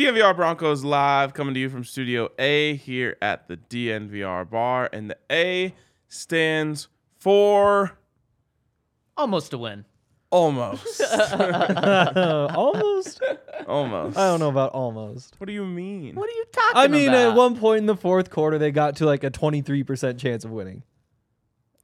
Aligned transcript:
DNVR 0.00 0.34
Broncos 0.34 0.82
live 0.82 1.34
coming 1.34 1.52
to 1.52 1.60
you 1.60 1.68
from 1.68 1.84
Studio 1.84 2.30
A 2.38 2.76
here 2.76 3.18
at 3.20 3.48
the 3.48 3.58
DNVR 3.58 4.48
bar. 4.48 4.88
And 4.94 5.10
the 5.10 5.18
A 5.30 5.74
stands 6.08 6.88
for 7.18 7.98
Almost 9.18 9.52
a 9.52 9.58
win. 9.58 9.84
almost. 10.30 11.02
almost. 12.16 13.20
almost. 13.68 14.16
I 14.16 14.26
don't 14.28 14.40
know 14.40 14.48
about 14.48 14.72
almost. 14.72 15.34
What 15.36 15.48
do 15.48 15.52
you 15.52 15.66
mean? 15.66 16.14
What 16.14 16.30
are 16.30 16.32
you 16.32 16.44
talking 16.50 16.70
about? 16.70 16.82
I 16.84 16.88
mean, 16.88 17.08
about? 17.10 17.32
at 17.32 17.34
one 17.36 17.58
point 17.58 17.80
in 17.80 17.86
the 17.86 17.94
fourth 17.96 18.30
quarter, 18.30 18.56
they 18.56 18.70
got 18.70 18.96
to 18.96 19.04
like 19.04 19.22
a 19.22 19.30
23% 19.30 20.18
chance 20.18 20.46
of 20.46 20.50
winning. 20.50 20.82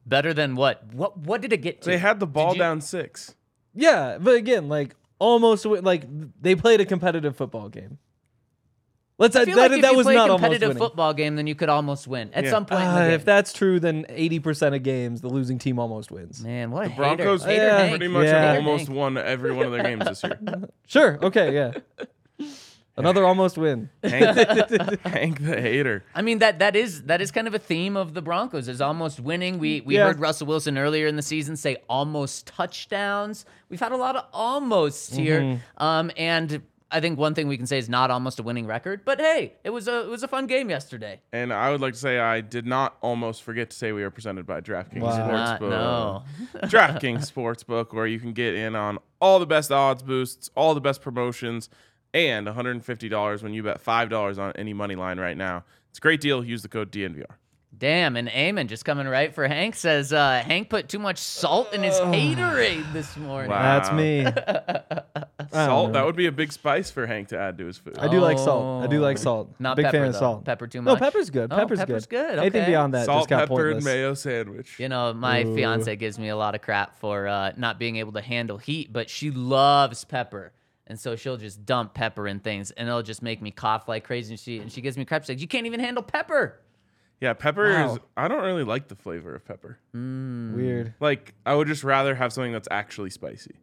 Better 0.07 0.33
than 0.33 0.57
what? 0.57 0.95
What 0.95 1.19
What 1.19 1.43
did 1.43 1.53
it 1.53 1.59
get 1.59 1.83
to? 1.83 1.91
They 1.91 1.99
had 1.99 2.19
the 2.19 2.27
ball 2.27 2.55
you- 2.55 2.59
down 2.61 2.81
six. 2.81 3.35
Yeah, 3.75 4.17
but 4.19 4.37
again, 4.37 4.71
like 4.71 4.95
almost 5.19 5.67
like 5.67 6.05
they 6.41 6.55
played 6.55 6.81
a 6.81 6.87
competitive 6.87 7.37
football 7.37 7.69
game. 7.69 7.99
Let's 9.19 9.35
I 9.35 9.41
that, 9.41 9.47
feel 9.47 9.57
that, 9.57 9.71
like 9.71 9.79
if 9.79 9.83
that 9.83 9.91
you 9.93 9.97
was 9.97 10.05
play 10.05 10.15
a 10.15 10.19
not 10.19 10.29
almost 10.31 10.43
competitive 10.45 10.77
football 10.77 11.15
game, 11.15 11.37
then 11.37 11.47
you 11.47 11.55
could 11.55 11.71
almost 11.71 12.07
win 12.07 12.31
at 12.35 12.45
Yeah. 12.45 12.51
some 12.51 12.67
point 12.67 12.83
in 12.83 12.89
the 12.89 12.93
Uh, 12.95 13.05
game. 13.07 13.11
if 13.13 13.25
that's 13.25 13.53
true, 13.55 13.81
then 13.81 14.05
80% 14.11 14.75
of 14.75 14.83
games, 14.83 15.23
the 15.23 15.29
losing 15.31 15.59
team 15.59 15.79
almost 15.79 16.11
wins. 16.11 16.45
Man, 16.45 16.71
what 16.71 16.87
a 16.87 16.91
Broncos 16.91 17.43
hater. 17.43 17.53
Hater 17.63 17.67
Yeah. 17.67 17.79
Hank. 17.79 17.91
pretty 17.93 18.09
much 18.13 18.27
Yeah. 18.27 18.43
have 18.53 18.57
almost 18.57 18.91
won 18.91 19.17
every 19.17 19.53
one 19.53 19.65
of 19.65 19.73
their 19.73 19.83
games 19.85 20.05
this 20.05 20.23
year. 20.23 20.39
Sure. 20.87 21.19
Okay. 21.23 21.55
Yeah. 21.55 21.73
Another 22.99 23.25
almost 23.27 23.59
win. 23.59 23.91
Hank, 24.03 24.37
Hank 25.05 25.45
the 25.45 25.61
hater. 25.61 26.03
I 26.15 26.23
mean 26.23 26.39
that 26.39 26.61
that 26.61 26.75
is 26.75 27.03
that 27.05 27.21
is 27.21 27.31
kind 27.31 27.47
of 27.47 27.55
a 27.55 27.59
theme 27.59 27.95
of 27.95 28.15
the 28.15 28.23
Broncos 28.23 28.69
is 28.69 28.81
almost 28.81 29.21
winning. 29.21 29.59
We 29.59 29.83
we 29.83 29.97
Yeah. 29.97 30.07
heard 30.07 30.19
Russell 30.21 30.47
Wilson 30.47 30.79
earlier 30.79 31.07
in 31.07 31.17
the 31.17 31.23
season 31.23 31.57
say 31.57 31.77
almost 31.91 32.47
touchdowns. 32.47 33.45
We've 33.69 33.81
had 33.81 33.93
a 33.93 33.97
lot 33.99 34.17
of 34.17 34.25
almosts 34.33 35.15
here, 35.15 35.41
Mm-hmm. 35.43 35.83
um, 35.83 36.11
and 36.17 36.63
I 36.91 37.01
think 37.01 37.19
one 37.19 37.35
thing 37.35 37.49
we 37.49 37.57
can 37.57 37.67
say 37.67 37.79
is 37.79 37.89
not 37.89 38.11
almost 38.13 38.39
a 38.39 38.43
winning 38.45 38.67
record. 38.67 39.01
But 39.05 39.21
hey, 39.21 39.55
it 39.65 39.71
was 39.71 39.89
a 39.89 40.03
it 40.03 40.09
was 40.09 40.23
a 40.23 40.29
fun 40.29 40.47
game 40.47 40.71
yesterday. 40.71 41.21
And 41.33 41.53
I 41.53 41.71
would 41.71 41.81
like 41.81 41.95
to 41.95 41.99
say 41.99 42.19
I 42.21 42.41
did 42.41 42.65
not 42.67 42.97
almost 43.01 43.43
forget 43.43 43.71
to 43.71 43.77
say 43.77 43.91
we 43.93 44.03
are 44.05 44.11
presented 44.11 44.47
by 44.47 44.61
DraftKings 44.61 45.01
Wow. 45.01 45.27
Not- 45.29 45.61
Sportsbook. 45.61 45.71
no. 45.71 46.23
DraftKings 46.69 47.33
Sportsbook, 47.33 47.93
where 47.93 48.07
you 48.07 48.21
can 48.21 48.33
get 48.33 48.55
in 48.55 48.77
on 48.77 48.99
all 49.21 49.39
the 49.41 49.47
best 49.47 49.73
odds 49.73 50.03
boosts, 50.03 50.49
all 50.55 50.75
the 50.75 50.81
best 50.81 51.03
promotions, 51.03 51.69
and 52.15 52.47
$150 52.47 53.43
when 53.43 53.53
you 53.53 53.63
bet 53.63 53.85
$5 53.85 54.39
on 54.39 54.53
any 54.53 54.73
money 54.73 54.95
line 54.95 55.19
right 55.19 55.37
now. 55.37 55.65
It's 55.91 55.99
a 55.99 56.03
great 56.03 56.21
deal. 56.21 56.45
Use 56.45 56.63
the 56.63 56.69
code 56.69 56.93
DNVR. 56.93 57.25
Damn, 57.79 58.17
and 58.17 58.29
Eamon 58.29 58.69
just 58.69 58.87
coming 58.87 59.07
right 59.07 59.35
for 59.35 59.47
Hank 59.47 59.75
says 59.75 60.11
uh, 60.11 60.43
Hank 60.47 60.71
put 60.71 60.89
too 60.89 60.99
much 60.99 61.19
salt 61.19 61.75
in 61.75 61.83
his 61.83 61.95
haterade 61.97 62.91
this 62.95 63.15
morning. 63.19 63.51
Wow. 63.51 63.81
That's 63.81 63.93
me. 63.93 65.25
Salt, 65.53 65.93
that 65.93 66.05
would 66.07 66.17
be 66.17 66.27
a 66.27 66.33
big 66.33 66.51
spice 66.51 66.91
for 66.91 67.07
Hank 67.07 67.29
to 67.29 67.39
add 67.39 67.59
to 67.59 67.67
his 67.67 67.77
food. 67.77 67.99
I 67.99 68.09
do 68.09 68.21
like 68.21 68.39
salt. 68.39 68.83
I 68.85 68.87
do 68.87 69.01
like 69.01 69.19
Oh. 69.19 69.21
salt. 69.21 69.55
Not 69.59 69.77
Big 69.77 69.85
pepper, 69.85 69.99
fan 69.99 70.07
of 70.07 70.13
though. 70.15 70.19
salt. 70.19 70.45
Pepper 70.47 70.67
too 70.67 70.81
much. 70.81 70.87
No, 70.87 70.93
much? 70.95 71.01
pepper's 71.01 71.29
good. 71.29 71.53
Oh, 71.53 71.57
Pepper's, 71.57 71.79
pepper's 71.81 72.07
good. 72.07 72.39
Anything 72.39 72.63
Okay. 72.63 72.71
beyond 72.71 72.95
that 72.95 73.05
Salt, 73.05 73.19
just 73.21 73.29
got 73.29 73.49
pepper, 73.49 73.71
and 73.71 73.85
mayo 73.85 74.15
sandwich. 74.15 74.79
You 74.81 74.89
know, 74.89 75.13
my 75.13 75.45
Ooh. 75.45 75.55
fiance 75.55 75.95
gives 75.97 76.19
me 76.19 76.29
a 76.29 76.37
lot 76.37 76.55
of 76.55 76.63
crap 76.63 76.99
for 76.99 77.29
uh, 77.29 77.53
not 77.59 77.79
being 77.79 77.97
able 77.97 78.13
to 78.13 78.23
handle 78.23 78.57
heat, 78.57 78.93
but 78.93 79.11
she 79.11 79.31
loves 79.31 80.05
pepper. 80.05 80.53
And 80.87 80.99
so 80.99 81.17
she'll 81.17 81.37
just 81.37 81.67
dump 81.67 81.93
pepper 81.95 82.27
in 82.29 82.39
things 82.41 82.71
and 82.71 82.89
it'll 82.89 83.03
just 83.03 83.21
make 83.21 83.43
me 83.43 83.51
cough 83.51 83.89
like 83.89 84.05
crazy. 84.05 84.33
And 84.33 84.41
she, 84.41 84.59
and 84.61 84.73
she 84.73 84.81
gives 84.81 84.97
me 84.97 85.05
crap. 85.05 85.25
She's 85.25 85.31
like, 85.31 85.41
You 85.41 85.49
can't 85.49 85.67
even 85.67 85.81
handle 85.81 86.03
pepper. 86.03 86.61
Yeah, 87.21 87.33
pepper 87.35 87.65
Wow. 87.71 87.95
is. 87.95 87.99
I 88.17 88.29
don't 88.29 88.43
really 88.45 88.63
like 88.65 88.89
the 88.89 88.95
flavor 88.95 89.35
of 89.35 89.45
pepper. 89.45 89.79
Weird. 89.93 90.95
Like, 91.01 91.35
I 91.45 91.55
would 91.55 91.67
just 91.67 91.83
rather 91.85 92.15
have 92.15 92.33
something 92.33 92.53
that's 92.53 92.69
actually 92.71 93.11
spicy. 93.11 93.57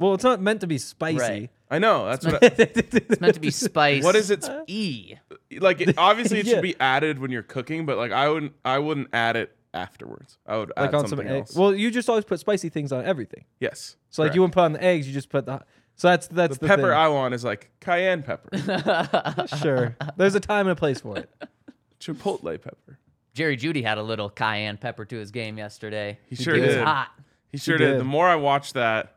Well, 0.00 0.14
it's 0.14 0.24
not 0.24 0.40
meant 0.40 0.62
to 0.62 0.66
be 0.66 0.78
spicy. 0.78 1.18
Right. 1.18 1.50
I 1.70 1.78
know. 1.78 2.06
That's 2.06 2.26
what. 2.26 2.42
I, 2.42 2.50
It's 2.58 3.20
meant 3.20 3.34
to 3.34 3.40
be 3.40 3.50
spice. 3.66 4.02
what 4.02 4.16
is 4.16 4.30
it? 4.32 4.42
Uh, 4.48 4.64
e. 4.66 5.14
Like, 5.60 5.80
it, 5.80 5.96
obviously, 5.98 6.40
it 6.40 6.46
Yeah. 6.46 6.54
should 6.54 6.62
be 6.62 6.74
added 6.80 7.18
when 7.20 7.30
you're 7.30 7.42
cooking, 7.44 7.86
but 7.86 7.96
like, 7.98 8.10
I 8.10 8.28
wouldn't. 8.28 8.54
I 8.64 8.78
wouldn't 8.80 9.08
add 9.12 9.36
it 9.36 9.54
afterwards. 9.72 10.38
I 10.46 10.56
would 10.56 10.72
like 10.76 10.88
add 10.88 10.94
on 10.96 11.00
some 11.02 11.10
something 11.10 11.28
eggs. 11.28 11.50
else. 11.50 11.56
Well, 11.56 11.72
you 11.74 11.92
just 11.92 12.08
always 12.08 12.24
put 12.24 12.40
spicy 12.40 12.70
things 12.70 12.90
on 12.90 13.04
everything. 13.04 13.44
yes. 13.60 13.94
So 14.08 14.22
like 14.24 14.34
you 14.34 14.40
wouldn't 14.40 14.54
put 14.54 14.62
on 14.64 14.72
the 14.72 14.82
eggs, 14.82 15.06
you 15.06 15.12
just 15.14 15.28
put 15.30 15.46
the. 15.46 15.60
So 15.94 16.08
that's 16.08 16.26
that's 16.28 16.56
the 16.56 16.60
the, 16.62 16.66
pepper 16.68 16.82
thing. 16.82 16.90
I 16.92 17.08
want 17.08 17.34
is 17.34 17.44
like 17.44 17.70
cayenne 17.80 18.22
pepper, 18.24 18.48
sure. 19.62 19.96
There's 20.16 20.34
a 20.34 20.40
time 20.40 20.66
and 20.66 20.72
a 20.72 20.76
place 20.76 21.00
for 21.02 21.18
it. 21.18 21.30
chipotle 22.00 22.60
pepper. 22.60 22.98
Jerry 23.34 23.56
Jeudy 23.56 23.84
had 23.84 23.98
a 23.98 24.02
little 24.02 24.28
cayenne 24.30 24.76
pepper 24.78 25.04
to 25.04 25.16
his 25.16 25.30
game 25.30 25.58
yesterday. 25.58 26.18
He 26.26 26.34
sure 26.36 26.56
It 26.56 26.60
was 26.62 26.74
did. 26.74 26.84
hot. 26.84 27.08
He 27.52 27.58
sure 27.58 27.78
did. 27.78 27.92
did. 27.92 28.00
The 28.00 28.04
more 28.04 28.26
I 28.26 28.36
watch 28.36 28.72
that, 28.72 29.16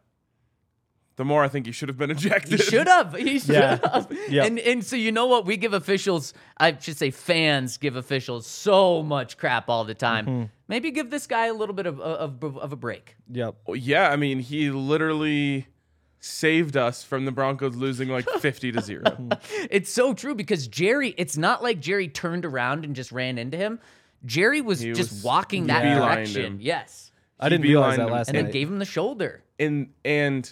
the 1.15 1.25
more 1.25 1.43
I 1.43 1.47
think 1.47 1.65
he 1.65 1.71
should 1.71 1.89
have 1.89 1.97
been 1.97 2.09
ejected. 2.11 2.59
He 2.59 2.65
should 2.65 2.87
have. 2.87 3.13
He 3.15 3.39
should 3.39 3.55
Yeah. 3.55 3.79
have. 3.83 4.11
Yeah. 4.29 4.45
And 4.45 4.57
and 4.59 4.83
so 4.83 4.95
you 4.95 5.11
know 5.11 5.25
what? 5.27 5.45
We 5.45 5.57
give 5.57 5.73
officials, 5.73 6.33
I 6.57 6.77
should 6.77 6.97
say 6.97 7.11
fans 7.11 7.77
give 7.77 7.95
officials 7.95 8.47
so 8.47 9.03
much 9.03 9.37
crap 9.37 9.69
all 9.69 9.83
the 9.85 9.93
time. 9.93 10.25
Mm-hmm. 10.25 10.43
Maybe 10.67 10.91
give 10.91 11.09
this 11.11 11.27
guy 11.27 11.47
a 11.47 11.53
little 11.53 11.75
bit 11.75 11.85
of 11.85 11.99
of, 11.99 12.43
of 12.57 12.73
a 12.73 12.75
break. 12.75 13.15
Yep. 13.31 13.55
Well, 13.67 13.75
yeah, 13.77 14.09
I 14.09 14.15
mean, 14.15 14.39
he 14.39 14.69
literally 14.71 15.67
saved 16.19 16.77
us 16.77 17.03
from 17.03 17.25
the 17.25 17.31
Broncos 17.31 17.75
losing 17.75 18.07
like 18.09 18.27
50 18.39 18.71
to 18.71 18.81
0. 18.81 19.03
It's 19.69 19.91
so 19.91 20.13
true 20.13 20.33
because 20.35 20.67
Jerry, 20.67 21.13
it's 21.17 21.35
not 21.37 21.61
like 21.61 21.79
Jerry 21.81 22.07
turned 22.07 22.45
around 22.45 22.85
and 22.85 22.95
just 22.95 23.11
ran 23.11 23.37
into 23.37 23.57
him. 23.57 23.79
Jerry 24.25 24.61
was 24.61 24.79
He 24.79 24.93
just 24.93 25.11
was- 25.11 25.23
walking 25.23 25.67
that 25.67 25.81
direction. 25.83 26.41
him. 26.43 26.57
Yes. 26.61 27.11
I 27.39 27.47
He 27.47 27.49
didn't 27.49 27.63
realize 27.63 27.97
that 27.97 28.07
him. 28.07 28.13
last 28.13 28.27
And 28.29 28.35
night. 28.35 28.39
And 28.39 28.47
then 28.47 28.53
gave 28.53 28.67
him 28.69 28.79
the 28.79 28.85
shoulder. 28.85 29.43
and 29.59 29.89
and 30.05 30.51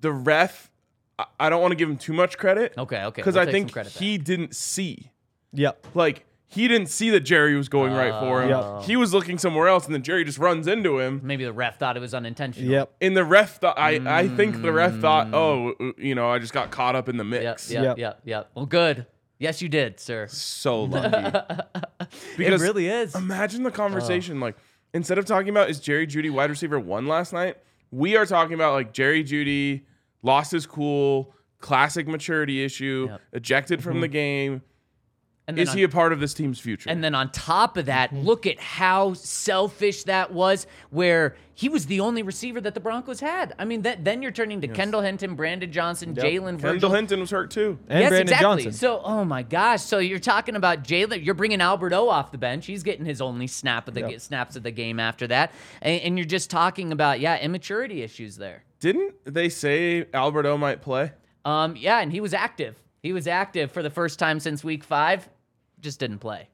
the 0.00 0.12
ref 0.12 0.70
I- 1.18 1.26
I 1.38 1.50
don't 1.50 1.60
want 1.60 1.72
to 1.72 1.76
give 1.76 1.88
him 1.88 1.96
too 1.98 2.12
much 2.14 2.38
credit 2.38 2.72
Okay, 2.78 3.02
okay. 3.04 3.20
because 3.20 3.34
we'll 3.34 3.42
I 3.42 3.44
take 3.46 3.52
think 3.52 3.68
some 3.68 3.72
credit 3.74 3.92
he 3.92 4.16
didn't 4.18 4.54
see. 4.56 5.10
Yep. 5.52 5.88
Like 5.94 6.24
he 6.46 6.66
didn't 6.66 6.88
see 6.88 7.10
that 7.10 7.20
Jerry 7.20 7.54
was 7.56 7.68
going 7.68 7.92
right 7.92 8.18
for 8.20 8.42
him. 8.42 8.48
Yep. 8.48 8.82
He 8.84 8.96
was 8.96 9.12
looking 9.14 9.36
somewhere 9.38 9.68
else 9.68 9.84
and 9.86 9.94
then 9.94 10.02
Jerry 10.02 10.24
just 10.24 10.38
runs 10.38 10.66
into 10.66 10.98
him. 10.98 11.20
Maybe 11.22 11.44
the 11.44 11.52
ref 11.52 11.78
thought 11.78 11.96
it 11.96 12.00
was 12.00 12.14
unintentional. 12.14 12.70
Yep. 12.70 12.92
And 13.00 13.16
the 13.16 13.24
ref 13.24 13.60
thought 13.60 13.78
I 13.78 14.00
I 14.20 14.28
think 14.28 14.62
the 14.62 14.72
ref 14.72 14.98
thought, 15.00 15.28
"Oh, 15.34 15.74
you 15.98 16.14
know, 16.14 16.30
I 16.30 16.38
just 16.38 16.52
got 16.52 16.70
caught 16.70 16.96
up 16.96 17.08
in 17.08 17.16
the 17.18 17.24
Mm. 17.24 17.32
Yep, 17.34 17.42
mix." 17.44 17.70
yep, 17.70 17.84
Yep. 17.84 17.98
yep, 17.98 18.20
yep. 18.24 18.50
Well, 18.54 18.66
good. 18.66 19.06
Yes, 19.38 19.62
you 19.62 19.68
did, 19.68 19.98
sir. 20.00 20.26
So 20.28 20.82
lucky. 20.84 21.38
Because 22.36 22.62
It 22.62 22.64
really 22.64 22.88
is. 22.88 23.14
Imagine 23.14 23.62
the 23.62 23.70
conversation. 23.70 24.40
Like, 24.40 24.56
instead 24.92 25.18
of 25.18 25.24
talking 25.26 25.48
about 25.50 25.70
is 25.70 25.80
Jerry 25.80 26.06
Jeudy 26.06 26.30
wide 26.30 26.50
receiver 26.50 26.78
one 26.80 27.06
last 27.06 27.32
night, 27.32 27.56
we 27.90 28.16
are 28.16 28.26
talking 28.26 28.54
about 28.54 28.72
like 28.74 28.92
Jerry 28.92 29.22
Jeudy 29.24 29.82
lost 30.22 30.52
his 30.52 30.66
cool, 30.66 31.32
classic 31.60 32.06
maturity 32.08 32.64
issue, 32.64 33.08
Yep. 33.10 33.20
ejected 33.32 33.82
from 33.82 33.94
mm-hmm. 33.94 34.00
the 34.02 34.08
game. 34.08 34.62
And 35.50 35.58
then 35.58 35.64
Is 35.64 35.70
on- 35.70 35.76
he 35.78 35.82
a 35.82 35.88
part 35.88 36.12
of 36.12 36.20
this 36.20 36.32
team's 36.32 36.60
future? 36.60 36.88
And 36.88 37.02
then 37.02 37.12
on 37.12 37.32
top 37.32 37.76
of 37.76 37.86
that, 37.86 38.12
look 38.14 38.46
at 38.46 38.60
how 38.60 39.14
selfish 39.14 40.04
that 40.04 40.32
was, 40.32 40.68
where 40.90 41.34
he 41.54 41.68
was 41.68 41.86
the 41.86 41.98
only 41.98 42.22
receiver 42.22 42.60
that 42.60 42.74
the 42.74 42.78
Broncos 42.80 43.18
had. 43.18 43.52
I 43.58 43.64
mean, 43.64 43.82
that, 43.82 44.04
then 44.04 44.22
you're 44.22 44.30
turning 44.30 44.60
to 44.60 44.68
Kendall 44.68 45.00
Hinton, 45.00 45.34
Brandon 45.34 45.72
Johnson, 45.72 46.14
Jalen 46.14 46.60
Kendall 46.60 46.92
Hinton 46.92 47.18
was 47.18 47.32
hurt 47.32 47.50
too. 47.50 47.80
And 47.88 47.98
yes, 47.98 48.10
Brandon 48.10 48.32
exactly. 48.32 48.62
Johnson. 48.62 48.72
So, 48.72 49.00
oh 49.04 49.24
my 49.24 49.42
gosh. 49.42 49.82
So 49.82 49.98
you're 49.98 50.20
talking 50.20 50.54
about 50.54 50.84
Jalen. 50.84 51.24
You're 51.24 51.34
bringing 51.34 51.60
Albert 51.60 51.92
O 51.92 52.08
off 52.08 52.30
the 52.30 52.38
bench. 52.38 52.66
He's 52.66 52.84
getting 52.84 53.04
his 53.04 53.20
only 53.20 53.48
snap 53.48 53.88
of 53.88 53.94
the 53.94 54.02
Yep. 54.02 54.20
snaps 54.20 54.54
of 54.54 54.62
the 54.62 54.70
game 54.70 55.00
after 55.00 55.26
that, 55.26 55.52
and, 55.82 56.00
and 56.00 56.16
you're 56.18 56.24
just 56.24 56.48
talking 56.48 56.92
about 56.92 57.18
yeah, 57.18 57.38
immaturity 57.38 58.02
issues 58.02 58.36
there. 58.36 58.62
Didn't 58.78 59.14
they 59.24 59.48
say 59.48 60.06
Alberto 60.14 60.56
might 60.56 60.80
play? 60.80 61.12
Um, 61.44 61.74
yeah, 61.76 61.98
and 62.00 62.12
he 62.12 62.20
was 62.20 62.32
active. 62.32 62.76
He 63.02 63.12
was 63.12 63.26
active 63.26 63.72
for 63.72 63.82
the 63.82 63.90
first 63.90 64.18
time 64.18 64.40
since 64.40 64.62
week 64.62 64.84
five. 64.84 65.28
Just 65.80 65.98
didn't 66.00 66.18
play. 66.18 66.48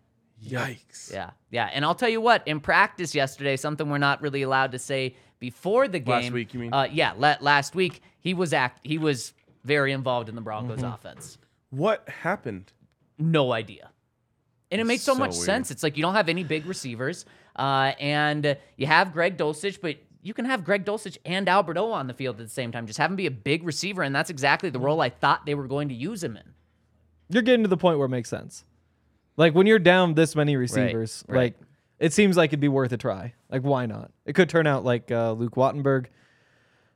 Yikes. 0.44 1.12
Yeah, 1.12 1.30
yeah. 1.50 1.70
And 1.72 1.84
I'll 1.84 1.94
tell 1.94 2.08
you 2.08 2.20
what, 2.20 2.46
in 2.46 2.60
practice 2.60 3.14
yesterday, 3.14 3.56
something 3.56 3.88
we're 3.88 3.98
not 3.98 4.20
really 4.22 4.42
allowed 4.42 4.72
to 4.72 4.78
say 4.78 5.16
before 5.38 5.88
the 5.88 5.98
game. 5.98 6.22
Last 6.24 6.32
week, 6.32 6.52
you 6.54 6.60
mean? 6.60 6.72
Uh, 6.72 6.88
yeah, 6.90 7.12
la- 7.16 7.36
last 7.40 7.74
week 7.74 8.02
he 8.20 8.34
was 8.34 8.52
act. 8.52 8.80
He 8.84 8.98
was 8.98 9.32
very 9.64 9.92
involved 9.92 10.28
in 10.28 10.34
the 10.34 10.40
Broncos 10.42 10.78
Mm-hmm. 10.80 10.92
offense. 10.92 11.38
What 11.70 12.08
happened? 12.08 12.72
No 13.18 13.52
idea. 13.52 13.90
And 14.70 14.80
it 14.80 14.84
makes 14.84 15.02
so, 15.02 15.14
So 15.14 15.18
much 15.18 15.32
weird. 15.32 15.44
sense. 15.44 15.70
It's 15.70 15.82
like 15.82 15.96
you 15.96 16.02
don't 16.02 16.14
have 16.14 16.28
any 16.28 16.44
big 16.44 16.66
receivers, 16.66 17.24
uh, 17.56 17.92
and 17.98 18.56
you 18.76 18.86
have 18.86 19.12
Greg 19.12 19.36
Dulcich, 19.38 19.80
but 19.80 19.96
you 20.22 20.34
can 20.34 20.44
have 20.44 20.64
Greg 20.64 20.84
Dulcich 20.84 21.16
and 21.24 21.48
Albert 21.48 21.78
O 21.78 21.92
on 21.92 22.08
the 22.08 22.14
field 22.14 22.38
at 22.40 22.46
the 22.46 22.52
same 22.52 22.72
time. 22.72 22.86
Just 22.86 22.98
have 22.98 23.10
him 23.10 23.16
be 23.16 23.26
a 23.26 23.30
big 23.30 23.62
receiver, 23.64 24.02
and 24.02 24.14
that's 24.14 24.28
exactly 24.28 24.68
the 24.70 24.80
role 24.80 25.00
I 25.00 25.08
thought 25.08 25.46
they 25.46 25.54
were 25.54 25.66
going 25.68 25.88
to 25.88 25.94
use 25.94 26.22
him 26.22 26.36
in. 26.36 26.42
You're 27.30 27.42
getting 27.42 27.62
to 27.62 27.68
the 27.68 27.76
point 27.76 27.98
where 27.98 28.06
it 28.06 28.10
makes 28.10 28.28
sense. 28.28 28.64
Like 29.36 29.54
when 29.54 29.66
you're 29.66 29.78
down 29.78 30.14
this 30.14 30.34
many 30.34 30.56
receivers, 30.56 31.24
right. 31.28 31.36
like 31.36 31.54
it 31.98 32.12
seems 32.12 32.36
like 32.36 32.50
it'd 32.50 32.60
be 32.60 32.68
worth 32.68 32.92
a 32.92 32.96
try. 32.96 33.34
Like 33.50 33.62
why 33.62 33.86
not? 33.86 34.10
It 34.24 34.34
could 34.34 34.48
turn 34.48 34.66
out 34.66 34.84
like 34.84 35.10
uh, 35.10 35.32
Luke 35.32 35.54
Wattenberg, 35.54 36.06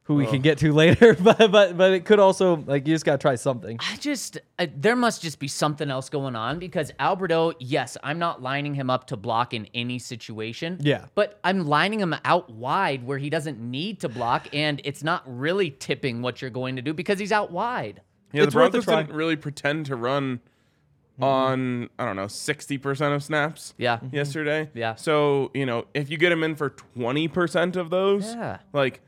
who 0.05 0.15
we 0.15 0.27
can 0.27 0.41
get 0.41 0.59
to 0.59 0.73
later, 0.75 1.15
but 1.21 1.51
but 1.51 1.77
but 1.77 1.93
it 1.93 2.05
could 2.05 2.19
also 2.19 2.57
like 2.67 2.87
you 2.87 2.95
just 2.95 3.05
gotta 3.05 3.19
try 3.19 3.35
something. 3.35 3.79
I 3.81 3.97
just 3.97 4.39
uh, 4.59 4.67
there 4.75 4.97
must 4.97 5.23
just 5.23 5.39
be 5.39 5.49
something 5.49 5.91
else 5.91 6.09
going 6.09 6.35
on 6.35 6.59
because 6.59 6.93
Alberto, 6.99 7.53
yes, 7.59 7.97
I'm 8.03 8.19
not 8.19 8.43
lining 8.43 8.75
him 8.75 8.91
up 8.91 9.07
to 9.09 9.17
block 9.17 9.55
in 9.55 9.69
any 9.75 9.99
situation. 9.99 10.79
Yeah. 10.81 11.07
But 11.15 11.39
I'm 11.45 11.67
lining 11.67 12.01
him 12.01 12.15
out 12.25 12.51
wide 12.51 13.07
where 13.07 13.19
he 13.19 13.31
doesn't 13.31 13.61
need 13.61 14.01
to 14.01 14.09
block 14.09 14.49
and 14.53 14.81
it's 14.85 15.05
not 15.05 15.23
really 15.27 15.71
tipping 15.71 16.23
what 16.23 16.41
you're 16.41 16.51
going 16.51 16.77
to 16.77 16.83
do 16.83 16.95
because 16.95 17.19
he's 17.19 17.33
out 17.33 17.51
wide. 17.53 18.01
Yeah, 18.33 18.45
It's 18.45 18.55
the 18.55 18.61
worth 18.61 18.73
Broncos 18.73 18.87
didn't 18.87 19.15
really 19.15 19.37
pretend 19.37 19.87
to 19.87 19.97
run 19.97 20.41
on 21.23 21.89
I 21.99 22.05
don't 22.05 22.17
know 22.17 22.27
sixty 22.29 22.79
percent 22.79 23.15
of 23.15 23.23
snaps. 23.23 23.75
Yeah. 23.79 24.01
yesterday. 24.13 24.71
Yeah. 24.75 24.95
So 24.97 25.51
you 25.55 25.67
know 25.67 25.87
if 25.95 26.11
you 26.11 26.17
get 26.19 26.31
them 26.31 26.43
in 26.43 26.55
for 26.57 26.71
twenty 26.71 27.29
percent 27.29 27.77
of 27.77 27.91
those, 27.91 28.35
Yeah. 28.35 28.59
like 28.73 29.01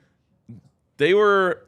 they 0.99 1.15
were 1.15 1.67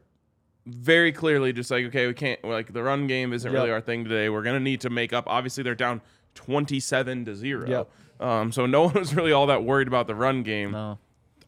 very 0.66 1.12
clearly 1.12 1.52
just 1.52 1.70
like 1.70 1.84
okay, 1.86 2.06
we 2.06 2.14
can't 2.14 2.42
like 2.44 2.72
the 2.72 2.82
run 2.82 3.06
game 3.06 3.32
isn't 3.32 3.50
Yep. 3.52 3.58
really 3.60 3.70
our 3.72 3.80
thing 3.80 4.04
today. 4.04 4.28
We're 4.28 4.42
gonna 4.42 4.60
need 4.60 4.80
to 4.82 4.90
make 4.90 5.12
up. 5.12 5.24
Obviously, 5.26 5.62
they're 5.62 5.74
down 5.74 6.00
twenty-seven 6.34 7.24
to 7.26 7.34
zero. 7.34 7.68
Yep. 7.68 7.90
Um, 8.20 8.52
so 8.52 8.66
no 8.66 8.82
one 8.86 8.94
was 8.94 9.14
really 9.14 9.32
all 9.32 9.46
that 9.46 9.64
worried 9.64 9.88
about 9.88 10.06
the 10.06 10.14
run 10.14 10.42
game. 10.42 10.72
No. 10.72 10.98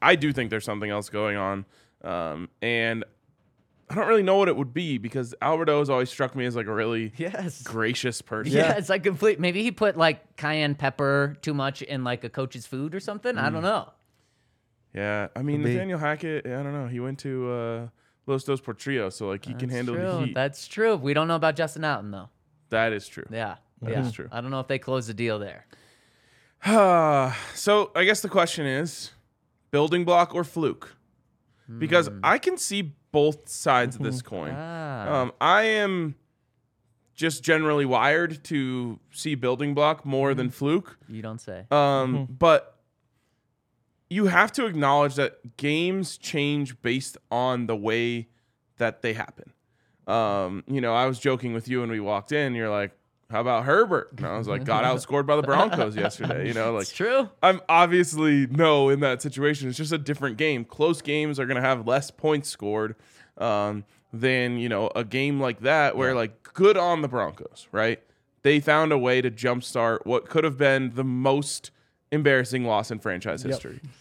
I 0.02 0.14
do 0.16 0.32
think 0.32 0.50
there's 0.50 0.64
something 0.64 0.90
else 0.90 1.08
going 1.08 1.37
on, 1.37 1.64
um, 2.04 2.49
and 2.60 3.04
I 3.88 3.94
don't 3.94 4.08
really 4.08 4.22
know 4.24 4.36
what 4.36 4.48
it 4.48 4.56
would 4.56 4.74
be 4.74 4.98
because 4.98 5.34
Alberto 5.40 5.78
has 5.78 5.88
always 5.88 6.10
struck 6.10 6.34
me 6.34 6.44
as 6.44 6.56
like 6.56 6.66
a 6.66 6.74
really 6.74 7.12
Yes. 7.16 7.62
gracious 7.62 8.20
person. 8.20 8.52
Yeah, 8.52 8.76
it's 8.76 8.88
like 8.88 9.04
complete. 9.04 9.38
Maybe 9.38 9.62
he 9.62 9.70
put 9.70 9.96
like 9.96 10.36
cayenne 10.36 10.74
pepper 10.74 11.36
too 11.40 11.54
much 11.54 11.82
in 11.82 12.02
like 12.02 12.24
a 12.24 12.28
coach's 12.28 12.66
food 12.66 12.94
or 12.94 13.00
something. 13.00 13.36
Mm. 13.36 13.42
I 13.42 13.50
don't 13.50 13.62
know. 13.62 13.92
Yeah, 14.94 15.28
I 15.36 15.42
mean 15.42 15.62
Could. 15.62 15.72
Nathaniel 15.72 15.98
Hackett. 15.98 16.46
I 16.46 16.62
don't 16.62 16.72
know. 16.72 16.88
He 16.88 16.98
went 17.00 17.18
to 17.20 17.50
uh, 17.50 17.88
Los 18.26 18.44
Dos 18.44 18.60
Potrillo, 18.60 19.12
so 19.12 19.28
like 19.28 19.44
he 19.44 19.54
can 19.54 19.68
handle 19.68 19.94
true. 19.94 20.04
the 20.04 20.20
heat. 20.26 20.34
That's 20.34 20.66
true. 20.66 20.96
We 20.96 21.14
don't 21.14 21.28
know 21.28 21.36
about 21.36 21.54
Justin 21.54 21.82
Outten 21.82 22.10
though. 22.10 22.30
that 22.70 22.92
is 22.92 23.06
true. 23.06 23.26
Yeah. 23.30 23.56
That 23.82 23.90
yeah. 23.90 24.06
is 24.06 24.10
true. 24.12 24.28
I 24.32 24.40
don't 24.40 24.50
know 24.50 24.60
if 24.60 24.68
they 24.68 24.78
closed 24.78 25.08
the 25.08 25.14
deal 25.14 25.38
there. 25.38 25.66
so 26.64 27.90
I 27.94 28.04
guess 28.04 28.20
the 28.22 28.28
question 28.28 28.66
is, 28.66 29.12
building 29.70 30.04
block 30.04 30.34
or 30.34 30.44
fluke? 30.44 30.96
Because 31.78 32.08
Hmm. 32.08 32.20
I 32.22 32.38
can 32.38 32.56
see 32.56 32.94
both 33.12 33.48
sides 33.48 33.96
of 33.96 34.02
this 34.02 34.22
coin. 34.22 34.52
Ah. 34.56 35.22
Um, 35.22 35.32
I 35.40 35.62
am 35.64 36.14
just 37.14 37.42
generally 37.42 37.86
wired 37.86 38.44
to 38.44 38.98
see 39.10 39.34
building 39.34 39.72
block 39.74 40.04
more 40.04 40.30
Mm-hmm. 40.30 40.38
than 40.38 40.50
fluke. 40.50 40.98
you 41.08 41.22
don't 41.22 41.40
say. 41.40 41.64
Um, 41.70 42.26
but 42.38 42.76
you 44.10 44.26
have 44.26 44.52
to 44.52 44.66
acknowledge 44.66 45.14
that 45.16 45.56
games 45.56 46.16
change 46.18 46.80
based 46.82 47.16
on 47.30 47.66
the 47.66 47.74
way 47.76 48.28
that 48.76 49.02
they 49.02 49.14
happen. 49.14 49.52
Um, 50.06 50.62
you 50.68 50.80
know, 50.80 50.94
I 50.94 51.06
was 51.06 51.18
joking 51.18 51.52
with 51.54 51.66
you 51.68 51.80
when 51.80 51.90
we 51.90 51.98
walked 51.98 52.30
in. 52.30 52.54
You're 52.54 52.70
like, 52.70 52.92
"How 53.31 53.40
about 53.40 53.64
Herbert?" 53.64 54.12
And 54.17 54.26
I 54.26 54.38
was 54.38 54.49
like, 54.49 54.64
"Got 54.64 54.84
outscored 54.84 55.26
by 55.26 55.37
the 55.37 55.43
Broncos 55.43 55.96
yesterday." 55.96 56.46
You 56.49 56.55
know, 56.55 56.73
like 56.73 56.82
it's 56.82 56.93
true. 56.93 57.31
I'm 57.43 57.61
obviously 57.69 58.46
no 58.46 58.88
in 58.88 59.00
that 59.00 59.23
situation. 59.23 59.69
It's 59.69 59.76
just 59.76 59.93
a 59.93 59.99
different 59.99 60.37
game. 60.37 60.64
Close 60.64 61.02
games 61.02 61.38
are 61.40 61.46
going 61.46 61.56
to 61.56 61.67
have 61.67 61.87
less 61.87 62.11
points 62.11 62.49
scored 62.49 62.96
um, 63.38 63.84
than 64.12 64.58
you 64.58 64.69
know 64.69 64.90
a 64.94 65.05
game 65.05 65.40
like 65.40 65.61
that 65.61 65.96
where 65.96 66.14
like 66.14 66.43
good 66.55 66.76
on 66.76 67.02
the 67.02 67.08
Broncos, 67.08 67.69
right? 67.73 68.02
They 68.43 68.61
found 68.61 68.93
a 68.93 68.99
way 68.99 69.20
to 69.20 69.31
jumpstart 69.31 70.06
what 70.06 70.28
could 70.28 70.44
have 70.44 70.56
been 70.56 70.94
the 70.94 71.05
most 71.05 71.73
embarrassing 72.12 72.64
loss 72.64 72.90
in 72.90 72.99
franchise 73.00 73.43
history. 73.43 73.81
Yep. 73.82 73.93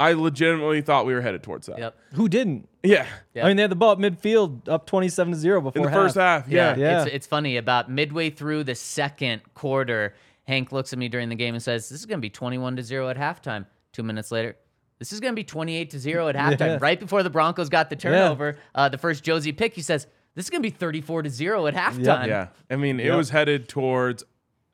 I 0.00 0.12
legitimately 0.12 0.82
thought 0.82 1.06
we 1.06 1.14
were 1.14 1.20
headed 1.20 1.42
towards 1.42 1.66
that. 1.66 1.78
Yep. 1.78 1.96
Who 2.14 2.28
didn't? 2.28 2.68
Yeah. 2.82 3.06
Yeah. 3.34 3.44
I 3.44 3.48
mean, 3.48 3.56
they 3.56 3.62
had 3.62 3.70
the 3.70 3.76
ball 3.76 3.92
at 3.92 3.98
midfield, 3.98 4.68
up 4.68 4.86
twenty-seven 4.86 5.32
to 5.32 5.38
zero 5.38 5.60
before 5.60 5.80
In 5.86 5.90
the 5.90 5.96
first 5.96 6.16
half. 6.16 6.48
Yeah. 6.48 6.76
Yeah. 6.76 7.02
It's, 7.04 7.12
it's 7.14 7.26
funny. 7.26 7.56
About 7.56 7.90
midway 7.90 8.30
through 8.30 8.64
the 8.64 8.74
second 8.74 9.42
quarter, 9.54 10.14
Hank 10.46 10.72
looks 10.72 10.92
at 10.92 10.98
me 10.98 11.08
during 11.08 11.28
the 11.28 11.34
game 11.34 11.54
and 11.54 11.62
says, 11.62 11.88
This 11.88 12.00
is 12.00 12.06
going 12.06 12.18
to 12.18 12.22
be 12.22 12.30
21 12.30 12.76
to 12.76 12.82
0 12.82 13.08
at 13.08 13.16
halftime. 13.16 13.66
Two 13.92 14.02
minutes 14.02 14.30
later, 14.32 14.56
this 14.98 15.12
is 15.12 15.20
going 15.20 15.32
to 15.32 15.36
be 15.36 15.44
28 15.44 15.90
to 15.90 15.98
0 15.98 16.28
at 16.28 16.34
halftime. 16.36 16.58
Yeah. 16.60 16.78
Right 16.80 16.98
before 17.00 17.22
the 17.22 17.30
Broncos 17.30 17.68
got 17.68 17.90
the 17.90 17.96
turnover, 17.96 18.56
uh, 18.74 18.88
the 18.88 18.98
first 18.98 19.24
Josey 19.24 19.52
pick, 19.52 19.74
he 19.74 19.82
says, 19.82 20.06
This 20.34 20.46
is 20.46 20.50
going 20.50 20.62
to 20.62 20.66
be 20.68 20.74
34 20.74 21.22
to 21.22 21.30
0 21.30 21.66
at 21.66 21.74
halftime. 21.74 22.26
Yeah. 22.26 22.48
I 22.70 22.76
mean, 22.76 23.00
it 23.00 23.06
Yep. 23.06 23.16
was 23.16 23.30
headed 23.30 23.68
towards 23.68 24.24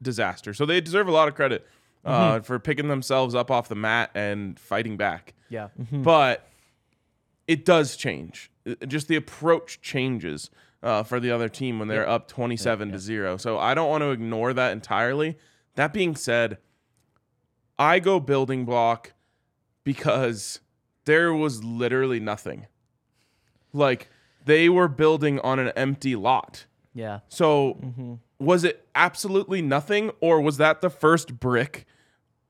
disaster. 0.03 0.55
So 0.55 0.65
they 0.67 0.81
deserve 0.81 1.09
a 1.09 1.13
lot 1.13 1.29
of 1.29 1.35
credit 1.35 1.67
uh, 2.05 2.35
Mm-hmm. 2.35 2.43
for 2.45 2.59
picking 2.59 2.89
themselves 2.89 3.35
up 3.35 3.51
off 3.51 3.69
the 3.69 3.75
mat 3.75 4.11
and 4.15 4.59
fighting 4.59 4.97
back. 4.97 5.35
Yeah. 5.49 5.69
But 5.93 6.47
it 7.47 7.65
does 7.65 7.97
change. 7.97 8.51
Uh, 8.67 8.75
Just 8.87 9.09
the 9.09 9.17
approach 9.17 9.81
changes 9.81 10.51
uh, 10.83 11.03
for 11.03 11.21
the 11.21 11.31
other 11.31 11.49
team 11.49 11.79
when 11.79 11.89
they're 11.89 12.09
up 12.09 12.29
27 12.29 12.93
to 12.93 12.99
0. 12.99 13.37
So 13.37 13.59
I 13.59 13.75
don't 13.75 13.89
want 13.91 14.03
to 14.03 14.11
ignore 14.11 14.53
that 14.55 14.73
entirely. 14.73 15.37
That 15.75 15.93
being 15.93 16.15
said, 16.17 16.59
I 17.79 17.99
go 17.99 18.19
building 18.21 18.65
block 18.65 19.13
because 19.85 20.61
there 21.05 21.33
was 21.35 21.65
literally 21.65 22.21
nothing. 22.21 22.67
Like 23.73 24.09
they 24.45 24.69
were 24.69 24.89
building 24.89 25.39
on 25.41 25.59
an 25.59 25.69
empty 25.77 26.17
lot. 26.17 26.67
Yeah. 26.95 27.21
So 27.29 28.19
was 28.41 28.65
it 28.65 28.87
absolutely 28.95 29.63
nothing 29.63 30.11
or 30.21 30.41
was 30.41 30.57
that 30.57 30.81
the 30.81 30.91
first 30.91 31.39
brick 31.39 31.87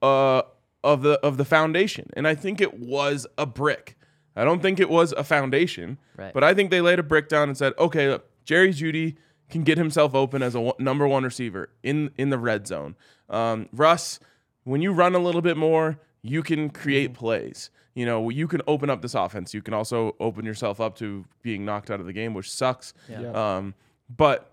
uh 0.00 0.42
of 0.82 1.02
the 1.02 1.20
of 1.20 1.36
the 1.36 1.44
foundation? 1.44 2.08
And 2.14 2.26
I 2.26 2.34
think 2.34 2.60
it 2.60 2.78
was 2.80 3.26
a 3.36 3.44
brick. 3.44 3.98
I 4.36 4.44
don't 4.44 4.62
think 4.62 4.80
it 4.80 4.88
was 4.88 5.12
a 5.12 5.24
foundation. 5.24 5.98
Right. 6.16 6.32
But 6.32 6.44
I 6.44 6.54
think 6.54 6.70
they 6.70 6.80
laid 6.80 6.98
a 6.98 7.02
brick 7.02 7.28
down 7.28 7.48
and 7.48 7.58
said, 7.58 7.74
"Okay, 7.78 8.08
look, 8.08 8.30
Jerry 8.44 8.70
Jeudy 8.70 9.16
can 9.50 9.64
get 9.64 9.76
himself 9.76 10.14
open 10.14 10.42
as 10.42 10.54
a 10.54 10.72
number 10.78 11.06
1 11.06 11.24
receiver 11.24 11.68
in 11.82 12.10
in 12.16 12.30
the 12.30 12.38
red 12.38 12.66
zone. 12.66 12.96
Um, 13.28 13.68
Russ, 13.72 14.20
when 14.64 14.80
you 14.80 14.92
run 14.92 15.14
a 15.14 15.18
little 15.18 15.42
bit 15.42 15.56
more, 15.56 16.00
you 16.22 16.42
can 16.42 16.70
create 16.70 17.12
plays. 17.14 17.70
You 17.94 18.06
know, 18.06 18.30
you 18.30 18.46
can 18.46 18.62
open 18.66 18.88
up 18.88 19.02
this 19.02 19.14
offense. 19.14 19.52
You 19.52 19.62
can 19.62 19.74
also 19.74 20.14
open 20.20 20.44
yourself 20.44 20.80
up 20.80 20.96
to 20.98 21.24
being 21.42 21.64
knocked 21.64 21.90
out 21.90 22.00
of 22.00 22.06
the 22.06 22.12
game, 22.12 22.34
which 22.34 22.50
sucks. 22.50 22.94
Yeah. 23.08 23.32
Um, 23.32 23.74
but 24.08 24.49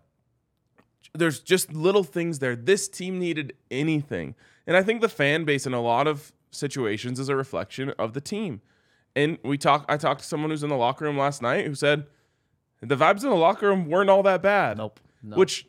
there's 1.13 1.39
just 1.39 1.73
little 1.73 2.03
things 2.03 2.39
there. 2.39 2.55
This 2.55 2.87
team 2.87 3.19
needed 3.19 3.53
anything. 3.71 4.35
And 4.65 4.75
I 4.75 4.83
think 4.83 5.01
the 5.01 5.09
fan 5.09 5.45
base 5.45 5.65
in 5.65 5.73
a 5.73 5.81
lot 5.81 6.07
of 6.07 6.31
situations 6.51 7.19
is 7.19 7.29
a 7.29 7.35
reflection 7.35 7.91
of 7.97 8.13
the 8.13 8.21
team. 8.21 8.61
And 9.15 9.37
we 9.43 9.57
talk 9.57 9.85
I 9.89 9.97
talked 9.97 10.21
to 10.21 10.27
someone 10.27 10.51
who's 10.51 10.63
in 10.63 10.69
the 10.69 10.77
locker 10.77 11.05
room 11.05 11.17
last 11.17 11.41
night 11.41 11.65
who 11.65 11.73
said 11.73 12.05
the 12.81 12.95
vibes 12.95 13.23
in 13.23 13.29
the 13.29 13.35
locker 13.35 13.67
room 13.67 13.89
weren't 13.89 14.09
all 14.09 14.23
that 14.23 14.41
bad. 14.41 14.77
Nope. 14.77 14.99
No. 15.23 15.37
Which 15.37 15.67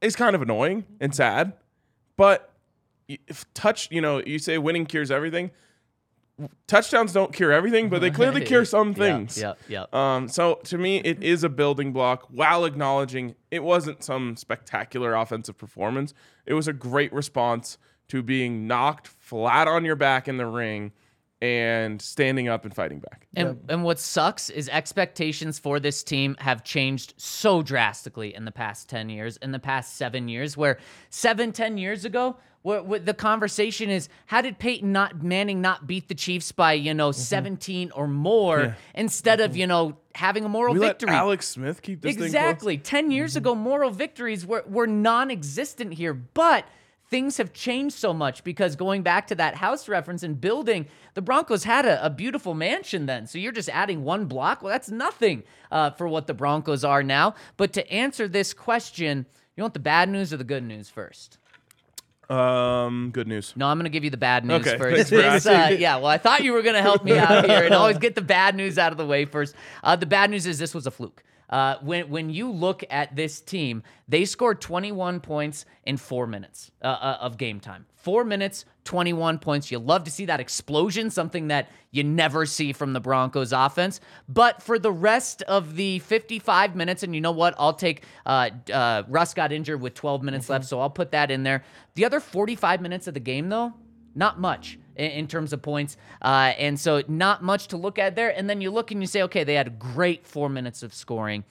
is 0.00 0.16
kind 0.16 0.34
of 0.34 0.42
annoying 0.42 0.84
and 1.00 1.14
sad. 1.14 1.52
But 2.16 2.52
if 3.08 3.44
touch, 3.54 3.90
you 3.90 4.00
know, 4.00 4.22
you 4.24 4.38
say 4.38 4.58
winning 4.58 4.86
cures 4.86 5.10
everything. 5.10 5.50
Touchdowns 6.66 7.12
don't 7.12 7.32
cure 7.32 7.52
everything, 7.52 7.88
but 7.88 8.00
they 8.00 8.10
clearly 8.10 8.44
cure 8.44 8.64
some 8.66 8.94
things. 8.94 9.38
Yep. 9.38 9.58
Yep. 9.68 9.94
Um, 9.94 10.28
so 10.28 10.56
to 10.64 10.78
me, 10.78 10.98
it 10.98 11.22
is 11.22 11.44
a 11.44 11.48
building 11.48 11.92
block 11.92 12.26
while 12.30 12.64
acknowledging 12.64 13.34
it 13.50 13.62
wasn't 13.62 14.04
some 14.04 14.36
spectacular 14.36 15.14
offensive 15.14 15.58
performance. 15.58 16.14
It 16.46 16.54
was 16.54 16.68
a 16.68 16.72
great 16.72 17.12
response 17.12 17.78
to 18.08 18.22
being 18.22 18.66
knocked 18.66 19.08
flat 19.08 19.68
on 19.68 19.84
your 19.84 19.96
back 19.96 20.28
in 20.28 20.36
the 20.36 20.46
ring 20.46 20.92
and 21.40 22.02
standing 22.02 22.48
up 22.48 22.64
and 22.64 22.74
fighting 22.74 22.98
back. 22.98 23.28
And 23.36 23.60
and 23.68 23.84
what 23.84 23.98
sucks 23.98 24.50
is 24.50 24.68
expectations 24.68 25.58
for 25.58 25.78
this 25.78 26.02
team 26.02 26.36
have 26.40 26.64
changed 26.64 27.14
so 27.16 27.62
drastically 27.62 28.34
in 28.34 28.44
the 28.44 28.50
past 28.50 28.88
10 28.88 29.08
years, 29.08 29.36
in 29.36 29.52
the 29.52 29.58
past 29.58 29.96
7 29.96 30.28
years 30.28 30.56
where 30.56 30.78
seven, 31.10 31.52
10 31.52 31.78
years 31.78 32.04
ago 32.04 32.36
where, 32.62 32.82
where 32.82 32.98
the 32.98 33.14
conversation 33.14 33.90
is 33.90 34.08
how 34.26 34.40
did 34.40 34.58
Peyton 34.58 34.92
not 34.92 35.22
Manning 35.22 35.60
not 35.60 35.86
beat 35.86 36.08
the 36.08 36.14
Chiefs 36.14 36.52
by, 36.52 36.72
you 36.72 36.94
know, 36.94 37.10
mm-hmm. 37.10 37.20
17 37.20 37.90
or 37.92 38.08
more 38.08 38.76
instead 38.94 39.40
of, 39.40 39.52
mm-hmm. 39.52 39.60
you 39.60 39.66
know, 39.66 39.96
having 40.14 40.44
a 40.44 40.48
moral 40.48 40.74
We 40.74 40.80
victory. 40.80 41.10
Alex 41.10 41.48
Smith 41.48 41.82
keep 41.82 42.02
this 42.02 42.16
thing 42.16 42.24
Exactly. 42.24 42.78
10 42.78 43.10
years 43.10 43.32
mm-hmm. 43.32 43.38
ago, 43.38 43.54
moral 43.54 43.90
victories 43.90 44.44
were, 44.44 44.64
were 44.66 44.86
non 44.86 45.30
existent 45.30 45.94
here. 45.94 46.12
But 46.14 46.64
things 47.08 47.38
have 47.38 47.52
changed 47.52 47.96
so 47.96 48.12
much 48.12 48.44
because 48.44 48.76
going 48.76 49.02
back 49.02 49.26
to 49.28 49.34
that 49.36 49.56
house 49.56 49.88
reference 49.88 50.22
and 50.22 50.40
building, 50.40 50.86
the 51.14 51.22
Broncos 51.22 51.64
had 51.64 51.86
a, 51.86 52.04
a 52.04 52.10
beautiful 52.10 52.54
mansion 52.54 53.06
then. 53.06 53.26
So 53.26 53.38
you're 53.38 53.52
just 53.52 53.70
adding 53.70 54.04
one 54.04 54.26
block. 54.26 54.62
Well, 54.62 54.72
that's 54.72 54.90
nothing 54.90 55.44
uh, 55.70 55.90
for 55.90 56.06
what 56.08 56.26
the 56.26 56.34
Broncos 56.34 56.84
are 56.84 57.02
now. 57.02 57.34
But 57.56 57.72
to 57.74 57.90
answer 57.90 58.28
this 58.28 58.52
question, 58.52 59.26
you 59.56 59.62
want 59.62 59.74
the 59.74 59.80
bad 59.80 60.08
news 60.08 60.32
or 60.32 60.36
the 60.36 60.44
good 60.44 60.64
news 60.64 60.90
first? 60.90 61.38
Um, 62.28 63.10
good 63.12 63.26
news. 63.26 63.54
No, 63.56 63.66
I'm 63.66 63.78
going 63.78 63.84
to 63.84 63.90
give 63.90 64.04
you 64.04 64.10
the 64.10 64.18
bad 64.18 64.44
news 64.44 64.66
Okay, 64.66 64.76
first. 64.76 65.12
uh, 65.46 65.70
yeah, 65.78 65.96
well, 65.96 66.06
I 66.06 66.18
thought 66.18 66.44
you 66.44 66.52
were 66.52 66.62
going 66.62 66.74
to 66.74 66.82
help 66.82 67.02
me 67.02 67.16
out 67.16 67.46
here 67.48 67.64
and 67.64 67.74
always 67.74 67.98
get 67.98 68.14
the 68.14 68.22
bad 68.22 68.54
news 68.54 68.76
out 68.76 68.92
of 68.92 68.98
the 68.98 69.06
way 69.06 69.24
first. 69.24 69.54
Uh, 69.82 69.96
the 69.96 70.06
bad 70.06 70.30
news 70.30 70.46
is 70.46 70.58
this 70.58 70.74
was 70.74 70.86
a 70.86 70.90
fluke. 70.90 71.22
Uh, 71.48 71.76
when 71.80 72.10
when 72.10 72.28
you 72.28 72.50
look 72.50 72.84
at 72.90 73.16
this 73.16 73.40
team, 73.40 73.82
they 74.06 74.26
scored 74.26 74.60
21 74.60 75.20
points 75.20 75.64
in 75.86 75.96
four 75.96 76.26
minutes 76.26 76.70
uh, 76.82 76.86
uh, 76.88 77.18
of 77.22 77.38
game 77.38 77.58
time. 77.58 77.86
Four 78.08 78.24
minutes, 78.24 78.64
21 78.84 79.38
points. 79.38 79.70
You 79.70 79.78
love 79.78 80.04
to 80.04 80.10
see 80.10 80.24
that 80.24 80.40
explosion, 80.40 81.10
something 81.10 81.48
that 81.48 81.68
you 81.90 82.02
never 82.02 82.46
see 82.46 82.72
from 82.72 82.94
the 82.94 83.00
Broncos 83.00 83.52
offense. 83.52 84.00
But 84.30 84.62
for 84.62 84.78
the 84.78 84.90
rest 84.90 85.42
of 85.42 85.76
the 85.76 85.98
55 85.98 86.74
minutes, 86.74 87.02
and 87.02 87.14
you 87.14 87.20
know 87.20 87.32
what? 87.32 87.54
I'll 87.58 87.74
take 87.74 88.04
uh, 88.24 88.48
uh, 88.72 89.02
Russ 89.08 89.34
got 89.34 89.52
injured 89.52 89.82
with 89.82 89.92
12 89.92 90.22
minutes 90.22 90.48
left, 90.48 90.64
so 90.64 90.80
I'll 90.80 90.88
put 90.88 91.10
that 91.10 91.30
in 91.30 91.42
there. 91.42 91.64
The 91.96 92.06
other 92.06 92.18
45 92.18 92.80
minutes 92.80 93.08
of 93.08 93.12
the 93.12 93.20
game, 93.20 93.50
though, 93.50 93.74
not 94.14 94.40
much 94.40 94.78
in, 94.96 95.26
terms 95.26 95.52
of 95.52 95.60
points. 95.60 95.98
Uh, 96.22 96.54
and 96.56 96.80
so, 96.80 97.02
not 97.08 97.44
much 97.44 97.68
to 97.68 97.76
look 97.76 97.98
at 97.98 98.16
there. 98.16 98.30
And 98.34 98.48
then 98.48 98.62
you 98.62 98.70
look 98.70 98.90
and 98.90 99.02
you 99.02 99.06
say, 99.06 99.20
okay, 99.24 99.44
they 99.44 99.52
had 99.52 99.66
a 99.66 99.72
great 99.72 100.26
four 100.26 100.48
minutes 100.48 100.82
of 100.82 100.94
scoring. 100.94 101.44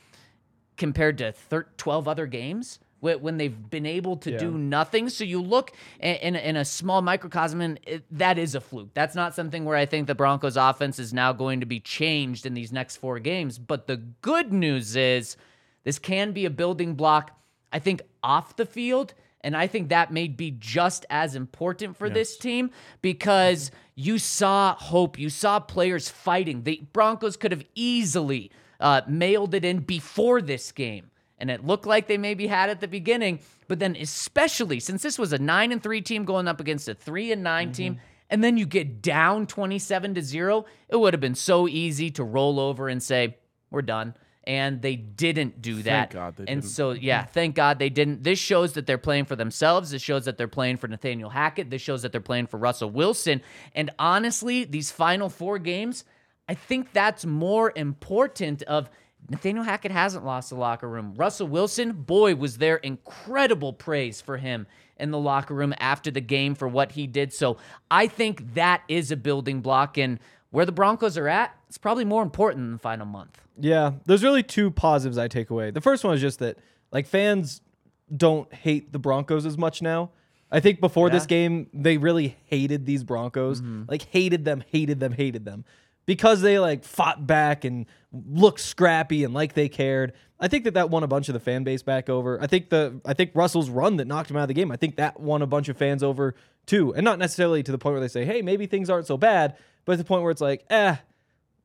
compared 0.76 1.20
to 1.20 1.34
thir- 1.34 1.68
12 1.78 2.08
other 2.08 2.26
games 2.26 2.80
when 3.00 3.38
they've 3.38 3.70
been 3.70 3.86
able 3.86 4.18
to 4.18 4.32
Yeah. 4.32 4.38
do 4.38 4.58
nothing. 4.58 5.10
So 5.10 5.24
you 5.24 5.42
look 5.42 5.72
in, 6.00 6.16
in, 6.16 6.36
in 6.36 6.56
a 6.56 6.66
small 6.66 7.02
microcosm, 7.02 7.62
and 7.62 7.80
it, 7.86 8.04
that 8.18 8.38
is 8.38 8.56
a 8.56 8.62
fluke. 8.62 8.94
That's 8.94 9.16
not 9.16 9.36
something 9.36 9.66
where 9.66 9.78
I 9.78 9.86
think 9.86 10.08
the 10.08 10.16
Broncos 10.16 10.58
offense 10.58 11.00
is 11.00 11.14
now 11.14 11.32
going 11.34 11.60
to 11.60 11.66
be 11.66 11.80
changed 11.80 12.46
in 12.46 12.54
these 12.54 12.72
next 12.72 12.98
four 12.98 13.20
games. 13.20 13.60
But 13.60 13.88
the 13.88 13.98
good 13.98 14.52
news 14.52 14.96
is 14.96 15.38
this 15.84 16.00
can 16.00 16.32
be 16.32 16.46
a 16.46 16.50
building 16.50 16.96
block, 16.96 17.32
I 17.72 17.80
think, 17.80 18.02
off 18.24 18.56
the 18.56 18.66
field. 18.66 19.14
And 19.42 19.56
I 19.56 19.68
think 19.68 19.90
that 19.90 20.12
may 20.12 20.28
be 20.28 20.52
just 20.52 21.06
as 21.10 21.36
important 21.36 21.96
for 21.96 22.10
this 22.10 22.38
team 22.38 22.72
because 23.02 23.72
you 23.96 24.18
saw 24.18 24.74
hope. 24.76 25.18
You 25.20 25.30
saw 25.30 25.60
players 25.60 26.10
fighting. 26.10 26.64
The 26.64 26.82
Broncos 26.92 27.38
could 27.38 27.52
have 27.52 27.64
easily 27.76 28.52
uh, 28.80 29.02
mailed 29.08 29.54
it 29.54 29.64
in 29.64 29.80
before 29.80 30.42
this 30.42 30.72
game. 30.72 31.12
And 31.38 31.52
it 31.52 31.66
looked 31.66 31.86
like 31.86 32.08
they 32.08 32.18
maybe 32.18 32.48
had 32.48 32.70
at 32.70 32.82
the 32.82 32.88
beginning. 32.88 33.40
But 33.68 33.80
then, 33.80 33.96
especially 33.96 34.80
since 34.80 35.04
this 35.04 35.20
was 35.20 35.34
a 35.34 35.38
9 35.38 35.72
and 35.72 35.84
3 35.84 36.02
team 36.02 36.26
going 36.26 36.48
up 36.48 36.60
against 36.60 36.88
a 36.88 36.96
3 36.96 37.32
and 37.32 37.44
9 37.44 37.72
team, 37.72 37.94
mm-hmm. 37.94 38.04
and 38.30 38.44
then 38.44 38.58
you 38.58 38.66
get 38.66 39.02
down 39.02 39.46
27 39.46 40.16
to 40.16 40.22
0, 40.22 40.66
it 40.90 40.96
would 40.96 41.14
have 41.14 41.22
been 41.22 41.36
so 41.36 41.68
easy 41.68 42.10
to 42.12 42.24
roll 42.24 42.60
over 42.60 42.88
and 42.88 43.02
say, 43.04 43.38
we're 43.70 43.82
done. 43.82 44.16
And 44.46 44.82
they 44.82 44.96
didn't 44.96 45.62
do 45.62 45.84
that. 45.84 46.12
Thank 46.12 46.12
God 46.12 46.36
they 46.38 46.46
and 46.52 46.62
didn't. 46.62 46.72
so, 46.72 46.92
yeah, 46.92 47.24
mm-hmm. 47.24 47.32
thank 47.34 47.56
God 47.56 47.80
they 47.80 47.90
didn't. 47.90 48.24
This 48.24 48.40
shows 48.40 48.74
that 48.74 48.88
they're 48.88 48.98
playing 48.98 49.26
for 49.26 49.36
themselves. 49.36 49.92
This 49.92 50.02
shows 50.02 50.24
that 50.24 50.38
they're 50.38 50.48
playing 50.48 50.78
for 50.78 50.88
Nathaniel 50.88 51.30
Hackett. 51.30 51.70
This 51.70 51.82
shows 51.82 52.04
that 52.04 52.14
they're 52.14 52.22
playing 52.22 52.48
for 52.48 52.58
Russell 52.58 52.90
Wilson. 52.90 53.42
And 53.76 53.92
honestly, 54.00 54.64
these 54.64 54.90
final 54.90 55.28
four 55.28 55.60
games, 55.60 56.06
I 56.48 56.54
think 56.54 56.94
that's 56.94 57.26
more 57.26 57.74
important 57.76 58.64
of 58.64 58.90
Nathaniel 59.30 59.64
Hackett 59.64 59.92
hasn't 59.92 60.26
lost 60.26 60.50
the 60.50 60.56
locker 60.56 60.88
room. 60.88 61.14
Russell 61.16 61.48
Wilson, 61.48 61.92
boy, 61.92 62.36
was 62.36 62.58
there 62.58 62.78
incredible 62.78 63.74
praise 63.74 64.22
for 64.22 64.38
him 64.38 64.68
in 64.98 65.12
the 65.12 65.18
locker 65.18 65.54
room 65.54 65.74
after 65.80 66.10
the 66.12 66.22
game 66.22 66.56
for 66.56 66.68
what 66.68 66.94
he 66.94 67.08
did. 67.08 67.34
So 67.34 67.58
I 67.92 68.08
think 68.08 68.54
that 68.54 68.84
is 68.88 69.12
a 69.12 69.18
building 69.18 69.62
block. 69.62 69.98
And 69.98 70.20
where 70.52 70.66
the 70.66 70.72
Broncos 70.72 71.18
are 71.18 71.28
at, 71.28 71.56
it's 71.68 71.78
probably 71.78 72.06
more 72.06 72.24
important 72.24 72.64
than 72.64 72.72
the 72.74 72.80
final 72.80 73.06
month. 73.06 73.42
Yeah, 73.60 73.94
there's 74.06 74.24
really 74.24 74.44
two 74.44 74.72
positives 74.72 75.18
I 75.18 75.28
take 75.28 75.50
away. 75.50 75.72
The 75.72 75.82
first 75.82 76.04
one 76.04 76.14
is 76.14 76.22
just 76.22 76.40
that 76.40 76.58
like 76.92 77.08
fans 77.08 77.62
don't 78.16 78.52
hate 78.54 78.94
the 78.94 79.00
Broncos 79.00 79.46
as 79.46 79.58
much 79.58 79.82
now. 79.82 80.12
I 80.50 80.62
think 80.62 80.80
before 80.80 81.10
this 81.10 81.26
game 81.26 81.70
they 81.74 81.98
really 81.98 82.38
hated 82.46 82.86
these 82.86 83.04
Broncos. 83.04 83.60
Mm-hmm. 83.60 83.84
Like 83.90 84.04
hated 84.04 84.46
them, 84.46 84.64
hated 84.72 85.00
them, 85.00 85.12
hated 85.12 85.44
them. 85.44 85.66
Because 86.08 86.42
they 86.42 86.58
like 86.58 86.84
fought 86.84 87.28
back 87.28 87.66
and 87.66 87.86
looked 88.12 88.62
scrappy 88.62 89.24
and 89.24 89.34
like 89.34 89.54
they 89.54 89.70
cared. 89.70 90.14
I 90.40 90.48
think 90.48 90.64
that 90.64 90.74
that 90.74 90.90
won 90.90 91.04
a 91.04 91.08
bunch 91.08 91.30
of 91.30 91.34
the 91.34 91.40
fan 91.40 91.64
base 91.64 91.84
back 91.84 92.10
over. 92.10 92.42
I 92.42 92.48
think 92.48 92.70
the 92.70 93.00
I 93.06 93.14
think 93.14 93.32
Russell's 93.36 93.70
run 93.70 93.98
that 93.98 94.08
knocked 94.08 94.32
him 94.32 94.38
out 94.38 94.44
of 94.44 94.48
the 94.48 94.56
game. 94.56 94.72
I 94.72 94.78
think 94.78 94.96
that 94.96 95.20
won 95.20 95.44
a 95.44 95.48
bunch 95.48 95.70
of 95.70 95.78
fans 95.78 96.02
over 96.02 96.34
too. 96.66 96.96
And 96.96 97.04
not 97.04 97.20
necessarily 97.20 97.62
to 97.62 97.72
the 97.72 97.78
point 97.78 97.94
where 97.94 98.02
they 98.02 98.08
say, 98.08 98.26
"Hey, 98.26 98.42
maybe 98.42 98.66
things 98.66 98.90
aren't 98.90 99.06
so 99.06 99.18
bad," 99.18 99.58
but 99.86 99.94
at 99.94 99.98
the 100.00 100.04
point 100.06 100.24
where 100.24 100.32
it's 100.32 100.42
like, 100.42 100.66
"Eh, 100.70 100.96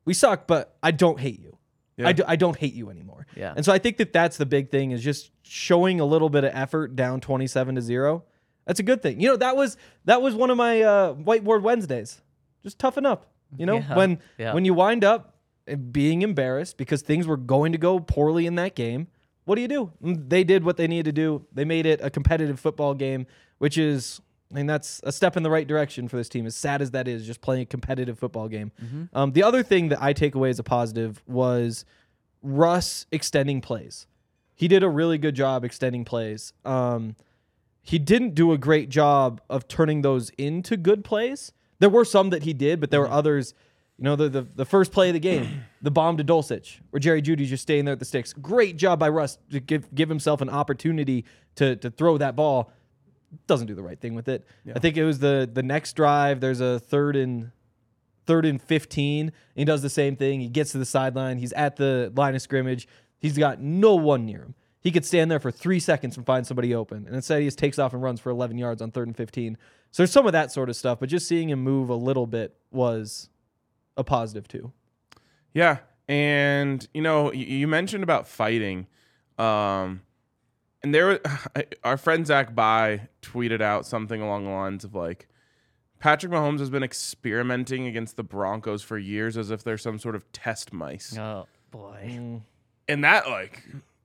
we 0.04 0.14
suck, 0.14 0.46
but 0.46 0.76
I 0.82 0.90
don't 0.90 1.20
hate 1.20 1.40
you. 1.40 1.56
Yeah. 1.96 2.08
I, 2.08 2.12
do, 2.12 2.24
I 2.26 2.36
don't 2.36 2.56
hate 2.56 2.74
you 2.74 2.90
anymore. 2.90 3.26
Yeah. 3.36 3.52
And 3.54 3.64
so 3.64 3.72
I 3.72 3.78
think 3.78 3.98
that 3.98 4.12
that's 4.12 4.36
the 4.36 4.46
big 4.46 4.70
thing 4.70 4.92
is 4.92 5.02
just 5.02 5.30
showing 5.42 6.00
a 6.00 6.04
little 6.04 6.30
bit 6.30 6.42
of 6.44 6.50
effort 6.54 6.96
down 6.96 7.20
27 7.20 7.74
to 7.74 7.82
0. 7.82 8.24
That's 8.66 8.80
a 8.80 8.82
good 8.82 9.02
thing. 9.02 9.20
You 9.20 9.28
know, 9.28 9.36
that 9.36 9.56
was 9.56 9.76
that 10.04 10.22
was 10.22 10.34
one 10.34 10.50
of 10.50 10.56
my 10.56 10.82
uh, 10.82 11.14
whiteboard 11.14 11.62
Wednesdays. 11.62 12.20
Just 12.62 12.78
toughen 12.78 13.04
up. 13.04 13.31
You 13.56 13.66
know, 13.66 13.76
Yeah. 13.78 13.96
when 13.96 14.18
Yeah. 14.38 14.54
when 14.54 14.64
you 14.64 14.74
wind 14.74 15.04
up 15.04 15.36
being 15.92 16.22
embarrassed 16.22 16.76
because 16.76 17.02
things 17.02 17.26
were 17.26 17.36
going 17.36 17.72
to 17.72 17.78
go 17.78 18.00
poorly 18.00 18.46
in 18.46 18.56
that 18.56 18.74
game, 18.74 19.06
what 19.44 19.54
do 19.56 19.60
you 19.62 19.68
do? 19.68 19.92
Mm, 20.02 20.28
They 20.28 20.42
did 20.44 20.64
what 20.64 20.76
they 20.76 20.86
needed 20.88 21.04
to 21.06 21.12
do. 21.12 21.46
They 21.52 21.64
made 21.64 21.86
it 21.86 22.00
a 22.02 22.10
competitive 22.10 22.58
football 22.58 22.94
game, 22.94 23.26
which 23.58 23.78
is 23.78 24.20
I 24.50 24.54
mean 24.56 24.66
that's 24.66 25.00
a 25.04 25.12
step 25.12 25.36
in 25.36 25.42
the 25.42 25.50
right 25.50 25.66
direction 25.66 26.08
for 26.08 26.16
this 26.16 26.28
team. 26.28 26.44
As 26.46 26.54
sad 26.54 26.82
as 26.82 26.90
that 26.90 27.08
is, 27.08 27.26
just 27.26 27.40
playing 27.40 27.62
a 27.62 27.66
competitive 27.66 28.18
football 28.18 28.48
game. 28.48 28.70
Um, 29.14 29.32
the 29.32 29.42
other 29.42 29.62
thing 29.62 29.88
that 29.88 30.02
I 30.02 30.12
take 30.12 30.34
away 30.34 30.50
as 30.50 30.58
a 30.58 30.62
positive 30.62 31.22
was 31.26 31.84
Russ 32.42 33.06
extending 33.12 33.60
plays. 33.60 34.06
He 34.54 34.68
did 34.68 34.82
a 34.82 34.88
really 34.88 35.16
good 35.18 35.34
job 35.34 35.64
extending 35.64 36.04
plays. 36.04 36.52
Um, 36.64 37.16
he 37.82 37.98
didn't 37.98 38.34
do 38.34 38.52
a 38.52 38.58
great 38.58 38.90
job 38.90 39.40
of 39.48 39.66
turning 39.68 40.02
those 40.02 40.30
into 40.38 40.76
good 40.76 41.02
plays. 41.04 41.52
There 41.82 41.90
were 41.90 42.04
some 42.04 42.30
that 42.30 42.44
he 42.44 42.52
did, 42.52 42.78
but 42.78 42.92
there 42.92 43.00
were 43.00 43.06
mm-hmm. 43.06 43.16
others. 43.16 43.54
You 43.98 44.04
know, 44.04 44.14
the, 44.14 44.28
the 44.28 44.42
the 44.42 44.64
first 44.64 44.92
play 44.92 45.08
of 45.08 45.14
the 45.14 45.20
game, 45.20 45.64
the 45.82 45.90
bomb 45.90 46.16
to 46.16 46.22
Dulcich, 46.22 46.78
where 46.90 47.00
Jerry 47.00 47.20
Jeudy's 47.20 47.50
just 47.50 47.64
staying 47.64 47.86
there 47.86 47.94
at 47.94 47.98
the 47.98 48.04
sticks. 48.04 48.32
Great 48.32 48.76
job 48.76 49.00
by 49.00 49.08
Russ 49.08 49.36
to 49.50 49.58
give 49.58 49.92
give 49.92 50.08
himself 50.08 50.40
an 50.40 50.48
opportunity 50.48 51.24
to 51.56 51.74
to 51.74 51.90
throw 51.90 52.18
that 52.18 52.36
ball. 52.36 52.70
Doesn't 53.48 53.66
do 53.66 53.74
the 53.74 53.82
right 53.82 54.00
thing 54.00 54.14
with 54.14 54.28
it. 54.28 54.46
I 54.72 54.78
think 54.78 54.96
it 54.96 55.04
was 55.04 55.18
the 55.18 55.50
the 55.52 55.64
next 55.64 55.96
drive. 55.96 56.38
There's 56.40 56.60
a 56.60 56.78
third 56.78 57.16
and 57.16 57.50
third 58.26 58.46
and 58.46 58.62
15. 58.62 59.26
And 59.26 59.32
he 59.56 59.64
does 59.64 59.82
the 59.82 59.90
same 59.90 60.14
thing. 60.14 60.40
He 60.40 60.48
gets 60.48 60.70
to 60.72 60.78
the 60.78 60.84
sideline. 60.84 61.38
He's 61.38 61.52
at 61.54 61.74
the 61.74 62.12
line 62.14 62.36
of 62.36 62.42
scrimmage. 62.42 62.86
He's 63.18 63.36
got 63.36 63.60
no 63.60 63.96
one 63.96 64.24
near 64.24 64.42
him. 64.42 64.54
He 64.82 64.90
could 64.90 65.04
stand 65.04 65.30
there 65.30 65.38
for 65.40 65.50
three 65.52 65.78
seconds 65.80 66.16
and 66.16 66.26
find 66.26 66.46
somebody 66.46 66.74
open. 66.74 67.06
And 67.06 67.14
instead, 67.14 67.38
he 67.40 67.46
just 67.46 67.58
takes 67.58 67.78
off 67.78 67.92
and 67.92 68.02
runs 68.02 68.20
for 68.20 68.30
11 68.30 68.58
yards 68.58 68.82
on 68.82 68.90
third 68.90 69.06
and 69.06 69.16
15. 69.16 69.56
So 69.92 70.02
there's 70.02 70.10
some 70.10 70.26
of 70.26 70.32
that 70.32 70.50
sort 70.50 70.68
of 70.68 70.76
stuff. 70.76 70.98
But 71.00 71.08
just 71.08 71.28
seeing 71.28 71.50
him 71.50 71.60
move 71.60 71.88
a 71.88 71.94
little 71.94 72.26
bit 72.26 72.56
was 72.72 73.28
a 73.96 74.02
positive, 74.04 74.48
too. 74.48 74.72
Yeah, 75.54 75.78
and 76.08 76.86
you 76.94 77.00
know, 77.02 77.32
you 77.32 77.68
mentioned 77.68 78.02
about 78.02 78.26
fighting, 78.26 78.86
um, 79.38 80.02
and 80.82 80.92
there, 80.94 81.06
were- 81.06 81.20
our 81.84 81.96
friend 81.96 82.26
Zach 82.26 82.54
By 82.54 83.08
tweeted 83.22 83.60
out 83.60 83.86
something 83.86 84.20
along 84.20 84.44
the 84.44 84.50
lines 84.50 84.82
of 84.84 84.94
like, 84.94 85.28
Patrick 86.00 86.32
Mahomes 86.32 86.58
has 86.58 86.70
been 86.70 86.82
experimenting 86.82 87.86
against 87.86 88.16
the 88.16 88.24
Broncos 88.24 88.82
for 88.82 88.98
years 88.98 89.36
as 89.36 89.50
if 89.52 89.62
they're 89.62 89.78
some 89.78 89.98
sort 90.00 90.16
of 90.16 90.30
test 90.32 90.72
mice, 90.72 91.16
Oh, 91.16 91.46
boy. 91.70 92.40
and 92.88 93.04
that 93.04 93.28
like, 93.28 93.62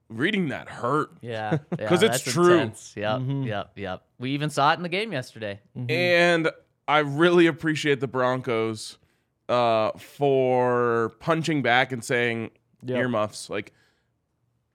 reading 0.10 0.50
that 0.50 0.70
hurt. 0.70 1.12
Yeah. 1.22 1.58
'Cause 1.80 2.02
yeah, 2.04 2.10
it's 2.14 2.22
true. 2.24 2.54
intense. 2.54 2.94
Yep. 2.96 3.22
Yep. 3.46 3.72
Yep. 3.76 4.04
We 4.20 4.32
even 4.32 4.50
saw 4.50 4.72
it 4.72 4.76
in 4.78 4.84
the 4.84 4.90
game 4.90 5.12
yesterday. 5.12 5.60
And 5.90 6.50
I 6.88 7.00
really 7.00 7.48
appreciate 7.48 8.00
the 8.00 8.08
Broncos 8.08 8.98
uh, 9.50 9.92
for 9.98 11.14
punching 11.20 11.62
back 11.62 11.92
and 11.92 12.04
saying 12.04 12.52
Yep. 12.86 12.98
earmuffs. 12.98 13.50
Like, 13.50 13.74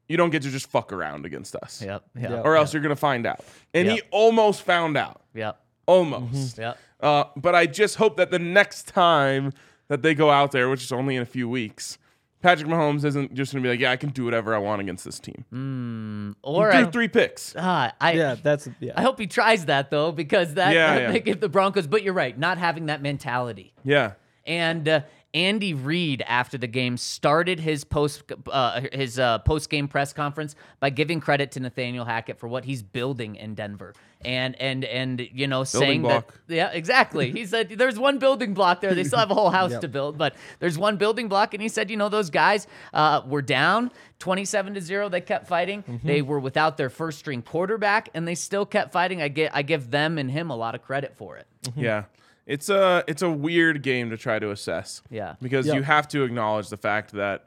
you 0.08 0.16
don't 0.16 0.30
get 0.30 0.42
to 0.42 0.50
just 0.50 0.70
fuck 0.70 0.92
around 0.92 1.24
against 1.24 1.54
us. 1.56 1.80
Yep. 1.82 2.04
Yep. 2.16 2.30
Yep. 2.30 2.44
Or 2.44 2.56
else 2.56 2.72
you're 2.74 2.82
going 2.82 2.90
to 2.94 2.96
find 3.00 3.26
out. 3.26 3.40
And 3.72 3.88
he 3.88 4.02
almost 4.10 4.62
found 4.62 4.96
out. 4.96 5.22
Yep. 5.34 5.58
Almost. 5.86 6.58
Yep. 6.58 6.78
Uh, 7.00 7.24
but 7.36 7.54
I 7.54 7.66
just 7.66 7.96
hope 7.96 8.16
that 8.18 8.30
the 8.30 8.38
next 8.38 8.88
time 8.88 9.52
that 9.88 10.02
they 10.02 10.14
go 10.14 10.30
out 10.30 10.52
there, 10.52 10.68
which 10.68 10.82
is 10.82 10.92
only 10.92 11.16
in 11.16 11.22
a 11.22 11.26
few 11.26 11.48
weeks, 11.48 11.96
Patrick 12.42 12.68
Mahomes 12.68 13.04
isn't 13.04 13.34
just 13.34 13.52
going 13.52 13.62
to 13.62 13.66
be 13.66 13.70
like, 13.72 13.80
yeah, 13.80 13.92
I 13.92 13.96
can 13.96 14.10
do 14.10 14.24
whatever 14.24 14.54
I 14.54 14.58
want 14.58 14.80
against 14.80 15.04
this 15.04 15.20
team. 15.20 15.44
Mm, 15.52 16.34
or 16.42 16.72
Threw 16.72 16.80
I, 16.80 16.90
three 16.90 17.08
picks. 17.08 17.54
ah, 17.56 17.94
I, 18.00 18.12
Yeah, 18.12 18.34
that's, 18.42 18.68
yeah. 18.80 18.92
I 18.96 19.02
hope 19.02 19.18
he 19.20 19.26
tries 19.28 19.66
that 19.66 19.90
though, 19.90 20.10
because 20.12 20.54
that, 20.54 20.74
Yeah, 20.74 20.94
that 20.94 21.02
yeah. 21.02 21.12
may 21.12 21.20
give 21.20 21.40
the 21.40 21.48
Broncos. 21.48 21.86
But 21.86 22.02
you're 22.02 22.14
right, 22.14 22.36
not 22.36 22.58
having 22.58 22.86
that 22.86 23.00
mentality. 23.00 23.72
Yeah. 23.84 24.14
And 24.44 24.88
uh, 24.88 25.00
Andy 25.34 25.72
Reid, 25.72 26.22
after 26.26 26.58
the 26.58 26.66
game, 26.66 26.98
started 26.98 27.58
his 27.58 27.84
post 27.84 28.22
uh, 28.50 28.82
his 28.92 29.18
uh, 29.18 29.38
post 29.38 29.70
game 29.70 29.88
press 29.88 30.12
conference 30.12 30.54
by 30.78 30.90
giving 30.90 31.20
credit 31.20 31.52
to 31.52 31.60
Nathaniel 31.60 32.04
Hackett 32.04 32.38
for 32.38 32.48
what 32.48 32.66
he's 32.66 32.82
building 32.82 33.36
in 33.36 33.54
Denver, 33.54 33.94
and 34.22 34.60
and 34.60 34.84
and 34.84 35.26
you 35.32 35.46
know 35.46 35.64
saying 35.64 36.02
block. 36.02 36.34
that 36.48 36.54
yeah 36.54 36.70
exactly. 36.70 37.30
He 37.30 37.46
said 37.46 37.70
there's 37.70 37.98
one 37.98 38.18
building 38.18 38.52
block 38.52 38.82
there. 38.82 38.94
They 38.94 39.04
still 39.04 39.20
have 39.20 39.30
a 39.30 39.34
whole 39.34 39.48
house 39.48 39.76
to 39.80 39.88
build, 39.88 40.18
but 40.18 40.34
there's 40.58 40.76
one 40.76 40.98
building 40.98 41.28
block, 41.28 41.54
and 41.54 41.62
he 41.62 41.68
said 41.70 41.90
you 41.90 41.96
know 41.96 42.10
those 42.10 42.28
guys 42.28 42.66
uh, 42.92 43.22
were 43.26 43.42
down 43.42 43.90
27 44.18 44.74
to 44.74 44.80
zero. 44.82 45.08
They 45.08 45.22
kept 45.22 45.46
fighting. 45.46 46.00
They 46.04 46.20
were 46.20 46.40
without 46.40 46.76
their 46.76 46.90
first 46.90 47.18
string 47.18 47.40
quarterback, 47.40 48.10
and 48.12 48.28
they 48.28 48.34
still 48.34 48.66
kept 48.66 48.92
fighting. 48.92 49.22
I 49.22 49.28
get 49.28 49.54
I 49.54 49.62
give 49.62 49.90
them 49.90 50.18
and 50.18 50.30
him 50.30 50.50
a 50.50 50.56
lot 50.56 50.74
of 50.74 50.82
credit 50.82 51.16
for 51.16 51.38
it. 51.38 51.46
Yeah. 51.74 52.04
It's 52.46 52.68
a 52.68 53.04
it's 53.06 53.22
a 53.22 53.30
weird 53.30 53.82
game 53.82 54.10
to 54.10 54.16
try 54.16 54.38
to 54.38 54.50
assess. 54.50 55.02
Yeah. 55.10 55.36
Because 55.40 55.66
Yeah. 55.66 55.74
you 55.74 55.82
have 55.82 56.08
to 56.08 56.24
acknowledge 56.24 56.68
the 56.70 56.76
fact 56.76 57.12
that 57.12 57.44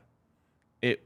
it 0.82 1.06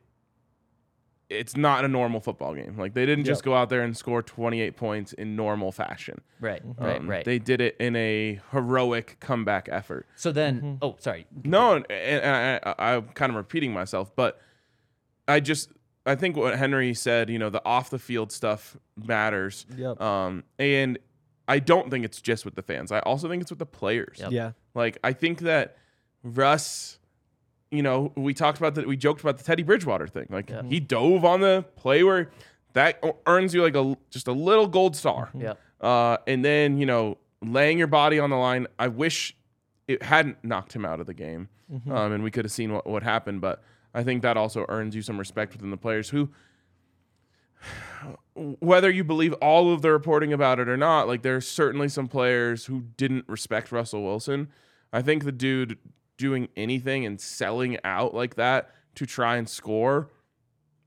it's 1.30 1.56
not 1.56 1.86
a 1.86 1.88
normal 1.88 2.20
football 2.20 2.56
game. 2.56 2.76
Like 2.78 2.94
they 2.96 3.06
didn't 3.06 3.26
just 3.26 3.44
go 3.44 3.54
out 3.56 3.70
there 3.70 3.82
and 3.82 3.96
score 3.96 4.24
28 4.24 4.76
points 4.76 5.14
in 5.14 5.36
normal 5.36 5.72
fashion. 5.72 6.22
Right, 6.40 6.62
right, 6.78 7.00
Um, 7.00 7.08
right. 7.10 7.24
They 7.24 7.38
did 7.38 7.62
it 7.62 7.76
in 7.80 7.96
a 7.96 8.40
heroic 8.52 9.18
comeback 9.20 9.70
effort. 9.72 10.08
so 10.16 10.32
then, 10.32 10.80
oh 10.82 10.96
sorry, 11.00 11.28
No, 11.44 11.74
and, 11.76 11.86
and 11.92 12.62
I, 12.66 12.74
I, 12.80 12.96
I'm 12.96 13.10
kind 13.10 13.30
of 13.32 13.36
repeating 13.36 13.74
myself, 13.74 14.16
but 14.16 14.40
I 15.28 15.40
just 15.40 15.72
I 16.06 16.16
think 16.16 16.36
what 16.36 16.58
Henry 16.58 16.96
said, 16.96 17.30
you 17.30 17.38
know, 17.38 17.52
the 17.52 17.64
off 17.64 17.92
the 17.92 18.00
field 18.00 18.32
stuff 18.32 18.76
matters. 18.96 19.68
Yep. 19.78 20.02
Um, 20.02 20.44
and 20.58 20.98
I 21.50 21.60
don't 21.60 21.90
think 21.90 22.06
it's 22.06 22.22
just 22.22 22.46
with 22.46 22.56
the 22.56 22.62
fans. 22.62 22.92
I 22.92 23.00
also 23.00 23.28
think 23.28 23.42
it's 23.42 23.52
with 23.52 23.60
the 23.60 23.66
players. 23.66 24.20
Yep. 24.20 24.32
Yeah. 24.32 24.52
Like 24.76 25.00
I 25.04 25.12
think 25.14 25.40
that 25.40 25.78
Russ 26.24 27.00
you 27.72 27.84
know, 27.84 28.12
we 28.16 28.34
talked 28.34 28.58
about 28.58 28.76
that. 28.76 28.88
We 28.88 28.98
joked 28.98 29.22
about 29.22 29.38
the 29.38 29.44
Teddy 29.44 29.64
Bridgewater 29.64 30.08
thing. 30.08 30.28
Like 30.30 30.52
he 30.66 30.80
dove 30.80 31.24
on 31.26 31.42
the 31.42 31.66
play 31.76 32.04
where 32.04 32.32
that 32.74 33.04
earns 33.26 33.54
you 33.54 33.62
like 33.62 33.76
a 33.76 33.98
just 34.10 34.28
a 34.28 34.32
little 34.32 34.68
gold 34.68 34.96
star. 34.96 35.30
Yep. 35.38 35.60
Uh, 35.82 36.18
and 36.28 36.44
then 36.44 36.78
you 36.78 36.86
know, 36.86 37.18
laying 37.42 37.78
your 37.78 37.88
body 37.88 38.20
on 38.20 38.30
the 38.30 38.36
line. 38.38 38.68
I 38.78 38.88
wish 38.88 39.36
it 39.88 40.04
hadn't 40.04 40.44
knocked 40.44 40.74
him 40.74 40.86
out 40.86 41.00
of 41.00 41.06
the 41.06 41.14
game, 41.14 41.50
um, 41.92 42.12
and 42.12 42.24
we 42.24 42.32
could 42.32 42.46
have 42.46 42.52
seen 42.52 42.74
what 42.74 42.88
what 42.88 43.04
happened. 43.04 43.42
But 43.42 43.62
I 43.94 44.04
think 44.04 44.24
that 44.24 44.36
also 44.36 44.66
earns 44.68 44.96
you 44.96 45.02
some 45.02 45.18
respect 45.18 45.54
within 45.54 45.72
the 45.72 45.78
players 45.78 46.10
who. 46.10 46.30
Whether 48.36 48.90
you 48.90 49.04
believe 49.04 49.34
all 49.34 49.74
of 49.74 49.82
the 49.82 49.92
reporting 49.92 50.32
about 50.32 50.60
it 50.60 50.70
or 50.70 50.78
not, 50.78 51.08
like 51.08 51.22
there's 51.22 51.48
certainly 51.48 51.90
some 51.90 52.08
players 52.08 52.66
who 52.66 52.82
didn't 52.96 53.28
respect 53.28 53.72
Russell 53.72 54.04
Wilson. 54.04 54.48
I 54.94 55.02
think 55.02 55.24
the 55.24 55.32
dude 55.32 55.78
doing 56.18 56.50
anything 56.56 57.06
and 57.06 57.20
selling 57.20 57.78
out 57.84 58.14
like 58.14 58.36
that 58.36 58.72
to 58.96 59.06
try 59.06 59.38
and 59.38 59.48
score 59.48 60.10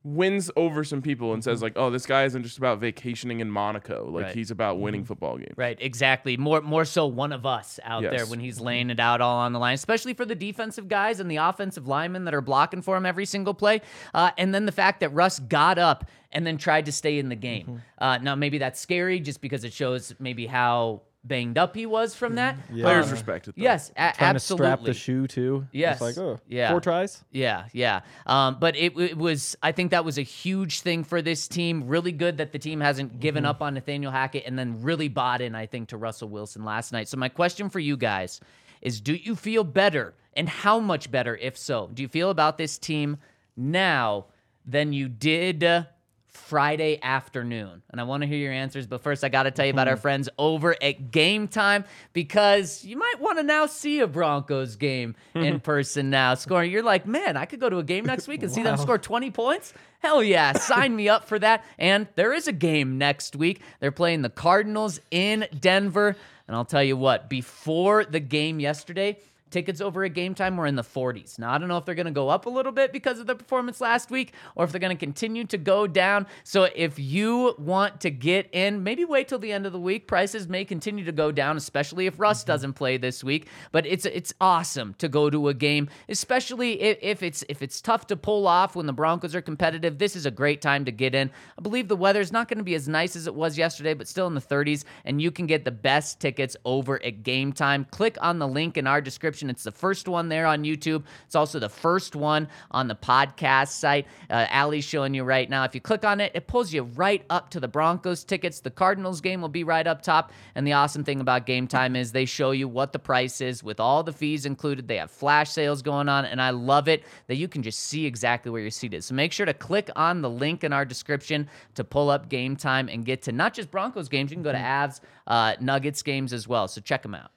wins 0.04 0.50
over 0.56 0.82
some 0.85 1.00
people 1.00 1.32
and 1.32 1.44
says 1.44 1.62
like, 1.62 1.75
"Oh, 1.76 1.90
this 1.90 2.06
guy 2.06 2.25
isn't 2.25 2.42
just 2.42 2.59
about 2.59 2.78
vacationing 2.80 3.40
in 3.40 3.50
Monaco. 3.50 4.09
Like 4.11 4.25
Right. 4.25 4.35
he's 4.35 4.50
about 4.50 4.80
winning 4.80 5.04
football 5.04 5.37
games." 5.37 5.54
Right, 5.56 5.78
exactly. 5.80 6.37
More 6.37 6.61
more 6.61 6.85
so 6.85 7.06
one 7.06 7.32
of 7.32 7.47
us 7.47 7.78
out 7.85 8.02
there 8.02 8.26
when 8.26 8.40
he's 8.40 8.61
laying 8.61 8.90
it 8.90 8.99
out 9.00 9.21
all 9.21 9.38
on 9.38 9.52
the 9.52 9.59
line, 9.59 9.75
especially 9.75 10.14
for 10.14 10.25
the 10.25 10.35
defensive 10.35 10.88
guys 10.88 11.21
and 11.21 11.30
the 11.30 11.37
offensive 11.37 11.87
linemen 11.87 12.25
that 12.25 12.35
are 12.35 12.40
blocking 12.40 12.82
for 12.82 12.97
him 12.97 13.06
every 13.06 13.26
single 13.26 13.54
play. 13.54 13.80
Uh, 14.12 14.30
and 14.38 14.54
then 14.54 14.66
the 14.66 14.73
fact 14.73 15.00
that 15.00 15.11
Russ 15.11 15.38
got 15.38 15.78
up 15.78 16.09
and 16.32 16.47
then 16.47 16.56
tried 16.59 16.87
to 16.87 16.92
stay 16.92 17.18
in 17.18 17.28
the 17.28 17.37
game. 17.37 17.66
Mm-hmm. 17.66 17.76
Uh, 17.99 18.18
now 18.18 18.35
maybe 18.35 18.59
that's 18.59 18.80
scary 18.80 19.21
just 19.21 19.40
because 19.40 19.64
it 19.64 19.73
shows 19.73 20.14
maybe 20.18 20.47
how 20.47 21.02
banged 21.24 21.56
up 21.56 21.76
he 21.76 21.86
was 21.86 22.14
from 22.14 22.34
that. 22.34 22.56
Players 22.68 23.06
Um, 23.06 23.12
respect 23.12 23.46
it. 23.48 23.54
Though. 23.56 23.62
Yes, 23.62 23.90
a- 23.90 24.12
Trying 24.16 24.34
absolutely. 24.34 24.66
to 24.66 24.70
strap 24.74 24.82
the 24.84 24.94
shoe 24.94 25.26
too. 25.26 25.66
Yes. 25.70 26.00
It's 26.02 26.16
like, 26.16 26.18
oh, 26.18 26.40
Yeah. 26.48 26.70
four 26.70 26.80
tries. 26.80 27.22
Yeah, 27.30 27.66
yeah. 27.72 28.00
Um, 28.26 28.56
but 28.58 28.74
it, 28.76 28.98
it 28.98 29.16
was, 29.16 29.54
I 29.62 29.70
think 29.72 29.92
that 29.92 30.04
was 30.04 30.18
a 30.18 30.22
huge 30.22 30.80
thing 30.80 31.04
for 31.04 31.22
this 31.22 31.46
team. 31.46 31.86
Really 31.86 32.12
good 32.12 32.38
that 32.38 32.50
the 32.52 32.58
team 32.58 32.80
hasn't 32.80 33.20
given 33.20 33.44
up 33.44 33.62
on 33.62 33.74
Nathaniel 33.74 34.10
Hackett 34.10 34.44
and 34.46 34.58
then 34.58 34.82
really 34.82 35.08
bought 35.08 35.40
in, 35.40 35.54
I 35.54 35.66
think, 35.66 35.90
to 35.90 35.96
Russell 35.96 36.28
Wilson 36.28 36.64
last 36.64 36.92
night. 36.92 37.08
So, 37.08 37.16
my 37.16 37.28
question 37.28 37.70
for 37.70 37.78
you 37.80 37.96
guys 37.96 38.40
is 38.80 39.00
do 39.00 39.14
you 39.14 39.36
feel 39.36 39.62
better 39.62 40.14
and 40.34 40.48
how 40.48 40.80
much 40.80 41.10
better, 41.10 41.36
if 41.36 41.56
so, 41.56 41.88
do 41.94 42.02
you 42.02 42.08
feel 42.08 42.30
about 42.30 42.58
this 42.58 42.78
team 42.78 43.18
now 43.56 44.26
than 44.66 44.92
you 44.92 45.08
did? 45.08 45.62
uh, 45.62 45.84
Friday 46.32 46.98
afternoon. 47.02 47.82
And 47.90 48.00
I 48.00 48.04
want 48.04 48.22
to 48.22 48.26
hear 48.26 48.38
your 48.38 48.52
answers, 48.52 48.86
but 48.86 49.02
first 49.02 49.22
I 49.22 49.28
got 49.28 49.42
to 49.44 49.50
tell 49.50 49.66
you 49.66 49.72
about 49.72 49.86
our 49.86 49.94
mm-hmm. 49.94 50.02
friends 50.02 50.28
over 50.38 50.74
at 50.82 51.10
Game 51.10 51.46
Time 51.46 51.84
because 52.12 52.84
you 52.84 52.96
might 52.96 53.20
want 53.20 53.38
to 53.38 53.42
now 53.42 53.66
see 53.66 54.00
a 54.00 54.06
Broncos 54.06 54.76
game 54.76 55.14
mm-hmm. 55.34 55.46
in 55.46 55.60
person 55.60 56.08
now. 56.10 56.34
Scoring, 56.34 56.70
you're 56.70 56.82
like, 56.82 57.06
man, 57.06 57.36
I 57.36 57.44
could 57.44 57.60
go 57.60 57.68
to 57.68 57.78
a 57.78 57.84
game 57.84 58.04
next 58.04 58.28
week 58.28 58.42
and 58.42 58.50
see 58.50 58.62
them 58.62 58.78
score 58.78 58.98
20 58.98 59.30
points. 59.30 59.74
Hell 60.00 60.22
yeah, 60.22 60.52
sign 60.52 60.96
me 60.96 61.08
up 61.08 61.26
for 61.26 61.38
that. 61.38 61.64
And 61.78 62.08
there 62.16 62.32
is 62.32 62.48
a 62.48 62.52
game 62.52 62.98
next 62.98 63.36
week. 63.36 63.60
They're 63.80 63.92
playing 63.92 64.22
the 64.22 64.30
Cardinals 64.30 65.00
in 65.10 65.46
Denver. 65.58 66.16
And 66.48 66.56
I'll 66.56 66.64
tell 66.64 66.82
you 66.82 66.96
what, 66.96 67.28
before 67.28 68.04
the 68.04 68.20
game 68.20 68.58
yesterday, 68.58 69.18
Tickets 69.52 69.80
over 69.80 70.02
at 70.04 70.14
game 70.14 70.35
time 70.35 70.56
were 70.56 70.66
in 70.66 70.76
the 70.76 70.82
40s. 70.82 71.38
Now, 71.38 71.52
I 71.52 71.59
don't 71.59 71.68
know 71.68 71.76
if 71.76 71.85
they're 71.85 71.94
going 71.94 72.06
to 72.06 72.12
go 72.12 72.28
up 72.28 72.47
a 72.47 72.50
little 72.50 72.73
bit 72.73 72.92
because 72.92 73.18
of 73.18 73.26
the 73.26 73.35
performance 73.35 73.80
last 73.80 74.11
week 74.11 74.32
or 74.56 74.64
if 74.64 74.73
they're 74.73 74.80
going 74.80 74.97
to 74.97 75.00
continue 75.00 75.44
to 75.44 75.59
go 75.59 75.87
down. 75.87 76.26
So, 76.42 76.64
if 76.75 76.99
you 76.99 77.54
want 77.59 78.00
to 78.00 78.11
get 78.11 78.49
in, 78.52 78.82
maybe 78.82 79.04
wait 79.04 79.28
till 79.28 79.38
the 79.38 79.52
end 79.52 79.66
of 79.66 79.73
the 79.73 79.78
week. 79.78 80.06
Prices 80.06 80.49
may 80.49 80.64
continue 80.64 81.04
to 81.04 81.12
go 81.12 81.30
down, 81.30 81.56
especially 81.56 82.06
if 82.06 82.18
Russ 82.18 82.40
mm-hmm. 82.40 82.52
doesn't 82.52 82.73
play 82.73 82.97
this 82.97 83.23
week. 83.23 83.49
But 83.71 83.87
it's 83.87 84.06
it's 84.06 84.32
awesome 84.40 84.94
to 84.94 85.09
go 85.09 85.30
to 85.30 85.49
a 85.49 85.54
game, 85.54 85.88
especially 86.09 86.80
if, 86.80 86.99
if 87.02 87.23
it's 87.23 87.44
if 87.49 87.61
it's 87.61 87.80
tough 87.80 88.06
to 88.09 88.16
pull 88.16 88.47
off 88.47 88.75
when 88.75 88.87
the 88.87 88.92
Broncos 88.92 89.35
are 89.35 89.42
competitive. 89.42 89.99
This 89.99 90.16
is 90.16 90.26
a 90.26 90.30
great 90.30 90.62
time 90.62 90.85
to 90.87 90.92
get 90.92 91.14
in. 91.14 91.30
I 91.59 91.62
believe 91.62 91.88
the 91.88 91.97
weather's 91.97 92.32
not 92.32 92.49
going 92.49 92.59
to 92.59 92.64
be 92.64 92.75
as 92.75 92.88
nice 92.88 93.16
as 93.16 93.26
it 93.26 93.35
was 93.35 93.59
yesterday, 93.59 93.94
but 93.94 94.09
still 94.09 94.26
in 94.26 94.35
the 94.35 94.40
30s, 94.40 94.85
and 95.04 95.21
you 95.21 95.30
can 95.30 95.47
get 95.47 95.64
the 95.64 95.71
best 95.71 96.20
tickets 96.20 96.57
over 96.64 97.03
at 97.05 97.22
game 97.22 97.53
time. 97.53 97.87
Click 97.90 98.16
on 98.20 98.38
the 98.38 98.48
link 98.48 98.76
in 98.76 98.87
our 98.87 99.00
description. 99.00 99.41
It's 99.50 99.64
the 99.64 99.72
first 99.72 100.09
one 100.09 100.28
there 100.28 100.46
on 100.46 100.64
YouTube. 100.64 101.05
It's 101.26 101.35
also 101.35 101.59
the 101.59 101.68
first 101.68 102.16
one 102.16 102.48
on 102.70 102.88
the 102.88 102.94
podcast 102.94 103.68
site. 103.68 104.07
Uh, 104.31 104.46
Allie's 104.50 104.85
showing 104.85 105.14
you 105.14 105.24
right 105.24 105.48
now. 105.48 105.64
If 105.64 105.74
you 105.74 105.81
click 105.81 106.05
on 106.05 106.20
it, 106.20 106.33
it 106.35 106.46
pulls 106.46 106.72
you 106.72 106.83
right 106.83 107.24
up 107.31 107.50
to 107.50 107.61
the 107.61 107.68
Broncos 107.68 108.24
tickets. 108.24 108.61
The 108.61 108.70
Cardinals 108.70 109.20
game 109.20 109.40
will 109.40 109.48
be 109.48 109.64
right 109.64 109.87
up 109.87 110.02
top. 110.02 110.33
And 110.55 110.66
the 110.66 110.72
awesome 110.72 111.05
thing 111.05 111.20
about 111.20 111.46
game 111.46 111.66
time 111.66 111.96
is 111.96 112.12
they 112.12 112.24
show 112.24 112.50
you 112.50 112.68
what 112.68 112.92
the 112.92 112.98
price 112.98 113.40
is 113.40 113.62
with 113.62 113.81
all 113.81 114.02
the 114.02 114.12
fees 114.12 114.46
included. 114.46 114.88
They 114.88 114.96
have 114.96 115.11
flash 115.11 115.50
sales 115.50 115.83
going 115.83 116.09
on, 116.09 116.24
and 116.24 116.40
I 116.40 116.50
love 116.50 116.88
it 116.88 117.05
that 117.26 117.37
you 117.37 117.48
can 117.48 117.62
just 117.62 117.81
see 117.81 118.07
exactly 118.07 118.50
where 118.50 118.61
your 118.61 118.70
seat 118.70 118.94
is. 118.94 119.07
So 119.07 119.14
make 119.14 119.33
sure 119.33 119.46
to 119.46 119.55
click 119.55 119.90
on 119.96 120.22
the 120.22 120.31
link 120.31 120.64
in 120.64 120.72
our 120.72 120.85
description 120.85 121.48
to 121.74 121.85
pull 121.85 122.11
up 122.11 122.28
game 122.28 122.57
time 122.57 122.88
and 122.88 123.05
get 123.05 123.22
to 123.22 123.33
not 123.33 123.55
just 123.55 123.70
Broncos 123.70 124.09
games, 124.09 124.31
you 124.31 124.37
can 124.37 124.42
go 124.42 124.52
to 124.52 124.59
Avs, 124.59 125.00
uh, 125.26 125.55
Nuggets 125.61 126.02
games 126.02 126.33
as 126.33 126.46
well. 126.48 126.68
So 126.68 126.81
check 126.81 127.02
them 127.02 127.14
out. 127.14 127.31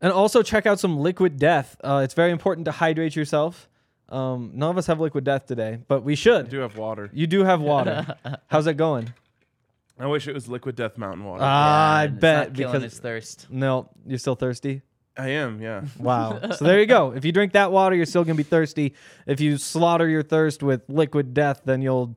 And 0.00 0.12
also 0.12 0.42
check 0.42 0.66
out 0.66 0.78
some 0.78 0.98
Liquid 0.98 1.38
Death. 1.38 1.76
Uh, 1.82 2.02
it's 2.04 2.14
very 2.14 2.30
important 2.30 2.66
to 2.66 2.72
hydrate 2.72 3.16
yourself. 3.16 3.68
Um, 4.08 4.52
none 4.54 4.70
of 4.70 4.78
us 4.78 4.86
have 4.86 5.00
Liquid 5.00 5.24
Death 5.24 5.46
today, 5.46 5.78
but 5.88 6.02
we 6.02 6.12
I 6.12 6.16
should. 6.16 6.48
do 6.48 6.60
have 6.60 6.76
water. 6.76 7.10
You 7.12 7.26
do 7.26 7.44
have 7.44 7.60
water. 7.60 8.16
How's 8.46 8.64
that 8.66 8.74
going? 8.74 9.12
I 9.98 10.06
wish 10.06 10.28
it 10.28 10.32
was 10.34 10.46
liquid 10.48 10.76
death 10.76 10.96
mountain 10.96 11.24
water. 11.24 11.42
Ah, 11.44 11.98
I 11.98 12.04
it's 12.04 12.14
bet 12.14 12.48
not 12.50 12.56
killing 12.56 12.72
because 12.72 12.82
his 12.92 13.00
thirst. 13.00 13.46
no, 13.50 13.88
you're 14.06 14.18
still 14.20 14.36
thirsty. 14.36 14.82
I 15.16 15.30
am, 15.30 15.60
yeah. 15.60 15.82
Wow. 15.98 16.38
so 16.56 16.64
there 16.64 16.78
you 16.78 16.86
go. 16.86 17.10
If 17.12 17.24
you 17.24 17.32
drink 17.32 17.54
that 17.54 17.72
water, 17.72 17.96
you're 17.96 18.06
still 18.06 18.22
gonna 18.22 18.36
be 18.36 18.44
thirsty. 18.44 18.94
If 19.26 19.40
you 19.40 19.58
slaughter 19.58 20.08
your 20.08 20.22
thirst 20.22 20.62
with 20.62 20.82
liquid 20.88 21.34
death, 21.34 21.62
then 21.64 21.82
you'll 21.82 22.16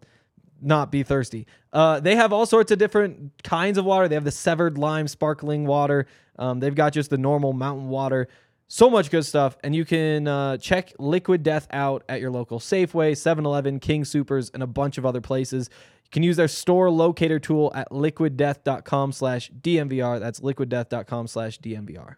not 0.61 0.91
be 0.91 1.01
thirsty. 1.01 1.47
Uh, 1.73 1.99
they 1.99 2.15
have 2.15 2.31
all 2.31 2.45
sorts 2.45 2.71
of 2.71 2.77
different 2.77 3.31
kinds 3.43 3.79
of 3.79 3.85
water. 3.85 4.07
They 4.07 4.13
have 4.15 4.25
the 4.25 4.29
severed 4.31 4.77
lime 4.77 5.07
sparkling 5.07 5.65
water. 5.65 6.05
Um, 6.37 6.59
they've 6.59 6.75
got 6.75 6.93
just 6.93 7.09
the 7.09 7.17
normal 7.17 7.53
mountain 7.53 7.89
water. 7.89 8.27
So 8.67 8.89
much 8.89 9.11
good 9.11 9.25
stuff. 9.25 9.57
And 9.63 9.75
you 9.75 9.83
can 9.83 10.27
uh, 10.27 10.57
check 10.57 10.93
Liquid 10.97 11.43
Death 11.43 11.67
out 11.71 12.03
at 12.07 12.21
your 12.21 12.31
local 12.31 12.59
Safeway, 12.59 13.17
7 13.17 13.45
Eleven, 13.45 13.79
King 13.79 14.05
Supers, 14.05 14.49
and 14.53 14.63
a 14.63 14.67
bunch 14.67 14.97
of 14.97 15.05
other 15.05 15.19
places. 15.19 15.69
You 16.05 16.09
can 16.09 16.23
use 16.23 16.37
their 16.37 16.47
store 16.47 16.89
locator 16.89 17.37
tool 17.39 17.71
at 17.75 17.89
liquiddeath.com 17.91 19.11
slash 19.11 19.51
DNVR. 19.51 20.19
That's 20.19 20.39
liquiddeath.com 20.39 21.27
slash 21.27 21.59
DNVR. 21.59 22.15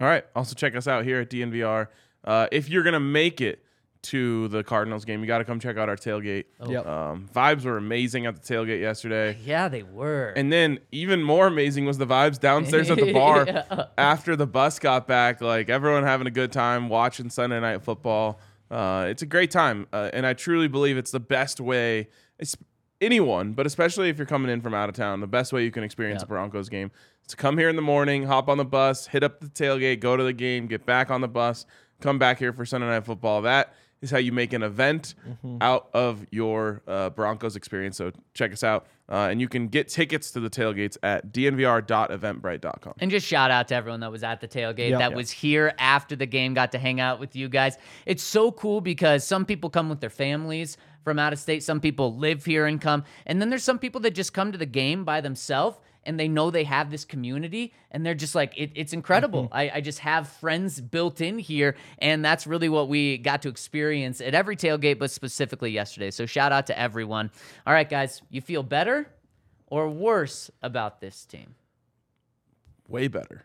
All 0.00 0.06
right. 0.06 0.24
Also, 0.36 0.54
check 0.54 0.76
us 0.76 0.86
out 0.86 1.04
here 1.04 1.20
at 1.20 1.30
DNVR. 1.30 1.88
Uh, 2.24 2.48
if 2.52 2.68
you're 2.68 2.82
gonna 2.82 3.00
make 3.00 3.40
it 3.40 3.64
to 4.10 4.48
the 4.48 4.62
Cardinals 4.62 5.04
game, 5.04 5.20
you 5.20 5.26
got 5.26 5.38
to 5.38 5.44
come 5.44 5.58
check 5.60 5.76
out 5.76 5.88
our 5.88 5.96
tailgate. 5.96 6.44
Yep. 6.66 6.86
Um, 6.86 7.28
vibes 7.34 7.64
were 7.64 7.76
amazing 7.76 8.26
at 8.26 8.34
the 8.34 8.54
tailgate 8.54 8.80
yesterday. 8.80 9.36
Yeah, 9.44 9.68
they 9.68 9.82
were. 9.82 10.32
And 10.36 10.52
then 10.52 10.78
even 10.92 11.22
more 11.22 11.46
amazing 11.46 11.84
was 11.86 11.98
the 11.98 12.06
vibes 12.06 12.38
downstairs 12.38 12.90
at 12.90 12.98
the 12.98 13.12
bar 13.12 13.44
Yeah. 13.46 13.84
after 13.96 14.36
the 14.36 14.46
bus 14.46 14.78
got 14.78 15.06
back. 15.06 15.40
Like 15.40 15.68
everyone 15.70 16.02
having 16.04 16.26
a 16.26 16.30
good 16.30 16.52
time 16.52 16.88
watching 16.88 17.30
Sunday 17.30 17.60
night 17.60 17.82
football. 17.82 18.40
Uh, 18.70 19.06
it's 19.08 19.22
a 19.22 19.26
great 19.26 19.50
time, 19.50 19.86
uh, 19.94 20.10
and 20.12 20.26
I 20.26 20.34
truly 20.34 20.68
believe 20.68 20.98
it's 20.98 21.10
the 21.10 21.20
best 21.20 21.58
way. 21.58 22.08
It's 22.38 22.54
anyone, 23.00 23.52
but 23.52 23.64
especially 23.66 24.10
if 24.10 24.18
you're 24.18 24.26
coming 24.26 24.50
in 24.50 24.60
from 24.60 24.74
out 24.74 24.88
of 24.88 24.94
town, 24.94 25.20
the 25.20 25.26
best 25.26 25.52
way 25.52 25.64
you 25.64 25.70
can 25.70 25.84
experience 25.84 26.20
Yeah. 26.20 26.26
a 26.26 26.28
Broncos 26.28 26.68
game 26.68 26.90
is 27.22 27.28
to 27.28 27.36
come 27.36 27.56
here 27.56 27.68
in 27.70 27.76
the 27.76 27.82
morning, 27.82 28.24
hop 28.24 28.48
on 28.48 28.58
the 28.58 28.64
bus, 28.64 29.06
hit 29.06 29.22
up 29.22 29.40
the 29.40 29.46
tailgate, 29.46 30.00
go 30.00 30.16
to 30.16 30.22
the 30.24 30.32
game, 30.34 30.66
get 30.66 30.84
back 30.84 31.10
on 31.10 31.20
the 31.22 31.28
bus, 31.28 31.64
come 32.00 32.18
back 32.18 32.38
here 32.38 32.52
for 32.52 32.66
Sunday 32.66 32.88
night 32.88 33.04
football. 33.06 33.40
That 33.42 33.72
is 34.00 34.10
how 34.10 34.18
you 34.18 34.32
make 34.32 34.52
an 34.52 34.62
event 34.62 35.14
out 35.60 35.88
of 35.92 36.24
your 36.30 36.82
uh, 36.86 37.10
Broncos 37.10 37.56
experience. 37.56 37.96
So 37.96 38.12
check 38.34 38.52
us 38.52 38.62
out, 38.62 38.86
uh, 39.08 39.28
and 39.30 39.40
you 39.40 39.48
can 39.48 39.68
get 39.68 39.88
tickets 39.88 40.30
to 40.32 40.40
the 40.40 40.48
tailgates 40.50 40.96
at 41.02 41.32
dnvr.eventbrite.com. 41.32 42.94
And 43.00 43.10
just 43.10 43.26
shout 43.26 43.50
out 43.50 43.68
to 43.68 43.74
everyone 43.74 44.00
that 44.00 44.12
was 44.12 44.22
at 44.22 44.40
the 44.40 44.48
tailgate, 44.48 44.90
Yeah. 44.90 44.98
that 44.98 45.10
Yeah. 45.10 45.16
was 45.16 45.30
here 45.30 45.72
after 45.78 46.16
the 46.16 46.26
game, 46.26 46.54
got 46.54 46.72
to 46.72 46.78
hang 46.78 47.00
out 47.00 47.20
with 47.20 47.34
you 47.36 47.48
guys. 47.48 47.76
It's 48.06 48.22
so 48.22 48.52
cool 48.52 48.80
because 48.80 49.24
some 49.24 49.44
people 49.44 49.70
come 49.70 49.88
with 49.88 50.00
their 50.00 50.10
families 50.10 50.76
from 51.04 51.18
out 51.18 51.32
of 51.32 51.38
state, 51.38 51.62
some 51.62 51.80
people 51.80 52.16
live 52.16 52.44
here 52.44 52.66
and 52.66 52.80
come, 52.80 53.04
and 53.26 53.40
then 53.40 53.50
there's 53.50 53.64
some 53.64 53.78
people 53.78 54.00
that 54.02 54.14
just 54.14 54.32
come 54.34 54.52
to 54.52 54.58
the 54.58 54.66
game 54.66 55.04
by 55.04 55.20
themselves 55.20 55.78
and 56.08 56.18
they 56.18 56.26
know 56.26 56.50
they 56.50 56.64
have 56.64 56.90
this 56.90 57.04
community 57.04 57.72
and 57.92 58.04
they're 58.04 58.14
just 58.16 58.34
like 58.34 58.52
it, 58.56 58.72
it's 58.74 58.92
incredible 58.92 59.44
Mm-hmm. 59.44 59.54
I, 59.54 59.70
I 59.74 59.80
just 59.80 60.00
have 60.00 60.26
friends 60.28 60.80
built 60.80 61.20
in 61.20 61.38
here 61.38 61.76
and 61.98 62.24
that's 62.24 62.46
really 62.46 62.68
what 62.68 62.88
we 62.88 63.18
got 63.18 63.42
to 63.42 63.48
experience 63.48 64.20
at 64.20 64.34
every 64.34 64.56
tailgate 64.56 64.98
but 64.98 65.10
specifically 65.12 65.70
yesterday 65.70 66.10
so 66.10 66.26
shout 66.26 66.50
out 66.50 66.66
to 66.66 66.78
everyone 66.78 67.30
all 67.66 67.72
right 67.72 67.88
guys 67.88 68.20
you 68.30 68.40
feel 68.40 68.62
better 68.64 69.06
or 69.68 69.88
worse 69.88 70.50
about 70.62 71.00
this 71.00 71.24
team 71.26 71.54
Way 72.88 73.08
better. 73.08 73.44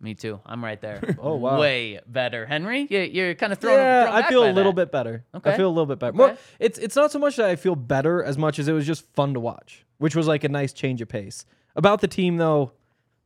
me 0.00 0.14
too. 0.14 0.40
I'm 0.46 0.64
right 0.64 0.80
there. 0.80 1.02
Oh, 1.20 1.34
wow. 1.36 1.60
Way 1.60 2.00
better, 2.06 2.46
Henry. 2.46 2.86
You, 2.88 3.00
you're 3.00 3.34
kind 3.34 3.52
of 3.52 3.58
thrown. 3.58 3.76
yeah, 3.76 4.04
thrown 4.04 4.14
I 4.24 4.28
feel 4.30 4.42
by 4.44 4.48
a 4.48 4.52
little 4.54 4.72
that. 4.72 4.86
bit 4.86 4.92
better. 4.92 5.24
Okay. 5.34 5.52
I 5.52 5.56
feel 5.58 5.68
a 5.68 5.74
little 5.76 5.84
bit 5.86 5.98
better. 5.98 6.14
More, 6.14 6.30
Okay. 6.30 6.40
it's 6.58 6.78
it's 6.78 6.96
not 6.96 7.12
so 7.12 7.18
much 7.18 7.36
that 7.36 7.50
I 7.50 7.56
feel 7.56 7.76
better 7.76 8.24
as 8.24 8.38
much 8.38 8.58
as 8.58 8.66
it 8.66 8.72
was 8.72 8.86
just 8.86 9.04
fun 9.14 9.34
to 9.34 9.40
watch, 9.40 9.84
which 9.98 10.16
was 10.16 10.26
like 10.26 10.42
a 10.44 10.48
nice 10.48 10.72
change 10.72 11.02
of 11.02 11.08
pace. 11.08 11.44
About 11.74 12.00
the 12.00 12.08
team 12.08 12.36
though, 12.36 12.72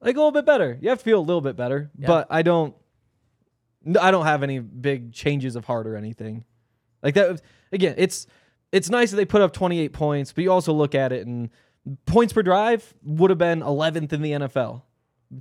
like 0.01 0.15
a 0.17 0.19
little 0.19 0.33
bit 0.33 0.47
better. 0.47 0.79
You 0.81 0.89
have 0.91 0.99
to 0.99 1.05
feel 1.05 1.19
a 1.19 1.21
little 1.21 1.41
bit 1.41 1.57
better, 1.57 1.91
but 1.99 2.27
I 2.31 2.43
don't. 2.43 2.75
I 4.01 4.11
don't 4.11 4.25
have 4.27 4.43
any 4.43 4.59
big 4.59 5.13
changes 5.13 5.55
of 5.55 5.65
heart 5.65 5.87
or 5.87 5.97
anything. 5.97 6.45
Like 7.03 7.15
that 7.15 7.41
again, 7.73 7.95
it's 7.99 8.27
it's 8.73 8.91
nice 8.91 9.11
that 9.11 9.17
they 9.17 9.25
put 9.25 9.43
up 9.43 9.53
28 9.53 9.93
points, 9.93 10.33
but 10.33 10.43
you 10.43 10.51
also 10.51 10.73
look 10.73 10.95
at 10.95 11.13
it 11.13 11.27
and 11.27 11.51
points 12.05 12.33
per 12.33 12.43
drive 12.43 12.95
would 13.05 13.31
have 13.31 13.39
been 13.39 13.61
11th 13.61 14.13
in 14.13 14.23
the 14.23 14.33
NFL 14.33 14.83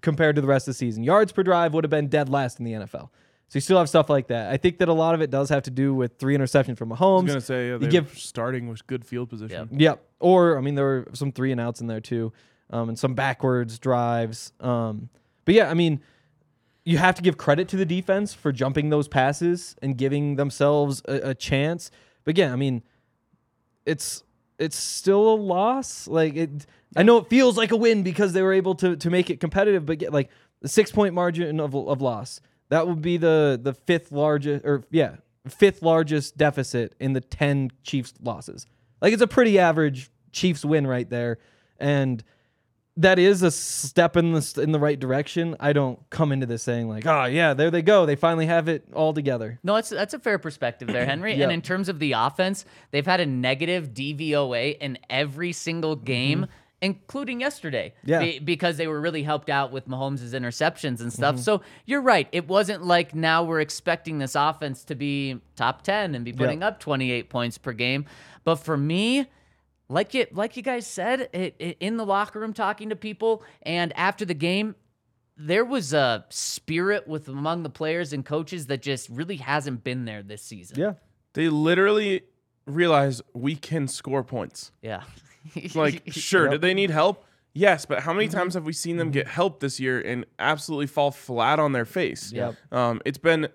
compared 0.01 0.35
to 0.35 0.41
the 0.41 0.47
rest 0.47 0.67
of 0.67 0.73
the 0.73 0.77
season. 0.77 1.03
Yards 1.03 1.31
per 1.31 1.41
drive 1.41 1.73
would 1.73 1.83
have 1.83 1.89
been 1.91 2.07
dead 2.07 2.29
last 2.29 2.59
in 2.59 2.65
the 2.65 2.73
NFL. 2.73 3.09
So 3.47 3.57
you 3.57 3.61
still 3.61 3.77
have 3.79 3.89
stuff 3.89 4.09
like 4.09 4.27
that. 4.27 4.51
I 4.51 4.57
think 4.57 4.77
that 4.79 4.89
a 4.89 4.93
lot 4.93 5.15
of 5.15 5.21
it 5.21 5.29
does 5.31 5.49
have 5.49 5.63
to 5.63 5.71
do 5.71 5.93
with 5.93 6.17
three 6.19 6.35
interceptions 6.37 6.77
from 6.77 6.91
I 6.91 6.95
was 6.95 6.99
Mahomes. 7.23 7.27
gonna 7.27 7.41
say 7.41 7.71
uh, 7.71 7.77
they 7.79 7.87
give- 7.87 8.17
starting 8.17 8.67
with 8.67 8.85
good 8.85 9.05
field 9.05 9.29
position. 9.29 9.69
Yep. 9.71 10.03
Or 10.19 10.57
I 10.57 10.61
mean, 10.61 10.75
there 10.75 10.85
were 10.85 11.07
some 11.13 11.31
three 11.31 11.51
and 11.51 11.59
outs 11.61 11.81
in 11.81 11.87
there 11.87 11.99
too, 11.99 12.31
um, 12.69 12.89
and 12.89 12.99
some 12.99 13.13
backwards 13.13 13.79
drives. 13.79 14.51
Um, 14.59 15.09
but 15.45 15.55
yeah, 15.55 15.69
I 15.69 15.73
mean, 15.73 16.01
you 16.83 16.97
have 16.97 17.15
to 17.15 17.21
give 17.21 17.37
credit 17.37 17.67
to 17.69 17.77
the 17.77 17.85
defense 17.85 18.33
for 18.33 18.51
jumping 18.51 18.89
those 18.89 19.07
passes 19.07 19.75
and 19.81 19.97
giving 19.97 20.35
themselves 20.35 21.01
a, 21.07 21.29
a 21.29 21.35
chance. 21.35 21.91
But 22.23 22.31
again, 22.31 22.51
I 22.51 22.55
mean, 22.55 22.83
it's 23.85 24.23
it's 24.57 24.77
still 24.77 25.33
a 25.33 25.35
loss. 25.35 26.07
Like 26.07 26.35
it, 26.35 26.65
I 26.95 27.03
know 27.03 27.17
it 27.17 27.29
feels 27.29 27.57
like 27.57 27.71
a 27.71 27.77
win 27.77 28.03
because 28.03 28.33
they 28.33 28.41
were 28.41 28.53
able 28.53 28.75
to 28.75 28.95
to 28.95 29.09
make 29.09 29.29
it 29.29 29.39
competitive, 29.39 29.85
but 29.85 29.97
get 29.97 30.13
like 30.13 30.29
the 30.61 30.69
six 30.69 30.91
point 30.91 31.13
margin 31.13 31.59
of 31.59 31.75
of 31.75 32.01
loss. 32.01 32.39
That 32.69 32.87
would 32.87 33.01
be 33.01 33.17
the 33.17 33.59
the 33.61 33.73
fifth 33.73 34.11
largest, 34.11 34.65
or 34.65 34.83
yeah, 34.91 35.17
fifth 35.47 35.81
largest 35.81 36.37
deficit 36.37 36.95
in 36.99 37.13
the 37.13 37.21
ten 37.21 37.71
Chiefs 37.83 38.13
losses. 38.21 38.65
Like 39.01 39.13
it's 39.13 39.21
a 39.21 39.27
pretty 39.27 39.59
average 39.59 40.09
Chiefs 40.31 40.63
win 40.65 40.87
right 40.87 41.09
there, 41.09 41.37
and 41.79 42.23
that 42.97 43.19
is 43.19 43.41
a 43.41 43.51
step 43.51 44.15
in 44.15 44.31
the 44.31 44.59
in 44.63 44.71
the 44.71 44.79
right 44.79 44.99
direction. 44.99 45.55
I 45.59 45.73
don't 45.73 45.99
come 46.09 46.31
into 46.31 46.45
this 46.45 46.63
saying 46.63 46.87
like, 46.87 47.05
oh 47.05 47.25
yeah, 47.25 47.53
there 47.53 47.69
they 47.69 47.81
go, 47.81 48.05
they 48.05 48.15
finally 48.15 48.45
have 48.45 48.67
it 48.69 48.85
all 48.93 49.13
together. 49.13 49.59
No, 49.63 49.75
that's 49.75 49.89
that's 49.89 50.13
a 50.13 50.19
fair 50.19 50.39
perspective 50.39 50.87
there, 50.87 51.05
Henry. 51.13 51.33
Yep. 51.33 51.43
And 51.43 51.51
in 51.51 51.61
terms 51.61 51.89
of 51.89 51.99
the 51.99 52.13
offense, 52.13 52.65
they've 52.91 53.05
had 53.05 53.19
a 53.19 53.25
negative 53.25 53.89
DVOA 53.93 54.77
in 54.79 54.97
every 55.09 55.51
single 55.51 55.95
game, 55.97 56.47
including 56.81 57.41
yesterday. 57.41 57.93
Mm-hmm. 57.99 58.09
Yeah. 58.09 58.19
be- 58.19 58.39
because 58.39 58.77
they 58.77 58.87
were 58.87 59.01
really 59.01 59.23
helped 59.23 59.49
out 59.49 59.71
with 59.73 59.87
Mahomes' 59.89 60.21
interceptions 60.33 60.85
and 60.85 60.99
Mm-hmm. 60.99 61.09
stuff. 61.09 61.39
So 61.39 61.61
you're 61.85 62.01
right. 62.01 62.27
It 62.31 62.47
wasn't 62.47 62.83
like 62.85 63.13
now 63.13 63.43
we're 63.43 63.59
expecting 63.61 64.19
this 64.19 64.35
offense 64.35 64.83
to 64.85 64.95
be 64.95 65.41
top 65.57 65.81
ten 65.83 66.15
and 66.15 66.23
be 66.23 66.31
putting 66.31 66.63
up 66.63 66.79
28 66.79 67.29
points 67.29 67.57
per 67.57 67.73
game. 67.73 68.05
But 68.45 68.55
for 68.55 68.77
me, 68.77 69.25
like 69.89 70.13
you 70.13 70.25
like 70.31 70.57
you 70.57 70.63
guys 70.63 70.87
said, 70.87 71.29
it, 71.33 71.55
it, 71.59 71.77
in 71.79 71.97
the 71.97 72.05
locker 72.05 72.39
room 72.39 72.53
talking 72.53 72.89
to 72.89 72.95
people 72.95 73.43
and 73.61 73.91
after 73.97 74.25
the 74.25 74.33
game, 74.33 74.75
there 75.37 75.65
was 75.65 75.93
a 75.93 76.25
spirit 76.29 77.07
with 77.07 77.27
among 77.27 77.63
the 77.63 77.69
players 77.69 78.13
and 78.13 78.25
coaches 78.25 78.67
that 78.67 78.81
just 78.81 79.09
really 79.09 79.35
hasn't 79.37 79.83
been 79.83 80.05
there 80.05 80.23
this 80.23 80.41
season. 80.41 80.79
Yeah, 80.79 80.93
They 81.33 81.49
literally 81.49 82.21
realize 82.65 83.21
we 83.33 83.55
can 83.55 83.87
score 83.87 84.23
points. 84.23 84.71
Yeah. 84.81 85.03
Like, 85.75 86.01
sure, 86.11 86.45
Yep. 86.45 86.51
did 86.53 86.61
they 86.61 86.73
need 86.73 86.89
help? 86.89 87.23
Yes, 87.53 87.85
but 87.85 87.99
how 88.01 88.13
many 88.13 88.27
times 88.27 88.55
have 88.55 88.65
we 88.65 88.73
seen 88.73 88.97
them 88.97 89.11
get 89.11 89.27
help 89.27 89.59
this 89.59 89.79
year 89.79 90.01
and 90.01 90.25
absolutely 90.39 90.87
fall 90.87 91.11
flat 91.11 91.59
on 91.59 91.71
their 91.71 91.85
face? 91.85 92.31
Yep. 92.33 92.55
Um, 92.71 92.99
it's 93.05 93.19
been 93.19 93.47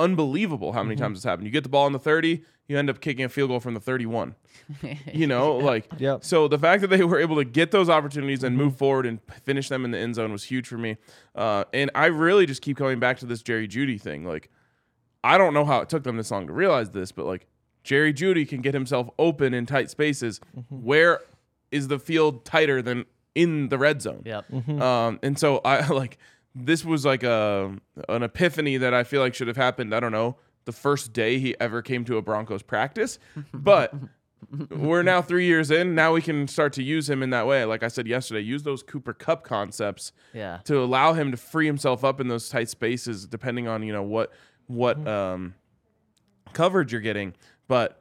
unbelievable 0.00 0.72
how 0.72 0.82
many 0.82 0.96
times 0.96 1.18
it's 1.18 1.24
happened. 1.24 1.46
You 1.46 1.52
get 1.52 1.62
the 1.62 1.68
ball 1.68 1.86
in 1.86 1.92
the 1.92 1.98
30, 1.98 2.42
you 2.66 2.78
end 2.78 2.90
up 2.90 3.00
kicking 3.00 3.24
a 3.24 3.28
field 3.28 3.50
goal 3.50 3.60
from 3.60 3.74
the 3.74 3.80
31. 3.80 4.34
you 5.12 5.26
know, 5.26 5.56
like 5.56 5.88
Yep. 5.98 6.24
so 6.24 6.48
the 6.48 6.58
fact 6.58 6.80
that 6.80 6.88
they 6.88 7.04
were 7.04 7.18
able 7.20 7.36
to 7.36 7.44
get 7.44 7.70
those 7.70 7.88
opportunities 7.88 8.42
and 8.42 8.56
move 8.56 8.76
forward 8.76 9.06
and 9.06 9.20
finish 9.44 9.68
them 9.68 9.84
in 9.84 9.90
the 9.92 9.98
end 9.98 10.14
zone 10.16 10.32
was 10.32 10.44
huge 10.44 10.66
for 10.66 10.78
me. 10.78 10.96
Uh, 11.34 11.64
and 11.72 11.90
I 11.94 12.06
really 12.06 12.46
just 12.46 12.62
keep 12.62 12.76
coming 12.76 12.98
back 12.98 13.18
to 13.18 13.26
this 13.26 13.42
Jerry 13.42 13.68
Jeudy 13.68 14.00
thing. 14.00 14.24
Like, 14.24 14.50
I 15.22 15.36
don't 15.38 15.52
know 15.54 15.64
how 15.64 15.80
it 15.80 15.88
took 15.88 16.02
them 16.04 16.16
this 16.16 16.30
long 16.30 16.46
to 16.46 16.52
realize 16.52 16.90
this, 16.90 17.12
but 17.12 17.26
like 17.26 17.46
Jerry 17.84 18.12
Jeudy 18.14 18.48
can 18.48 18.62
get 18.62 18.74
himself 18.74 19.08
open 19.18 19.52
in 19.54 19.66
tight 19.66 19.90
spaces. 19.90 20.40
Where 20.70 21.20
is 21.70 21.88
the 21.88 21.98
field 21.98 22.44
tighter 22.44 22.80
than 22.82 23.04
in 23.34 23.68
the 23.68 23.78
red 23.78 24.00
zone? 24.02 24.22
Yep. 24.24 24.52
Um, 24.80 25.18
and 25.22 25.38
so 25.38 25.58
I 25.64 25.86
like 25.92 26.18
this 26.54 26.84
was 26.84 27.04
like 27.04 27.22
a 27.22 27.76
an 28.08 28.22
epiphany 28.22 28.76
that 28.78 28.92
I 28.94 29.04
feel 29.04 29.20
like 29.20 29.34
should 29.34 29.48
have 29.48 29.56
happened. 29.56 29.94
I 29.94 30.00
don't 30.00 30.12
know 30.12 30.36
the 30.66 30.72
first 30.72 31.12
day 31.12 31.38
he 31.38 31.54
ever 31.60 31.80
came 31.82 32.04
to 32.04 32.16
a 32.16 32.22
Broncos 32.22 32.62
practice, 32.62 33.18
but 33.54 33.94
we're 34.70 35.02
now 35.02 35.22
three 35.22 35.46
years 35.46 35.70
in. 35.70 35.94
Now 35.94 36.12
we 36.12 36.22
can 36.22 36.48
start 36.48 36.72
to 36.74 36.82
use 36.82 37.08
him 37.08 37.22
in 37.22 37.30
that 37.30 37.46
way. 37.46 37.64
Like 37.64 37.82
I 37.82 37.88
said 37.88 38.06
yesterday, 38.06 38.40
use 38.40 38.62
those 38.62 38.82
Cooper 38.82 39.12
Kupp 39.12 39.44
concepts 39.44 40.12
Yeah. 40.34 40.58
to 40.64 40.82
allow 40.82 41.12
him 41.12 41.30
to 41.30 41.36
free 41.36 41.66
himself 41.66 42.04
up 42.04 42.20
in 42.20 42.28
those 42.28 42.48
tight 42.48 42.68
spaces, 42.68 43.26
depending 43.26 43.68
on 43.68 43.82
you 43.82 43.92
know 43.92 44.02
what 44.02 44.32
what 44.66 45.06
um, 45.06 45.54
coverage 46.52 46.92
you're 46.92 47.00
getting. 47.00 47.34
But 47.68 47.99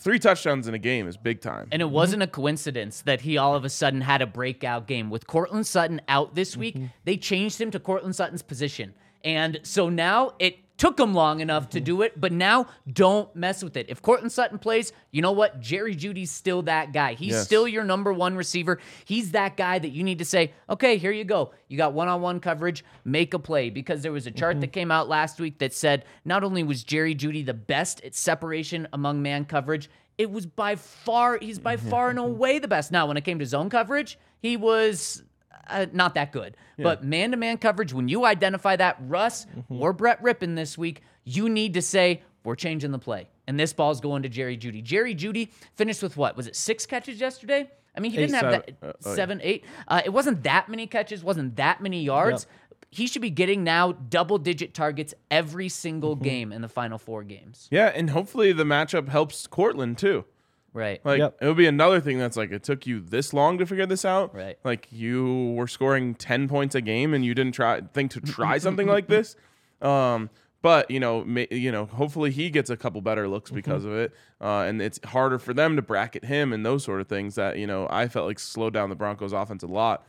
three 0.00 0.18
touchdowns 0.18 0.66
in 0.66 0.74
a 0.74 0.78
game 0.78 1.06
is 1.06 1.16
big 1.16 1.40
time. 1.40 1.68
And 1.70 1.80
it 1.80 1.84
mm-hmm. 1.84 1.94
wasn't 1.94 2.22
a 2.22 2.26
coincidence 2.26 3.02
that 3.02 3.20
he 3.20 3.38
all 3.38 3.54
of 3.54 3.64
a 3.64 3.68
sudden 3.68 4.00
had 4.00 4.22
a 4.22 4.26
breakout 4.26 4.86
game. 4.86 5.10
With 5.10 5.26
Courtland 5.26 5.66
Sutton 5.66 6.00
out 6.08 6.34
this 6.34 6.56
week, 6.56 6.74
mm-hmm. 6.74 6.86
they 7.04 7.16
changed 7.16 7.60
him 7.60 7.70
to 7.70 7.78
Courtland 7.78 8.16
Sutton's 8.16 8.42
position. 8.42 8.94
And 9.22 9.60
so 9.62 9.88
now 9.88 10.32
it 10.38 10.69
took 10.80 10.98
him 10.98 11.12
long 11.12 11.40
enough 11.40 11.68
to 11.68 11.78
mm-hmm. 11.78 11.84
do 11.84 12.02
it, 12.02 12.18
but 12.18 12.32
now 12.32 12.66
don't 12.90 13.36
mess 13.36 13.62
with 13.62 13.76
it. 13.76 13.84
If 13.90 14.00
Courtland 14.00 14.32
Sutton 14.32 14.58
plays, 14.58 14.94
you 15.10 15.20
know 15.20 15.30
what? 15.30 15.60
Jerry 15.60 15.94
Jeudy's 15.94 16.30
still 16.30 16.62
that 16.62 16.94
guy. 16.94 17.12
He's 17.12 17.32
Yes. 17.32 17.44
still 17.44 17.68
your 17.68 17.84
number 17.84 18.14
one 18.14 18.34
receiver. 18.34 18.78
He's 19.04 19.32
that 19.32 19.58
guy 19.58 19.78
that 19.78 19.90
you 19.90 20.02
need 20.02 20.20
to 20.20 20.24
say, 20.24 20.54
okay, 20.70 20.96
here 20.96 21.12
you 21.12 21.24
go. 21.24 21.52
You 21.68 21.76
got 21.76 21.92
one 21.92 22.08
on 22.08 22.22
one 22.22 22.40
coverage, 22.40 22.82
make 23.04 23.34
a 23.34 23.38
play. 23.38 23.68
Because 23.68 24.00
there 24.00 24.10
was 24.10 24.26
a 24.26 24.30
chart 24.30 24.54
mm-hmm. 24.54 24.60
that 24.62 24.72
came 24.72 24.90
out 24.90 25.06
last 25.06 25.38
week 25.38 25.58
that 25.58 25.74
said 25.74 26.06
not 26.24 26.42
only 26.42 26.62
was 26.62 26.82
Jerry 26.82 27.14
Jeudy 27.14 27.44
the 27.44 27.52
best 27.52 28.02
at 28.02 28.14
separation 28.14 28.88
among 28.94 29.20
man 29.20 29.44
coverage, 29.44 29.90
it 30.16 30.30
was 30.30 30.46
by 30.46 30.76
far, 30.76 31.36
he's 31.36 31.58
by 31.58 31.76
mm-hmm. 31.76 31.90
far 31.90 32.08
and 32.08 32.18
away 32.18 32.58
the 32.58 32.68
best. 32.68 32.90
Now, 32.90 33.06
when 33.06 33.18
it 33.18 33.24
came 33.24 33.38
to 33.38 33.46
zone 33.46 33.68
coverage, 33.68 34.18
he 34.40 34.56
was 34.56 35.24
uh, 35.70 35.86
not 35.92 36.14
that 36.14 36.32
good. 36.32 36.56
But 36.78 37.04
man 37.04 37.30
to 37.32 37.36
man 37.36 37.58
coverage, 37.58 37.92
when 37.92 38.08
you 38.08 38.24
identify 38.24 38.76
that, 38.76 38.96
Russ 39.00 39.46
or 39.68 39.92
Brett 39.92 40.22
Rypien 40.22 40.56
this 40.56 40.76
week, 40.78 41.02
you 41.24 41.48
need 41.48 41.74
to 41.74 41.82
say, 41.82 42.22
we're 42.44 42.54
changing 42.56 42.90
the 42.90 42.98
play. 42.98 43.28
And 43.46 43.58
this 43.60 43.72
ball's 43.72 44.00
going 44.00 44.22
to 44.22 44.28
Jerry 44.28 44.56
Jeudy. 44.56 44.82
Jerry 44.82 45.14
Jeudy 45.14 45.50
finished 45.74 46.02
with 46.02 46.16
what? 46.16 46.36
Was 46.36 46.46
it 46.46 46.56
six 46.56 46.86
catches 46.86 47.20
yesterday? 47.20 47.68
I 47.96 48.00
mean, 48.00 48.12
he 48.12 48.16
didn't 48.18 48.34
have 48.36 48.52
Seven. 48.52 48.62
that 48.80 48.86
Uh, 48.88 48.92
oh, 49.04 49.08
yeah. 49.10 49.14
seven, 49.16 49.40
eight. 49.42 49.64
Uh, 49.88 50.00
it 50.04 50.10
wasn't 50.10 50.42
that 50.44 50.68
many 50.68 50.86
catches, 50.86 51.22
wasn't 51.24 51.56
that 51.56 51.80
many 51.82 52.02
yards. 52.04 52.46
He 52.92 53.06
should 53.06 53.22
be 53.22 53.30
getting 53.30 53.62
now 53.64 53.92
double 53.92 54.38
digit 54.38 54.72
targets 54.74 55.12
every 55.30 55.68
single 55.68 56.14
Mm-hmm. 56.14 56.24
game 56.24 56.52
in 56.52 56.62
the 56.62 56.68
final 56.68 56.98
four 56.98 57.22
games. 57.24 57.68
yeah, 57.70 57.86
and 57.94 58.10
hopefully 58.10 58.52
the 58.52 58.64
matchup 58.64 59.08
helps 59.08 59.46
Courtland 59.46 59.98
too. 59.98 60.24
Right. 60.72 61.00
Like 61.04 61.18
Yep. 61.18 61.38
it 61.40 61.46
would 61.46 61.56
be 61.56 61.66
another 61.66 62.00
thing 62.00 62.18
that's 62.18 62.36
like 62.36 62.52
it 62.52 62.62
took 62.62 62.86
you 62.86 63.00
this 63.00 63.32
long 63.32 63.58
to 63.58 63.66
figure 63.66 63.86
this 63.86 64.04
out. 64.04 64.34
Right. 64.34 64.56
Like 64.62 64.86
you 64.90 65.52
were 65.56 65.66
scoring 65.66 66.14
ten 66.14 66.46
points 66.48 66.74
a 66.74 66.80
game 66.80 67.12
and 67.14 67.24
you 67.24 67.34
didn't 67.34 67.52
try 67.54 67.80
think 67.92 68.12
to 68.12 68.20
try 68.20 68.58
something 68.58 68.86
like 68.86 69.06
this. 69.08 69.34
Um, 69.82 70.30
but 70.62 70.90
you 70.90 71.00
know, 71.00 71.24
ma- 71.24 71.46
you 71.50 71.72
know, 71.72 71.86
hopefully 71.86 72.30
he 72.30 72.50
gets 72.50 72.68
a 72.70 72.76
couple 72.76 73.00
better 73.00 73.26
looks 73.26 73.50
because 73.50 73.84
of 73.84 73.92
it, 73.94 74.12
uh, 74.40 74.60
and 74.68 74.80
it's 74.82 75.00
harder 75.06 75.38
for 75.38 75.54
them 75.54 75.74
to 75.76 75.82
bracket 75.82 76.24
him 76.26 76.52
and 76.52 76.64
those 76.66 76.84
sort 76.84 77.00
of 77.00 77.08
things 77.08 77.34
that 77.36 77.56
you 77.58 77.66
know 77.66 77.86
I 77.90 78.08
felt 78.08 78.26
like 78.26 78.38
slowed 78.38 78.74
down 78.74 78.90
the 78.90 78.94
Broncos' 78.96 79.32
offense 79.32 79.62
a 79.62 79.66
lot. 79.66 80.06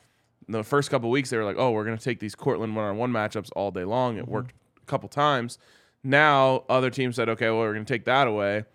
In 0.47 0.51
the 0.51 0.63
first 0.63 0.91
couple 0.91 1.09
weeks, 1.09 1.29
they 1.29 1.37
were 1.37 1.45
like, 1.45 1.55
"Oh, 1.57 1.71
we're 1.71 1.85
gonna 1.85 1.97
take 1.97 2.19
these 2.19 2.35
Courtland 2.35 2.75
one-on-one 2.75 3.11
matchups 3.11 3.49
all 3.55 3.71
day 3.71 3.85
long." 3.85 4.17
It 4.17 4.27
worked 4.27 4.53
a 4.81 4.85
couple 4.87 5.07
times. 5.07 5.57
Now 6.03 6.65
other 6.69 6.89
teams 6.89 7.15
said, 7.15 7.29
"Okay, 7.29 7.45
well, 7.49 7.59
we're 7.59 7.73
gonna 7.73 7.85
take 7.85 8.05
that 8.05 8.27
away." 8.27 8.65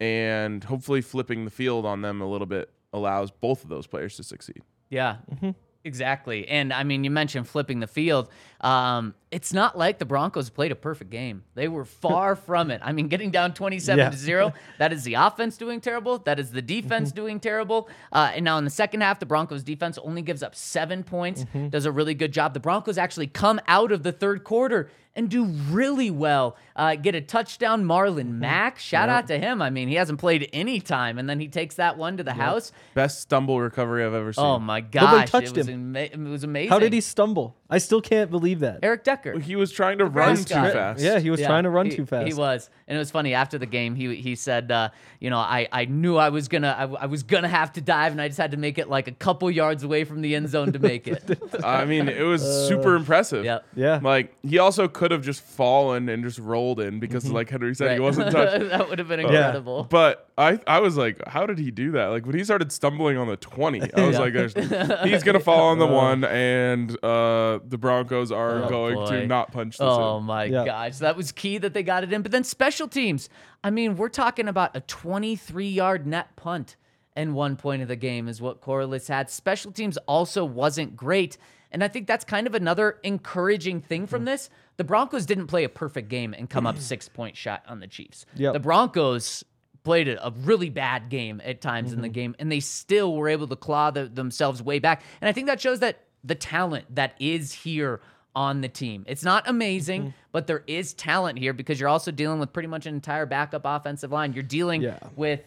And 0.00 0.64
hopefully 0.64 1.00
flipping 1.00 1.44
the 1.44 1.50
field 1.50 1.86
on 1.86 2.02
them 2.02 2.20
a 2.20 2.26
little 2.26 2.46
bit 2.46 2.70
allows 2.92 3.30
both 3.30 3.64
of 3.64 3.70
those 3.70 3.86
players 3.86 4.16
to 4.16 4.24
succeed. 4.24 4.62
Yeah. 4.88 5.16
Mm-hmm. 5.32 5.50
Exactly. 5.84 6.48
And 6.48 6.72
I 6.72 6.82
mean, 6.82 7.04
you 7.04 7.10
mentioned 7.10 7.46
flipping 7.46 7.80
the 7.80 7.86
field. 7.86 8.30
Um, 8.64 9.14
it's 9.30 9.52
not 9.52 9.76
like 9.76 9.98
the 9.98 10.04
Broncos 10.06 10.48
played 10.48 10.72
a 10.72 10.74
perfect 10.76 11.10
game. 11.10 11.44
They 11.54 11.68
were 11.68 11.84
far 12.04 12.34
from 12.34 12.70
it. 12.70 12.80
I 12.82 12.92
mean, 12.92 13.08
getting 13.08 13.30
down 13.30 13.52
27 13.52 13.98
Yeah. 13.98 14.08
to 14.10 14.16
0, 14.16 14.54
that 14.78 14.92
is 14.92 15.04
the 15.04 15.14
offense 15.14 15.56
doing 15.58 15.80
terrible. 15.82 16.18
That 16.20 16.38
is 16.40 16.50
the 16.50 16.62
defense 16.62 17.12
doing 17.12 17.40
terrible. 17.40 17.88
Uh, 18.10 18.32
and 18.34 18.44
now 18.44 18.56
in 18.58 18.64
the 18.64 18.70
second 18.70 19.02
half, 19.02 19.18
the 19.20 19.26
Broncos 19.26 19.62
defense 19.62 19.98
only 19.98 20.22
gives 20.22 20.42
up 20.42 20.54
seven 20.54 21.02
points, 21.04 21.44
does 21.70 21.84
a 21.84 21.92
really 21.92 22.14
good 22.14 22.32
job. 22.32 22.54
The 22.54 22.60
Broncos 22.60 22.96
actually 22.96 23.26
come 23.26 23.60
out 23.68 23.92
of 23.92 24.02
the 24.02 24.12
third 24.12 24.44
quarter 24.44 24.88
and 25.16 25.28
do 25.30 25.44
really 25.44 26.10
well. 26.10 26.56
Uh, 26.74 26.96
get 26.96 27.14
a 27.14 27.20
touchdown. 27.20 27.84
Marlon 27.84 28.30
Mack, 28.40 28.80
shout 28.80 29.08
out 29.08 29.28
to 29.28 29.38
him. 29.38 29.62
I 29.62 29.70
mean, 29.70 29.86
he 29.86 29.94
hasn't 29.94 30.18
played 30.18 30.48
any 30.52 30.80
time, 30.80 31.18
and 31.18 31.30
then 31.30 31.38
he 31.38 31.46
takes 31.46 31.76
that 31.76 31.96
one 31.96 32.16
to 32.16 32.24
the 32.24 32.32
house. 32.32 32.72
Best 32.94 33.20
stumble 33.20 33.60
recovery 33.60 34.04
I've 34.04 34.12
ever 34.14 34.32
seen. 34.32 34.44
Oh 34.44 34.58
my 34.58 34.80
Nobody 34.80 34.90
gosh, 34.98 35.30
touched 35.30 35.48
it 35.52 35.56
was, 35.58 35.68
him. 35.68 35.94
ama- 35.96 36.06
it 36.06 36.18
was 36.18 36.42
amazing. 36.42 36.70
How 36.70 36.80
did 36.80 36.92
he 36.92 37.00
stumble? 37.00 37.56
I 37.70 37.78
still 37.78 38.00
can't 38.00 38.28
believe 38.28 38.53
that. 38.60 38.80
Eric 38.82 39.04
Decker. 39.04 39.38
He 39.38 39.56
was 39.56 39.72
trying 39.72 39.98
to 39.98 40.04
run 40.06 40.36
too 40.36 40.42
Prescott. 40.44 40.72
fast. 40.72 41.02
Yeah, 41.02 41.18
he 41.18 41.30
was 41.30 41.40
Yeah, 41.40 41.46
trying 41.48 41.64
to 41.64 41.70
run 41.70 41.86
he- 41.86 41.96
too 41.96 42.06
fast. 42.06 42.26
He 42.26 42.34
was, 42.34 42.70
and 42.88 42.96
it 42.96 42.98
was 42.98 43.10
funny 43.10 43.34
after 43.34 43.58
the 43.58 43.66
game. 43.66 43.94
He 43.94 44.14
he 44.16 44.34
said, 44.34 44.70
uh, 44.70 44.90
you 45.20 45.30
know, 45.30 45.38
I, 45.38 45.68
I 45.72 45.84
knew 45.86 46.16
I 46.16 46.28
was 46.30 46.48
gonna 46.48 46.96
I 47.00 47.06
was 47.06 47.22
gonna 47.22 47.48
have 47.48 47.72
to 47.74 47.80
dive, 47.80 48.12
and 48.12 48.20
I 48.20 48.28
just 48.28 48.38
had 48.38 48.50
to 48.52 48.56
make 48.56 48.78
it 48.78 48.88
like 48.88 49.08
a 49.08 49.12
couple 49.12 49.50
yards 49.50 49.82
away 49.82 50.04
from 50.04 50.20
the 50.20 50.34
end 50.34 50.48
zone 50.48 50.72
to 50.72 50.78
make 50.78 51.06
it. 51.08 51.22
I 51.64 51.84
mean, 51.84 52.08
it 52.08 52.22
was 52.22 52.42
Uh, 52.42 52.68
super 52.68 52.96
impressive. 52.96 53.44
Yeah, 53.44 53.60
Yeah. 53.74 54.00
Like 54.02 54.34
he 54.42 54.58
also 54.58 54.88
could 54.88 55.10
have 55.10 55.22
just 55.22 55.40
fallen 55.42 56.08
and 56.08 56.22
just 56.24 56.38
rolled 56.38 56.80
in 56.80 57.00
because, 57.00 57.30
like 57.30 57.48
Henry 57.50 57.74
said, 57.74 57.92
he 57.94 58.00
wasn't 58.00 58.30
touched. 58.32 58.68
that 58.70 58.88
would 58.88 58.98
have 58.98 59.08
been 59.08 59.20
incredible. 59.20 59.84
But 59.84 60.28
I, 60.36 60.58
I 60.66 60.80
was 60.80 60.96
like, 60.96 61.20
how 61.28 61.46
did 61.46 61.58
he 61.58 61.70
do 61.70 61.92
that? 61.92 62.06
Like 62.06 62.26
when 62.26 62.36
he 62.36 62.42
started 62.42 62.72
stumbling 62.72 63.16
on 63.16 63.28
the 63.28 63.36
twenty, 63.36 63.80
I 63.80 64.06
was 64.06 64.14
Yeah. 64.16 64.20
like, 64.20 65.04
he's 65.08 65.22
gonna 65.22 65.38
fall 65.38 65.68
on 65.68 65.78
the 65.78 65.86
one, 65.86 66.24
and 66.24 66.90
uh, 67.04 67.60
the 67.64 67.78
Broncos 67.78 68.32
are 68.32 68.64
Oh, 68.64 68.68
going 68.68 68.94
boy. 68.96 69.06
to 69.10 69.26
not 69.28 69.52
punch 69.52 69.78
this 69.78 69.86
Oh 69.88 70.18
in. 70.18 70.24
my 70.24 70.44
Yeah. 70.44 70.64
gosh, 70.64 70.98
that 70.98 71.16
was 71.16 71.30
key 71.30 71.58
that 71.58 71.72
they 71.72 71.84
got 71.84 72.02
it 72.02 72.12
in. 72.12 72.22
But 72.22 72.32
then 72.32 72.42
special 72.42 72.88
teams. 72.88 73.28
I 73.62 73.70
mean, 73.70 73.94
we're 73.96 74.08
talking 74.08 74.48
about 74.48 74.76
a 74.76 74.80
23-yard 74.80 76.06
net 76.06 76.34
punt 76.36 76.76
and 77.16 77.34
one 77.34 77.56
point 77.56 77.82
of 77.82 77.88
the 77.88 77.96
game 77.96 78.26
is 78.28 78.40
what 78.42 78.60
Corliss 78.60 79.06
had. 79.08 79.30
Special 79.30 79.70
teams 79.70 79.96
also 80.08 80.44
wasn't 80.44 80.96
great. 80.96 81.38
And 81.70 81.82
I 81.82 81.88
think 81.88 82.06
that's 82.06 82.24
kind 82.24 82.46
of 82.46 82.54
another 82.54 82.98
encouraging 83.04 83.80
thing 83.80 84.06
from 84.06 84.24
this. 84.24 84.50
The 84.76 84.84
Broncos 84.84 85.26
didn't 85.26 85.46
play 85.48 85.64
a 85.64 85.68
perfect 85.68 86.08
game 86.08 86.34
and 86.36 86.48
come 86.50 86.66
up 86.66 86.78
six 86.78 87.08
point 87.08 87.36
shot 87.36 87.62
on 87.68 87.80
the 87.80 87.86
Chiefs. 87.86 88.26
Yep. 88.36 88.52
The 88.52 88.60
Broncos 88.60 89.44
played 89.84 90.08
a, 90.08 90.26
a 90.26 90.30
really 90.30 90.70
bad 90.70 91.08
game 91.10 91.40
at 91.44 91.60
times 91.60 91.92
in 91.92 92.00
the 92.00 92.08
Mm-hmm. 92.08 92.12
game, 92.12 92.36
and 92.38 92.50
they 92.50 92.60
still 92.60 93.14
were 93.14 93.28
able 93.28 93.46
to 93.48 93.56
claw 93.56 93.90
the, 93.90 94.06
themselves 94.06 94.62
way 94.62 94.78
back. 94.78 95.02
And 95.20 95.28
I 95.28 95.32
think 95.32 95.46
that 95.46 95.60
shows 95.60 95.80
that 95.80 96.00
the 96.24 96.34
talent 96.34 96.86
that 96.94 97.14
is 97.20 97.52
here 97.52 98.00
on 98.34 98.62
the 98.62 98.68
team. 98.68 99.04
It's 99.06 99.22
not 99.22 99.48
amazing, 99.48 100.00
Mm-hmm. 100.02 100.10
but 100.32 100.46
there 100.48 100.64
is 100.66 100.92
talent 100.94 101.38
here 101.38 101.52
because 101.52 101.78
you're 101.78 101.88
also 101.88 102.10
dealing 102.10 102.40
with 102.40 102.52
pretty 102.52 102.66
much 102.68 102.84
an 102.86 102.94
entire 102.94 103.26
backup 103.26 103.62
offensive 103.64 104.10
line. 104.10 104.32
You're 104.32 104.42
dealing 104.42 104.82
Yeah. 104.82 104.98
with 105.14 105.40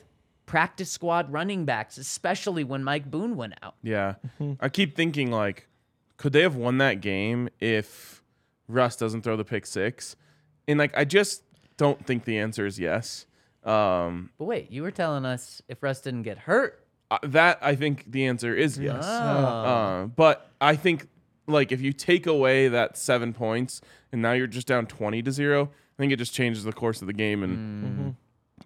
practice 0.46 0.90
squad 0.90 1.32
running 1.34 1.66
backs, 1.66 1.98
especially 1.98 2.64
when 2.64 2.84
Mike 2.84 3.12
Boone 3.12 3.36
went 3.36 3.56
out. 3.62 3.76
Yeah, 3.84 4.16
Mm-hmm. 4.40 4.54
I 4.64 4.70
keep 4.70 4.96
thinking 4.96 5.30
like, 5.32 5.68
could 6.16 6.32
they 6.32 6.42
have 6.44 6.56
won 6.56 6.78
that 6.78 7.02
game 7.02 7.50
if 7.60 8.24
Russ 8.70 8.96
doesn't 8.96 9.24
throw 9.24 9.36
the 9.36 9.44
pick 9.44 9.66
six? 9.66 10.16
And 10.68 10.80
like, 10.80 10.96
I 10.98 11.04
just 11.06 11.44
don't 11.76 12.06
think 12.08 12.24
the 12.26 12.40
answer 12.40 12.66
is 12.66 12.80
yes. 12.80 13.26
Um, 13.68 14.30
But 14.38 14.46
wait, 14.46 14.72
you 14.72 14.82
were 14.84 14.92
telling 14.92 15.26
us 15.26 15.62
if 15.68 15.82
Russ 15.84 16.02
didn't 16.02 16.24
get 16.24 16.38
hurt. 16.40 16.84
uh, 17.12 17.18
that 17.24 17.60
I 17.62 17.76
think 17.76 18.10
the 18.12 18.26
answer 18.26 18.56
is 18.56 18.78
yes. 18.78 19.04
Oh. 19.06 19.10
Uh, 19.10 20.06
but 20.08 20.50
I 20.60 20.76
think 20.76 21.08
like 21.48 21.72
if 21.72 21.82
you 21.82 21.94
take 21.94 22.28
away 22.28 22.68
that 22.70 22.98
seven 22.98 23.34
points 23.34 23.82
and 24.12 24.22
now 24.22 24.34
you're 24.34 24.48
just 24.48 24.68
down 24.68 24.86
twenty 24.88 25.22
to 25.24 25.32
zero, 25.32 25.70
I 25.98 26.02
think 26.02 26.12
it 26.12 26.18
just 26.18 26.34
changes 26.34 26.64
the 26.64 26.74
course 26.74 27.02
of 27.02 27.08
the 27.08 27.14
game 27.14 27.44
and 27.44 27.58
Mm-hmm. 27.58 28.10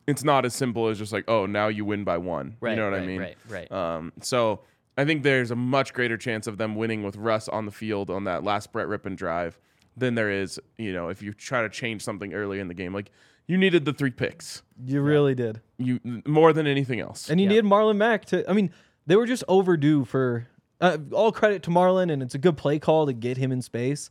it's 0.08 0.24
not 0.24 0.46
as 0.46 0.54
simple 0.56 0.88
as 0.88 0.98
just 0.98 1.12
like 1.14 1.26
oh 1.28 1.46
now 1.46 1.68
you 1.68 1.86
win 1.86 2.04
by 2.04 2.18
one. 2.18 2.58
right, 2.60 2.72
you 2.72 2.76
know 2.78 2.86
what 2.90 2.94
right, 2.98 3.04
I 3.04 3.06
mean? 3.08 3.20
Right, 3.20 3.38
right. 3.50 3.72
Um, 3.72 4.14
so 4.22 4.62
I 4.98 5.06
think 5.06 5.24
there's 5.24 5.52
a 5.52 5.56
much 5.56 5.94
greater 5.94 6.18
chance 6.18 6.48
of 6.48 6.58
them 6.58 6.76
winning 6.76 7.04
with 7.04 7.16
Russ 7.16 7.48
on 7.48 7.66
the 7.66 7.72
field 7.72 8.10
on 8.10 8.24
that 8.26 8.44
last 8.44 8.72
Brett 8.72 8.88
Rypien 8.88 9.16
drive 9.16 9.58
than 9.98 10.16
there 10.16 10.30
is, 10.32 10.60
you 10.78 10.94
know, 10.94 11.10
if 11.10 11.22
you 11.22 11.34
try 11.34 11.62
to 11.62 11.70
change 11.70 12.02
something 12.04 12.34
early 12.34 12.60
in 12.60 12.68
the 12.68 12.74
game. 12.74 12.94
Like 12.94 13.12
you 13.52 13.58
needed 13.58 13.86
the 13.86 13.94
three 13.94 14.12
picks, 14.12 14.64
You 14.86 15.02
really 15.02 15.36
did. 15.36 15.60
you 15.78 16.00
more 16.26 16.54
than 16.54 16.68
anything 16.68 17.00
else. 17.00 17.30
And 17.30 17.40
you 17.40 17.46
Yeah. 17.46 17.50
needed 17.50 17.66
Marlon 17.66 17.98
Mack 17.98 18.26
to. 18.26 18.50
I 18.50 18.54
mean, 18.54 18.72
they 19.08 19.16
were 19.16 19.26
just 19.28 19.44
overdue 19.48 20.06
for. 20.06 20.48
Uh, 20.80 20.98
all 21.12 21.32
credit 21.32 21.62
to 21.64 21.70
Marlon, 21.70 22.12
and 22.12 22.24
it's 22.24 22.34
a 22.34 22.40
good 22.40 22.58
play 22.58 22.80
call 22.80 23.06
to 23.06 23.14
get 23.14 23.38
him 23.38 23.52
in 23.52 23.62
space. 23.62 24.10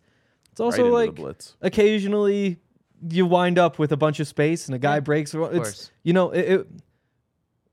It's 0.53 0.61
also 0.61 0.85
into 0.85 0.95
like 0.95 1.15
blitz. 1.17 1.57
occasionally 1.61 2.59
you 3.09 3.25
wind 3.27 3.59
up 3.59 3.79
with 3.79 3.93
a 3.93 3.97
bunch 3.97 4.21
of 4.21 4.29
space 4.29 4.67
and 4.67 4.75
a 4.75 4.79
guy 4.79 4.97
Yeah, 4.97 5.01
breaks. 5.01 5.35
It's 5.35 5.53
course. 5.57 5.91
you 6.05 6.13
know 6.13 6.31
it, 6.31 6.41
it. 6.61 6.67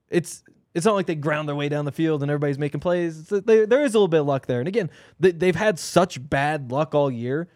It's 0.09 0.43
it's 0.73 0.85
not 0.85 0.95
like 0.95 1.05
they 1.05 1.15
ground 1.15 1.47
their 1.49 1.55
way 1.55 1.69
down 1.69 1.85
the 1.85 1.91
field 1.91 2.21
and 2.21 2.29
everybody's 2.31 2.59
making 2.59 2.79
plays. 2.79 3.19
It's, 3.31 3.45
they, 3.45 3.65
there 3.65 3.83
is 3.83 3.93
a 3.93 3.97
little 3.97 4.07
bit 4.07 4.21
of 4.21 4.27
luck 4.27 4.45
there. 4.45 4.59
And 4.59 4.67
again, 4.67 4.89
they, 5.19 5.31
they've 5.31 5.55
had 5.55 5.79
such 5.79 6.29
bad 6.29 6.71
luck 6.71 6.93
all 6.95 7.09
year. 7.11 7.49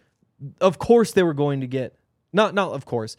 Of 0.59 0.79
course, 0.79 1.11
they 1.11 1.23
were 1.23 1.33
going 1.35 1.61
to 1.61 1.67
get 1.67 1.95
not 2.33 2.53
not 2.53 2.71
of 2.73 2.85
course. 2.85 3.15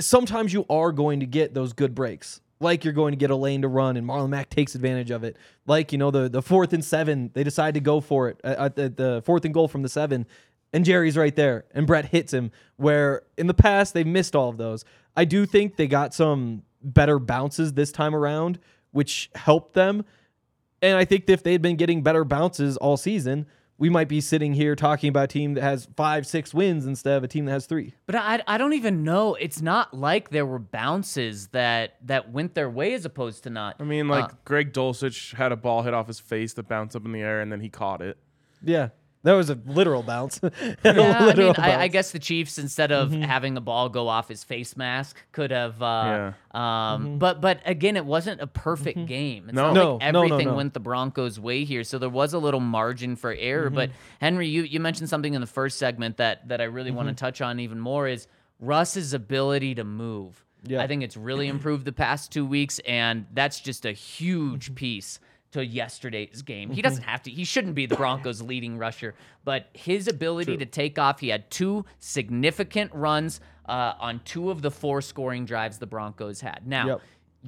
Sometimes 0.00 0.52
you 0.52 0.66
are 0.68 0.92
going 0.92 1.20
to 1.20 1.26
get 1.26 1.54
those 1.54 1.72
good 1.72 1.94
breaks. 1.94 2.40
Like 2.62 2.84
you're 2.84 2.92
going 2.92 3.12
to 3.12 3.16
get 3.16 3.30
a 3.30 3.36
lane 3.36 3.62
to 3.62 3.68
run, 3.68 3.96
and 3.96 4.06
Marlon 4.06 4.28
Mack 4.28 4.50
takes 4.50 4.74
advantage 4.74 5.10
of 5.10 5.24
it. 5.24 5.36
Like 5.66 5.92
you 5.92 5.98
know 5.98 6.10
the 6.10 6.28
the 6.28 6.42
fourth 6.42 6.72
and 6.72 6.84
seven, 6.84 7.30
they 7.32 7.42
decide 7.42 7.74
to 7.74 7.80
go 7.80 8.00
for 8.00 8.28
it 8.28 8.40
at 8.44 8.58
at 8.58 8.76
the, 8.76 8.88
the 8.90 9.22
fourth 9.24 9.44
and 9.44 9.54
goal 9.54 9.66
from 9.66 9.82
the 9.82 9.88
seven, 9.88 10.26
and 10.72 10.84
Jerry's 10.84 11.16
right 11.16 11.34
there, 11.34 11.64
and 11.72 11.86
Brett 11.86 12.06
hits 12.06 12.34
him. 12.34 12.50
Where 12.76 13.22
in 13.38 13.46
the 13.46 13.54
past 13.54 13.94
they 13.94 14.04
missed 14.04 14.36
all 14.36 14.50
of 14.50 14.58
those. 14.58 14.84
I 15.16 15.24
do 15.24 15.46
think 15.46 15.76
they 15.76 15.86
got 15.86 16.14
some 16.14 16.62
better 16.82 17.18
bounces 17.18 17.72
this 17.72 17.92
time 17.92 18.14
around, 18.14 18.58
which 18.92 19.30
helped 19.34 19.74
them. 19.74 20.04
And 20.82 20.96
I 20.96 21.04
think 21.04 21.28
if 21.28 21.42
they'd 21.42 21.60
been 21.60 21.76
getting 21.76 22.02
better 22.02 22.24
bounces 22.24 22.76
all 22.76 22.96
season, 22.96 23.46
we 23.80 23.88
might 23.88 24.08
be 24.08 24.20
sitting 24.20 24.52
here 24.52 24.76
talking 24.76 25.08
about 25.08 25.24
a 25.24 25.26
team 25.26 25.54
that 25.54 25.62
has 25.62 25.88
five, 25.96 26.26
six 26.26 26.52
wins 26.54 26.84
instead 26.86 27.16
of 27.16 27.24
a 27.24 27.28
team 27.28 27.46
that 27.46 27.52
has 27.52 27.64
three. 27.66 27.94
But 28.06 28.14
I, 28.14 28.42
I 28.46 28.58
don't 28.58 28.74
even 28.74 29.02
know. 29.02 29.34
It's 29.34 29.62
not 29.62 29.94
like 29.94 30.28
there 30.28 30.44
were 30.44 30.58
bounces 30.58 31.48
that 31.48 31.96
that 32.06 32.30
went 32.30 32.54
their 32.54 32.68
way 32.70 32.92
as 32.92 33.04
opposed 33.06 33.42
to 33.44 33.50
not. 33.50 33.76
I 33.80 33.84
mean, 33.84 34.06
like 34.06 34.24
Uh, 34.26 34.36
Greg 34.44 34.72
Dulcich 34.74 35.34
had 35.34 35.50
a 35.50 35.56
ball 35.56 35.82
hit 35.82 35.94
off 35.94 36.06
his 36.06 36.20
face 36.20 36.52
that 36.52 36.68
bounced 36.68 36.94
up 36.94 37.04
in 37.06 37.12
the 37.12 37.22
air, 37.22 37.40
and 37.40 37.50
then 37.50 37.60
he 37.60 37.70
caught 37.70 38.02
it. 38.02 38.18
Yeah. 38.62 38.90
That 39.22 39.34
was 39.34 39.50
a 39.50 39.58
literal 39.66 40.02
bounce. 40.02 40.40
A 40.42 40.52
Yeah, 40.82 40.90
I 40.92 40.92
mean, 40.92 41.26
literal 41.26 41.54
I, 41.58 41.82
I 41.82 41.88
guess 41.88 42.10
the 42.10 42.18
Chiefs, 42.18 42.58
instead 42.58 42.90
of 42.90 43.10
mm-hmm. 43.10 43.22
having 43.22 43.52
the 43.52 43.60
ball 43.60 43.90
go 43.90 44.08
off 44.08 44.28
his 44.28 44.44
face 44.44 44.76
mask, 44.76 45.16
could 45.32 45.50
have. 45.50 45.82
Uh, 45.82 46.32
um, 46.52 46.60
mm-hmm. 46.60 47.18
But 47.18 47.42
but 47.42 47.60
again, 47.66 47.96
it 47.96 48.06
wasn't 48.06 48.40
a 48.40 48.46
perfect 48.46 48.96
mm-hmm. 48.96 49.06
game. 49.06 49.44
It's 49.48 49.54
No. 49.54 49.66
not 49.66 49.74
No, 49.74 49.92
like 49.92 50.12
no, 50.12 50.12
no, 50.12 50.24
everything 50.24 50.48
no. 50.48 50.56
went 50.56 50.72
the 50.72 50.80
Broncos' 50.80 51.38
way 51.38 51.64
here, 51.64 51.84
so 51.84 51.98
there 51.98 52.08
was 52.08 52.32
a 52.32 52.38
little 52.38 52.60
margin 52.60 53.14
for 53.14 53.34
error. 53.34 53.68
But 53.68 53.90
Henry, 54.20 54.48
you 54.48 54.62
you 54.62 54.80
mentioned 54.80 55.10
something 55.10 55.34
in 55.34 55.42
the 55.42 55.46
first 55.46 55.78
segment 55.78 56.16
that 56.16 56.48
that 56.48 56.62
I 56.62 56.64
really 56.64 56.90
want 56.90 57.08
to 57.08 57.14
touch 57.14 57.42
on 57.42 57.60
even 57.60 57.78
more 57.78 58.08
is 58.08 58.26
Russ's 58.58 59.12
ability 59.12 59.74
to 59.74 59.84
move. 59.84 60.44
Yeah. 60.64 60.82
I 60.82 60.86
think 60.86 61.02
it's 61.02 61.16
really 61.16 61.48
improved 61.54 61.84
the 61.84 61.92
past 61.92 62.32
two 62.32 62.46
weeks, 62.46 62.78
and 62.80 63.26
that's 63.34 63.60
just 63.60 63.84
a 63.84 63.92
huge 63.92 64.74
piece 64.74 65.20
to 65.52 65.64
yesterday's 65.64 66.42
game. 66.42 66.70
He 66.70 66.82
doesn't 66.82 67.02
have 67.02 67.22
to. 67.24 67.30
He 67.30 67.44
shouldn't 67.44 67.74
be 67.74 67.86
the 67.86 67.96
Broncos' 67.96 68.40
leading 68.52 68.78
rusher, 68.78 69.14
but 69.44 69.68
his 69.72 70.06
ability 70.08 70.56
to 70.56 70.66
take 70.66 70.98
off. 70.98 71.20
He 71.20 71.28
had 71.28 71.50
two 71.50 71.84
significant 71.98 72.92
runs 72.94 73.40
uh, 73.66 73.94
on 73.98 74.20
two 74.24 74.50
of 74.50 74.62
the 74.62 74.70
four 74.70 75.00
scoring 75.02 75.44
drives 75.44 75.78
the 75.78 75.86
Broncos 75.86 76.40
had. 76.40 76.66
Now, 76.66 76.86
Yep. 76.86 77.00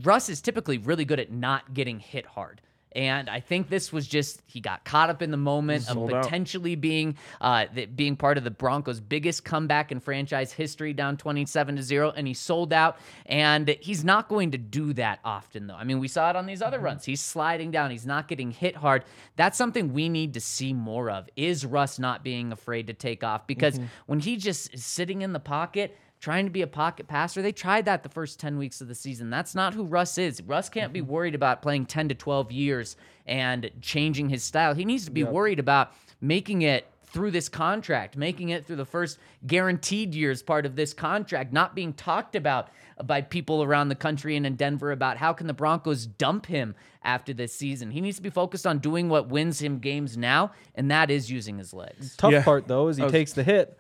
Russ 0.05 0.29
is 0.29 0.41
typically 0.41 0.79
really 0.79 1.05
good 1.05 1.21
at 1.21 1.31
not 1.31 1.75
getting 1.75 2.01
hit 2.01 2.25
hard. 2.25 2.63
And 2.95 3.31
I 3.31 3.41
think 3.41 3.69
this 3.69 3.93
was 3.93 4.07
just 4.07 4.43
he 4.47 4.61
got 4.61 4.85
caught 4.85 5.11
up 5.11 5.23
in 5.23 5.31
the 5.31 5.37
moment 5.37 5.89
of 5.89 5.95
Sold 5.95 6.13
out. 6.13 6.25
potentially 6.25 6.75
being 6.75 7.17
uh, 7.41 7.67
the, 7.75 7.87
being 7.87 8.17
part 8.17 8.39
of 8.39 8.45
the 8.45 8.51
Broncos' 8.51 9.01
biggest 9.01 9.45
comeback 9.45 9.91
in 9.93 10.01
franchise 10.01 10.53
history, 10.53 10.93
down 10.93 11.17
twenty-seven 11.17 11.77
to 11.77 11.83
zero, 11.83 12.13
and 12.15 12.27
he 12.27 12.35
sold 12.35 12.73
out. 12.73 12.99
And 13.27 13.69
he's 13.81 14.05
not 14.05 14.29
going 14.29 14.51
to 14.51 14.59
do 14.59 14.93
that 14.95 15.21
often, 15.25 15.67
though. 15.67 15.75
I 15.75 15.85
mean, 15.85 16.01
we 16.01 16.09
saw 16.09 16.31
it 16.31 16.37
on 16.37 16.47
these 16.47 16.63
other 16.63 16.79
runs. 16.79 17.05
He's 17.05 17.21
sliding 17.21 17.71
down. 17.71 17.91
He's 17.91 18.07
not 18.07 18.29
getting 18.29 18.51
hit 18.51 18.77
hard. 18.77 19.05
That's 19.37 19.57
something 19.57 19.93
we 19.93 20.09
need 20.09 20.35
to 20.35 20.41
see 20.41 20.73
more 20.73 21.11
of. 21.11 21.29
Is 21.37 21.65
Russ 21.65 21.99
not 21.99 22.23
being 22.23 22.53
afraid 22.53 22.89
to 22.89 22.93
take 22.93 23.25
off? 23.25 23.47
Because 23.47 23.81
when 24.07 24.21
he 24.21 24.37
just 24.37 24.75
is 24.75 24.85
sitting 24.85 25.23
in 25.23 25.33
the 25.33 25.41
pocket 25.41 25.97
trying 26.23 26.47
to 26.47 26.53
be 26.53 26.63
a 26.63 26.67
pocket 26.69 27.09
passer. 27.09 27.43
They 27.43 27.53
tried 27.53 27.85
that 27.87 28.05
the 28.05 28.09
first 28.09 28.39
10 28.39 28.57
weeks 28.57 28.81
of 28.81 28.87
the 28.87 28.95
season. 28.95 29.29
That's 29.29 29.57
not 29.57 29.75
who 29.75 29.85
Russ 29.85 30.17
is. 30.19 30.41
Russ 30.41 30.69
can't 30.69 30.93
be 30.93 31.01
mm-hmm. 31.01 31.11
worried 31.11 31.35
about 31.35 31.63
playing 31.63 31.87
10 31.87 32.11
to 32.11 32.15
12 32.15 32.53
years 32.53 32.97
and 33.27 33.69
changing 33.81 34.29
his 34.29 34.45
style. 34.45 34.73
He 34.73 34.85
needs 34.85 35.05
to 35.05 35.11
be 35.11 35.25
worried 35.25 35.59
about 35.59 35.93
making 36.21 36.63
it 36.63 36.87
through 37.07 37.33
this 37.33 37.49
contract, 37.49 38.17
making 38.17 38.51
it 38.51 38.65
through 38.65 38.77
the 38.77 38.85
first 38.85 39.19
guaranteed 39.49 40.15
years 40.15 40.45
part 40.45 40.65
of 40.65 40.77
this 40.77 40.95
contract, 40.95 41.53
not 41.53 41.75
being 41.75 41.93
talked 41.93 42.37
about 42.37 42.69
by 43.05 43.21
people 43.21 43.65
around 43.65 43.89
the 43.89 43.97
country 43.97 44.37
and 44.37 44.47
in 44.47 44.55
Denver 44.55 44.93
about 44.93 45.17
how 45.17 45.33
can 45.33 45.49
the 45.49 45.53
Broncos 45.53 46.07
dump 46.07 46.47
him 46.47 46.77
after 47.03 47.35
this 47.35 47.53
season. 47.53 47.91
He 47.91 48.01
needs 48.01 48.17
to 48.19 48.23
be 48.23 48.31
focused 48.31 48.67
on 48.67 48.79
doing 48.79 49.09
what 49.09 49.29
wins 49.29 49.61
him 49.61 49.81
games 49.81 50.17
now, 50.17 50.53
and 50.77 50.89
that 50.93 51.11
is 51.11 51.31
using 51.31 51.59
his 51.59 51.75
legs. 51.75 52.17
Tough 52.17 52.33
Yeah. 52.33 52.45
part 52.45 52.69
though 52.69 52.87
is 52.89 52.97
he 52.97 53.03
I 53.03 53.07
was- 53.07 53.13
takes 53.13 53.33
the 53.33 53.43
hit, 53.43 53.77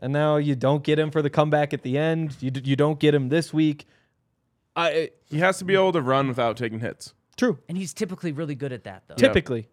and 0.00 0.12
now 0.12 0.36
you 0.36 0.54
don't 0.54 0.82
get 0.84 0.98
him 0.98 1.10
for 1.10 1.22
the 1.22 1.30
comeback 1.30 1.72
at 1.72 1.82
the 1.82 1.98
end. 1.98 2.36
You 2.40 2.50
d- 2.50 2.62
you 2.64 2.76
don't 2.76 2.98
get 3.00 3.14
him 3.14 3.28
this 3.28 3.52
week. 3.52 3.86
I 4.76 5.10
He 5.24 5.38
has 5.38 5.58
to 5.58 5.64
be 5.64 5.74
able 5.74 5.92
to 5.92 6.00
run 6.02 6.28
without 6.28 6.56
taking 6.56 6.80
hits. 6.80 7.14
true 7.36 7.58
And 7.68 7.76
he's 7.76 7.92
typically 7.92 8.32
really 8.32 8.54
good 8.54 8.72
at 8.72 8.84
that 8.84 9.04
though. 9.08 9.14
typically, 9.16 9.68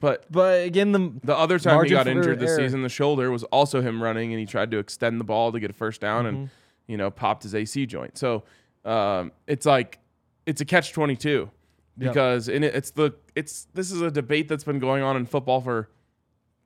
But 0.00 0.30
but 0.30 0.64
again 0.66 0.92
the 0.92 1.12
the 1.24 1.36
other 1.36 1.58
time 1.58 1.82
he 1.84 1.90
got 1.90 2.06
injured 2.06 2.38
this 2.38 2.50
error. 2.50 2.60
season, 2.60 2.82
the 2.82 2.88
shoulder 2.88 3.30
was 3.30 3.44
also 3.44 3.80
him 3.80 4.02
running, 4.02 4.32
and 4.32 4.38
he 4.40 4.46
tried 4.46 4.70
to 4.72 4.78
extend 4.78 5.18
the 5.20 5.24
ball 5.24 5.52
to 5.52 5.60
get 5.60 5.70
a 5.70 5.74
first 5.74 6.00
down, 6.00 6.26
and 6.26 6.36
Mm-hmm. 6.36 6.46
you 6.88 6.96
know 6.98 7.10
popped 7.10 7.42
his 7.44 7.54
AC 7.54 7.86
joint. 7.86 8.18
So 8.18 8.42
um, 8.84 9.32
it's 9.46 9.64
like 9.64 9.98
it's 10.46 10.60
a 10.60 10.64
catch 10.64 10.92
twenty 10.92 11.16
two 11.16 11.50
Yep. 11.98 12.10
because 12.12 12.48
in 12.48 12.64
it, 12.64 12.74
it's 12.74 12.90
the 12.90 13.14
it's 13.34 13.66
this 13.74 13.90
is 13.92 14.00
a 14.02 14.10
debate 14.10 14.48
that's 14.48 14.64
been 14.64 14.78
going 14.78 15.02
on 15.02 15.16
in 15.16 15.24
football 15.26 15.60
for 15.60 15.88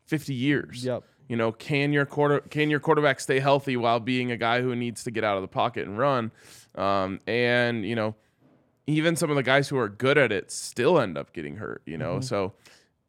fifty 0.07 0.35
years. 0.35 0.85
Yep. 0.85 1.05
You 1.29 1.37
know, 1.37 1.53
can 1.53 1.93
your 1.93 2.07
quarter 2.07 2.41
can 2.41 2.71
your 2.71 2.81
quarterback 2.81 3.21
stay 3.21 3.41
healthy 3.41 3.77
while 3.77 4.01
being 4.01 4.31
a 4.31 4.37
guy 4.37 4.62
who 4.62 4.77
needs 4.77 5.05
to 5.05 5.11
get 5.11 5.25
out 5.25 5.37
of 5.37 5.43
the 5.43 5.49
pocket 5.49 5.87
and 5.87 5.99
run? 5.99 6.31
Um, 6.75 7.21
and 7.27 7.85
you 7.85 7.97
know, 7.97 8.15
even 8.87 9.17
some 9.17 9.31
of 9.31 9.37
the 9.37 9.43
guys 9.43 9.69
who 9.69 9.79
are 9.79 9.89
good 9.89 10.19
at 10.19 10.31
it 10.31 10.51
still 10.51 11.01
end 11.01 11.19
up 11.19 11.33
getting 11.33 11.57
hurt. 11.57 11.83
You 11.85 11.99
know, 11.99 12.21
so 12.21 12.53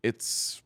it's. 0.04 0.62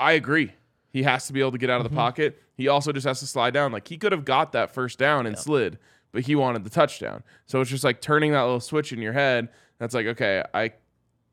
I 0.00 0.12
agree. 0.12 0.52
He 0.90 1.02
has 1.02 1.26
to 1.26 1.32
be 1.32 1.40
able 1.40 1.52
to 1.52 1.58
get 1.58 1.70
out 1.70 1.84
of 1.84 1.88
the 1.90 1.94
pocket. 1.94 2.42
He 2.56 2.66
also 2.68 2.92
just 2.92 3.06
has 3.06 3.20
to 3.20 3.26
slide 3.26 3.54
down. 3.54 3.72
Like 3.72 3.86
he 3.86 3.98
could 3.98 4.12
have 4.12 4.24
got 4.24 4.52
that 4.52 4.72
first 4.72 4.98
down 4.98 5.26
and 5.26 5.38
slid, 5.38 5.78
but 6.12 6.22
he 6.22 6.34
wanted 6.34 6.64
the 6.64 6.70
touchdown. 6.70 7.22
So 7.46 7.60
it's 7.60 7.70
just 7.70 7.84
like 7.84 8.00
turning 8.00 8.32
that 8.32 8.42
little 8.42 8.60
switch 8.60 8.92
in 8.92 9.00
your 9.00 9.12
head. 9.12 9.48
That's 9.78 9.94
like, 9.94 10.06
okay, 10.06 10.42
I 10.52 10.72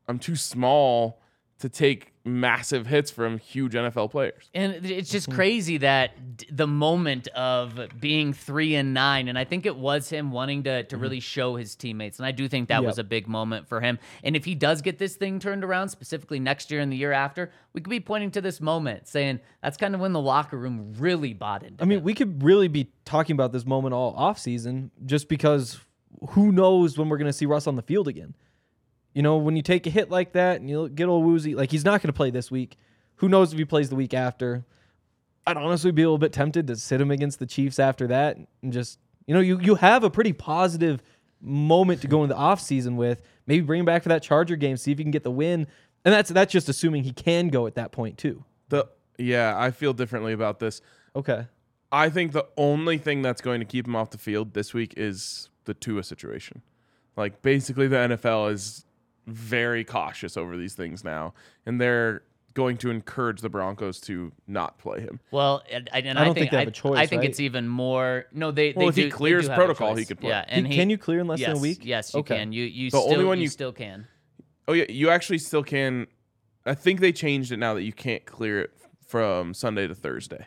I'm 0.08 0.18
too 0.18 0.36
small 0.36 1.20
to 1.58 1.68
take 1.68 2.12
massive 2.26 2.86
hits 2.86 3.10
from 3.10 3.38
huge 3.38 3.72
NFL 3.74 4.10
players. 4.10 4.50
And 4.54 4.84
it's 4.84 5.10
just 5.10 5.28
Mm-hmm. 5.28 5.36
crazy 5.36 5.76
that 5.78 6.36
d- 6.36 6.46
the 6.50 6.66
moment 6.66 7.28
of 7.28 7.78
being 8.00 8.32
three 8.32 8.74
and 8.74 8.92
nine, 8.92 9.28
and 9.28 9.38
I 9.38 9.44
think 9.44 9.64
it 9.64 9.76
was 9.76 10.08
him 10.08 10.30
wanting 10.32 10.64
to, 10.64 10.82
to 10.84 10.96
really 10.96 11.20
show 11.20 11.56
his 11.56 11.74
teammates. 11.76 12.18
And 12.18 12.26
I 12.26 12.32
do 12.32 12.48
think 12.48 12.68
that 12.68 12.82
was 12.84 12.94
Mm-hmm. 12.94 13.00
A 13.00 13.04
big 13.04 13.28
moment 13.28 13.68
for 13.68 13.80
him. 13.80 13.98
And 14.24 14.34
if 14.36 14.44
he 14.44 14.54
does 14.54 14.82
get 14.82 14.98
this 14.98 15.16
thing 15.16 15.38
turned 15.38 15.62
around, 15.64 15.88
specifically 15.90 16.40
next 16.40 16.70
year 16.70 16.80
and 16.80 16.90
the 16.92 16.96
year 16.96 17.12
after, 17.12 17.50
we 17.72 17.80
could 17.80 17.90
be 17.90 18.00
pointing 18.00 18.30
to 18.32 18.40
this 18.40 18.60
moment 18.60 19.06
saying 19.06 19.40
that's 19.62 19.76
kind 19.76 19.94
of 19.94 20.00
when 20.00 20.12
the 20.12 20.20
locker 20.20 20.56
room 20.56 20.94
really 20.98 21.32
bought 21.34 21.62
into 21.62 21.74
it. 21.74 21.82
I 21.82 21.84
mean, 21.86 21.98
him. 21.98 22.04
we 22.04 22.14
could 22.14 22.42
really 22.42 22.68
be 22.68 22.90
talking 23.04 23.34
about 23.34 23.52
this 23.52 23.64
moment 23.66 23.94
all 23.94 24.14
off 24.16 24.38
season 24.38 24.90
just 25.04 25.28
because 25.28 25.78
who 26.30 26.50
knows 26.52 26.96
when 26.98 27.08
we're 27.08 27.18
going 27.18 27.26
to 27.28 27.32
see 27.32 27.46
Russ 27.46 27.66
on 27.66 27.76
the 27.76 27.82
field 27.82 28.08
again. 28.08 28.34
You 29.16 29.22
know, 29.22 29.38
when 29.38 29.56
you 29.56 29.62
take 29.62 29.86
a 29.86 29.90
hit 29.90 30.10
like 30.10 30.32
that 30.32 30.60
and 30.60 30.68
you 30.68 30.90
get 30.90 31.04
a 31.04 31.10
little 31.10 31.22
woozy, 31.22 31.54
like 31.54 31.70
he's 31.70 31.86
not 31.86 32.02
going 32.02 32.08
to 32.08 32.12
play 32.12 32.28
this 32.28 32.50
week. 32.50 32.76
Who 33.14 33.30
knows 33.30 33.50
if 33.50 33.58
he 33.58 33.64
plays 33.64 33.88
the 33.88 33.96
week 33.96 34.12
after? 34.12 34.66
I'd 35.46 35.56
honestly 35.56 35.90
be 35.90 36.02
a 36.02 36.04
little 36.04 36.18
bit 36.18 36.34
tempted 36.34 36.66
to 36.66 36.76
sit 36.76 37.00
him 37.00 37.10
against 37.10 37.38
the 37.38 37.46
Chiefs 37.46 37.78
after 37.78 38.06
that 38.08 38.36
and 38.62 38.74
just, 38.74 38.98
you 39.26 39.32
know, 39.32 39.40
you 39.40 39.58
you 39.58 39.76
have 39.76 40.04
a 40.04 40.10
pretty 40.10 40.34
positive 40.34 41.02
moment 41.40 42.02
to 42.02 42.08
go 42.08 42.24
into 42.24 42.34
the 42.34 42.40
offseason 42.40 42.96
with. 42.96 43.22
Maybe 43.46 43.64
bring 43.64 43.80
him 43.80 43.86
back 43.86 44.02
for 44.02 44.10
that 44.10 44.22
Charger 44.22 44.54
game, 44.54 44.76
see 44.76 44.92
if 44.92 44.98
you 44.98 45.04
can 45.06 45.12
get 45.12 45.22
the 45.22 45.30
win. 45.30 45.66
And 46.04 46.12
that's 46.12 46.28
that's 46.28 46.52
just 46.52 46.68
assuming 46.68 47.04
he 47.04 47.12
can 47.12 47.48
go 47.48 47.66
at 47.66 47.76
that 47.76 47.92
point 47.92 48.18
too. 48.18 48.44
The 48.68 48.86
yeah, 49.18 49.54
I 49.56 49.70
feel 49.70 49.94
differently 49.94 50.34
about 50.34 50.58
this. 50.58 50.82
Okay. 51.14 51.46
I 51.90 52.10
think 52.10 52.32
the 52.32 52.44
only 52.58 52.98
thing 52.98 53.22
that's 53.22 53.40
going 53.40 53.60
to 53.60 53.66
keep 53.66 53.86
him 53.86 53.96
off 53.96 54.10
the 54.10 54.18
field 54.18 54.52
this 54.52 54.74
week 54.74 54.92
is 54.98 55.48
the 55.64 55.72
Tua 55.72 56.02
situation. 56.02 56.60
Like 57.16 57.40
basically 57.40 57.88
the 57.88 57.96
NFL 57.96 58.52
is 58.52 58.85
very 59.26 59.84
cautious 59.84 60.36
over 60.36 60.56
these 60.56 60.74
things 60.74 61.04
now, 61.04 61.34
and 61.64 61.80
they're 61.80 62.22
going 62.54 62.78
to 62.78 62.90
encourage 62.90 63.42
the 63.42 63.50
Broncos 63.50 64.00
to 64.00 64.32
not 64.46 64.78
play 64.78 65.00
him. 65.00 65.20
Well, 65.30 65.62
and, 65.70 65.90
and 65.92 66.18
I 66.18 66.24
don't 66.24 66.34
think, 66.34 66.50
think 66.50 66.50
they 66.52 66.56
have 66.58 66.68
I, 66.68 66.70
a 66.70 66.72
choice, 66.72 66.98
I 66.98 67.06
think 67.06 67.20
right? 67.20 67.30
it's 67.30 67.40
even 67.40 67.68
more. 67.68 68.26
No, 68.32 68.50
they. 68.50 68.72
Well, 68.74 68.86
they 68.86 68.88
if 68.90 68.96
he 68.96 69.02
do, 69.02 69.08
they 69.10 69.16
clears 69.16 69.48
do 69.48 69.54
protocol, 69.54 69.94
he 69.94 70.02
choice. 70.02 70.08
could 70.08 70.20
play. 70.20 70.30
Yeah, 70.30 70.44
and 70.48 70.66
he, 70.66 70.74
can 70.76 70.88
you 70.88 70.98
clear 70.98 71.20
in 71.20 71.26
less 71.26 71.40
yes, 71.40 71.48
than 71.48 71.58
a 71.58 71.60
week? 71.60 71.80
Yes, 71.82 72.14
you 72.14 72.20
Okay. 72.20 72.38
can. 72.38 72.52
You 72.52 72.64
you 72.64 72.90
The 72.90 72.98
still 72.98 73.12
only 73.12 73.24
one 73.24 73.38
you 73.38 73.44
you- 73.44 73.48
still 73.50 73.72
can. 73.72 74.06
Oh 74.68 74.72
yeah, 74.72 74.86
you 74.88 75.10
actually 75.10 75.38
still 75.38 75.62
can. 75.62 76.06
I 76.64 76.74
think 76.74 77.00
they 77.00 77.12
changed 77.12 77.52
it 77.52 77.58
now 77.58 77.74
that 77.74 77.82
you 77.82 77.92
can't 77.92 78.24
clear 78.24 78.60
it 78.62 78.70
from 79.06 79.54
Sunday 79.54 79.86
to 79.86 79.94
Thursday. 79.94 80.46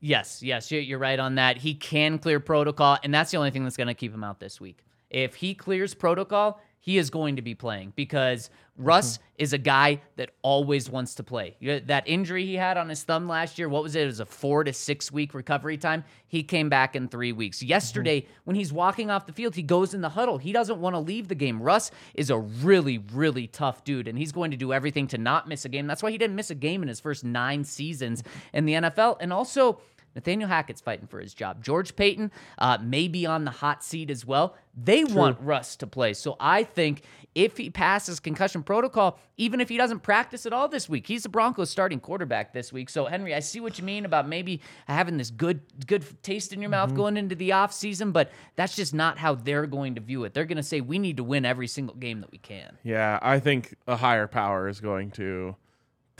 Yes, 0.00 0.42
yes, 0.42 0.70
you're, 0.72 0.80
you're 0.80 0.98
right 0.98 1.18
on 1.18 1.34
that. 1.34 1.58
He 1.58 1.74
can 1.74 2.18
clear 2.18 2.40
protocol, 2.40 2.96
and 3.04 3.12
that's 3.12 3.30
the 3.30 3.36
only 3.36 3.50
thing 3.50 3.64
that's 3.64 3.76
going 3.76 3.86
to 3.86 3.94
keep 3.94 4.12
him 4.14 4.24
out 4.24 4.40
this 4.40 4.60
week. 4.60 4.82
If 5.10 5.34
he 5.34 5.54
clears 5.54 5.94
protocol, 5.94 6.58
he 6.80 6.96
is 6.96 7.10
going 7.10 7.36
to 7.36 7.42
be 7.42 7.54
playing 7.54 7.92
because 7.94 8.48
Russ 8.76 9.18
is 9.36 9.52
a 9.52 9.58
guy 9.58 10.00
that 10.16 10.30
always 10.40 10.88
wants 10.88 11.14
to 11.16 11.22
play. 11.22 11.56
That 11.86 12.04
injury 12.06 12.46
he 12.46 12.54
had 12.54 12.78
on 12.78 12.88
his 12.88 13.02
thumb 13.02 13.28
last 13.28 13.58
year, 13.58 13.68
what 13.68 13.82
was 13.82 13.94
it? 13.94 14.02
It 14.04 14.06
was 14.06 14.20
a 14.20 14.26
four 14.26 14.64
to 14.64 14.72
six 14.72 15.12
week 15.12 15.34
recovery 15.34 15.76
time. 15.76 16.04
He 16.26 16.42
came 16.42 16.70
back 16.70 16.96
in 16.96 17.08
three 17.08 17.32
weeks. 17.32 17.58
Mm-hmm. 17.58 17.68
Yesterday, 17.68 18.26
when 18.44 18.56
he's 18.56 18.72
walking 18.72 19.10
off 19.10 19.26
the 19.26 19.34
field, 19.34 19.54
he 19.54 19.62
goes 19.62 19.92
in 19.92 20.00
the 20.00 20.08
huddle. 20.08 20.38
He 20.38 20.52
doesn't 20.52 20.80
want 20.80 20.94
to 20.94 21.00
leave 21.00 21.28
the 21.28 21.34
game. 21.34 21.62
Russ 21.62 21.90
is 22.14 22.30
a 22.30 22.38
really, 22.38 22.98
really 23.12 23.46
tough 23.46 23.84
dude, 23.84 24.08
and 24.08 24.16
he's 24.16 24.32
going 24.32 24.50
to 24.50 24.56
do 24.56 24.72
everything 24.72 25.06
to 25.08 25.18
not 25.18 25.46
miss 25.46 25.66
a 25.66 25.68
game. 25.68 25.86
That's 25.86 26.02
why 26.02 26.10
he 26.10 26.18
didn't 26.18 26.36
miss 26.36 26.50
a 26.50 26.54
game 26.54 26.82
in 26.82 26.88
his 26.88 27.00
first 27.00 27.22
nine 27.22 27.64
seasons 27.64 28.22
in 28.54 28.64
the 28.64 28.72
NFL. 28.72 29.18
And 29.20 29.32
also, 29.32 29.80
Nathaniel 30.14 30.48
Hackett's 30.48 30.80
fighting 30.80 31.06
for 31.06 31.20
his 31.20 31.34
job. 31.34 31.62
George 31.62 31.96
Paton 31.96 32.30
uh, 32.58 32.78
may 32.82 33.08
be 33.08 33.26
on 33.26 33.44
the 33.44 33.50
hot 33.50 33.84
seat 33.84 34.10
as 34.10 34.26
well. 34.26 34.56
They 34.76 35.04
want 35.04 35.38
Russ 35.40 35.76
to 35.76 35.86
play. 35.86 36.14
So 36.14 36.36
I 36.38 36.64
think 36.64 37.02
if 37.34 37.56
he 37.56 37.70
passes 37.70 38.20
concussion 38.20 38.62
protocol, 38.62 39.18
even 39.36 39.60
if 39.60 39.68
he 39.68 39.76
doesn't 39.76 40.00
practice 40.00 40.46
at 40.46 40.52
all 40.52 40.68
this 40.68 40.88
week, 40.88 41.06
he's 41.06 41.22
the 41.22 41.28
Broncos 41.28 41.70
starting 41.70 42.00
quarterback 42.00 42.52
this 42.52 42.72
week. 42.72 42.88
So 42.88 43.06
Henry, 43.06 43.34
I 43.34 43.40
see 43.40 43.60
what 43.60 43.78
you 43.78 43.84
mean 43.84 44.04
about 44.04 44.28
maybe 44.28 44.60
having 44.86 45.16
this 45.16 45.30
good 45.30 45.60
good 45.86 46.04
taste 46.22 46.52
in 46.52 46.60
your 46.60 46.70
mouth 46.70 46.94
going 46.94 47.16
into 47.16 47.34
the 47.34 47.50
offseason, 47.50 48.12
but 48.12 48.30
that's 48.56 48.74
just 48.74 48.94
not 48.94 49.18
how 49.18 49.34
they're 49.34 49.66
going 49.66 49.94
to 49.94 50.00
view 50.00 50.24
it. 50.24 50.34
They're 50.34 50.44
going 50.44 50.56
to 50.56 50.62
say 50.62 50.80
we 50.80 50.98
need 50.98 51.16
to 51.18 51.24
win 51.24 51.44
every 51.44 51.66
single 51.66 51.96
game 51.96 52.20
that 52.20 52.30
we 52.30 52.38
can. 52.38 52.76
Yeah, 52.82 53.18
I 53.22 53.38
think 53.38 53.74
a 53.86 53.96
higher 53.96 54.26
power 54.26 54.68
is 54.68 54.80
going 54.80 55.10
to 55.12 55.56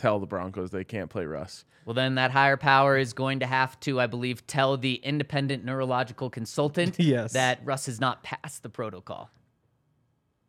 tell 0.00 0.18
the 0.18 0.26
Broncos 0.26 0.70
they 0.70 0.84
can't 0.84 1.10
play 1.10 1.26
Russ. 1.26 1.64
Well, 1.84 1.94
then 1.94 2.14
that 2.16 2.30
higher 2.30 2.56
power 2.56 2.96
is 2.96 3.12
going 3.12 3.40
to 3.40 3.46
have 3.46 3.78
to, 3.80 4.00
I 4.00 4.06
believe, 4.06 4.46
tell 4.46 4.76
the 4.76 4.94
independent 4.96 5.64
neurological 5.64 6.30
consultant 6.30 6.96
Yes. 6.98 7.32
that 7.32 7.60
Russ 7.64 7.86
has 7.86 8.00
not 8.00 8.22
passed 8.22 8.62
the 8.62 8.68
protocol. 8.68 9.30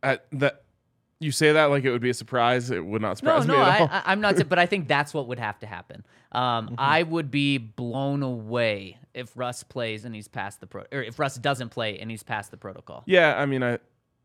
At 0.04 0.26
that 0.32 0.64
you 1.20 1.32
say 1.32 1.52
that 1.52 1.66
like 1.66 1.84
it 1.84 1.92
would 1.92 2.02
be 2.02 2.10
a 2.10 2.14
surprise. 2.16 2.72
It 2.72 2.84
would 2.84 3.02
not 3.02 3.20
surprise 3.20 3.46
no, 3.46 3.54
me 3.54 3.62
at 3.62 3.82
all. 3.82 3.88
I, 3.92 4.02
I'm 4.06 4.22
not. 4.22 4.36
But 4.50 4.58
I 4.58 4.66
think 4.66 4.88
that's 4.88 5.14
what 5.14 5.28
would 5.28 5.38
have 5.38 5.60
to 5.60 5.68
happen. 5.68 6.04
Um, 6.32 6.76
I 6.80 7.04
would 7.04 7.30
be 7.30 7.60
blown 7.60 8.24
away 8.24 8.98
if 9.14 9.32
Russ 9.36 9.64
plays 9.64 10.04
and 10.04 10.16
he's 10.16 10.28
past 10.28 10.60
the 10.62 10.68
pro, 10.68 10.84
or 10.92 11.04
if 11.04 11.20
Russ 11.20 11.36
doesn't 11.36 11.70
play 11.70 12.00
and 12.00 12.10
he's 12.10 12.24
past 12.24 12.50
the 12.50 12.58
protocol. 12.58 13.04
Yeah, 13.06 13.40
I 13.40 13.46
mean, 13.46 13.62
I 13.62 13.78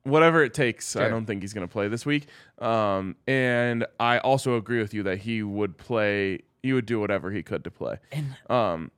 whatever 0.06 0.42
it 0.44 0.54
takes. 0.54 0.96
I 0.96 1.08
don't 1.08 1.26
think 1.26 1.42
he's 1.42 1.52
going 1.52 1.66
to 1.66 1.72
play 1.72 1.88
this 1.88 2.06
week. 2.06 2.26
Um, 2.58 3.16
and 3.26 3.84
I 4.00 4.18
also 4.18 4.56
agree 4.56 4.78
with 4.80 4.94
you 4.94 5.02
that 5.04 5.18
he 5.18 5.42
would 5.42 5.76
play. 5.76 6.40
He 6.62 6.72
would 6.72 6.86
do 6.86 7.00
whatever 7.00 7.30
he 7.30 7.42
could 7.42 7.64
to 7.64 7.70
play. 7.70 7.98
And 8.12 8.36
Um, 8.48 8.90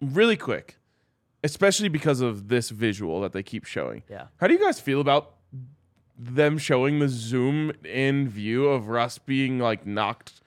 really 0.00 0.36
quick, 0.36 0.76
especially 1.42 1.88
because 1.88 2.20
of 2.20 2.48
this 2.48 2.70
visual 2.70 3.20
that 3.22 3.32
they 3.32 3.42
keep 3.42 3.64
showing. 3.64 4.02
yeah, 4.08 4.26
How 4.36 4.46
do 4.46 4.54
you 4.54 4.60
guys 4.60 4.80
feel 4.80 5.00
about 5.00 5.32
them 6.18 6.56
showing 6.58 6.98
the 6.98 7.08
zoom 7.08 7.72
in 7.84 8.28
view 8.28 8.66
of 8.68 8.88
Russ 8.88 9.18
being 9.18 9.58
like 9.58 9.86
knocked 9.86 10.40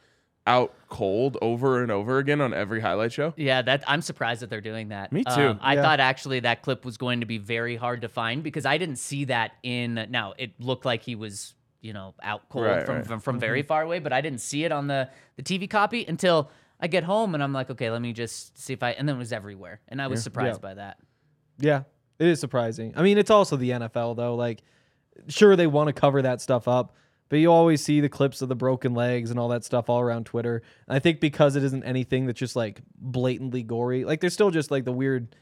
out 0.47 0.73
cold 0.87 1.37
over 1.41 1.81
and 1.83 1.91
over 1.91 2.17
again 2.17 2.41
on 2.41 2.53
every 2.53 2.79
highlight 2.81 3.11
show? 3.13 3.33
yeah, 3.37 3.61
that 3.61 3.83
I'm 3.87 4.01
surprised 4.01 4.41
that 4.41 4.49
they're 4.49 4.61
doing 4.61 4.89
that. 4.89 5.11
Me 5.11 5.23
too. 5.23 5.31
Um, 5.31 5.59
I 5.61 5.75
Yeah. 5.75 5.81
thought 5.83 5.99
actually 5.99 6.39
that 6.41 6.61
clip 6.63 6.85
was 6.85 6.97
going 6.97 7.19
to 7.19 7.25
be 7.25 7.37
very 7.37 7.75
hard 7.75 8.01
to 8.01 8.09
find 8.09 8.41
because 8.43 8.65
I 8.65 8.77
didn't 8.77 8.97
see 8.97 9.25
that 9.25 9.51
in. 9.63 10.07
Now 10.09 10.33
it 10.37 10.59
looked 10.59 10.85
like 10.85 11.03
he 11.03 11.15
was, 11.15 11.53
you 11.81 11.93
know, 11.93 12.15
out 12.23 12.49
cold 12.49 12.65
Right, 12.65 12.85
from 12.85 12.95
right. 12.97 13.05
from, 13.05 13.19
from 13.19 13.39
very 13.39 13.61
far 13.61 13.83
away, 13.83 13.99
but 13.99 14.11
I 14.13 14.21
didn't 14.21 14.41
see 14.41 14.63
it 14.63 14.71
on 14.71 14.87
the 14.87 15.09
the 15.35 15.43
TV 15.43 15.69
copy 15.69 16.03
until 16.07 16.49
I 16.79 16.87
get 16.87 17.03
home 17.03 17.33
and 17.35 17.43
I'm 17.43 17.53
like, 17.53 17.69
okay, 17.69 17.89
let 17.91 18.01
me 18.01 18.13
just 18.13 18.57
see 18.57 18.73
if 18.73 18.81
I. 18.81 18.91
And 18.91 19.07
then 19.07 19.17
it 19.17 19.19
was 19.19 19.31
everywhere, 19.33 19.81
and 19.89 20.01
I 20.01 20.07
was 20.07 20.23
surprised 20.23 20.61
by 20.61 20.73
that. 20.75 20.97
Yeah, 21.59 21.83
it 22.17 22.27
is 22.27 22.39
surprising. 22.39 22.93
I 22.95 23.03
mean, 23.03 23.17
it's 23.17 23.29
also 23.29 23.55
the 23.57 23.69
NFL 23.71 24.15
though. 24.15 24.35
Like, 24.35 24.63
sure 25.27 25.55
they 25.55 25.67
want 25.67 25.87
to 25.87 25.93
cover 25.93 26.21
that 26.23 26.41
stuff 26.41 26.67
up, 26.67 26.95
but 27.29 27.37
you 27.37 27.51
always 27.51 27.83
see 27.83 28.01
the 28.01 28.09
clips 28.09 28.41
of 28.41 28.49
the 28.49 28.55
broken 28.55 28.93
legs 28.93 29.29
and 29.31 29.39
all 29.39 29.47
that 29.49 29.63
stuff 29.63 29.89
all 29.89 29.99
around 30.01 30.25
Twitter. 30.25 30.61
And 30.87 30.95
I 30.95 30.99
think 30.99 31.19
because 31.19 31.55
it 31.55 31.63
isn't 31.63 31.83
anything 31.83 32.25
that's 32.25 32.39
just 32.39 32.55
like 32.55 32.81
blatantly 32.97 33.63
gory, 33.63 34.03
like 34.03 34.19
there's 34.21 34.33
still 34.33 34.51
just 34.51 34.71
like 34.71 34.83
the 34.85 34.91
weird 34.91 35.35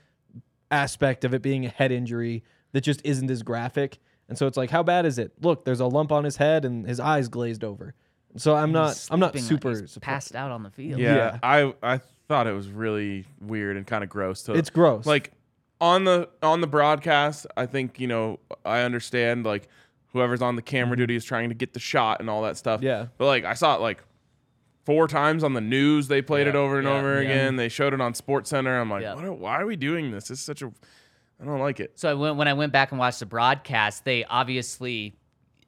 aspect 0.71 1.23
of 1.23 1.33
it 1.33 1.41
being 1.41 1.65
a 1.65 1.69
head 1.69 1.91
injury 1.91 2.43
that 2.73 2.81
just 2.81 3.01
isn't 3.05 3.29
as 3.31 3.43
graphic. 3.43 3.99
And 4.29 4.37
so 4.37 4.45
it's 4.47 4.57
like, 4.57 4.69
how 4.69 4.83
bad 4.83 5.05
is 5.05 5.17
it? 5.17 5.31
Look, 5.41 5.63
there's 5.65 5.79
a 5.79 5.85
lump 5.85 6.11
on 6.11 6.23
his 6.25 6.35
head 6.37 6.65
and 6.65 6.85
his 6.85 6.99
eyes 6.99 7.29
glazed 7.29 7.63
over. 7.63 7.93
So 8.35 8.55
I'm 8.55 8.71
not, 8.71 9.07
I'm 9.09 9.19
not 9.19 9.31
sleeping 9.31 9.41
on- 9.43 9.47
super 9.47 9.69
he's 9.69 9.91
surprised. 9.91 10.01
passed 10.01 10.35
out 10.35 10.51
on 10.51 10.63
the 10.63 10.69
field. 10.69 10.99
Yeah, 10.99 11.15
Yeah. 11.15 11.39
I 11.41 11.73
I 11.81 11.99
thought 12.27 12.45
it 12.45 12.51
was 12.53 12.67
really 12.69 13.25
weird 13.39 13.77
and 13.77 13.87
kind 13.87 14.03
of 14.03 14.09
gross. 14.09 14.43
To 14.43 14.53
It's 14.53 14.69
gross. 14.69 15.05
like 15.05 15.31
on 15.79 16.03
the 16.03 16.27
on 16.43 16.59
the 16.61 16.67
broadcast. 16.67 17.47
I 17.55 17.65
think 17.65 17.99
you 17.99 18.07
know 18.07 18.39
I 18.65 18.81
understand 18.81 19.45
like 19.45 19.69
whoever's 20.13 20.41
on 20.41 20.55
the 20.55 20.61
camera 20.61 20.95
duty 20.97 21.15
is 21.15 21.25
trying 21.25 21.49
to 21.49 21.55
get 21.55 21.73
the 21.73 21.79
shot 21.79 22.19
and 22.19 22.29
all 22.29 22.41
that 22.43 22.57
stuff. 22.57 22.79
Mm-hmm. 22.79 22.87
Yeah. 22.87 23.05
but 23.17 23.25
like 23.25 23.45
I 23.45 23.53
saw 23.53 23.75
it 23.75 23.81
like 23.81 24.03
four 24.85 25.07
times 25.07 25.43
on 25.43 25.53
the 25.53 25.61
news. 25.61 26.07
They 26.07 26.21
played 26.21 26.47
it 26.47 26.55
over 26.55 26.77
and 26.79 26.87
yeah, 26.87 26.93
over 26.93 27.21
yeah. 27.21 27.29
again. 27.29 27.55
They 27.57 27.67
showed 27.69 27.93
it 27.93 27.99
on 28.01 28.13
Sports 28.13 28.49
Center. 28.49 28.79
I'm 28.79 28.89
like, 28.89 29.01
Yeah. 29.01 29.15
what 29.15 29.25
are, 29.25 29.33
why 29.33 29.59
are 29.59 29.65
we 29.65 29.75
doing 29.75 30.11
this? 30.11 30.29
This 30.29 30.39
is 30.39 30.45
such 30.45 30.61
a 30.61 30.71
I 31.39 31.45
don't 31.45 31.59
like 31.59 31.79
it. 31.79 31.91
So 31.99 32.09
I 32.09 32.13
went, 32.15 32.35
when 32.37 32.47
I 32.47 32.53
went 32.53 32.71
back 32.71 32.91
and 32.91 32.97
watched 32.99 33.19
the 33.19 33.25
broadcast, 33.27 34.05
they 34.05 34.23
obviously 34.25 35.15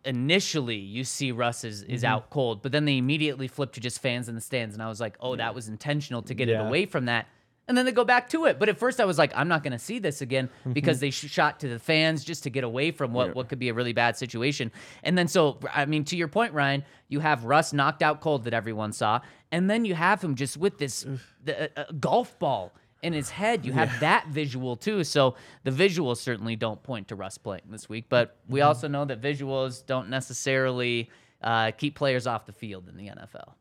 initially 0.05 0.77
you 0.77 1.03
see 1.03 1.31
Russ 1.31 1.63
is, 1.63 1.83
is 1.83 2.01
Mm-hmm. 2.03 2.11
out 2.13 2.29
cold, 2.29 2.61
but 2.61 2.71
then 2.71 2.85
they 2.85 2.97
immediately 2.97 3.47
flip 3.47 3.73
to 3.73 3.79
just 3.81 4.01
fans 4.01 4.29
in 4.29 4.35
the 4.35 4.41
stands, 4.41 4.73
and 4.73 4.81
I 4.81 4.87
was 4.87 4.99
like, 5.01 5.17
oh, 5.19 5.35
that 5.35 5.53
was 5.53 5.67
intentional 5.67 6.21
to 6.23 6.33
get 6.33 6.49
it 6.49 6.53
away 6.53 6.85
from 6.85 7.05
that. 7.05 7.27
And 7.69 7.77
then 7.77 7.85
they 7.85 7.91
go 7.93 8.03
back 8.03 8.27
to 8.31 8.45
it. 8.45 8.59
But 8.59 8.67
at 8.67 8.77
first 8.77 8.99
I 8.99 9.05
was 9.05 9.17
like, 9.17 9.31
I'm 9.35 9.47
not 9.47 9.63
going 9.63 9.71
to 9.73 9.79
see 9.79 9.99
this 9.99 10.21
again 10.21 10.49
Mm-hmm. 10.59 10.73
because 10.73 10.99
they 10.99 11.11
shot 11.11 11.59
to 11.61 11.69
the 11.69 11.79
fans 11.79 12.25
just 12.25 12.43
to 12.43 12.49
get 12.49 12.63
away 12.65 12.91
from 12.91 13.13
what, 13.13 13.35
what 13.35 13.47
could 13.47 13.59
be 13.59 13.69
a 13.69 13.73
really 13.73 13.93
bad 13.93 14.17
situation. 14.17 14.71
And 15.03 15.17
then 15.17 15.27
so, 15.27 15.59
I 15.73 15.85
mean, 15.85 16.03
to 16.05 16.17
your 16.17 16.27
point, 16.27 16.53
Ryan, 16.53 16.83
you 17.07 17.19
have 17.21 17.45
Russ 17.45 17.71
knocked 17.71 18.01
out 18.03 18.19
cold 18.19 18.43
that 18.45 18.53
everyone 18.53 18.91
saw. 18.91 19.21
and 19.51 19.69
then 19.69 19.85
you 19.85 19.95
have 19.95 20.21
him 20.21 20.35
just 20.35 20.57
with 20.57 20.77
this 20.79 21.05
the, 21.45 21.69
uh, 21.79 21.85
golf 21.99 22.37
ball 22.39 22.73
in 23.01 23.13
his 23.13 23.29
head. 23.29 23.65
You 23.65 23.71
have 23.73 23.99
that 24.01 24.27
visual 24.27 24.75
too. 24.75 25.03
So 25.05 25.35
the 25.63 25.71
visuals 25.71 26.17
certainly 26.17 26.55
don't 26.57 26.81
point 26.83 27.07
to 27.09 27.15
Russ 27.15 27.37
playing 27.37 27.63
this 27.69 27.87
week, 27.87 28.05
but 28.09 28.35
we 28.49 28.61
also 28.61 28.87
know 28.87 29.05
that 29.05 29.21
visuals 29.21 29.85
don't 29.85 30.09
necessarily 30.09 31.09
uh, 31.41 31.71
keep 31.71 31.95
players 31.95 32.27
off 32.27 32.45
the 32.45 32.51
field 32.53 32.89
in 32.89 32.97
the 32.97 33.05
NFL. 33.07 33.53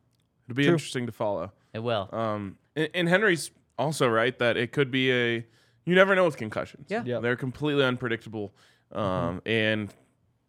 It'll 0.49 0.55
be 0.55 0.65
interesting 0.65 1.05
to 1.05 1.11
follow. 1.11 1.51
It 1.73 1.79
will. 1.79 2.09
Um, 2.11 2.57
and, 2.75 2.89
and 2.95 3.07
Henry's 3.07 3.51
also 3.79 4.07
right 4.07 4.37
that 4.39 4.57
it 4.57 4.71
could 4.71 4.91
be 4.91 5.11
a. 5.11 5.45
You 5.85 5.95
never 5.95 6.13
know 6.13 6.25
with 6.25 6.37
concussions. 6.37 6.85
Yeah. 6.89 7.03
Yep. 7.03 7.21
they're 7.23 7.35
completely 7.35 7.83
unpredictable. 7.83 8.53
Um, 8.91 9.41
and 9.45 9.91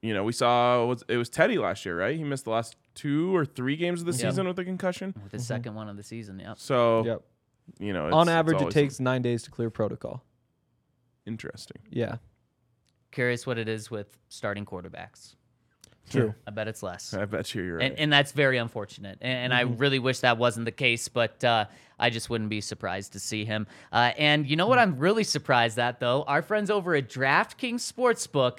you 0.02 0.12
know 0.12 0.24
we 0.24 0.32
saw 0.32 0.84
was 0.84 1.02
it 1.08 1.16
was 1.16 1.30
Teddy 1.30 1.56
last 1.56 1.86
year, 1.86 1.98
right? 1.98 2.16
He 2.16 2.24
missed 2.24 2.44
the 2.44 2.50
last 2.50 2.76
two 2.94 3.34
or 3.34 3.46
three 3.46 3.76
games 3.76 4.00
of 4.00 4.06
the 4.06 4.12
Yeah. 4.12 4.30
season 4.30 4.46
with 4.48 4.58
a 4.58 4.64
concussion. 4.64 5.14
with 5.22 5.32
the 5.32 5.38
second 5.38 5.74
one 5.74 5.88
of 5.88 5.96
the 5.96 6.02
season, 6.02 6.38
yeah. 6.40 6.54
So 6.58 7.04
Yep. 7.06 7.22
you 7.78 7.92
know, 7.94 8.06
it's, 8.08 8.14
On 8.14 8.22
it's 8.22 8.30
average, 8.30 8.56
it 8.56 8.60
always 8.60 8.74
takes 8.74 9.00
nine 9.00 9.22
days 9.22 9.42
to 9.44 9.50
clear 9.50 9.70
protocol. 9.70 10.22
interesting. 11.26 11.80
Yeah. 11.90 12.16
Curious 13.12 13.46
what 13.46 13.58
it 13.58 13.68
is 13.68 13.90
with 13.90 14.18
starting 14.28 14.64
quarterbacks. 14.64 15.34
True. 16.10 16.34
I 16.46 16.50
bet 16.50 16.68
it's 16.68 16.82
less. 16.82 17.14
I 17.14 17.24
bet 17.24 17.54
you 17.54 17.62
you're 17.62 17.76
right. 17.76 17.90
And, 17.90 17.98
and 17.98 18.12
that's 18.12 18.32
very 18.32 18.58
unfortunate. 18.58 19.18
And, 19.20 19.52
and 19.52 19.54
I 19.54 19.62
really 19.62 19.98
wish 19.98 20.20
that 20.20 20.38
wasn't 20.38 20.64
the 20.66 20.72
case, 20.72 21.08
but 21.08 21.42
uh, 21.44 21.66
I 21.98 22.10
just 22.10 22.28
wouldn't 22.28 22.50
be 22.50 22.60
surprised 22.60 23.12
to 23.12 23.20
see 23.20 23.44
him. 23.44 23.66
Uh, 23.92 24.12
and 24.18 24.48
you 24.48 24.56
know 24.56 24.66
what 24.66 24.78
I'm 24.78 24.98
really 24.98 25.24
surprised 25.24 25.78
at, 25.78 26.00
though? 26.00 26.24
Our 26.26 26.42
friends 26.42 26.70
over 26.70 26.94
at 26.94 27.08
DraftKings 27.08 27.80
Sportsbook 27.90 28.58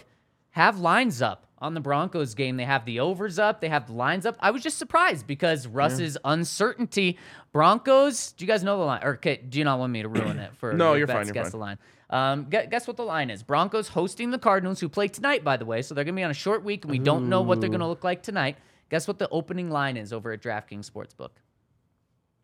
have 0.52 0.80
lines 0.80 1.22
up 1.22 1.48
on 1.60 1.74
the 1.74 1.80
Broncos 1.80 2.34
game. 2.34 2.58
They 2.58 2.66
have 2.66 2.86
the 2.86 3.00
overs 3.00 3.38
up, 3.40 3.62
they 3.62 3.70
have 3.70 3.88
the 3.88 3.94
lines 3.94 4.26
up. 4.26 4.36
I 4.40 4.52
was 4.52 4.64
just 4.64 4.78
surprised 4.78 5.28
because 5.28 5.68
Russ's 5.68 6.18
uncertainty. 6.26 7.18
Broncos, 7.52 8.32
do 8.34 8.44
you 8.46 8.48
guys 8.48 8.64
know 8.64 8.78
the 8.78 8.84
line? 8.86 9.02
Or 9.04 9.14
okay, 9.16 9.38
do 9.38 9.60
you 9.60 9.66
not 9.66 9.78
want 9.80 9.92
me 9.92 10.02
to 10.02 10.08
ruin 10.10 10.40
it 10.40 10.52
for 10.58 10.74
No, 10.76 10.90
your 10.92 11.00
you're 11.00 11.08
fine, 11.08 11.26
you're 11.26 11.34
Guess 11.34 11.44
fine. 11.46 11.52
the 11.52 11.58
line. 11.58 11.78
Um, 12.10 12.44
gu- 12.50 12.68
guess 12.70 12.88
what 12.88 12.98
the 12.98 13.04
line 13.04 13.30
is? 13.30 13.44
Broncos 13.44 13.88
hosting 13.90 14.32
the 14.32 14.40
Cardinals, 14.40 14.80
who 14.82 14.90
play 14.90 15.08
tonight, 15.08 15.44
by 15.44 15.56
the 15.58 15.66
way. 15.66 15.82
So 15.82 15.94
they're 15.96 16.04
going 16.04 16.16
to 16.16 16.20
be 16.20 16.24
on 16.24 16.32
a 16.32 16.34
short 16.34 16.64
week, 16.64 16.84
and 16.84 16.92
we 16.92 17.00
don't 17.00 17.30
know 17.30 17.42
what 17.42 17.62
they're 17.62 17.70
going 17.70 17.80
to 17.80 17.88
look 17.88 18.04
like 18.04 18.22
tonight. 18.24 18.58
Guess 18.90 19.08
what 19.08 19.18
the 19.20 19.30
opening 19.30 19.70
line 19.70 19.96
is 19.96 20.12
over 20.12 20.34
at 20.34 20.42
DraftKings 20.42 20.90
Sportsbook? 20.92 21.30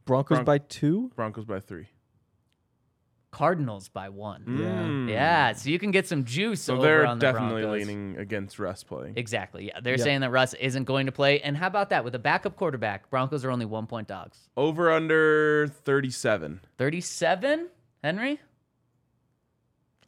Broncos 0.06 0.38
Bron- 0.38 0.46
by 0.46 0.58
two. 0.60 1.12
Broncos 1.18 1.44
by 1.44 1.60
three. 1.60 1.88
Cardinals 3.32 3.90
by 3.90 4.10
one. 4.10 4.44
Mm. 4.48 5.10
Yeah, 5.10 5.52
so 5.54 5.70
you 5.70 5.78
can 5.80 5.92
get 5.92 6.08
some 6.08 6.24
juice 6.24 6.62
So 6.62 6.76
over 6.76 6.82
they're 6.84 7.06
on 7.06 7.20
the 7.20 7.26
definitely 7.26 7.64
Broncos. 7.64 7.88
leaning 7.88 8.18
against 8.18 8.58
Russ 8.58 8.84
playing. 8.84 9.14
Exactly. 9.18 9.68
Yeah, 9.68 9.80
they're 9.82 9.98
Yeah. 9.98 10.04
saying 10.04 10.22
that 10.22 10.32
Russ 10.32 10.54
isn't 10.56 10.86
going 10.86 11.06
to 11.08 11.12
play. 11.12 11.42
And 11.42 11.58
how 11.58 11.68
about 11.68 11.90
that 11.90 12.04
with 12.06 12.16
a 12.16 12.20
backup 12.20 12.56
quarterback? 12.56 13.10
Broncos 13.10 13.44
are 13.44 13.52
only 13.52 13.66
one 13.66 13.86
point 13.86 14.08
dogs. 14.08 14.50
Over 14.56 14.90
under 14.92 15.68
37. 15.68 16.62
Thirty-seven. 16.78 17.68
Henry. 18.04 18.40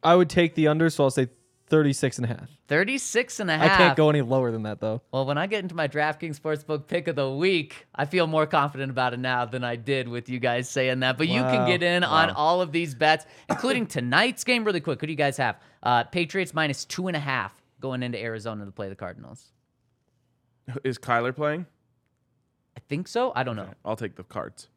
I 0.01 0.15
would 0.15 0.29
take 0.29 0.55
the 0.55 0.67
under, 0.69 0.89
so 0.89 1.03
I'll 1.03 1.11
say 1.11 1.27
36 1.69 2.17
and 2.17 2.25
a 2.25 2.27
half. 2.27 2.49
36 2.67 3.39
and 3.39 3.49
a 3.49 3.53
I 3.53 3.57
half. 3.57 3.71
I 3.71 3.77
can't 3.77 3.97
go 3.97 4.09
any 4.09 4.21
lower 4.21 4.51
than 4.51 4.63
that, 4.63 4.79
though. 4.79 5.01
Well, 5.11 5.25
when 5.25 5.37
I 5.37 5.47
get 5.47 5.63
into 5.63 5.75
my 5.75 5.87
DraftKings 5.87 6.39
Sportsbook 6.39 6.87
pick 6.87 7.07
of 7.07 7.15
the 7.15 7.29
week, 7.29 7.87
I 7.95 8.05
feel 8.05 8.27
more 8.27 8.45
confident 8.47 8.91
about 8.91 9.13
it 9.13 9.19
now 9.19 9.45
than 9.45 9.63
I 9.63 9.75
did 9.75 10.07
with 10.07 10.29
you 10.29 10.39
guys 10.39 10.69
saying 10.69 10.99
that. 11.01 11.17
But 11.17 11.27
you 11.27 11.41
can 11.41 11.67
get 11.67 11.83
in 11.83 12.03
on 12.03 12.31
all 12.31 12.61
of 12.61 12.71
these 12.71 12.95
bets, 12.95 13.25
including 13.49 13.85
tonight's 13.87 14.43
game, 14.43 14.63
really 14.63 14.81
quick. 14.81 14.99
Who 15.01 15.07
do 15.07 15.13
you 15.13 15.17
guys 15.17 15.37
have? 15.37 15.57
Uh, 15.81 16.03
Patriots 16.03 16.53
minus 16.53 16.85
two 16.85 17.07
and 17.07 17.15
a 17.15 17.19
half 17.19 17.53
going 17.79 18.03
into 18.03 18.19
Arizona 18.19 18.65
to 18.65 18.71
play 18.71 18.89
the 18.89 18.95
Cardinals. 18.95 19.51
Is 20.83 20.97
Kyler 20.97 21.35
playing? 21.35 21.65
I 22.77 22.81
think 22.89 23.07
so. 23.07 23.31
I 23.35 23.43
don't 23.43 23.55
know. 23.55 23.69
I'll 23.83 23.95
take 23.95 24.15
the 24.15 24.23
cards. 24.23 24.67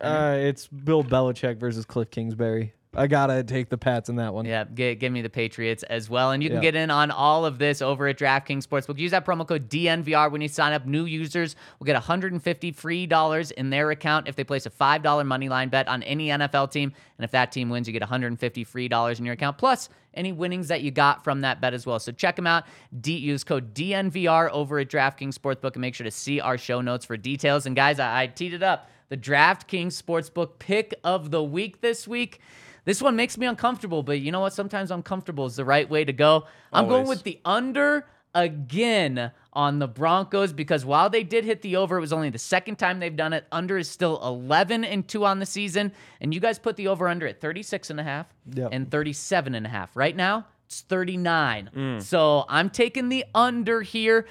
Uh, 0.00 0.36
it's 0.38 0.66
Bill 0.66 1.04
Belichick 1.04 1.58
versus 1.58 1.84
Cliff 1.84 2.10
Kingsbury. 2.10 2.72
I 2.92 3.06
gotta 3.06 3.44
take 3.44 3.68
the 3.68 3.78
Pats 3.78 4.08
in 4.08 4.16
that 4.16 4.34
one. 4.34 4.44
Yeah, 4.46 4.64
gi- 4.74 4.96
give 4.96 5.12
me 5.12 5.22
the 5.22 5.30
Patriots 5.30 5.84
as 5.84 6.10
well. 6.10 6.32
And 6.32 6.42
you 6.42 6.48
can 6.48 6.56
Yeah. 6.56 6.62
get 6.62 6.74
in 6.74 6.90
on 6.90 7.12
all 7.12 7.46
of 7.46 7.58
this 7.58 7.80
over 7.80 8.08
at 8.08 8.18
DraftKings 8.18 8.66
Sportsbook. 8.66 8.98
Use 8.98 9.12
that 9.12 9.24
promo 9.24 9.46
code 9.46 9.68
DNVR 9.68 10.28
when 10.28 10.40
you 10.40 10.48
sign 10.48 10.72
up. 10.72 10.84
New 10.86 11.04
users 11.04 11.54
will 11.78 11.84
get 11.84 11.94
150 11.94 12.72
free 12.72 13.06
dollars 13.06 13.52
in 13.52 13.70
their 13.70 13.92
account 13.92 14.26
if 14.26 14.34
they 14.34 14.42
place 14.42 14.66
a 14.66 14.70
$5 14.70 15.24
money 15.24 15.48
line 15.48 15.68
bet 15.68 15.86
on 15.86 16.02
any 16.02 16.30
NFL 16.32 16.66
team. 16.66 16.92
And 17.16 17.24
if 17.24 17.30
that 17.30 17.52
team 17.52 17.68
wins, 17.70 17.86
you 17.86 17.92
get 17.92 18.02
150 18.02 18.64
free 18.64 18.88
dollars 18.88 19.20
in 19.20 19.24
your 19.24 19.34
account, 19.34 19.56
plus 19.56 19.88
any 20.14 20.32
winnings 20.32 20.66
that 20.66 20.80
you 20.82 20.90
got 20.90 21.22
from 21.22 21.42
that 21.42 21.60
bet 21.60 21.72
as 21.72 21.86
well. 21.86 22.00
So 22.00 22.10
check 22.10 22.34
them 22.34 22.48
out. 22.48 22.64
D- 23.00 23.16
use 23.16 23.44
code 23.44 23.72
DNVR 23.72 24.50
over 24.50 24.80
at 24.80 24.88
DraftKings 24.88 25.34
Sportsbook 25.38 25.74
and 25.74 25.80
make 25.80 25.94
sure 25.94 26.04
to 26.04 26.10
see 26.10 26.40
our 26.40 26.58
show 26.58 26.80
notes 26.80 27.04
for 27.06 27.16
details. 27.16 27.66
And 27.66 27.76
guys, 27.76 28.00
I, 28.00 28.22
I 28.22 28.26
teed 28.26 28.52
it 28.52 28.64
up. 28.64 28.90
The 29.10 29.16
DraftKings 29.16 30.00
Sportsbook 30.02 30.58
pick 30.58 30.92
of 31.04 31.30
the 31.30 31.42
week 31.44 31.80
this 31.82 32.08
week. 32.08 32.40
This 32.84 33.00
one 33.02 33.16
makes 33.16 33.36
me 33.38 33.46
uncomfortable, 33.46 34.02
but 34.02 34.20
you 34.20 34.32
know 34.32 34.40
what? 34.40 34.52
Sometimes 34.52 34.90
uncomfortable 34.90 35.46
is 35.46 35.56
the 35.56 35.64
right 35.64 35.88
way 35.88 36.04
to 36.04 36.12
go. 36.12 36.46
I'm 36.72 36.88
going 36.88 37.06
with 37.06 37.22
the 37.22 37.38
under 37.44 38.06
again 38.34 39.32
on 39.52 39.78
the 39.80 39.88
Broncos 39.88 40.52
because 40.52 40.84
while 40.84 41.10
they 41.10 41.22
did 41.24 41.44
hit 41.44 41.62
the 41.62 41.76
over, 41.76 41.96
it 41.98 42.00
was 42.00 42.12
only 42.12 42.30
the 42.30 42.38
second 42.38 42.76
time 42.76 43.00
they've 43.00 43.16
done 43.16 43.32
it. 43.32 43.44
Under 43.50 43.76
is 43.76 43.88
still 43.90 44.20
11 44.24 44.84
and 44.84 45.06
2 45.06 45.24
on 45.24 45.40
the 45.40 45.46
season. 45.46 45.92
And 46.20 46.32
you 46.32 46.40
guys 46.40 46.58
put 46.58 46.76
the 46.76 46.88
over 46.88 47.08
under 47.08 47.26
at 47.26 47.40
36 47.40 47.90
and 47.90 47.98
a 48.00 48.04
half 48.04 48.26
Yep. 48.54 48.68
and 48.72 48.90
37 48.90 49.54
and 49.54 49.66
a 49.66 49.68
half. 49.68 49.96
Right 49.96 50.14
now, 50.14 50.46
it's 50.66 50.82
39. 50.82 51.70
Mm. 51.74 52.02
So 52.02 52.44
I'm 52.48 52.70
taking 52.70 53.08
the 53.08 53.24
under 53.34 53.82
here. 53.82 54.26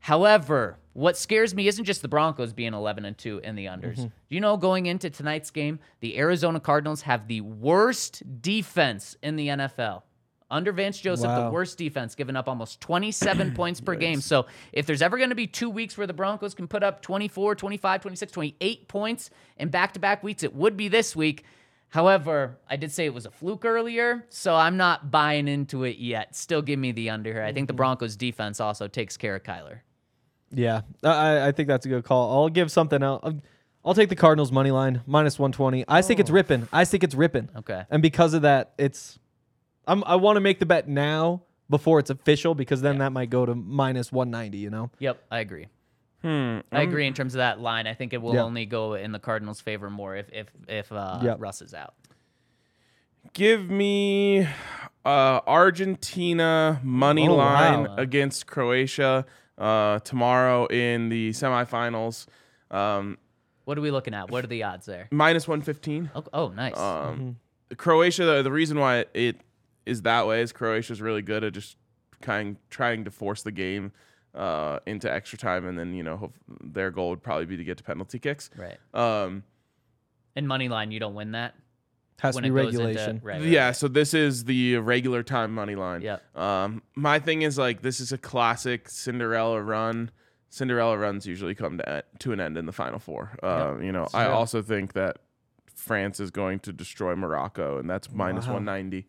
However, 0.00 0.76
what 0.94 1.16
scares 1.16 1.54
me 1.54 1.68
isn't 1.68 1.84
just 1.84 2.02
the 2.02 2.08
Broncos 2.08 2.52
being 2.52 2.72
11 2.72 3.04
and 3.04 3.18
2 3.18 3.40
in 3.40 3.56
the 3.56 3.66
unders. 3.66 3.98
Mm-hmm. 3.98 4.06
You 4.28 4.40
know, 4.40 4.56
going 4.56 4.86
into 4.86 5.10
tonight's 5.10 5.50
game, 5.50 5.80
the 6.00 6.16
Arizona 6.16 6.60
Cardinals 6.60 7.02
have 7.02 7.28
the 7.28 7.42
worst 7.42 8.22
defense 8.40 9.16
in 9.22 9.36
the 9.36 9.48
NFL. 9.48 10.02
Under 10.50 10.72
Vance 10.72 11.00
Joseph, 11.00 11.34
the 11.34 11.50
worst 11.50 11.78
defense, 11.78 12.14
giving 12.14 12.36
up 12.36 12.48
almost 12.48 12.80
27 12.80 13.54
points 13.56 13.80
per 13.80 13.96
game. 13.96 14.20
So 14.20 14.46
if 14.72 14.86
there's 14.86 15.02
ever 15.02 15.16
going 15.16 15.30
to 15.30 15.34
be 15.34 15.48
two 15.48 15.68
weeks 15.68 15.98
where 15.98 16.06
the 16.06 16.12
Broncos 16.12 16.54
can 16.54 16.68
put 16.68 16.84
up 16.84 17.02
24, 17.02 17.56
25, 17.56 18.00
26, 18.02 18.32
28 18.32 18.88
points 18.88 19.30
in 19.56 19.70
back 19.70 19.94
to 19.94 20.00
back 20.00 20.22
weeks, 20.22 20.44
it 20.44 20.54
would 20.54 20.76
be 20.76 20.86
this 20.86 21.16
week. 21.16 21.44
However, 21.88 22.58
I 22.68 22.76
did 22.76 22.92
say 22.92 23.04
it 23.04 23.14
was 23.14 23.26
a 23.26 23.30
fluke 23.30 23.64
earlier, 23.64 24.26
so 24.28 24.54
I'm 24.54 24.76
not 24.76 25.10
buying 25.10 25.48
into 25.48 25.84
it 25.84 25.96
yet. 25.96 26.36
Still 26.36 26.62
give 26.62 26.78
me 26.78 26.92
the 26.92 27.10
under 27.10 27.32
here. 27.32 27.42
I 27.42 27.52
think 27.52 27.66
the 27.66 27.72
Broncos 27.72 28.14
defense 28.16 28.60
also 28.60 28.86
takes 28.86 29.16
care 29.16 29.34
of 29.34 29.42
Kyler. 29.42 29.80
Yeah, 30.54 30.82
I, 31.02 31.48
I 31.48 31.52
think 31.52 31.68
that's 31.68 31.86
a 31.86 31.88
good 31.88 32.04
call. 32.04 32.32
I'll 32.42 32.48
give 32.48 32.70
something 32.70 33.02
else. 33.02 33.20
I'll, 33.24 33.40
I'll 33.84 33.94
take 33.94 34.08
the 34.08 34.16
Cardinals 34.16 34.50
money 34.52 34.70
line 34.70 35.02
minus 35.06 35.38
120. 35.38 35.84
I 35.88 36.00
think 36.02 36.18
it's 36.20 36.30
ripping. 36.30 36.68
I 36.72 36.84
think 36.84 37.04
it's 37.04 37.14
ripping. 37.14 37.48
Okay. 37.56 37.82
And 37.90 38.00
because 38.02 38.32
of 38.34 38.42
that, 38.42 38.72
it's 38.78 39.18
I'm 39.86 40.02
I 40.04 40.16
want 40.16 40.36
to 40.36 40.40
make 40.40 40.58
the 40.58 40.66
bet 40.66 40.88
now 40.88 41.42
before 41.68 41.98
it's 41.98 42.10
official 42.10 42.54
because 42.54 42.80
then 42.82 42.98
that 42.98 43.12
might 43.12 43.30
go 43.30 43.44
to 43.44 43.54
minus 43.54 44.10
190, 44.12 44.58
you 44.58 44.70
know. 44.70 44.90
Yep, 45.00 45.22
I 45.30 45.40
agree. 45.40 45.66
Hmm. 46.22 46.60
I 46.72 46.80
agree 46.82 47.06
in 47.06 47.12
terms 47.12 47.34
of 47.34 47.38
that 47.38 47.60
line. 47.60 47.86
I 47.86 47.92
think 47.92 48.14
it 48.14 48.22
will 48.22 48.32
Yeah. 48.34 48.44
only 48.44 48.64
go 48.64 48.94
in 48.94 49.12
the 49.12 49.18
Cardinals' 49.18 49.60
favor 49.60 49.90
more 49.90 50.16
if 50.16 50.26
if 50.32 50.46
if 50.68 50.90
uh, 50.92 51.20
Yeah. 51.22 51.34
Russ 51.38 51.60
is 51.60 51.74
out. 51.74 51.92
Give 53.34 53.68
me 53.68 54.46
uh, 55.04 55.40
Argentina 55.46 56.80
money 56.82 57.28
Oh, 57.28 57.34
line 57.34 57.84
wow. 57.84 57.96
against 57.96 58.46
Croatia 58.46 59.26
uh, 59.58 59.98
tomorrow 60.00 60.66
in 60.66 61.08
the 61.08 61.30
semifinals. 61.30 62.26
Um, 62.70 63.18
What 63.64 63.78
are 63.78 63.80
we 63.80 63.90
looking 63.90 64.14
at? 64.14 64.30
What 64.30 64.44
are 64.44 64.48
the 64.48 64.62
odds 64.62 64.86
there? 64.86 65.08
minus 65.10 65.46
115. 65.48 66.10
Oh, 66.14 66.24
oh 66.32 66.48
nice. 66.48 66.76
Um, 66.76 67.36
Croatia, 67.76 68.24
the, 68.24 68.42
the 68.42 68.52
reason 68.52 68.78
why 68.78 69.06
it 69.14 69.40
is 69.86 70.02
that 70.02 70.26
way 70.26 70.40
is 70.42 70.52
Croatia's 70.52 71.00
really 71.00 71.22
good 71.22 71.44
at 71.44 71.52
just 71.52 71.76
kind 72.20 72.56
trying 72.70 73.04
to 73.04 73.10
force 73.10 73.42
the 73.42 73.52
game 73.52 73.92
uh, 74.34 74.78
into 74.86 75.12
extra 75.12 75.38
time, 75.38 75.66
and 75.66 75.78
then 75.78 75.94
you 75.94 76.02
know 76.02 76.16
hope, 76.16 76.34
their 76.62 76.90
goal 76.90 77.10
would 77.10 77.22
probably 77.22 77.46
be 77.46 77.56
to 77.56 77.64
get 77.64 77.78
to 77.78 77.84
penalty 77.84 78.18
kicks. 78.18 78.50
right. 78.56 78.78
Um, 78.92 79.44
In 80.34 80.46
money 80.46 80.68
line, 80.68 80.90
you 80.90 81.00
don't 81.00 81.14
win 81.14 81.32
that 81.32 81.54
Has 82.20 82.34
when 82.34 82.44
to 82.44 82.50
be 82.50 82.54
goes 82.54 82.74
into 82.74 82.84
regulation. 82.84 83.20
right. 83.22 83.40
right, 83.40 83.48
yeah, 83.48 83.66
right. 83.66 83.76
so 83.76 83.88
this 83.88 84.14
is 84.14 84.44
the 84.44 84.76
regular 84.78 85.22
time 85.22 85.52
money 85.54 85.74
line. 85.74 86.00
Yep. 86.02 86.36
Um, 86.36 86.82
my 86.94 87.18
thing 87.18 87.42
is 87.42 87.58
like 87.58 87.82
this 87.82 88.00
is 88.00 88.12
a 88.12 88.18
classic 88.18 88.88
Cinderella 88.88 89.60
run. 89.60 90.10
Cinderella 90.48 90.96
runs 90.96 91.26
usually 91.26 91.54
come 91.54 91.78
to, 91.78 92.04
to 92.20 92.32
an 92.32 92.40
end 92.40 92.56
in 92.56 92.66
the 92.66 92.72
final 92.72 92.98
four. 93.00 93.32
Uh, 93.42 93.76
You 93.80 93.90
know, 93.92 94.06
I 94.14 94.26
true. 94.26 94.34
also 94.34 94.62
think 94.62 94.92
that 94.92 95.18
France 95.74 96.20
is 96.20 96.30
going 96.30 96.60
to 96.60 96.72
destroy 96.72 97.16
Morocco, 97.16 97.78
and 97.78 97.90
that's 97.90 98.10
minus 98.10 98.46
Wow. 98.46 98.54
190. 98.54 99.06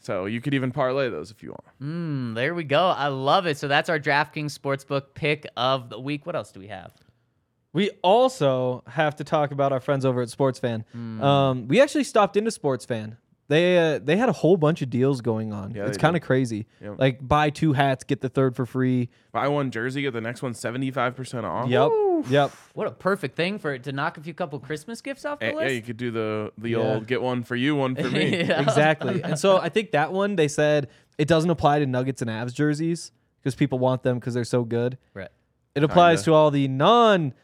So 0.00 0.26
you 0.26 0.40
could 0.40 0.54
even 0.54 0.70
parlay 0.72 1.08
those 1.08 1.30
if 1.30 1.42
you 1.42 1.50
want. 1.50 1.64
Mm, 1.80 2.34
there 2.34 2.54
we 2.54 2.64
go. 2.64 2.86
I 2.88 3.08
love 3.08 3.46
it. 3.46 3.58
So 3.58 3.66
that's 3.68 3.88
our 3.88 3.98
DraftKings 3.98 4.56
Sportsbook 4.56 5.14
pick 5.14 5.46
of 5.56 5.88
the 5.90 5.98
week. 5.98 6.26
What 6.26 6.36
else 6.36 6.52
do 6.52 6.60
we 6.60 6.68
have? 6.68 6.92
We 7.72 7.90
also 8.02 8.82
have 8.86 9.16
to 9.16 9.24
talk 9.24 9.50
about 9.50 9.72
our 9.72 9.80
friends 9.80 10.04
over 10.04 10.22
at 10.22 10.30
Sports 10.30 10.58
Fan. 10.58 10.84
Hmm. 10.92 11.22
Um, 11.22 11.68
we 11.68 11.80
actually 11.80 12.04
stopped 12.04 12.36
into 12.36 12.50
Sports 12.50 12.84
Fan 12.86 13.18
They 13.48 13.76
uh, 13.78 13.98
they 14.02 14.16
had 14.16 14.28
a 14.28 14.32
whole 14.32 14.56
bunch 14.56 14.80
of 14.82 14.88
deals 14.90 15.20
going 15.20 15.52
on. 15.52 15.74
Yeah, 15.74 15.86
it's 15.86 15.98
kind 15.98 16.16
of 16.16 16.22
crazy. 16.22 16.66
Yep. 16.80 16.94
Like 16.98 17.26
buy 17.26 17.50
two 17.50 17.74
hats, 17.74 18.04
get 18.04 18.20
the 18.20 18.28
third 18.30 18.56
for 18.56 18.64
free. 18.66 19.10
Buy 19.32 19.48
one 19.48 19.70
jersey, 19.70 20.02
get 20.02 20.12
the 20.14 20.20
next 20.20 20.40
one 20.42 20.54
75% 20.54 21.44
off. 21.44 21.68
Yep. 21.68 21.90
Yep. 22.30 22.50
What 22.74 22.86
a 22.88 22.90
perfect 22.90 23.36
thing 23.36 23.58
for 23.58 23.72
it 23.74 23.84
to 23.84 23.92
knock 23.92 24.18
a 24.18 24.20
few 24.20 24.34
couple 24.34 24.58
Christmas 24.60 25.00
gifts 25.00 25.24
off 25.24 25.38
the 25.40 25.46
Eh, 25.46 25.52
Yeah, 25.60 25.68
you 25.68 25.82
could 25.82 25.96
do 25.98 26.10
the 26.10 26.52
the 26.58 26.70
Yeah. 26.70 26.78
old 26.78 27.06
get 27.06 27.20
one 27.22 27.42
for 27.42 27.54
you, 27.54 27.76
one 27.76 27.94
for 27.96 28.08
me. 28.18 28.44
Yeah. 28.44 28.60
exactly. 28.62 29.22
And 29.24 29.38
so 29.38 29.58
I 29.58 29.68
think 29.68 29.92
that 29.92 30.12
one 30.12 30.36
they 30.36 30.48
said 30.48 30.88
it 31.18 31.28
doesn't 31.28 31.50
apply 31.50 31.78
to 31.80 31.86
Nuggets 31.86 32.22
and 32.22 32.30
Avs 32.30 32.54
jerseys 32.54 33.12
because 33.40 33.54
people 33.54 33.78
want 33.78 34.02
them 34.04 34.18
because 34.18 34.34
they're 34.34 34.44
so 34.44 34.64
good. 34.64 34.96
Right. 35.14 35.28
It 35.74 35.84
applies 35.84 36.20
Kinda. 36.20 36.24
to 36.30 36.34
all 36.34 36.50
the 36.50 36.66
non 36.66 37.34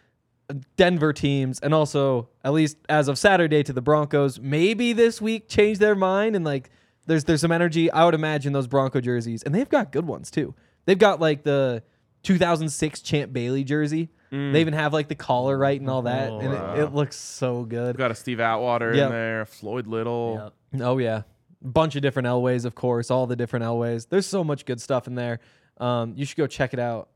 Denver 0.76 1.12
teams 1.12 1.58
and 1.60 1.72
also 1.72 2.28
at 2.44 2.52
least 2.52 2.76
as 2.88 3.08
of 3.08 3.18
Saturday 3.18 3.62
to 3.62 3.72
the 3.72 3.80
Broncos. 3.82 4.38
Maybe 4.40 4.92
this 4.92 5.20
week 5.20 5.48
change 5.48 5.78
their 5.78 5.94
mind 5.94 6.36
and 6.36 6.44
like 6.44 6.70
there's 7.06 7.24
there's 7.24 7.40
some 7.40 7.52
energy. 7.52 7.90
I 7.90 8.04
would 8.04 8.14
imagine 8.14 8.52
those 8.52 8.66
Bronco 8.66 9.00
jerseys 9.00 9.42
and 9.42 9.54
they've 9.54 9.68
got 9.68 9.92
good 9.92 10.06
ones 10.06 10.30
too. 10.30 10.54
They've 10.86 10.98
got 10.98 11.20
like 11.20 11.42
the 11.44 11.82
2006 12.24 13.00
Champ 13.02 13.32
Bailey 13.32 13.64
jersey. 13.64 14.08
They 14.30 14.60
even 14.62 14.74
have 14.74 14.92
like 14.92 15.06
the 15.06 15.14
collar 15.14 15.56
right 15.56 15.80
and 15.80 15.88
all 15.88 16.02
that, 16.02 16.28
Oh, 16.28 16.40
and 16.40 16.52
wow. 16.54 16.74
it, 16.74 16.80
it 16.80 16.92
looks 16.92 17.14
so 17.14 17.62
good. 17.62 17.94
We've 17.94 17.98
got 17.98 18.10
a 18.10 18.16
Steve 18.16 18.40
Atwater 18.40 18.92
Yep. 18.92 19.06
in 19.06 19.12
there, 19.12 19.46
Floyd 19.46 19.86
Little. 19.86 20.52
Yep. 20.72 20.82
Oh 20.82 20.98
yeah, 20.98 21.22
bunch 21.62 21.94
of 21.94 22.02
different 22.02 22.26
Elways, 22.26 22.64
of 22.64 22.74
course, 22.74 23.12
all 23.12 23.28
the 23.28 23.36
different 23.36 23.64
Elways. 23.64 24.08
There's 24.08 24.26
so 24.26 24.42
much 24.42 24.64
good 24.66 24.80
stuff 24.80 25.06
in 25.06 25.14
there. 25.14 25.38
Um, 25.78 26.14
you 26.16 26.24
should 26.24 26.36
go 26.36 26.48
check 26.48 26.72
it 26.74 26.80
out. 26.80 27.10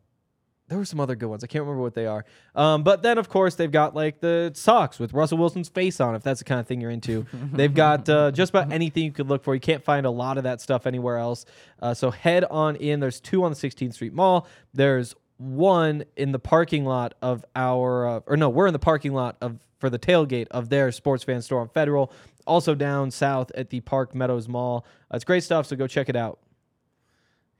There 0.68 0.76
were 0.76 0.84
some 0.84 1.00
other 1.00 1.16
good 1.16 1.28
ones. 1.28 1.42
I 1.42 1.46
can't 1.46 1.62
remember 1.62 1.82
what 1.82 1.94
they 1.94 2.06
are. 2.06 2.24
Um, 2.54 2.82
but 2.82 3.02
then 3.02 3.16
of 3.18 3.28
course 3.28 3.54
they've 3.54 3.72
got 3.72 3.94
like 3.94 4.20
the 4.20 4.52
socks 4.54 4.98
with 4.98 5.14
Russell 5.14 5.38
Wilson's 5.38 5.68
face 5.68 5.98
on, 6.00 6.14
if 6.14 6.22
that's 6.22 6.40
the 6.40 6.44
kind 6.44 6.60
of 6.60 6.66
thing 6.66 6.80
you're 6.80 6.90
into. 6.90 7.26
they've 7.52 7.72
got 7.72 8.08
uh, 8.08 8.30
just 8.30 8.50
about 8.50 8.70
anything 8.72 9.04
you 9.04 9.12
could 9.12 9.28
look 9.28 9.42
for. 9.42 9.54
You 9.54 9.60
can't 9.60 9.82
find 9.82 10.04
a 10.04 10.10
lot 10.10 10.36
of 10.36 10.44
that 10.44 10.60
stuff 10.60 10.86
anywhere 10.86 11.16
else. 11.16 11.46
Uh, 11.80 11.94
so 11.94 12.10
head 12.10 12.44
on 12.44 12.76
in. 12.76 13.00
There's 13.00 13.20
two 13.20 13.44
on 13.44 13.50
the 13.50 13.56
16th 13.56 13.94
Street 13.94 14.12
Mall. 14.12 14.46
There's 14.74 15.14
one 15.38 16.04
in 16.16 16.32
the 16.32 16.38
parking 16.38 16.84
lot 16.84 17.14
of 17.22 17.44
our, 17.56 18.06
uh, 18.06 18.20
or 18.26 18.36
no, 18.36 18.48
we're 18.48 18.66
in 18.66 18.72
the 18.72 18.78
parking 18.78 19.14
lot 19.14 19.36
of 19.40 19.58
for 19.78 19.88
the 19.88 19.98
tailgate 19.98 20.48
of 20.50 20.68
their 20.68 20.90
sports 20.92 21.24
fan 21.24 21.40
store 21.40 21.60
on 21.60 21.68
Federal. 21.68 22.12
Also 22.46 22.74
down 22.74 23.10
south 23.10 23.52
at 23.54 23.70
the 23.70 23.80
Park 23.80 24.14
Meadows 24.14 24.48
Mall. 24.48 24.84
Uh, 25.12 25.16
it's 25.16 25.24
great 25.24 25.44
stuff. 25.44 25.66
So 25.66 25.76
go 25.76 25.86
check 25.86 26.08
it 26.08 26.16
out. 26.16 26.38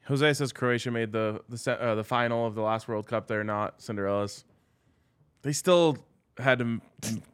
Jose 0.09 0.33
says 0.35 0.53
Croatia 0.53 0.91
made 0.91 1.13
the 1.13 1.41
the 1.49 1.59
se- 1.59 1.79
uh, 1.81 1.95
the 1.95 2.05
final 2.05 2.47
of 2.47 2.55
the 2.55 2.63
last 2.63 2.89
World 2.89 3.07
Cup. 3.07 3.27
They're 3.29 3.45
not 3.45 3.81
Cinderella's. 3.83 4.45
They 5.43 5.53
still 5.53 5.99
had 6.39 6.59
to 6.61 6.65
m- 6.65 6.83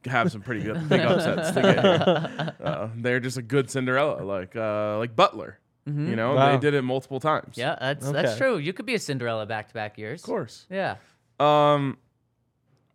have 0.07 0.31
some 0.33 0.41
pretty 0.43 0.63
good 0.63 0.89
big 0.89 1.01
upsets 1.07 1.51
to 1.53 1.63
get 1.63 1.83
here. 1.85 2.55
Uh, 2.63 2.89
they're 2.97 3.21
just 3.21 3.37
a 3.37 3.43
good 3.43 3.71
Cinderella, 3.71 4.23
like 4.25 4.55
uh, 4.57 4.99
like 4.99 5.15
Butler. 5.17 5.59
You 5.87 6.17
know, 6.17 6.35
Wow. 6.35 6.51
they 6.53 6.59
did 6.59 6.73
it 6.73 6.81
multiple 6.81 7.21
times. 7.21 7.59
Yeah, 7.59 7.77
that's 7.79 8.11
that's 8.11 8.39
true. 8.39 8.57
You 8.57 8.73
could 8.73 8.87
be 8.87 8.95
a 8.95 8.99
Cinderella 8.99 9.45
back 9.45 9.69
to 9.69 9.75
back 9.75 9.99
years. 9.99 10.23
of 10.23 10.27
course. 10.27 10.67
Yeah. 10.71 10.97
Um, 11.39 11.99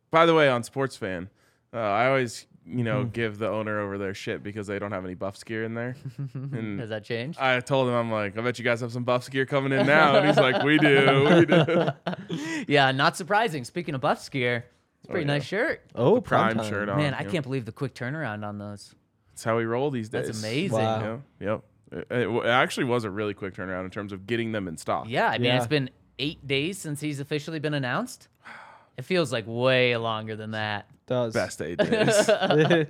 by 0.10 0.26
the 0.26 0.34
way, 0.34 0.50
on 0.50 0.64
Sports 0.64 0.96
Fan, 0.98 1.30
uh, 1.72 1.78
I 1.78 2.08
always 2.08 2.48
you 2.70 2.84
know 2.84 3.04
Hmm. 3.04 3.10
give 3.10 3.38
the 3.40 3.48
owner 3.50 3.80
over 3.80 3.98
their 3.98 4.14
shit 4.14 4.44
because 4.44 4.68
they 4.68 4.80
don't 4.80 4.92
have 4.92 5.04
any 5.04 5.16
Buffs 5.16 5.44
gear 5.44 5.64
in 5.64 5.74
there. 5.74 5.96
and 6.34 6.80
Has 6.80 6.90
that 6.90 7.04
changed? 7.04 7.40
I 7.40 7.60
told 7.60 7.88
him 7.88 7.96
I'm 7.96 8.12
like, 8.12 8.38
I 8.38 8.42
bet 8.42 8.60
you 8.60 8.66
guys 8.66 8.82
have 8.82 8.92
some 8.92 9.04
Buffs 9.04 9.30
gear 9.30 9.46
coming 9.46 9.72
in 9.72 9.86
now, 9.88 10.18
and 10.18 10.28
he's 10.28 10.38
like, 10.38 10.64
We 10.64 10.78
do, 10.78 11.36
we 11.36 11.46
do. 11.46 12.66
yeah, 12.68 12.92
not 12.92 13.18
surprising. 13.18 13.64
Speaking 13.64 13.96
of 13.96 14.02
buff 14.02 14.30
gear, 14.32 14.66
it's 14.98 15.06
a 15.06 15.12
pretty 15.12 15.26
yeah. 15.28 15.34
nice 15.34 15.44
shirt. 15.46 15.82
Oh, 15.96 16.22
Prime 16.22 16.58
time. 16.58 16.70
shirt 16.70 16.90
on. 16.90 16.98
Man, 16.98 17.14
I 17.14 17.22
yep. 17.22 17.32
can't 17.32 17.44
believe 17.44 17.66
the 17.66 17.72
quick 17.72 17.94
turnaround 17.96 18.46
on 18.48 18.58
those. 18.58 18.94
That's 19.32 19.44
how 19.44 19.58
we 19.58 19.66
roll 19.66 19.90
these 19.92 20.10
days. 20.10 20.28
That's 20.28 20.40
amazing. 20.40 20.78
Wow. 20.78 21.22
Yeah, 21.40 21.48
yep. 21.48 21.64
It, 21.92 22.08
it 22.12 22.28
it 22.30 22.46
actually 22.46 22.84
was 22.86 23.04
a 23.04 23.10
really 23.10 23.34
quick 23.34 23.56
turnaround 23.56 23.86
in 23.86 23.90
terms 23.92 24.12
of 24.12 24.28
getting 24.28 24.52
them 24.52 24.68
in 24.68 24.78
stock. 24.78 25.08
Yeah, 25.10 25.28
I 25.30 25.38
mean, 25.38 25.46
Yeah. 25.46 25.58
it's 25.58 25.68
been 25.68 25.90
eight 26.20 26.46
days 26.46 26.78
since 26.78 27.00
he's 27.02 27.20
officially 27.20 27.60
been 27.60 27.74
announced. 27.74 28.28
It 29.00 29.06
feels 29.06 29.32
like 29.32 29.46
way 29.48 29.96
longer 29.96 30.36
than 30.36 30.52
that. 30.52 30.90
Does 31.08 31.34
Best 31.34 31.62
eight 31.62 31.78
days. 31.80 32.30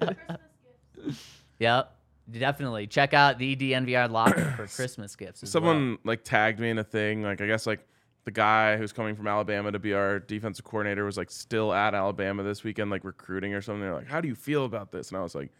Yep, 1.60 1.96
definitely. 2.32 2.88
Check 2.88 3.14
out 3.14 3.38
the 3.38 3.56
DNVR 3.56 4.10
locker 4.10 4.54
for 4.58 4.66
Christmas 4.76 5.16
gifts. 5.16 5.44
As 5.44 5.52
Someone 5.52 6.00
like 6.04 6.24
tagged 6.24 6.60
me 6.60 6.72
in 6.72 6.80
a 6.80 6.84
thing. 6.84 7.22
Like 7.22 7.42
I 7.42 7.46
guess 7.46 7.68
like 7.68 7.86
the 8.26 8.32
guy 8.32 8.76
who's 8.78 8.92
coming 8.92 9.16
from 9.16 9.28
Alabama 9.28 9.72
to 9.72 9.78
be 9.78 9.94
our 9.94 10.18
defensive 10.20 10.66
coordinator 10.66 11.06
was 11.06 11.16
like 11.16 11.30
still 11.30 11.72
at 11.74 11.94
Alabama 11.94 12.42
this 12.42 12.64
weekend, 12.64 12.90
like 12.90 13.04
recruiting 13.04 13.54
or 13.54 13.62
something. 13.62 13.82
They're 13.82 13.94
like, 13.94 14.08
"How 14.08 14.20
do 14.20 14.28
you 14.28 14.36
feel 14.36 14.66
about 14.66 14.92
this?" 14.92 15.10
And 15.10 15.18
I 15.18 15.22
was 15.22 15.36
like, 15.36 15.52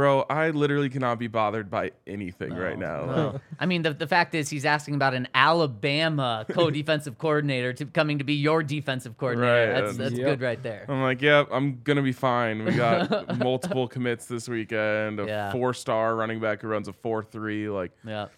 "Bro, 0.00 0.24
I 0.30 0.48
literally 0.50 0.88
cannot 0.88 1.18
be 1.18 1.26
bothered 1.26 1.70
by 1.70 1.90
anything 2.06 2.54
right 2.54 2.78
now." 2.78 3.00
Like, 3.04 3.16
well. 3.16 3.40
I 3.58 3.66
mean, 3.66 3.82
the, 3.82 3.92
the 3.92 4.06
fact 4.06 4.34
is, 4.34 4.48
he's 4.48 4.64
asking 4.64 4.94
about 4.94 5.12
an 5.12 5.28
Alabama 5.34 6.46
co-defensive 6.50 7.18
coordinator 7.18 7.72
to 7.74 7.84
coming 7.84 8.16
to 8.18 8.24
be 8.24 8.32
your 8.34 8.62
defensive 8.62 9.18
coordinator. 9.18 9.72
Right, 9.74 9.80
That's 9.84 9.96
that's 9.98 10.14
Yep. 10.14 10.26
good 10.26 10.40
right 10.40 10.62
there. 10.62 10.86
I'm 10.88 11.02
like, 11.02 11.20
"Yep, 11.20 11.48
I'm 11.52 11.80
gonna 11.84 12.00
be 12.02 12.12
fine." 12.12 12.64
We 12.64 12.72
got 12.72 13.38
multiple 13.38 13.86
commits 13.88 14.24
this 14.26 14.48
weekend. 14.48 15.20
A 15.20 15.26
Yeah. 15.26 15.52
four-star 15.52 16.16
running 16.16 16.40
back 16.40 16.62
who 16.62 16.68
runs 16.68 16.88
a 16.88 16.92
four-three. 16.94 17.68
Like, 17.68 17.92
Yeah, 18.04 18.28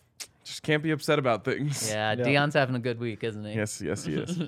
just 0.43 0.63
can't 0.65 0.83
be 0.83 0.91
upset 0.91 1.19
about 1.21 1.45
things. 1.45 1.89
yeah. 1.89 2.15
Yeah. 2.15 2.25
Deion's 2.25 2.55
having 2.55 2.75
a 2.75 2.81
good 2.81 2.99
week, 2.99 3.23
isn't 3.23 3.45
he? 3.45 3.53
Yes, 3.55 3.81
yes, 3.81 4.05
he 4.05 4.15
is. 4.15 4.39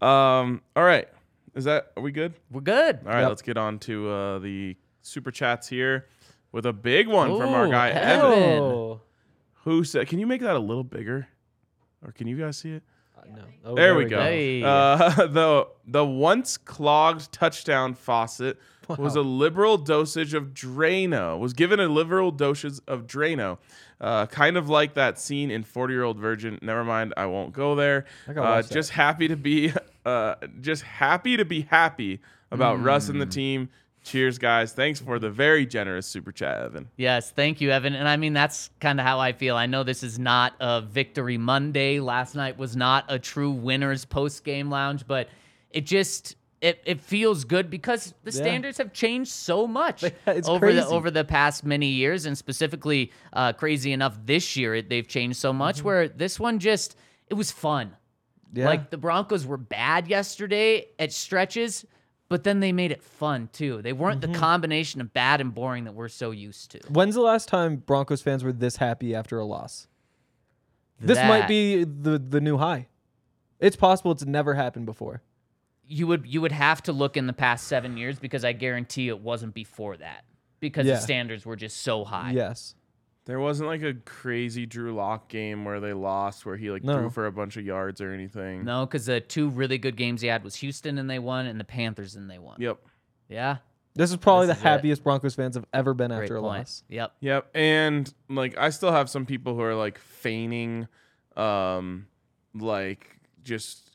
um, 0.00 0.62
all 0.76 0.84
right. 0.84 1.08
Is 1.54 1.64
that 1.64 1.92
are 1.96 2.02
we 2.02 2.12
good? 2.12 2.32
We're 2.50 2.60
good. 2.62 3.00
All 3.04 3.12
right, 3.12 3.20
Yep. 3.20 3.28
let's 3.28 3.42
get 3.42 3.56
on 3.58 3.78
to 3.80 4.08
uh, 4.08 4.38
the 4.38 4.76
super 5.02 5.30
chats 5.30 5.66
here 5.68 6.06
with 6.52 6.66
a 6.66 6.72
big 6.72 7.08
one 7.08 7.36
from 7.36 7.50
our 7.50 7.68
guy 7.68 7.90
Evan. 7.90 8.32
Evan, 8.32 8.98
who 9.64 9.84
said, 9.84 10.08
"Can 10.08 10.18
you 10.18 10.26
make 10.26 10.42
that 10.42 10.54
a 10.54 10.60
little 10.60 10.84
bigger, 10.84 11.28
or 12.04 12.12
can 12.12 12.26
you 12.26 12.36
guys 12.36 12.58
see 12.58 12.72
it?" 12.72 12.82
No. 13.34 13.42
Oh, 13.64 13.74
there, 13.74 13.94
we 13.94 14.04
go. 14.04 14.20
Hey. 14.20 14.62
Uh, 14.62 14.96
the 15.26 15.68
the 15.86 16.04
once 16.04 16.56
clogged 16.56 17.32
touchdown 17.32 17.94
faucet 17.94 18.58
was 18.88 19.14
a 19.16 19.22
liberal 19.22 19.78
dosage 19.78 20.34
of 20.34 20.48
Drano. 20.48 21.38
Was 21.38 21.52
given 21.52 21.80
a 21.80 21.86
liberal 21.86 22.30
dosage 22.30 22.80
of 22.88 23.06
Drano, 23.06 23.58
uh, 24.00 24.26
kind 24.26 24.56
of 24.56 24.68
like 24.68 24.94
that 24.94 25.18
scene 25.18 25.50
in 25.50 25.62
Forty 25.62 25.94
Year 25.94 26.02
Old 26.02 26.18
Virgin. 26.18 26.58
Never 26.62 26.84
mind, 26.84 27.14
I 27.16 27.26
won't 27.26 27.52
go 27.52 27.74
there. 27.74 28.06
Uh, 28.28 28.62
just 28.62 28.90
happy 28.90 29.28
to 29.28 29.36
be, 29.36 29.72
uh, 30.04 30.34
just 30.60 30.82
happy 30.82 31.36
to 31.36 31.44
be 31.44 31.62
happy 31.62 32.20
about 32.50 32.82
Russ 32.82 33.08
and 33.08 33.20
the 33.20 33.26
team. 33.26 33.70
Cheers, 34.04 34.38
guys! 34.38 34.72
Thanks 34.72 34.98
for 35.00 35.18
the 35.18 35.30
very 35.30 35.64
generous 35.64 36.06
super 36.06 36.32
chat, 36.32 36.60
Evan. 36.60 36.88
Yes, 36.96 37.30
thank 37.30 37.60
you, 37.60 37.70
Evan. 37.70 37.94
And 37.94 38.08
I 38.08 38.16
mean, 38.16 38.32
that's 38.32 38.70
kind 38.80 38.98
of 38.98 39.06
how 39.06 39.20
I 39.20 39.32
feel. 39.32 39.56
I 39.56 39.66
know 39.66 39.84
this 39.84 40.02
is 40.02 40.18
not 40.18 40.54
a 40.60 40.80
victory 40.80 41.38
Monday. 41.38 42.00
Last 42.00 42.34
night 42.34 42.58
was 42.58 42.74
not 42.76 43.04
a 43.08 43.18
true 43.18 43.52
winners 43.52 44.04
post 44.04 44.42
game 44.44 44.70
lounge, 44.70 45.06
but 45.06 45.28
it 45.70 45.86
just 45.86 46.34
it, 46.60 46.80
it 46.84 47.00
feels 47.00 47.44
good 47.44 47.70
because 47.70 48.12
the 48.24 48.32
Yeah. 48.32 48.42
standards 48.42 48.78
have 48.78 48.92
changed 48.92 49.30
so 49.30 49.66
much 49.66 50.02
It's 50.26 50.48
over 50.48 50.72
the 50.72 50.86
over 50.86 51.10
the 51.10 51.24
past 51.24 51.64
many 51.64 51.86
years, 51.88 52.26
and 52.26 52.36
specifically 52.36 53.12
uh, 53.32 53.52
crazy 53.52 53.92
enough 53.92 54.18
this 54.24 54.56
year 54.56 54.74
it, 54.74 54.88
they've 54.88 55.06
changed 55.06 55.38
so 55.38 55.52
much. 55.52 55.76
Mm-hmm. 55.78 55.86
Where 55.86 56.08
this 56.08 56.40
one 56.40 56.58
just 56.58 56.96
it 57.28 57.34
was 57.34 57.52
fun. 57.52 57.96
Yeah. 58.52 58.66
Like 58.66 58.90
the 58.90 58.98
Broncos 58.98 59.46
were 59.46 59.56
bad 59.56 60.08
yesterday 60.08 60.88
at 60.98 61.10
stretches, 61.12 61.86
but 62.32 62.44
then 62.44 62.60
they 62.60 62.72
made 62.72 62.90
it 62.90 63.02
fun 63.02 63.48
too. 63.52 63.80
They 63.82 63.92
weren't 63.92 64.20
Mm-hmm. 64.20 64.32
the 64.32 64.38
combination 64.38 65.00
of 65.00 65.12
bad 65.12 65.40
and 65.40 65.54
boring 65.54 65.84
that 65.84 65.92
we're 65.94 66.08
so 66.08 66.30
used 66.32 66.70
to. 66.72 66.78
When's 66.88 67.14
the 67.14 67.20
last 67.20 67.46
time 67.46 67.76
Broncos 67.76 68.22
fans 68.22 68.42
were 68.42 68.52
this 68.52 68.76
happy 68.76 69.14
after 69.14 69.38
a 69.38 69.44
loss? 69.44 69.86
This 70.98 71.18
That- 71.18 71.28
might 71.28 71.46
be 71.48 71.84
the 71.84 72.18
the 72.18 72.40
new 72.40 72.58
high. 72.58 72.88
It's 73.60 73.76
possible 73.76 74.10
it's 74.12 74.24
never 74.24 74.54
happened 74.54 74.86
before. 74.86 75.22
you 75.86 76.06
would 76.06 76.24
you 76.26 76.40
would 76.40 76.52
have 76.52 76.82
to 76.84 76.92
look 76.92 77.16
in 77.16 77.26
the 77.26 77.32
past 77.32 77.66
seven 77.66 77.96
years 77.96 78.18
because 78.18 78.44
I 78.44 78.52
guarantee 78.52 79.08
it 79.08 79.20
wasn't 79.20 79.52
before 79.52 79.96
that 79.98 80.24
because 80.60 80.86
Yeah. 80.86 80.94
the 80.94 81.00
standards 81.00 81.44
were 81.44 81.56
just 81.56 81.76
so 81.82 82.04
high. 82.04 82.30
Yes. 82.32 82.74
There 83.24 83.38
wasn't 83.38 83.68
like 83.68 83.82
a 83.82 83.94
crazy 83.94 84.66
Drew 84.66 84.92
Lock 84.94 85.28
game 85.28 85.64
where 85.64 85.78
they 85.78 85.92
lost, 85.92 86.44
where 86.44 86.56
he 86.56 86.70
like 86.70 86.82
No. 86.82 86.98
threw 86.98 87.10
for 87.10 87.26
a 87.26 87.32
bunch 87.32 87.56
of 87.56 87.64
yards 87.64 88.00
or 88.00 88.12
anything. 88.12 88.64
No, 88.64 88.84
because 88.84 89.06
the 89.06 89.20
two 89.20 89.48
really 89.48 89.78
good 89.78 89.96
games 89.96 90.20
he 90.22 90.26
had 90.28 90.42
was 90.42 90.56
Houston 90.56 90.98
and 90.98 91.08
they 91.08 91.20
won, 91.20 91.46
and 91.46 91.60
the 91.60 91.64
Panthers 91.64 92.16
and 92.16 92.28
they 92.28 92.38
won. 92.40 92.56
Yep. 92.58 92.78
Yeah, 93.28 93.58
This 93.94 94.10
is 94.10 94.16
probably 94.16 94.48
This 94.48 94.56
the 94.56 94.60
is 94.60 94.64
it. 94.64 94.68
happiest 94.68 95.04
Broncos 95.04 95.34
fans 95.36 95.54
have 95.54 95.66
ever 95.72 95.94
been 95.94 96.10
great 96.10 96.22
after 96.22 96.36
a 96.36 96.40
point. 96.40 96.58
loss. 96.62 96.82
Yep. 96.88 97.12
Yep. 97.20 97.50
And 97.54 98.12
like 98.28 98.58
I 98.58 98.70
still 98.70 98.90
have 98.92 99.08
some 99.08 99.24
people 99.24 99.54
who 99.54 99.62
are 99.62 99.74
like 99.76 99.98
feigning 99.98 100.88
um 101.36 102.06
like 102.54 103.18
just 103.44 103.90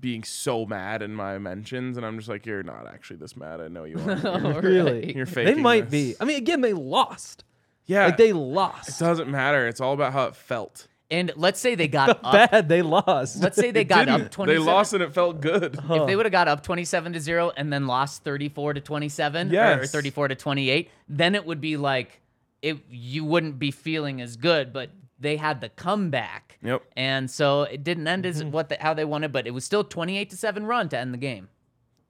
being 0.00 0.22
so 0.22 0.66
mad 0.66 1.02
in 1.02 1.14
my 1.14 1.38
mentions 1.38 1.96
and 1.96 2.04
I'm 2.04 2.18
just 2.18 2.28
like 2.28 2.44
you're 2.46 2.62
not 2.62 2.86
actually 2.86 3.16
this 3.16 3.36
mad. 3.36 3.60
I 3.60 3.68
know 3.68 3.84
you 3.84 3.98
are. 3.98 4.16
You're, 4.52 4.60
Really? 4.60 5.16
you're 5.16 5.24
They 5.24 5.54
might 5.54 5.90
this. 5.90 6.12
be. 6.12 6.16
I 6.20 6.24
mean, 6.26 6.36
again, 6.36 6.60
they 6.60 6.74
lost. 6.74 7.44
Yeah. 7.88 8.04
Like 8.06 8.16
they 8.16 8.32
lost. 8.32 8.88
it 9.00 9.04
doesn't 9.04 9.28
matter. 9.28 9.66
It's 9.66 9.80
all 9.80 9.94
about 9.94 10.12
how 10.12 10.26
it 10.26 10.36
felt. 10.36 10.86
And 11.10 11.32
let's 11.36 11.58
say 11.58 11.74
they 11.74 11.88
got 11.88 12.10
up. 12.22 12.22
Bad. 12.22 12.68
They 12.68 12.82
lost. 12.82 13.42
Let's 13.42 13.56
say 13.56 13.70
they 13.72 13.84
got 13.84 14.04
didn't. 14.06 14.26
up 14.26 14.30
twenty. 14.30 14.52
They 14.52 14.58
lost 14.58 14.92
and 14.92 15.02
it 15.02 15.12
felt 15.14 15.40
good. 15.40 15.74
If 15.90 16.06
they 16.06 16.14
would 16.14 16.26
have 16.26 16.32
got 16.32 16.48
up 16.48 16.62
27 16.62 17.14
to 17.14 17.20
0 17.20 17.50
and 17.56 17.72
then 17.72 17.86
lost 17.86 18.22
34 18.24 18.74
to 18.74 18.80
27 18.80 19.56
or- 19.56 19.80
or 19.80 19.86
34 19.86 20.28
to 20.28 20.34
28, 20.34 20.90
then 21.08 21.34
it 21.34 21.44
would 21.46 21.60
be 21.62 21.76
like 21.78 22.20
it 22.62 22.76
you 22.90 23.24
wouldn't 23.24 23.58
be 23.58 23.70
feeling 23.70 24.20
as 24.20 24.36
good, 24.36 24.72
but 24.72 24.90
they 25.18 25.36
had 25.36 25.60
the 25.62 25.68
comeback. 25.70 26.58
Yep. 26.62 26.82
And 26.96 27.30
so 27.30 27.62
it 27.62 27.82
didn't 27.84 28.06
end 28.06 28.26
as 28.26 28.40
Mm-hmm. 28.42 28.50
what 28.52 28.68
the, 28.68 28.76
how 28.78 28.92
they 28.94 29.04
wanted, 29.06 29.32
but 29.32 29.46
it 29.46 29.52
was 29.52 29.64
still 29.64 29.82
28 29.84 30.30
to 30.30 30.36
7 30.36 30.66
run 30.66 30.88
to 30.90 30.98
end 30.98 31.14
the 31.14 31.18
game. 31.18 31.48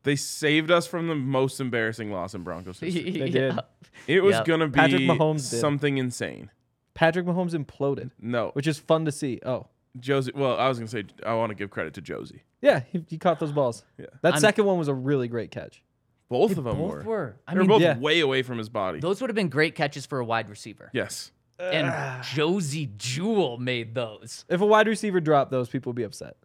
They 0.08 0.16
saved 0.16 0.70
us 0.70 0.86
from 0.86 1.06
the 1.08 1.14
most 1.14 1.60
embarrassing 1.60 2.10
loss 2.10 2.34
in 2.34 2.42
Broncos 2.42 2.80
history. 2.80 3.10
They 3.10 3.28
did. 3.30 3.58
It 4.06 4.22
was 4.22 4.36
Yep. 4.36 4.44
gonna 4.46 4.68
be 4.68 4.80
Patrick 4.80 5.02
Mahomes 5.02 5.50
did. 5.50 5.60
something 5.60 5.98
insane. 5.98 6.50
Patrick 6.94 7.26
Mahomes 7.26 7.52
imploded, 7.52 8.10
No, 8.18 8.50
which 8.54 8.66
is 8.66 8.78
fun 8.78 9.04
to 9.04 9.12
see. 9.12 9.38
Oh, 9.44 9.66
Josey. 10.00 10.32
Well, 10.34 10.56
I 10.58 10.66
was 10.68 10.78
gonna 10.78 10.88
say 10.88 11.04
I 11.26 11.34
want 11.34 11.50
to 11.50 11.54
give 11.54 11.68
credit 11.70 11.92
to 11.94 12.00
Josey. 12.00 12.42
yeah, 12.62 12.80
he, 12.90 13.04
he 13.06 13.18
caught 13.18 13.38
those 13.38 13.52
balls. 13.52 13.84
Yeah. 13.98 14.06
That 14.22 14.32
I'm- 14.34 14.40
second 14.40 14.64
one 14.64 14.78
was 14.78 14.88
a 14.88 14.94
really 14.94 15.28
great 15.28 15.50
catch. 15.50 15.82
Both 16.30 16.52
of 16.58 16.64
them 16.64 16.76
Both 16.78 16.92
were. 16.92 17.02
were. 17.04 17.36
I 17.46 17.52
they 17.52 17.58
were 17.58 17.62
mean, 17.64 17.68
both 17.68 17.82
Yeah. 17.82 17.98
way 17.98 18.20
away 18.20 18.42
from 18.42 18.56
his 18.58 18.68
body. 18.70 19.00
those 19.00 19.20
would 19.20 19.28
have 19.30 19.34
been 19.36 19.48
great 19.50 19.74
catches 19.74 20.06
for 20.06 20.18
a 20.20 20.24
wide 20.24 20.48
receiver. 20.48 20.90
yes. 20.92 21.32
And 21.60 21.88
ah. 21.90 22.22
Josey 22.34 22.90
Jewell 22.96 23.58
made 23.58 23.94
those. 23.94 24.44
If 24.48 24.60
a 24.60 24.66
wide 24.66 24.86
receiver 24.86 25.20
dropped 25.20 25.50
those, 25.50 25.68
people 25.68 25.90
would 25.90 25.96
be 25.96 26.04
upset. 26.04 26.36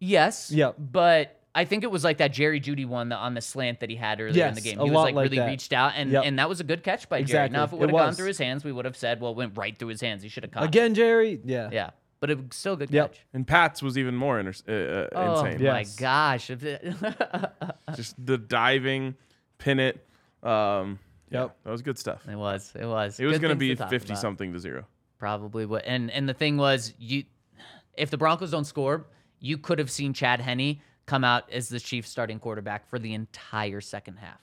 Yes. 0.00 0.50
Yep. 0.50 0.76
But 0.78 1.40
I 1.56 1.64
think 1.64 1.84
it 1.84 1.90
was 1.90 2.02
like 2.04 2.18
that 2.18 2.32
Jerry 2.32 2.60
Jeudy 2.60 2.84
one 2.86 3.10
that- 3.10 3.18
on 3.18 3.34
the 3.34 3.40
slant 3.40 3.80
that 3.80 3.88
he 3.90 3.96
had 3.96 4.20
earlier 4.20 4.46
in 4.48 4.54
the 4.54 4.60
Yes, 4.60 4.64
game. 4.64 4.80
a 4.80 4.84
He 4.84 4.90
was 4.90 4.94
lot 4.96 5.02
like, 5.04 5.14
like 5.14 5.24
really 5.24 5.36
that. 5.38 5.46
reached 5.48 5.72
out, 5.72 5.92
and 5.94 6.10
Yep. 6.10 6.24
and 6.26 6.38
that 6.38 6.48
was 6.48 6.60
a 6.60 6.64
good 6.64 6.82
catch 6.82 7.08
by 7.08 7.22
Jerry. 7.22 7.48
Now, 7.48 7.64
if 7.64 7.72
it 7.72 7.78
would 7.78 7.90
have 7.90 7.96
gone 7.98 8.14
through 8.14 8.26
his 8.26 8.38
hands, 8.38 8.64
we 8.64 8.72
would 8.72 8.84
have 8.84 8.96
said, 8.96 9.20
well, 9.20 9.30
it 9.32 9.36
went 9.36 9.56
right 9.56 9.76
through 9.78 9.88
his 9.88 10.00
hands. 10.00 10.22
He 10.22 10.28
should 10.28 10.42
have 10.42 10.50
caught. 10.52 10.64
it. 10.64 10.66
Again, 10.68 10.94
Jerry. 10.94 11.40
Yeah. 11.44 11.68
Yeah. 11.72 11.90
But 12.20 12.30
it 12.30 12.38
was 12.38 12.46
still 12.52 12.72
a 12.72 12.76
good 12.78 12.90
Yep. 12.90 13.12
catch. 13.12 13.20
And 13.34 13.46
Pat's 13.46 13.82
was 13.82 13.96
even 13.98 14.16
more 14.16 14.40
inter- 14.40 14.52
uh, 14.66 15.16
uh, 15.16 15.20
Oh 15.38 15.44
insane. 15.44 15.58
my 15.62 15.80
Yes. 15.80 15.96
gosh! 15.96 16.46
Just 17.96 18.14
the 18.24 18.38
diving, 18.38 19.14
pin 19.58 19.78
it. 19.78 20.06
Um, 20.42 20.98
yeah, 21.30 21.42
Yep. 21.42 21.56
that 21.64 21.70
was 21.70 21.82
good 21.82 21.98
stuff. 21.98 22.26
it 22.28 22.36
was, 22.36 22.72
it 22.78 22.86
was. 22.86 23.18
It 23.20 23.26
was 23.26 23.38
going 23.38 23.50
to 23.52 23.56
be 23.58 23.74
fifty 23.74 24.12
about. 24.12 24.20
something 24.20 24.52
to 24.52 24.58
zero. 24.58 24.86
Probably 25.18 25.64
what 25.66 25.84
and 25.86 26.10
and 26.10 26.28
the 26.28 26.34
thing 26.34 26.56
was 26.56 26.92
you 26.98 27.24
if 27.96 28.10
the 28.10 28.18
Broncos 28.18 28.50
don't 28.50 28.64
score, 28.64 29.06
you 29.40 29.56
could 29.58 29.78
have 29.78 29.90
seen 29.90 30.12
Chad 30.12 30.40
Henne 30.40 30.80
come 31.06 31.24
out 31.24 31.50
as 31.50 31.68
the 31.68 31.80
Chiefs 31.80 32.08
starting 32.10 32.38
quarterback 32.38 32.88
for 32.88 32.98
the 32.98 33.14
entire 33.14 33.80
second 33.80 34.16
half. 34.16 34.40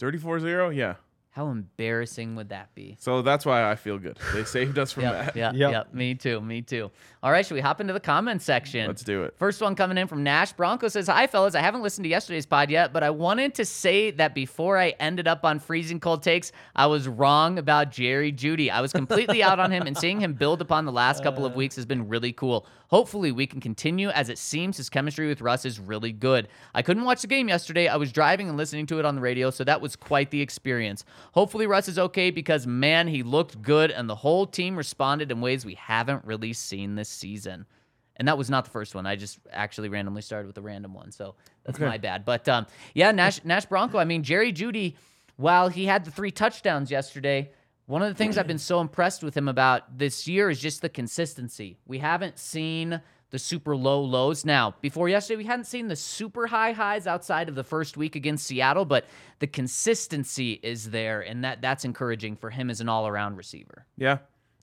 34-0? 0.00 0.74
Yeah. 0.74 0.94
How 1.30 1.48
embarrassing 1.48 2.36
would 2.36 2.50
that 2.50 2.72
be? 2.76 2.96
So 3.00 3.20
that's 3.20 3.44
why 3.44 3.68
I 3.68 3.74
feel 3.74 3.98
good. 3.98 4.18
They 4.32 4.44
saved 4.44 4.78
us 4.78 4.92
from 4.92 5.02
Yeah, 5.02 5.12
that. 5.12 5.34
yeah, 5.34 5.50
Yep. 5.52 5.70
yeah. 5.72 5.82
Me 5.92 6.14
too, 6.14 6.40
me 6.40 6.62
too. 6.62 6.92
All 7.24 7.32
right, 7.32 7.44
should 7.44 7.54
we 7.54 7.60
hop 7.60 7.80
into 7.80 7.92
the 7.92 7.98
comments 7.98 8.44
section? 8.44 8.86
Let's 8.86 9.02
do 9.02 9.24
it. 9.24 9.34
First 9.36 9.60
one 9.60 9.74
coming 9.74 9.98
in 9.98 10.06
from 10.06 10.22
Nash 10.22 10.52
Bronco 10.52 10.86
says, 10.86 11.08
Hi, 11.08 11.26
fellas. 11.26 11.56
I 11.56 11.60
haven't 11.60 11.82
listened 11.82 12.04
to 12.04 12.08
yesterday's 12.08 12.46
pod 12.46 12.70
yet, 12.70 12.92
but 12.92 13.02
I 13.02 13.10
wanted 13.10 13.52
to 13.56 13.64
say 13.64 14.12
that 14.12 14.32
before 14.32 14.78
I 14.78 14.90
ended 15.00 15.26
up 15.26 15.44
on 15.44 15.58
freezing 15.58 15.98
cold 15.98 16.22
takes, 16.22 16.52
I 16.76 16.86
was 16.86 17.08
wrong 17.08 17.58
about 17.58 17.90
Jerry 17.90 18.30
Jeudy. 18.32 18.70
I 18.70 18.80
was 18.80 18.92
completely 18.92 19.42
out 19.42 19.58
on 19.58 19.72
him, 19.72 19.88
and 19.88 19.98
seeing 19.98 20.20
him 20.20 20.34
build 20.34 20.60
upon 20.60 20.84
the 20.84 20.92
last 20.92 21.24
couple 21.24 21.44
of 21.44 21.54
uh. 21.54 21.56
weeks 21.56 21.74
has 21.74 21.84
been 21.84 22.06
really 22.06 22.32
cool. 22.32 22.64
Hopefully, 22.94 23.32
we 23.32 23.44
can 23.44 23.60
continue 23.60 24.10
as 24.10 24.28
it 24.28 24.38
seems 24.38 24.76
his 24.76 24.88
chemistry 24.88 25.26
with 25.26 25.40
Russ 25.40 25.64
is 25.64 25.80
really 25.80 26.12
good. 26.12 26.46
I 26.76 26.82
couldn't 26.82 27.02
watch 27.02 27.22
the 27.22 27.26
game 27.26 27.48
yesterday. 27.48 27.88
I 27.88 27.96
was 27.96 28.12
driving 28.12 28.48
and 28.48 28.56
listening 28.56 28.86
to 28.86 29.00
it 29.00 29.04
on 29.04 29.16
the 29.16 29.20
radio, 29.20 29.50
so 29.50 29.64
that 29.64 29.80
was 29.80 29.96
quite 29.96 30.30
the 30.30 30.40
experience. 30.40 31.04
Hopefully, 31.32 31.66
Russ 31.66 31.88
is 31.88 31.98
okay 31.98 32.30
because, 32.30 32.68
man, 32.68 33.08
he 33.08 33.24
looked 33.24 33.60
good, 33.60 33.90
and 33.90 34.08
the 34.08 34.14
whole 34.14 34.46
team 34.46 34.76
responded 34.76 35.32
in 35.32 35.40
ways 35.40 35.64
we 35.64 35.74
haven't 35.74 36.24
really 36.24 36.52
seen 36.52 36.94
this 36.94 37.08
season. 37.08 37.66
And 38.14 38.28
that 38.28 38.38
was 38.38 38.48
not 38.48 38.64
the 38.64 38.70
first 38.70 38.94
one. 38.94 39.06
I 39.06 39.16
just 39.16 39.40
actually 39.50 39.88
randomly 39.88 40.22
started 40.22 40.46
with 40.46 40.58
a 40.58 40.62
random 40.62 40.94
one, 40.94 41.10
so 41.10 41.34
that's 41.64 41.80
my 41.80 41.98
bad. 41.98 42.24
But 42.24 42.48
um, 42.48 42.64
yeah, 42.94 43.10
Nash 43.10 43.44
Nash 43.44 43.64
Bronco. 43.64 43.98
I 43.98 44.04
mean, 44.04 44.22
Jerry 44.22 44.52
Jeudy, 44.52 44.94
while 45.34 45.68
he 45.68 45.86
had 45.86 46.04
the 46.04 46.12
three 46.12 46.30
touchdowns 46.30 46.92
yesterday, 46.92 47.50
one 47.86 48.02
of 48.02 48.08
the 48.08 48.14
things 48.14 48.38
I've 48.38 48.46
been 48.46 48.58
so 48.58 48.80
impressed 48.80 49.22
with 49.22 49.36
him 49.36 49.48
about 49.48 49.98
this 49.98 50.26
year 50.26 50.48
is 50.50 50.58
just 50.60 50.80
the 50.82 50.88
consistency. 50.88 51.78
We 51.86 51.98
haven't 51.98 52.38
seen 52.38 53.00
the 53.30 53.38
super 53.38 53.74
low 53.76 54.00
lows. 54.02 54.44
Now, 54.44 54.74
before 54.80 55.08
yesterday, 55.08 55.38
we 55.38 55.44
hadn't 55.44 55.64
seen 55.66 55.88
the 55.88 55.96
super 55.96 56.46
high 56.46 56.72
highs 56.72 57.06
outside 57.06 57.48
of 57.48 57.56
the 57.56 57.64
first 57.64 57.96
week 57.96 58.14
against 58.16 58.46
Seattle, 58.46 58.84
but 58.84 59.06
the 59.40 59.46
consistency 59.48 60.52
is 60.62 60.90
there, 60.90 61.20
and 61.20 61.44
that 61.44 61.60
that's 61.60 61.84
encouraging 61.84 62.36
for 62.36 62.50
him 62.50 62.70
as 62.70 62.80
an 62.80 62.88
all 62.88 63.06
around 63.08 63.36
receiver. 63.36 63.84
Yeah, 63.96 64.18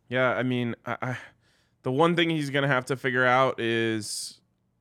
yeah. 0.10 0.30
I 0.32 0.44
mean, 0.44 0.76
I, 0.86 0.98
I, 1.02 1.18
the 1.84 1.92
one 1.92 2.16
thing 2.16 2.30
he's 2.30 2.50
gonna 2.50 2.68
have 2.70 2.86
to 2.86 2.96
figure 2.96 3.26
out 3.26 3.60
is 3.60 4.40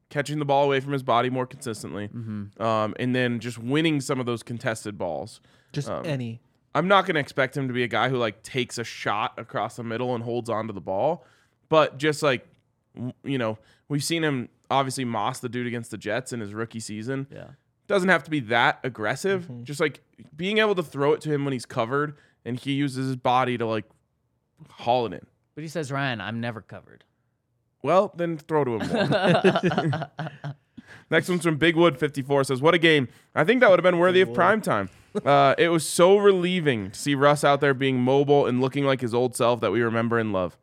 catching 0.09 0.39
the 0.39 0.45
ball 0.45 0.65
away 0.65 0.81
from 0.81 0.93
his 0.93 1.03
body 1.03 1.29
more 1.31 1.47
consistently, 1.47 2.09
Mm-hmm. 2.09 2.63
um, 2.63 2.95
and 2.99 3.15
then 3.15 3.39
just 3.41 3.59
winning 3.59 4.01
some 4.01 4.19
of 4.21 4.27
those 4.27 4.43
contested 4.43 4.97
balls. 4.99 5.41
Just 5.73 5.89
Um, 5.89 6.05
any. 6.07 6.41
I'm 6.75 6.89
not 6.89 7.07
gonna 7.07 7.21
expect 7.21 7.57
him 7.57 7.69
to 7.69 7.75
be 7.75 7.83
a 7.83 7.89
guy 7.89 8.09
who 8.09 8.17
like 8.17 8.43
takes 8.43 8.79
a 8.79 8.85
shot 8.85 9.35
across 9.39 9.77
the 9.77 9.85
middle 9.85 10.15
and 10.15 10.23
holds 10.23 10.49
onto 10.49 10.73
the 10.73 10.81
ball, 10.81 11.25
but 11.69 11.99
just 11.99 12.23
like 12.23 12.47
you 13.25 13.39
know, 13.39 13.59
we've 13.89 14.05
seen 14.05 14.23
him 14.25 14.49
obviously 14.71 15.05
moss 15.05 15.41
the 15.41 15.49
dude 15.49 15.67
against 15.67 15.91
the 15.91 15.99
Jets 15.99 16.33
in 16.33 16.41
his 16.41 16.55
rookie 16.55 16.81
season. 16.81 17.27
Yeah. 17.31 17.49
doesn't 17.87 18.09
have 18.09 18.23
to 18.25 18.31
be 18.31 18.41
that 18.41 18.81
aggressive. 18.85 19.45
Mm-hmm. 19.45 19.65
Just 19.65 19.81
like 19.81 20.01
being 20.37 20.59
able 20.59 20.75
to 20.77 20.83
throw 20.83 21.13
it 21.13 21.21
to 21.23 21.33
him 21.33 21.45
when 21.45 21.53
he's 21.53 21.67
covered 21.67 22.17
and 22.45 22.59
he 22.59 22.73
uses 22.73 23.07
his 23.09 23.17
body 23.17 23.59
to 23.59 23.67
like 23.67 23.85
haul 24.69 25.07
it 25.07 25.13
in. 25.13 25.27
But 25.55 25.63
he 25.63 25.69
says, 25.69 25.91
Ryan, 25.91 26.21
I'm 26.21 26.41
never 26.41 26.61
covered. 26.61 27.05
Well, 27.83 28.13
then 28.17 28.39
throw 28.39 28.65
to 28.65 28.79
him. 28.79 29.95
Next 31.11 31.29
one's 31.29 31.43
from 31.43 31.59
Bigwood54 31.59 32.47
says, 32.47 32.63
What 32.63 32.75
a 32.75 32.79
game. 32.79 33.09
I 33.35 33.45
think 33.45 33.61
that 33.61 33.71
would 33.71 33.79
have 33.79 33.85
been 33.85 33.99
worthy 33.99 34.21
of 34.21 34.33
prime 34.33 34.61
time. 34.61 34.91
Uh, 35.25 35.55
it 35.59 35.69
was 35.69 35.87
so 35.89 36.17
relieving 36.17 36.91
to 36.91 36.99
see 36.99 37.15
Russ 37.15 37.43
out 37.45 37.61
there 37.61 37.75
being 37.75 38.01
mobile 38.01 38.47
and 38.47 38.61
looking 38.61 38.85
like 38.85 39.01
his 39.01 39.13
old 39.13 39.35
self 39.37 39.61
that 39.61 39.73
we 39.73 39.83
remember 39.83 40.19
and 40.19 40.33
love. 40.33 40.57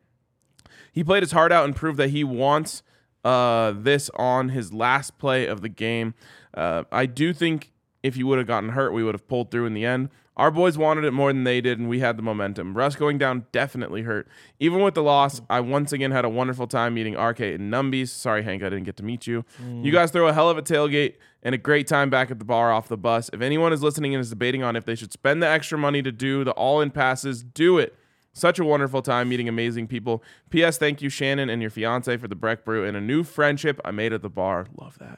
He 0.91 1.03
played 1.03 1.23
his 1.23 1.31
heart 1.31 1.51
out 1.51 1.65
and 1.65 1.75
proved 1.75 1.97
that 1.99 2.09
he 2.09 2.23
wants 2.23 2.81
uh, 3.23 3.73
this 3.75 4.09
on 4.15 4.49
his 4.49 4.73
last 4.73 5.17
play 5.17 5.45
of 5.45 5.61
the 5.61 5.69
game. 5.69 6.13
Uh, 6.53 6.85
I 6.91 7.05
do 7.05 7.33
think 7.33 7.71
if 8.03 8.15
he 8.15 8.23
would 8.23 8.37
have 8.37 8.47
gotten 8.47 8.69
hurt, 8.69 8.93
we 8.93 9.03
would 9.03 9.13
have 9.13 9.27
pulled 9.27 9.51
through 9.51 9.65
in 9.65 9.73
the 9.73 9.85
end. 9.85 10.09
Our 10.37 10.51
boys 10.51 10.77
wanted 10.77 11.03
it 11.03 11.11
more 11.11 11.33
than 11.33 11.43
they 11.45 11.61
did, 11.61 11.79
and 11.79 11.89
we 11.89 11.99
had 11.99 12.15
the 12.15 12.21
momentum. 12.21 12.75
Russ 12.75 12.95
going 12.95 13.17
down 13.17 13.47
definitely 13.51 14.03
hurt. 14.03 14.27
Even 14.59 14.81
with 14.81 14.93
the 14.93 15.01
loss, 15.01 15.41
I 15.49 15.59
once 15.61 15.91
again 15.91 16.11
had 16.11 16.25
a 16.25 16.29
wonderful 16.29 16.67
time 16.67 16.93
meeting 16.93 17.17
RK 17.17 17.39
and 17.39 17.73
Numbies. 17.73 18.09
Sorry, 18.09 18.43
Hank, 18.43 18.61
I 18.61 18.69
didn't 18.69 18.83
get 18.85 18.97
to 18.97 19.03
meet 19.03 19.25
you. 19.25 19.43
Mm. 19.59 19.83
You 19.83 19.91
guys 19.91 20.11
throw 20.11 20.27
a 20.27 20.33
hell 20.33 20.47
of 20.47 20.57
a 20.57 20.61
tailgate 20.61 21.15
and 21.41 21.55
a 21.55 21.57
great 21.57 21.87
time 21.87 22.11
back 22.11 22.29
at 22.29 22.37
the 22.37 22.45
bar 22.45 22.71
off 22.71 22.87
the 22.87 22.97
bus. 22.97 23.31
If 23.33 23.41
anyone 23.41 23.73
is 23.73 23.81
listening 23.81 24.13
and 24.13 24.21
is 24.21 24.29
debating 24.29 24.61
on 24.61 24.75
if 24.75 24.85
they 24.85 24.93
should 24.93 25.11
spend 25.11 25.41
the 25.41 25.47
extra 25.47 25.77
money 25.77 26.03
to 26.03 26.11
do 26.11 26.43
the 26.43 26.51
all 26.51 26.81
in 26.81 26.91
passes, 26.91 27.43
do 27.43 27.79
it. 27.79 27.97
Such 28.31 28.59
a 28.59 28.63
wonderful 28.63 29.01
time 29.01 29.29
meeting 29.29 29.49
amazing 29.49 29.87
people. 29.87 30.23
P.S. 30.51 30.77
Thank 30.77 31.01
you, 31.01 31.09
Shannon, 31.09 31.49
and 31.49 31.59
your 31.59 31.71
fiance 31.71 32.15
for 32.17 32.27
the 32.27 32.35
Breck 32.35 32.63
Brew 32.63 32.85
and 32.85 32.95
a 32.95 33.01
new 33.01 33.23
friendship 33.23 33.81
I 33.83 33.89
made 33.89 34.13
at 34.13 34.21
the 34.21 34.29
bar. 34.29 34.67
Love 34.79 34.99
that. 34.99 35.17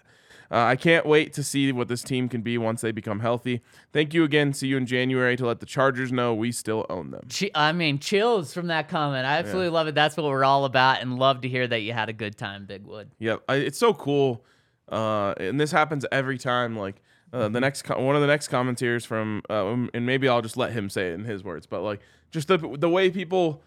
Uh, 0.52 0.64
I 0.64 0.76
can't 0.76 1.06
wait 1.06 1.32
to 1.34 1.44
see 1.44 1.72
what 1.72 1.88
this 1.88 2.02
team 2.02 2.28
can 2.28 2.42
be 2.42 2.58
once 2.58 2.82
they 2.82 2.92
become 2.92 3.20
healthy. 3.20 3.62
Thank 3.94 4.16
you 4.16 4.24
again. 4.24 4.52
See 4.54 4.68
you 4.68 4.78
in 4.78 4.88
January 4.88 5.38
to 5.38 5.46
let 5.46 5.60
the 5.60 5.68
Chargers 5.68 6.12
know 6.12 6.34
we 6.34 6.52
still 6.52 6.88
own 6.90 7.12
them. 7.12 7.28
I 7.54 7.72
mean, 7.72 8.00
chills 8.00 8.52
from 8.54 8.68
that 8.68 8.90
comment. 8.90 9.28
I 9.28 9.38
absolutely 9.38 9.70
love 9.70 9.88
it. 9.88 9.94
That's 9.96 10.18
what 10.18 10.26
we're 10.26 10.44
all 10.44 10.66
about, 10.66 11.02
and 11.02 11.20
love 11.20 11.42
to 11.42 11.48
hear 11.48 11.68
that 11.68 11.82
you 11.82 11.94
had 11.94 12.10
a 12.10 12.14
good 12.14 12.36
time, 12.36 12.66
Big 12.66 12.86
Wood. 12.86 13.12
Yep, 13.20 13.44
I, 13.48 13.56
it's 13.56 13.78
so 13.78 13.94
cool, 13.94 14.44
uh, 14.92 15.36
and 15.38 15.60
this 15.60 15.72
happens 15.72 16.04
every 16.12 16.40
time. 16.40 16.76
Like 16.76 17.02
uh, 17.32 17.50
the 17.50 17.60
next, 17.60 17.84
co- 17.84 18.02
one 18.02 18.16
of 18.16 18.22
the 18.22 18.28
next 18.28 18.48
commentators 18.48 19.06
from, 19.06 19.44
uh, 19.52 19.68
um, 19.68 19.92
and 19.94 20.06
maybe 20.08 20.28
I'll 20.28 20.42
just 20.42 20.58
let 20.58 20.72
him 20.72 20.90
say 20.90 21.12
it 21.12 21.14
in 21.14 21.26
his 21.26 21.44
words, 21.44 21.68
but 21.68 21.82
like 21.82 22.00
just 22.32 22.48
the 22.48 22.58
the 22.58 22.90
way 22.90 23.12
people 23.12 23.62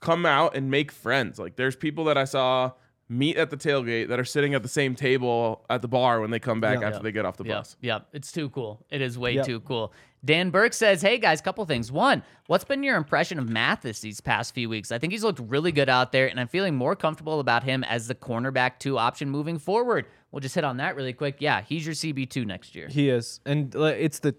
come 0.00 0.26
out 0.26 0.56
and 0.56 0.70
make 0.72 0.90
friends. 0.90 1.38
Like 1.38 1.54
there's 1.54 1.76
people 1.76 2.04
that 2.06 2.18
I 2.18 2.24
saw 2.24 2.72
meet 3.08 3.36
at 3.36 3.50
the 3.50 3.56
tailgate 3.56 4.08
that 4.08 4.18
are 4.18 4.24
sitting 4.24 4.54
at 4.54 4.62
the 4.62 4.68
same 4.68 4.94
table 4.96 5.64
at 5.70 5.80
the 5.80 5.86
bar 5.88 6.20
when 6.20 6.30
they 6.30 6.40
come 6.40 6.60
back 6.60 6.80
Yeah. 6.80 6.88
after 6.88 7.02
they 7.02 7.12
get 7.12 7.24
off 7.24 7.36
the 7.36 7.44
Yep, 7.44 7.56
bus. 7.56 7.76
yep. 7.80 8.06
It's 8.12 8.32
too 8.32 8.48
cool. 8.50 8.84
It 8.90 9.00
is 9.00 9.16
way 9.16 9.34
Yep. 9.36 9.46
too 9.46 9.60
cool. 9.60 9.92
Dan 10.24 10.50
Burke 10.50 10.72
says, 10.72 11.02
"Hey 11.02 11.18
guys, 11.18 11.40
couple 11.40 11.64
things. 11.66 11.92
One, 11.92 12.24
what's 12.48 12.64
been 12.64 12.82
your 12.82 12.96
impression 12.96 13.38
of 13.38 13.48
Mathis 13.48 14.00
these 14.00 14.20
past 14.20 14.54
few 14.54 14.68
weeks? 14.68 14.90
I 14.90 14.98
think 14.98 15.12
he's 15.12 15.22
looked 15.22 15.38
really 15.38 15.70
good 15.70 15.88
out 15.88 16.10
there, 16.10 16.26
and 16.28 16.40
I'm 16.40 16.48
feeling 16.48 16.74
more 16.74 16.96
comfortable 16.96 17.38
about 17.38 17.62
him 17.62 17.84
as 17.84 18.08
the 18.08 18.14
cornerback 18.16 18.80
two 18.80 18.98
option 18.98 19.30
moving 19.30 19.58
forward. 19.60 20.06
We'll 20.32 20.40
just 20.40 20.56
hit 20.56 20.64
on 20.64 20.78
that 20.78 20.96
really 20.96 21.12
quick. 21.12 21.36
Yeah, 21.38 21.60
he's 21.60 21.86
your 21.86 21.94
CB 21.94 22.26
two 22.26 22.44
next 22.44 22.74
year. 22.74 22.88
He 22.88 23.08
is, 23.08 23.40
and 23.46 23.72
it's 23.76 24.18
the. 24.18 24.34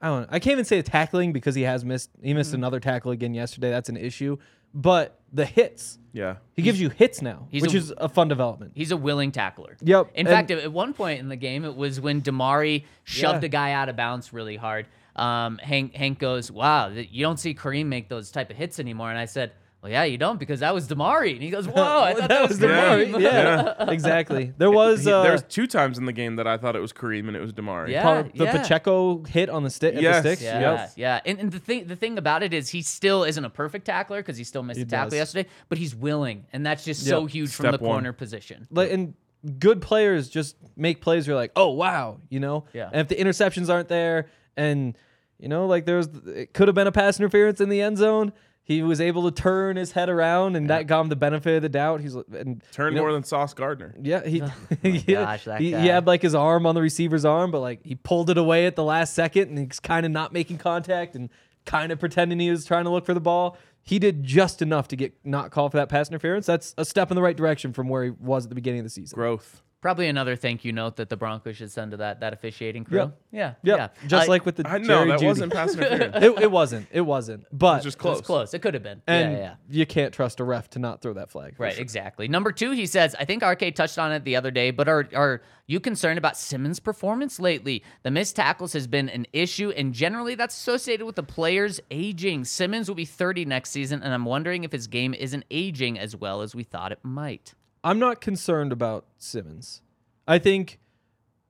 I 0.00 0.06
don't. 0.06 0.20
Know, 0.20 0.26
I 0.30 0.38
can't 0.38 0.52
even 0.52 0.64
say 0.64 0.80
the 0.80 0.88
tackling 0.88 1.32
because 1.32 1.56
he 1.56 1.62
has 1.62 1.84
missed. 1.84 2.10
He 2.22 2.32
missed 2.32 2.50
Mm-hmm. 2.50 2.60
another 2.60 2.78
tackle 2.78 3.10
again 3.10 3.34
yesterday. 3.34 3.70
That's 3.70 3.88
an 3.88 3.96
issue. 3.96 4.36
But 4.74 5.18
the 5.32 5.44
hits, 5.44 5.98
Yeah, 6.12 6.36
he 6.54 6.62
gives 6.62 6.80
you 6.80 6.88
hits 6.90 7.20
now, 7.22 7.46
he's 7.50 7.62
which 7.62 7.74
a- 7.74 7.78
is 7.78 7.92
a 7.96 8.08
fun 8.08 8.28
development. 8.28 8.72
He's 8.74 8.90
a 8.92 8.96
willing 8.96 9.30
tackler. 9.32 9.76
Yep, 9.82 10.10
In 10.14 10.26
and- 10.26 10.28
fact, 10.28 10.50
at 10.50 10.72
one 10.72 10.92
point 10.94 11.20
in 11.20 11.28
the 11.28 11.36
game, 11.36 11.64
it 11.64 11.76
was 11.76 12.00
when 12.00 12.22
Damarri 12.22 12.84
shoved 13.04 13.42
Yeah. 13.42 13.46
a 13.46 13.48
guy 13.50 13.72
out 13.72 13.88
of 13.88 13.96
bounds 13.96 14.32
really 14.32 14.56
hard. 14.56 14.86
Um, 15.16 15.58
Hank 15.58 15.94
Hank 15.94 16.18
goes, 16.18 16.50
"Wow, 16.50 16.90
th- 16.90 17.08
you 17.10 17.22
don't 17.24 17.38
see 17.38 17.52
Kareem 17.54 17.86
make 17.86 18.08
those 18.08 18.30
type 18.30 18.50
of 18.50 18.56
hits 18.56 18.78
anymore." 18.78 19.10
And 19.10 19.18
I 19.18 19.24
said, 19.24 19.52
Well, 19.80 19.92
yeah, 19.92 20.02
you 20.02 20.18
don't 20.18 20.40
because 20.40 20.58
that 20.60 20.74
was 20.74 20.88
Damarri. 20.88 21.34
And 21.34 21.42
he 21.42 21.50
goes, 21.50 21.68
Whoa, 21.68 22.02
I 22.02 22.14
thought 22.14 22.28
that, 22.28 22.48
was 22.48 22.58
the 22.58 22.66
Kareem. 22.66 23.10
Murray. 23.12 23.22
Yeah, 23.22 23.90
exactly. 23.90 24.52
There 24.58 24.70
was 24.82 25.06
uh, 25.06 25.22
there 25.22 25.30
was 25.32 25.44
two 25.44 25.68
times 25.68 25.98
in 25.98 26.04
the 26.04 26.12
game 26.12 26.34
that 26.36 26.48
I 26.48 26.56
thought 26.56 26.74
it 26.74 26.80
was 26.80 26.92
Kareem 26.92 27.28
and 27.28 27.36
it 27.36 27.40
was 27.40 27.52
Damarri. 27.52 27.90
Yeah. 27.90 28.02
Pa- 28.02 28.22
the 28.34 28.46
Pacheco 28.46 29.22
hit 29.22 29.48
on 29.48 29.62
the 29.62 29.70
stick. 29.70 29.94
at 29.94 30.02
Yes. 30.02 30.22
the 30.24 30.30
sticks. 30.30 30.42
Yeah, 30.42 30.60
Yep. 30.60 30.92
yeah. 30.96 31.20
And, 31.24 31.38
and 31.38 31.52
the 31.52 31.60
thing 31.60 31.86
the 31.86 31.94
thing 31.96 32.18
about 32.18 32.42
it 32.42 32.52
is 32.52 32.68
he 32.70 32.82
still 32.82 33.22
isn't 33.22 33.44
a 33.44 33.50
perfect 33.50 33.84
tackler 33.86 34.18
because 34.20 34.36
he 34.36 34.42
still 34.44 34.64
missed 34.64 34.78
He 34.78 34.82
a 34.82 34.86
tackle 34.86 35.10
does. 35.10 35.16
yesterday, 35.18 35.48
but 35.68 35.78
he's 35.78 35.94
willing, 35.94 36.46
and 36.52 36.66
that's 36.66 36.84
just 36.84 37.06
so 37.06 37.22
Yep. 37.22 37.30
huge 37.30 37.54
from 37.54 37.64
Step 37.68 37.78
the 37.78 37.84
one. 37.86 37.94
corner 37.98 38.12
position. 38.12 38.66
Like 38.72 38.90
and 38.90 39.14
good 39.60 39.80
players 39.80 40.28
just 40.28 40.56
make 40.76 41.00
plays. 41.00 41.24
You're 41.24 41.36
like, 41.36 41.52
oh 41.54 41.68
wow, 41.70 42.18
you 42.30 42.40
know. 42.40 42.64
Yeah. 42.72 42.88
And 42.92 43.00
if 43.00 43.06
the 43.06 43.14
interceptions 43.14 43.72
aren't 43.72 43.88
there, 43.88 44.26
and 44.56 44.98
you 45.38 45.48
know, 45.48 45.66
like 45.66 45.86
there's, 45.86 46.08
it 46.26 46.52
could 46.52 46.66
have 46.66 46.74
been 46.74 46.88
a 46.88 46.92
pass 46.92 47.20
interference 47.20 47.60
in 47.60 47.68
the 47.68 47.80
end 47.80 47.96
zone. 47.96 48.32
He 48.68 48.82
was 48.82 49.00
able 49.00 49.30
to 49.30 49.30
turn 49.30 49.76
his 49.76 49.92
head 49.92 50.10
around, 50.10 50.54
and 50.54 50.68
that 50.68 50.86
got 50.86 51.00
him 51.00 51.08
the 51.08 51.16
benefit 51.16 51.56
of 51.56 51.62
the 51.62 51.70
doubt. 51.70 52.02
He's 52.02 52.14
and 52.14 52.62
Turned 52.70 52.92
you 52.92 53.00
know, 53.00 53.04
more 53.04 53.14
than 53.14 53.24
Sauce 53.24 53.54
Gardner. 53.54 53.94
Yeah, 53.98 54.22
he, 54.22 54.42
oh 54.42 54.52
yeah, 54.82 55.24
gosh, 55.24 55.44
that 55.44 55.62
he, 55.62 55.70
guy. 55.70 55.80
he 55.80 55.88
had 55.88 56.06
like 56.06 56.20
his 56.20 56.34
arm 56.34 56.66
on 56.66 56.74
the 56.74 56.82
receiver's 56.82 57.24
arm, 57.24 57.50
but 57.50 57.60
like 57.60 57.80
he 57.82 57.94
pulled 57.94 58.28
it 58.28 58.36
away 58.36 58.66
at 58.66 58.76
the 58.76 58.84
last 58.84 59.14
second, 59.14 59.48
and 59.48 59.58
he's 59.58 59.80
kind 59.80 60.04
of 60.04 60.12
not 60.12 60.34
making 60.34 60.58
contact 60.58 61.14
and 61.14 61.30
kind 61.64 61.90
of 61.90 61.98
pretending 61.98 62.38
he 62.38 62.50
was 62.50 62.66
trying 62.66 62.84
to 62.84 62.90
look 62.90 63.06
for 63.06 63.14
the 63.14 63.20
ball. 63.20 63.56
He 63.82 63.98
did 63.98 64.22
just 64.22 64.60
enough 64.60 64.86
to 64.88 64.96
get 64.96 65.14
not 65.24 65.50
called 65.50 65.72
for 65.72 65.78
that 65.78 65.88
pass 65.88 66.10
interference. 66.10 66.44
That's 66.44 66.74
a 66.76 66.84
step 66.84 67.10
in 67.10 67.14
the 67.14 67.22
right 67.22 67.36
direction 67.36 67.72
from 67.72 67.88
where 67.88 68.04
he 68.04 68.10
was 68.10 68.44
at 68.44 68.48
the 68.50 68.54
beginning 68.54 68.80
of 68.80 68.84
the 68.84 68.90
season. 68.90 69.16
Growth. 69.16 69.62
Probably 69.80 70.08
another 70.08 70.34
thank 70.34 70.64
you 70.64 70.72
note 70.72 70.96
that 70.96 71.08
the 71.08 71.16
Broncos 71.16 71.56
should 71.56 71.70
send 71.70 71.92
to 71.92 71.98
that 71.98 72.18
that 72.20 72.32
officiating 72.32 72.84
crew. 72.84 72.98
Yep. 72.98 73.18
Yeah, 73.30 73.54
Yep. 73.62 73.78
yeah. 73.78 74.08
Just 74.08 74.26
Uh, 74.26 74.30
like 74.32 74.44
with 74.44 74.56
the 74.56 74.66
I 74.68 74.78
know 74.78 74.86
Jerry 74.86 75.10
that 75.10 75.20
Jeudy. 75.20 75.26
wasn't 75.26 75.52
pass 75.52 75.74
interference. 75.74 76.16
it, 76.24 76.42
it 76.42 76.50
wasn't. 76.50 76.88
It 76.90 77.00
wasn't. 77.02 77.44
But 77.56 77.76
It's 77.76 77.84
just 77.84 77.98
it 77.98 78.04
was 78.04 78.20
close. 78.20 78.54
It 78.54 78.58
could 78.60 78.74
have 78.74 78.82
been. 78.82 79.02
and 79.06 79.32
yeah, 79.34 79.38
yeah. 79.38 79.54
you 79.70 79.86
can't 79.86 80.12
trust 80.12 80.40
a 80.40 80.44
ref 80.44 80.68
to 80.70 80.80
not 80.80 81.00
throw 81.00 81.12
that 81.12 81.30
flag. 81.30 81.54
Right, 81.58 81.74
sure. 81.74 81.80
exactly. 81.80 82.26
Number 82.26 82.50
two, 82.50 82.72
he 82.72 82.86
says, 82.86 83.14
I 83.20 83.24
think 83.24 83.44
RK 83.44 83.74
touched 83.76 83.98
on 84.00 84.10
it 84.10 84.24
the 84.24 84.34
other 84.34 84.50
day, 84.50 84.72
but 84.72 84.88
are 84.88 85.06
are 85.14 85.42
you 85.68 85.78
concerned 85.78 86.18
about 86.18 86.36
Simmons' 86.36 86.80
performance 86.80 87.38
lately? 87.38 87.84
The 88.02 88.10
missed 88.10 88.34
tackles 88.34 88.72
has 88.72 88.88
been 88.88 89.08
an 89.08 89.26
issue, 89.32 89.70
and 89.70 89.92
generally 89.92 90.34
that's 90.34 90.56
associated 90.56 91.06
with 91.06 91.14
the 91.14 91.22
players 91.22 91.78
aging. 91.92 92.46
Simmons 92.46 92.88
will 92.88 92.96
be 92.96 93.04
30 93.04 93.44
next 93.44 93.70
season, 93.70 94.02
and 94.02 94.12
I'm 94.12 94.24
wondering 94.24 94.64
if 94.64 94.72
his 94.72 94.88
game 94.88 95.14
isn't 95.14 95.44
aging 95.52 95.98
as 96.00 96.16
well 96.16 96.42
as 96.42 96.52
we 96.54 96.64
thought 96.64 96.90
it 96.90 96.98
might. 97.04 97.54
I'm 97.88 97.98
not 97.98 98.20
concerned 98.20 98.70
about 98.70 99.06
Simmons. 99.16 99.80
I 100.26 100.38
think, 100.38 100.78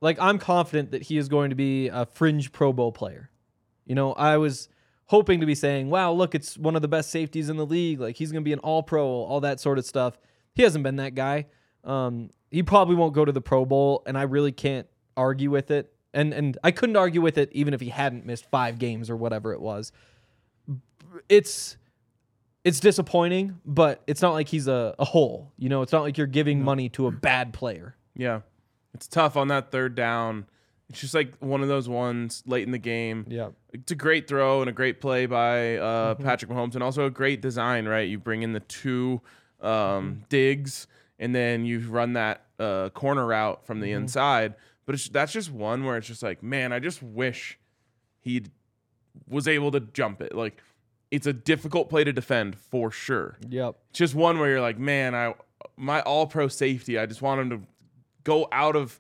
like, 0.01 0.21
I'm 0.21 0.39
confident 0.39 0.93
that 0.93 1.03
he 1.03 1.19
is 1.19 1.29
going 1.29 1.51
to 1.51 1.57
be 1.57 1.89
a 1.89 2.07
fringe 2.07 2.53
Pro 2.53 2.73
Bowl 2.73 2.93
player. 2.93 3.31
You 3.87 3.97
know, 3.97 4.13
I 4.13 4.37
was 4.37 4.69
hoping 5.07 5.41
to 5.41 5.47
be 5.47 5.57
saying, 5.57 5.91
wow, 5.91 6.13
look, 6.13 6.37
it's 6.37 6.57
one 6.57 6.77
of 6.77 6.83
the 6.83 6.87
best 6.87 7.11
safeties 7.11 7.49
in 7.49 7.57
the 7.57 7.67
league. 7.67 7.99
Like, 7.99 8.15
he's 8.15 8.31
going 8.31 8.45
to 8.45 8.49
be 8.49 8.53
an 8.53 8.61
all 8.61 8.85
pro, 8.85 9.05
all 9.05 9.41
that 9.41 9.59
sort 9.59 9.79
of 9.79 9.85
stuff. 9.85 10.17
He 10.55 10.63
hasn't 10.63 10.85
been 10.85 10.95
that 10.97 11.17
guy. 11.17 11.47
Um, 11.83 12.31
he 12.53 12.63
probably 12.63 12.95
won't 12.95 13.15
go 13.15 13.25
to 13.25 13.33
the 13.33 13.41
Pro 13.41 13.65
Bowl, 13.65 14.05
and 14.07 14.17
I 14.17 14.23
really 14.23 14.53
can't 14.53 14.87
argue 15.17 15.51
with 15.51 15.73
it. 15.73 15.93
And, 16.15 16.33
and 16.33 16.57
I 16.63 16.71
couldn't 16.71 16.95
argue 16.95 17.21
with 17.21 17.37
it 17.37 17.51
even 17.51 17.75
if 17.75 17.81
he 17.81 17.89
hadn't 17.89 18.25
missed 18.25 18.49
five 18.49 18.79
games 18.79 19.11
or 19.11 19.17
whatever 19.17 19.53
it 19.55 19.61
was. 19.61 19.91
It's 21.29 21.79
it's 22.69 22.81
disappointing, 22.81 23.59
but 23.65 24.03
it's 24.07 24.21
not 24.23 24.33
like 24.33 24.49
he's 24.49 24.69
a, 24.69 24.95
a 24.99 25.05
hole. 25.05 25.53
You 25.57 25.69
know, 25.69 25.83
it's 25.83 25.93
not 25.93 26.03
like 26.03 26.19
you're 26.19 26.27
giving 26.27 26.63
money 26.63 26.89
to 26.91 27.07
a 27.07 27.11
bad 27.11 27.53
player. 27.53 27.97
Yeah. 28.15 28.41
It's 28.95 29.07
tough 29.09 29.37
on 29.37 29.49
that 29.49 29.71
third 29.71 29.95
down. 29.95 30.47
It's 30.91 31.01
just 31.01 31.15
like 31.15 31.35
one 31.41 31.63
of 31.63 31.69
those 31.69 31.89
ones 31.89 32.43
late 32.47 32.65
in 32.65 32.73
the 32.73 32.79
game. 32.79 33.27
Yeah. 33.29 33.49
It's 33.73 33.93
a 33.93 33.95
great 33.95 34.29
throw 34.29 34.61
and 34.61 34.69
a 34.69 34.73
great 34.73 35.01
play 35.01 35.27
by 35.27 35.77
uh, 35.77 36.15
Mm-hmm. 36.15 36.25
Patrick 36.25 36.51
Mahomes, 36.51 36.75
and 36.75 36.83
also 36.83 37.05
a 37.07 37.11
great 37.11 37.41
design, 37.43 37.87
right? 37.87 38.09
You 38.09 38.19
bring 38.19 38.43
in 38.43 38.53
the 38.53 38.61
two 38.61 39.21
Mm-hmm. 39.63 39.67
um, 39.67 40.25
digs, 40.29 40.87
and 41.19 41.35
then 41.35 41.65
you 41.65 41.81
run 41.81 42.13
that 42.13 42.45
uh, 42.59 42.91
corner 42.91 43.27
route 43.27 43.67
from 43.67 43.77
Mm-hmm. 43.79 43.83
the 43.85 43.93
inside. 43.93 44.55
But 44.87 44.95
it's, 44.95 45.09
that's 45.09 45.33
just 45.33 45.51
one 45.51 45.85
where 45.85 45.97
it's 45.99 46.07
just 46.07 46.23
like, 46.23 46.43
man, 46.43 46.73
I 46.73 46.79
just 46.79 47.03
wish 47.03 47.59
he 48.21 48.45
was 49.29 49.47
able 49.49 49.71
to 49.73 49.81
jump 49.81 50.23
it. 50.23 50.35
Like, 50.35 50.63
it's 51.11 51.27
a 51.27 51.33
difficult 51.33 51.89
play 51.89 52.05
to 52.05 52.13
defend 52.13 52.57
for 52.57 52.91
sure. 52.91 53.37
Yep. 53.49 53.77
Just 53.93 54.15
one 54.15 54.39
where 54.39 54.51
you're 54.51 54.61
like, 54.61 54.79
man, 54.79 55.15
I 55.15 55.35
my 55.77 56.01
all 56.03 56.27
pro 56.27 56.49
safety, 56.49 56.99
I 56.99 57.07
just 57.07 57.23
want 57.23 57.41
him 57.41 57.51
to 57.51 57.61
go 58.25 58.49
out 58.53 58.77
of 58.77 58.99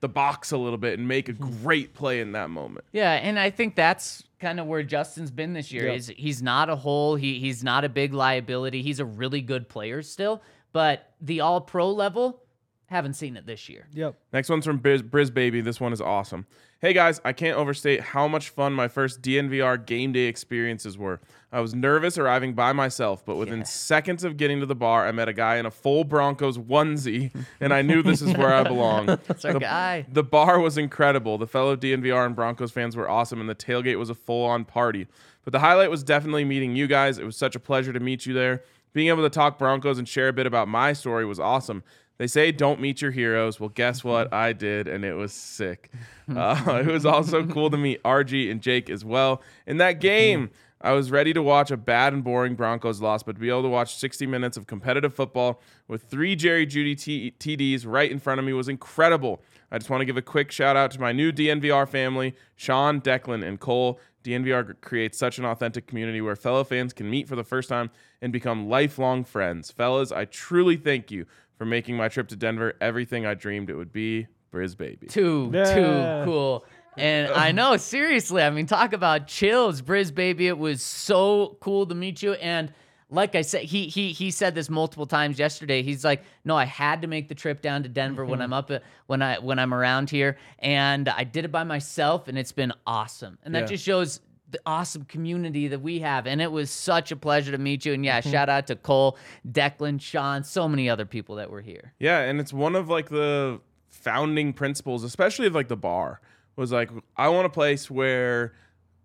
the 0.00 0.08
box 0.08 0.52
a 0.52 0.56
little 0.56 0.78
bit 0.78 0.98
and 0.98 1.08
make 1.08 1.28
a 1.28 1.32
hmm. 1.32 1.62
great 1.62 1.94
play 1.94 2.20
in 2.20 2.32
that 2.32 2.50
moment. 2.50 2.84
Yeah, 2.92 3.12
and 3.12 3.38
I 3.38 3.50
think 3.50 3.76
that's 3.76 4.22
kind 4.40 4.60
of 4.60 4.66
where 4.66 4.82
Justin's 4.82 5.30
been 5.30 5.52
this 5.52 5.72
year. 5.72 5.86
Yep. 5.86 5.96
Is 5.96 6.12
he's 6.16 6.42
not 6.42 6.68
a 6.68 6.76
hole. 6.76 7.16
He 7.16 7.38
he's 7.38 7.64
not 7.64 7.84
a 7.84 7.88
big 7.88 8.12
liability. 8.12 8.82
He's 8.82 9.00
a 9.00 9.04
really 9.04 9.40
good 9.40 9.68
player 9.68 10.02
still, 10.02 10.42
but 10.72 11.12
the 11.20 11.40
all 11.40 11.60
pro 11.60 11.90
level, 11.90 12.42
haven't 12.86 13.14
seen 13.14 13.36
it 13.36 13.46
this 13.46 13.68
year. 13.68 13.86
Yep. 13.92 14.14
Next 14.32 14.48
one's 14.48 14.64
from 14.64 14.78
Briz, 14.80 15.02
Briz 15.02 15.32
Baby. 15.32 15.60
This 15.60 15.80
one 15.80 15.92
is 15.92 16.00
awesome. 16.00 16.46
Hey 16.80 16.92
guys, 16.92 17.20
I 17.24 17.32
can't 17.32 17.56
overstate 17.56 18.00
how 18.00 18.28
much 18.28 18.50
fun 18.50 18.72
my 18.74 18.86
first 18.86 19.22
DNVR 19.22 19.84
game 19.86 20.12
day 20.12 20.26
experiences 20.26 20.96
were. 20.96 21.20
I 21.50 21.60
was 21.60 21.74
nervous 21.74 22.18
arriving 22.18 22.52
by 22.52 22.72
myself, 22.72 23.24
but 23.24 23.36
within 23.36 23.60
Yeah. 23.60 23.64
seconds 23.64 24.24
of 24.24 24.36
getting 24.36 24.60
to 24.60 24.66
the 24.66 24.74
bar, 24.74 25.06
I 25.06 25.12
met 25.12 25.26
a 25.28 25.32
guy 25.32 25.56
in 25.56 25.64
a 25.66 25.70
full 25.70 26.04
Broncos 26.04 26.58
onesie, 26.58 27.32
and 27.60 27.72
I 27.72 27.82
knew 27.82 28.02
this 28.02 28.20
is 28.22 28.36
where 28.36 28.52
I 28.54 28.62
belong. 28.68 29.06
That's 29.06 29.44
our 29.44 29.54
the, 29.54 29.60
guy. 29.60 30.06
The 30.12 30.22
bar 30.22 30.60
was 30.60 30.76
incredible. 30.78 31.38
The 31.38 31.46
fellow 31.46 31.76
DNVR 31.76 32.26
and 32.26 32.36
Broncos 32.36 32.70
fans 32.72 32.94
were 32.94 33.08
awesome, 33.08 33.40
and 33.40 33.48
the 33.48 33.54
tailgate 33.54 33.98
was 33.98 34.10
a 34.10 34.14
full 34.14 34.44
on 34.44 34.64
party. 34.64 35.06
But 35.44 35.52
the 35.52 35.60
highlight 35.60 35.90
was 35.90 36.04
definitely 36.04 36.44
meeting 36.44 36.76
you 36.76 36.86
guys. 36.86 37.18
It 37.18 37.24
was 37.24 37.36
such 37.36 37.56
a 37.56 37.60
pleasure 37.60 37.92
to 37.92 38.00
meet 38.00 38.26
you 38.26 38.34
there. 38.34 38.62
Being 38.92 39.08
able 39.08 39.22
to 39.22 39.30
talk 39.30 39.58
Broncos 39.58 39.98
and 39.98 40.08
share 40.08 40.28
a 40.28 40.32
bit 40.32 40.46
about 40.46 40.68
my 40.68 40.92
story 40.92 41.24
was 41.26 41.38
awesome. 41.40 41.82
They 42.18 42.26
say 42.26 42.52
don't 42.52 42.80
meet 42.80 43.02
your 43.02 43.10
heroes. 43.10 43.60
Well, 43.60 43.68
guess 43.68 44.02
what? 44.02 44.32
I 44.32 44.52
did, 44.52 44.88
and 44.88 45.04
it 45.04 45.14
was 45.14 45.32
sick. 45.32 45.90
Uh, 46.34 46.82
it 46.86 46.90
was 46.90 47.06
also 47.06 47.46
cool 47.46 47.70
to 47.70 47.76
meet 47.76 48.02
RG 48.02 48.50
and 48.50 48.60
Jake 48.60 48.90
as 48.90 49.04
well. 49.04 49.42
In 49.66 49.76
that 49.78 50.00
game, 50.00 50.50
I 50.80 50.92
was 50.92 51.10
ready 51.10 51.32
to 51.32 51.42
watch 51.42 51.70
a 51.70 51.76
bad 51.76 52.12
and 52.12 52.22
boring 52.22 52.54
Broncos 52.54 53.00
loss, 53.00 53.22
but 53.22 53.36
to 53.36 53.40
be 53.40 53.48
able 53.48 53.62
to 53.62 53.68
watch 53.68 53.96
60 53.96 54.26
minutes 54.26 54.56
of 54.56 54.66
competitive 54.66 55.14
football 55.14 55.60
with 55.88 56.02
three 56.02 56.36
Jerry 56.36 56.66
Jeudy 56.66 56.94
T- 56.94 57.34
TDs 57.38 57.84
right 57.86 58.10
in 58.10 58.18
front 58.18 58.38
of 58.38 58.44
me 58.44 58.52
was 58.52 58.68
incredible. 58.68 59.42
I 59.70 59.78
just 59.78 59.90
want 59.90 60.02
to 60.02 60.04
give 60.04 60.16
a 60.16 60.22
quick 60.22 60.52
shout 60.52 60.76
out 60.76 60.90
to 60.92 61.00
my 61.00 61.12
new 61.12 61.32
DNVR 61.32 61.88
family, 61.88 62.34
Sean, 62.54 63.00
Declan, 63.00 63.44
and 63.44 63.58
Cole. 63.58 63.98
DNVR 64.22 64.80
creates 64.80 65.16
such 65.16 65.38
an 65.38 65.44
authentic 65.44 65.86
community 65.86 66.20
where 66.20 66.36
fellow 66.36 66.62
fans 66.62 66.92
can 66.92 67.08
meet 67.08 67.28
for 67.28 67.36
the 67.36 67.44
first 67.44 67.68
time 67.68 67.90
and 68.20 68.32
become 68.32 68.68
lifelong 68.68 69.24
friends. 69.24 69.70
Fellas, 69.70 70.12
I 70.12 70.24
truly 70.24 70.76
thank 70.76 71.10
you 71.10 71.26
for 71.56 71.64
making 71.64 71.96
my 71.96 72.08
trip 72.08 72.28
to 72.28 72.36
Denver 72.36 72.74
everything 72.80 73.26
I 73.26 73.34
dreamed 73.34 73.70
it 73.70 73.74
would 73.74 73.92
be. 73.92 74.26
Briz 74.52 74.76
baby. 74.76 75.06
Too 75.06 75.50
Yeah. 75.52 75.74
too 75.74 76.24
cool. 76.24 76.64
And 76.96 77.30
I 77.32 77.52
know, 77.52 77.76
seriously. 77.76 78.42
I 78.42 78.48
mean, 78.50 78.64
talk 78.66 78.92
about 78.94 79.26
chills, 79.26 79.82
Briz 79.82 80.14
baby. 80.14 80.46
It 80.48 80.56
was 80.56 80.80
so 80.80 81.58
cool 81.60 81.84
to 81.86 81.94
meet 81.94 82.22
you. 82.22 82.34
And 82.34 82.72
like 83.10 83.34
I 83.34 83.42
said, 83.42 83.62
he 83.64 83.86
he 83.88 84.12
he 84.12 84.30
said 84.30 84.54
this 84.54 84.70
multiple 84.70 85.06
times 85.06 85.38
yesterday. 85.38 85.82
He's 85.82 86.04
like, 86.04 86.24
no, 86.44 86.56
I 86.56 86.64
had 86.64 87.02
to 87.02 87.08
make 87.08 87.28
the 87.28 87.34
trip 87.34 87.60
down 87.60 87.82
to 87.82 87.88
Denver 87.88 88.24
when 88.24 88.40
I'm 88.40 88.52
up 88.54 88.70
uh, 88.70 88.78
when 89.06 89.20
I 89.22 89.38
when 89.38 89.58
I'm 89.58 89.74
around 89.74 90.08
here, 90.10 90.38
and 90.58 91.08
I 91.08 91.24
did 91.24 91.44
it 91.44 91.52
by 91.52 91.64
myself, 91.64 92.28
and 92.28 92.38
it's 92.38 92.52
been 92.52 92.72
awesome. 92.86 93.38
And 93.44 93.54
that 93.54 93.60
Yeah. 93.62 93.66
just 93.66 93.84
shows 93.84 94.20
the 94.50 94.60
awesome 94.64 95.04
community 95.04 95.68
that 95.68 95.80
we 95.80 96.00
have. 96.00 96.26
And 96.26 96.40
it 96.40 96.52
was 96.52 96.70
such 96.70 97.10
a 97.10 97.16
pleasure 97.16 97.52
to 97.52 97.58
meet 97.58 97.84
you. 97.84 97.92
And 97.92 98.04
yeah, 98.04 98.20
mm-hmm. 98.20 98.30
shout 98.30 98.48
out 98.48 98.66
to 98.68 98.76
Cole, 98.76 99.18
Declan, 99.50 100.00
Sean, 100.00 100.44
so 100.44 100.68
many 100.68 100.88
other 100.88 101.04
people 101.04 101.36
that 101.36 101.50
were 101.50 101.60
here. 101.62 101.92
Yeah, 101.98 102.20
and 102.20 102.40
it's 102.40 102.52
one 102.52 102.76
of 102.76 102.88
like 102.88 103.08
the 103.08 103.60
founding 103.88 104.52
principles, 104.52 105.02
especially 105.04 105.46
of 105.46 105.54
like 105.54 105.68
the 105.68 105.76
bar, 105.76 106.20
was 106.54 106.72
like 106.72 106.90
I 107.16 107.28
want 107.28 107.46
a 107.46 107.50
place 107.50 107.90
where 107.90 108.54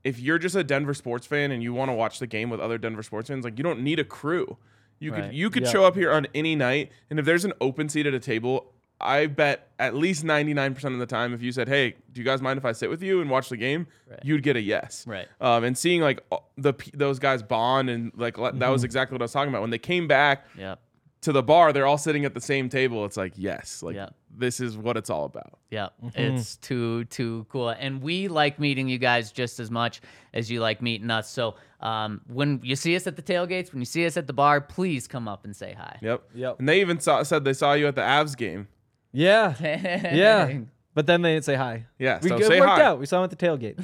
if 0.03 0.19
you're 0.19 0.39
just 0.39 0.55
a 0.55 0.63
Denver 0.63 0.93
sports 0.93 1.27
fan 1.27 1.51
and 1.51 1.61
you 1.61 1.73
want 1.73 1.89
to 1.89 1.93
watch 1.93 2.19
the 2.19 2.27
game 2.27 2.49
with 2.49 2.59
other 2.59 2.77
Denver 2.77 3.03
sports 3.03 3.29
fans, 3.29 3.43
like 3.43 3.57
you 3.57 3.63
don't 3.63 3.81
need 3.81 3.99
a 3.99 4.03
crew. 4.03 4.57
You 4.99 5.11
Right. 5.11 5.23
could 5.25 5.33
you 5.33 5.49
could 5.49 5.63
Yeah. 5.63 5.71
show 5.71 5.83
up 5.85 5.95
here 5.95 6.11
on 6.11 6.27
any 6.35 6.55
night, 6.55 6.91
and 7.09 7.19
if 7.19 7.25
there's 7.25 7.45
an 7.45 7.53
open 7.59 7.89
seat 7.89 8.05
at 8.05 8.13
a 8.13 8.19
table, 8.19 8.73
I 9.01 9.27
bet 9.27 9.69
at 9.79 9.95
least 9.95 10.23
99% 10.23 10.83
of 10.93 10.99
the 10.99 11.05
time, 11.05 11.33
if 11.33 11.41
you 11.41 11.51
said, 11.51 11.67
"Hey, 11.67 11.95
do 12.11 12.21
you 12.21 12.25
guys 12.25 12.41
mind 12.41 12.57
if 12.57 12.65
I 12.65 12.71
sit 12.71 12.89
with 12.89 13.01
you 13.03 13.21
and 13.21 13.29
watch 13.29 13.49
the 13.49 13.57
game?" 13.57 13.87
Right. 14.09 14.19
you'd 14.23 14.43
get 14.43 14.55
a 14.55 14.61
yes. 14.61 15.05
Right. 15.07 15.27
Um, 15.39 15.63
and 15.63 15.77
seeing 15.77 16.01
like 16.01 16.21
the 16.57 16.73
those 16.93 17.19
guys 17.19 17.41
bond 17.43 17.89
and 17.89 18.11
like 18.15 18.35
that 18.37 18.53
Mm-hmm. 18.53 18.71
was 18.71 18.83
exactly 18.83 19.15
what 19.15 19.21
I 19.21 19.25
was 19.25 19.31
talking 19.31 19.49
about 19.49 19.61
when 19.61 19.71
they 19.71 19.77
came 19.79 20.07
back 20.07 20.45
Yep. 20.57 20.79
to 21.21 21.31
the 21.31 21.43
bar, 21.43 21.71
they're 21.73 21.85
all 21.85 21.97
sitting 21.97 22.25
at 22.25 22.33
the 22.33 22.41
same 22.41 22.69
table. 22.69 23.05
It's 23.05 23.17
like, 23.17 23.33
yes, 23.35 23.81
like 23.83 23.95
Yeah. 23.95 24.09
this 24.35 24.59
is 24.59 24.77
what 24.77 24.97
it's 24.97 25.09
all 25.09 25.25
about. 25.25 25.59
Yeah, 25.69 25.89
Mm-hmm. 26.03 26.19
it's 26.37 26.55
too 26.57 27.05
too 27.05 27.45
cool, 27.49 27.69
and 27.69 28.01
we 28.01 28.27
like 28.27 28.59
meeting 28.59 28.87
you 28.87 28.97
guys 28.97 29.31
just 29.31 29.59
as 29.59 29.69
much 29.71 30.01
as 30.33 30.49
you 30.51 30.59
like 30.61 30.81
meeting 30.81 31.09
us. 31.11 31.29
So 31.29 31.55
um, 31.79 32.21
when 32.27 32.59
you 32.63 32.75
see 32.75 32.95
us 32.95 33.07
at 33.07 33.15
the 33.15 33.23
tailgates, 33.23 33.71
when 33.71 33.81
you 33.81 33.85
see 33.85 34.05
us 34.05 34.15
at 34.15 34.27
the 34.27 34.33
bar, 34.33 34.61
please 34.61 35.07
come 35.07 35.27
up 35.27 35.45
and 35.45 35.55
say 35.55 35.73
hi. 35.75 35.97
Yep. 36.01 36.23
Yep. 36.35 36.59
And 36.59 36.69
they 36.69 36.79
even 36.81 36.99
saw, 36.99 37.23
said 37.23 37.43
they 37.43 37.53
saw 37.53 37.73
you 37.73 37.87
at 37.87 37.95
the 37.95 38.01
Avs 38.01 38.37
game. 38.37 38.67
Yeah. 39.11 39.55
Yeah. 40.13 40.59
But 40.93 41.07
then 41.07 41.21
they 41.21 41.33
didn't 41.35 41.45
say 41.45 41.55
hi. 41.55 41.85
Yeah, 41.97 42.19
we 42.21 42.27
so 42.27 42.35
it 42.35 42.43
say 42.47 42.59
worked 42.59 42.71
hi. 42.71 42.81
out. 42.81 42.99
We 42.99 43.05
saw 43.05 43.19
him 43.19 43.23
at 43.23 43.29
the 43.29 43.37
tailgate. 43.37 43.79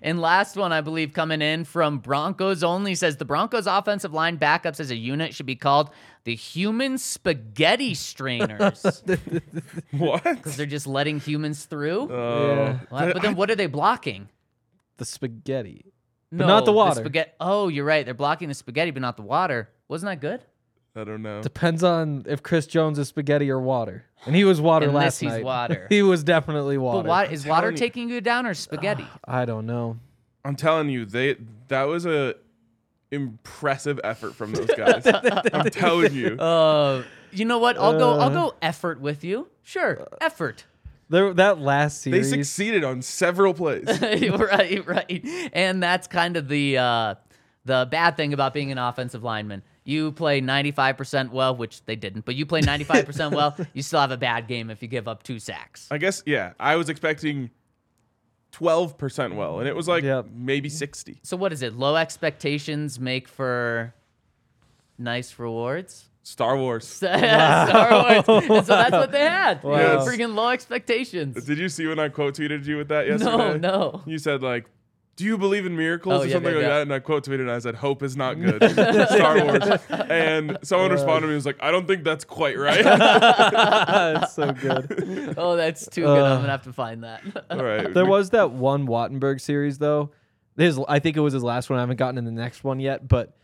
And 0.02 0.20
last 0.20 0.56
one, 0.56 0.70
I 0.70 0.82
believe, 0.82 1.14
coming 1.14 1.40
in 1.40 1.64
from 1.64 1.98
Broncos 1.98 2.62
only 2.62 2.94
says 2.94 3.16
the 3.16 3.24
Broncos 3.24 3.66
offensive 3.66 4.12
line 4.12 4.36
backups 4.38 4.80
as 4.80 4.90
a 4.90 4.96
unit 4.96 5.34
should 5.34 5.46
be 5.46 5.56
called 5.56 5.90
the 6.24 6.34
human 6.34 6.98
spaghetti 6.98 7.94
strainers 7.94 9.02
What? 9.92 10.24
because 10.24 10.56
they're 10.56 10.66
just 10.66 10.86
letting 10.86 11.20
humans 11.20 11.64
through. 11.64 12.12
Oh. 12.12 12.78
What? 12.90 13.14
But 13.14 13.22
then 13.22 13.34
what 13.34 13.50
are 13.50 13.56
they 13.56 13.66
blocking? 13.66 14.28
the 14.98 15.04
spaghetti. 15.04 15.86
No, 16.30 16.46
not 16.46 16.64
the 16.66 16.72
water. 16.72 17.00
spaghetti. 17.00 17.30
Oh, 17.40 17.68
you're 17.68 17.84
right. 17.84 18.04
They're 18.04 18.14
blocking 18.14 18.48
the 18.48 18.54
spaghetti, 18.54 18.90
but 18.90 19.00
not 19.00 19.16
the 19.16 19.22
water. 19.22 19.70
Wasn't 19.88 20.10
that 20.10 20.20
good? 20.20 20.44
I 20.98 21.04
don't 21.04 21.22
know. 21.22 21.42
Depends 21.42 21.82
on 21.84 22.24
if 22.28 22.42
Chris 22.42 22.66
Jones 22.66 22.98
is 22.98 23.08
spaghetti 23.08 23.50
or 23.50 23.60
water. 23.60 24.04
And 24.26 24.34
he 24.34 24.44
was 24.44 24.60
water 24.60 24.86
In 24.88 24.92
this, 24.92 24.98
last 25.00 25.20
he's 25.20 25.30
night. 25.30 25.44
water. 25.44 25.86
he 25.90 26.02
was 26.02 26.24
definitely 26.24 26.76
water. 26.78 27.04
But 27.04 27.08
what 27.08 27.32
is 27.32 27.46
water 27.46 27.68
telling 27.68 27.74
you- 27.74 27.78
taking 27.78 28.08
you 28.10 28.20
down 28.20 28.46
or 28.46 28.54
spaghetti? 28.54 29.06
I 29.24 29.44
don't 29.44 29.66
know. 29.66 29.98
I'm 30.44 30.56
telling 30.56 30.88
you, 30.88 31.04
they 31.04 31.36
that 31.68 31.84
was 31.84 32.06
a 32.06 32.34
impressive 33.10 34.00
effort 34.04 34.34
from 34.34 34.52
those 34.52 34.66
guys. 34.76 35.06
I'm 35.06 35.70
telling 35.70 36.12
you. 36.12 36.36
Uh, 36.38 37.02
you 37.32 37.44
know 37.44 37.58
what? 37.58 37.78
I'll 37.78 37.98
go. 37.98 38.12
I'll 38.14 38.22
Uh. 38.22 38.50
go 38.50 38.54
effort 38.62 39.00
with 39.00 39.24
you. 39.24 39.48
Sure, 39.62 40.06
effort. 40.20 40.64
There, 41.10 41.32
that 41.34 41.58
last 41.58 42.04
They 42.04 42.10
series. 42.22 42.30
succeeded 42.30 42.84
on 42.84 43.00
several 43.00 43.54
plays. 43.54 43.86
right, 44.00 44.86
right. 44.86 45.50
And 45.54 45.82
that's 45.82 46.06
kind 46.06 46.36
of 46.36 46.48
the 46.48 46.78
uh, 46.78 47.14
the 47.64 47.88
bad 47.90 48.16
thing 48.16 48.32
about 48.34 48.52
being 48.54 48.70
an 48.72 48.78
offensive 48.78 49.22
lineman. 49.24 49.62
You 49.88 50.12
play 50.12 50.42
95% 50.42 51.30
well, 51.30 51.56
which 51.56 51.82
they 51.86 51.96
didn't, 51.96 52.26
but 52.26 52.34
you 52.34 52.44
play 52.44 52.60
95% 52.60 53.34
well, 53.34 53.56
you 53.72 53.82
still 53.82 54.00
have 54.00 54.10
a 54.10 54.18
bad 54.18 54.46
game 54.46 54.68
if 54.68 54.82
you 54.82 54.88
give 54.88 55.08
up 55.08 55.22
two 55.22 55.38
sacks. 55.38 55.88
I 55.90 55.96
guess 55.96 56.22
yeah. 56.26 56.52
I 56.60 56.76
was 56.76 56.90
expecting 56.90 57.48
12% 58.52 59.34
well, 59.34 59.60
and 59.60 59.66
it 59.66 59.74
was 59.74 59.88
like 59.88 60.04
Yep. 60.04 60.26
maybe 60.30 60.68
60. 60.68 61.20
So 61.22 61.38
what 61.38 61.54
is 61.54 61.62
it? 61.62 61.72
Low 61.74 61.96
expectations 61.96 63.00
make 63.00 63.28
for 63.28 63.94
nice 64.98 65.38
rewards. 65.38 66.04
Star 66.22 66.58
Wars. 66.58 66.86
Star 66.96 67.90
Wars. 67.90 68.24
And 68.28 68.66
so 68.66 68.74
that's 68.74 68.90
what 68.92 69.10
they 69.10 69.20
had. 69.24 69.62
Wow. 69.64 69.78
Yes. 69.78 70.06
Freaking 70.06 70.34
low 70.34 70.50
expectations. 70.50 71.42
Did 71.46 71.56
you 71.56 71.70
see 71.70 71.86
when 71.86 71.98
I 71.98 72.10
quote 72.10 72.34
tweeted 72.36 72.66
you 72.66 72.76
with 72.76 72.88
that 72.88 73.06
yesterday? 73.06 73.36
No, 73.38 73.56
no. 73.56 74.02
You 74.04 74.18
said 74.18 74.42
like, 74.42 74.66
"Do 75.18 75.24
you 75.24 75.36
believe 75.36 75.66
in 75.66 75.76
miracles 75.76 76.14
Oh, 76.14 76.22
or 76.22 76.26
yeah, 76.26 76.32
something 76.32 76.52
yeah, 76.52 76.56
like 76.58 76.62
yeah. 76.62 76.68
that?" 76.76 76.82
And 76.82 76.94
I 76.94 77.00
quote 77.00 77.24
tweeted 77.26 77.40
and 77.40 77.50
I 77.50 77.58
said, 77.58 77.74
"Hope 77.74 78.02
is 78.02 78.16
not 78.16 78.34
good." 78.40 78.62
Star 78.70 79.44
Wars. 79.44 79.62
And 80.08 80.56
someone 80.62 80.90
responded 80.92 81.22
to 81.22 81.26
me 81.26 81.32
and 81.32 81.38
was 81.38 81.44
like, 81.46 81.58
"I 81.60 81.70
don't 81.70 81.86
think 81.86 82.04
that's 82.04 82.24
quite 82.24 82.56
right." 82.56 82.82
That's 82.84 84.34
so 84.34 84.52
good. 84.52 85.34
Oh, 85.36 85.56
that's 85.56 85.88
too 85.88 86.02
good. 86.02 86.18
I'm 86.24 86.32
Uh, 86.32 86.36
gonna 86.38 86.48
have 86.50 86.62
to 86.64 86.72
find 86.72 87.04
that. 87.04 87.22
All 87.50 87.62
right. 87.64 87.92
There 87.92 88.06
was 88.06 88.30
that 88.30 88.52
one 88.52 88.86
Wattenberg 88.86 89.40
series 89.40 89.78
though. 89.78 90.10
His, 90.56 90.80
I 90.88 90.98
think 90.98 91.16
it 91.16 91.20
was 91.20 91.32
his 91.32 91.42
last 91.44 91.68
one. 91.70 91.78
I 91.78 91.82
haven't 91.82 91.96
gotten 91.98 92.18
in 92.18 92.24
the 92.24 92.30
next 92.32 92.64
one 92.64 92.80
yet. 92.80 93.06
But 93.06 93.36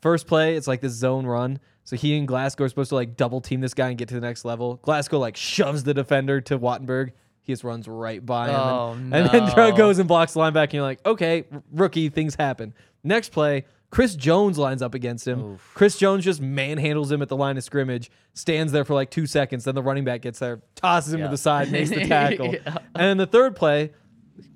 first 0.00 0.26
play, 0.26 0.56
it's 0.56 0.66
like 0.68 0.80
this 0.80 0.92
zone 0.92 1.26
run. 1.26 1.58
So 1.84 1.96
he 1.96 2.16
and 2.16 2.28
Glasgow 2.28 2.64
are 2.64 2.68
supposed 2.68 2.90
to 2.90 2.94
like 2.94 3.16
double 3.16 3.40
team 3.40 3.60
this 3.60 3.74
guy 3.74 3.88
and 3.88 3.98
get 3.98 4.08
to 4.08 4.14
the 4.14 4.20
next 4.20 4.44
level. 4.44 4.76
Glasgow 4.82 5.18
like 5.18 5.36
shoves 5.36 5.82
the 5.84 5.94
defender 5.94 6.40
to 6.42 6.58
Wattenberg. 6.58 7.10
He 7.42 7.52
just 7.52 7.64
runs 7.64 7.88
right 7.88 8.24
by 8.24 8.48
him. 8.48 8.54
Oh, 8.56 8.92
and, 8.92 9.12
and 9.14 9.30
then 9.30 9.52
no. 9.56 9.72
Goes 9.76 9.98
and 9.98 10.06
blocks 10.08 10.32
the 10.34 10.40
linebacker. 10.40 10.62
And 10.64 10.74
you're 10.74 10.82
like, 10.82 11.04
okay, 11.04 11.44
r- 11.52 11.62
rookie, 11.72 12.08
things 12.08 12.34
happen. 12.36 12.72
Next 13.02 13.30
play, 13.32 13.64
Chris 13.90 14.14
Jones 14.14 14.58
lines 14.58 14.80
up 14.80 14.94
against 14.94 15.26
him. 15.26 15.58
Chris 15.74 15.98
Jones 15.98 16.24
just 16.24 16.40
manhandles 16.40 17.10
him 17.10 17.20
at 17.20 17.28
the 17.28 17.36
line 17.36 17.56
of 17.58 17.64
scrimmage, 17.64 18.10
stands 18.32 18.72
there 18.72 18.84
for 18.84 18.94
like 18.94 19.10
two 19.10 19.26
seconds. 19.26 19.64
Then 19.64 19.74
the 19.74 19.82
running 19.82 20.04
back 20.04 20.22
gets 20.22 20.38
there, 20.38 20.62
tosses 20.76 21.12
him 21.12 21.20
Yeah. 21.20 21.26
to 21.26 21.30
the 21.32 21.36
side, 21.36 21.70
makes 21.72 21.90
the 21.90 22.04
tackle. 22.08 22.54
Yeah. 22.54 22.60
And 22.94 23.04
then 23.04 23.16
the 23.16 23.26
third 23.26 23.56
play, 23.56 23.90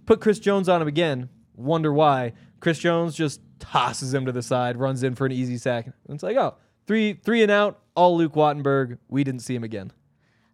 put 0.07 0.21
Chris 0.21 0.39
Jones 0.39 0.69
on 0.69 0.81
him 0.81 0.89
again. 0.89 1.29
Wonder 1.57 1.93
why. 1.93 2.35
Chris 2.61 2.79
Jones 2.79 3.15
just 3.17 3.41
tosses 3.59 4.15
him 4.15 4.27
to 4.27 4.33
the 4.33 4.43
side, 4.43 4.77
runs 4.77 5.03
in 5.03 5.15
for 5.17 5.27
an 5.27 5.33
easy 5.33 5.59
sack. 5.59 5.87
And 5.87 6.15
it's 6.15 6.23
like, 6.23 6.37
oh, 6.37 6.55
three 6.87 7.15
three 7.15 7.43
and 7.43 7.51
out, 7.51 7.81
all 7.97 8.17
Luke 8.17 8.35
Wattenberg. 8.35 8.99
We 9.09 9.25
didn't 9.25 9.41
see 9.43 9.55
him 9.57 9.65
again. 9.65 9.91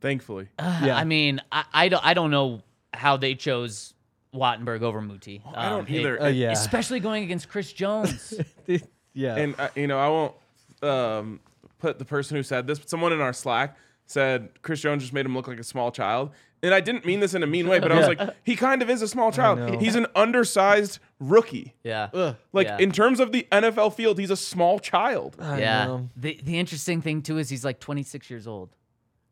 Thankfully. 0.02 0.48
Yeah. 0.58 0.96
I 0.96 1.04
mean, 1.04 1.40
I, 1.50 1.64
I 1.72 1.88
don't 1.88 2.04
I 2.04 2.12
don't 2.14 2.30
know 2.30 2.60
how 2.92 3.16
they 3.16 3.34
chose 3.34 3.94
Wattenberg 4.34 4.82
over 4.82 5.00
Muti. 5.00 5.42
I 5.54 5.68
don't 5.70 5.80
Um, 5.80 5.86
it- 5.86 6.00
either. 6.00 6.22
Uh, 6.22 6.28
yeah. 6.28 6.50
especially 6.52 7.00
going 7.00 7.24
against 7.24 7.48
Chris 7.48 7.72
Jones. 7.72 8.34
yeah. 9.14 9.36
And 9.36 9.54
uh, 9.58 9.68
you 9.74 9.86
know, 9.86 9.98
I 9.98 10.08
won't 10.08 10.34
um, 10.82 11.40
put 11.78 11.98
the 11.98 12.04
person 12.04 12.36
who 12.36 12.42
said 12.42 12.66
this, 12.66 12.78
but 12.78 12.90
someone 12.90 13.12
in 13.12 13.20
our 13.20 13.32
Slack 13.32 13.76
said 14.06 14.50
Chris 14.62 14.80
Jones 14.80 15.02
just 15.02 15.12
made 15.14 15.24
him 15.24 15.34
look 15.34 15.48
like 15.48 15.58
a 15.60 15.64
small 15.64 15.90
child. 15.90 16.30
And 16.64 16.72
I 16.72 16.80
didn't 16.80 17.04
mean 17.04 17.18
this 17.18 17.34
in 17.34 17.42
a 17.42 17.46
mean 17.46 17.66
way, 17.66 17.80
but 17.80 17.90
I 17.90 17.98
was 17.98 18.06
like, 18.18 18.36
he 18.44 18.54
kind 18.54 18.82
of 18.82 18.90
is 18.90 19.02
a 19.02 19.08
small 19.08 19.32
child. 19.32 19.80
He's 19.82 19.96
an 19.96 20.06
undersized 20.14 21.00
rookie. 21.18 21.74
yeah. 21.82 22.08
Ugh. 22.14 22.36
Like 22.52 22.68
Yeah. 22.68 22.78
in 22.78 22.92
terms 22.92 23.18
of 23.20 23.32
the 23.32 23.46
NFL 23.50 23.94
field, 23.94 24.18
he's 24.18 24.30
a 24.30 24.36
small 24.36 24.78
child. 24.78 25.36
I 25.40 25.58
yeah. 25.60 25.86
know. 25.86 26.08
The 26.16 26.38
the 26.42 26.58
interesting 26.58 27.02
thing 27.02 27.22
too 27.22 27.38
is 27.38 27.48
he's 27.48 27.64
like 27.64 27.80
26 27.80 28.30
years 28.30 28.46
old. 28.46 28.70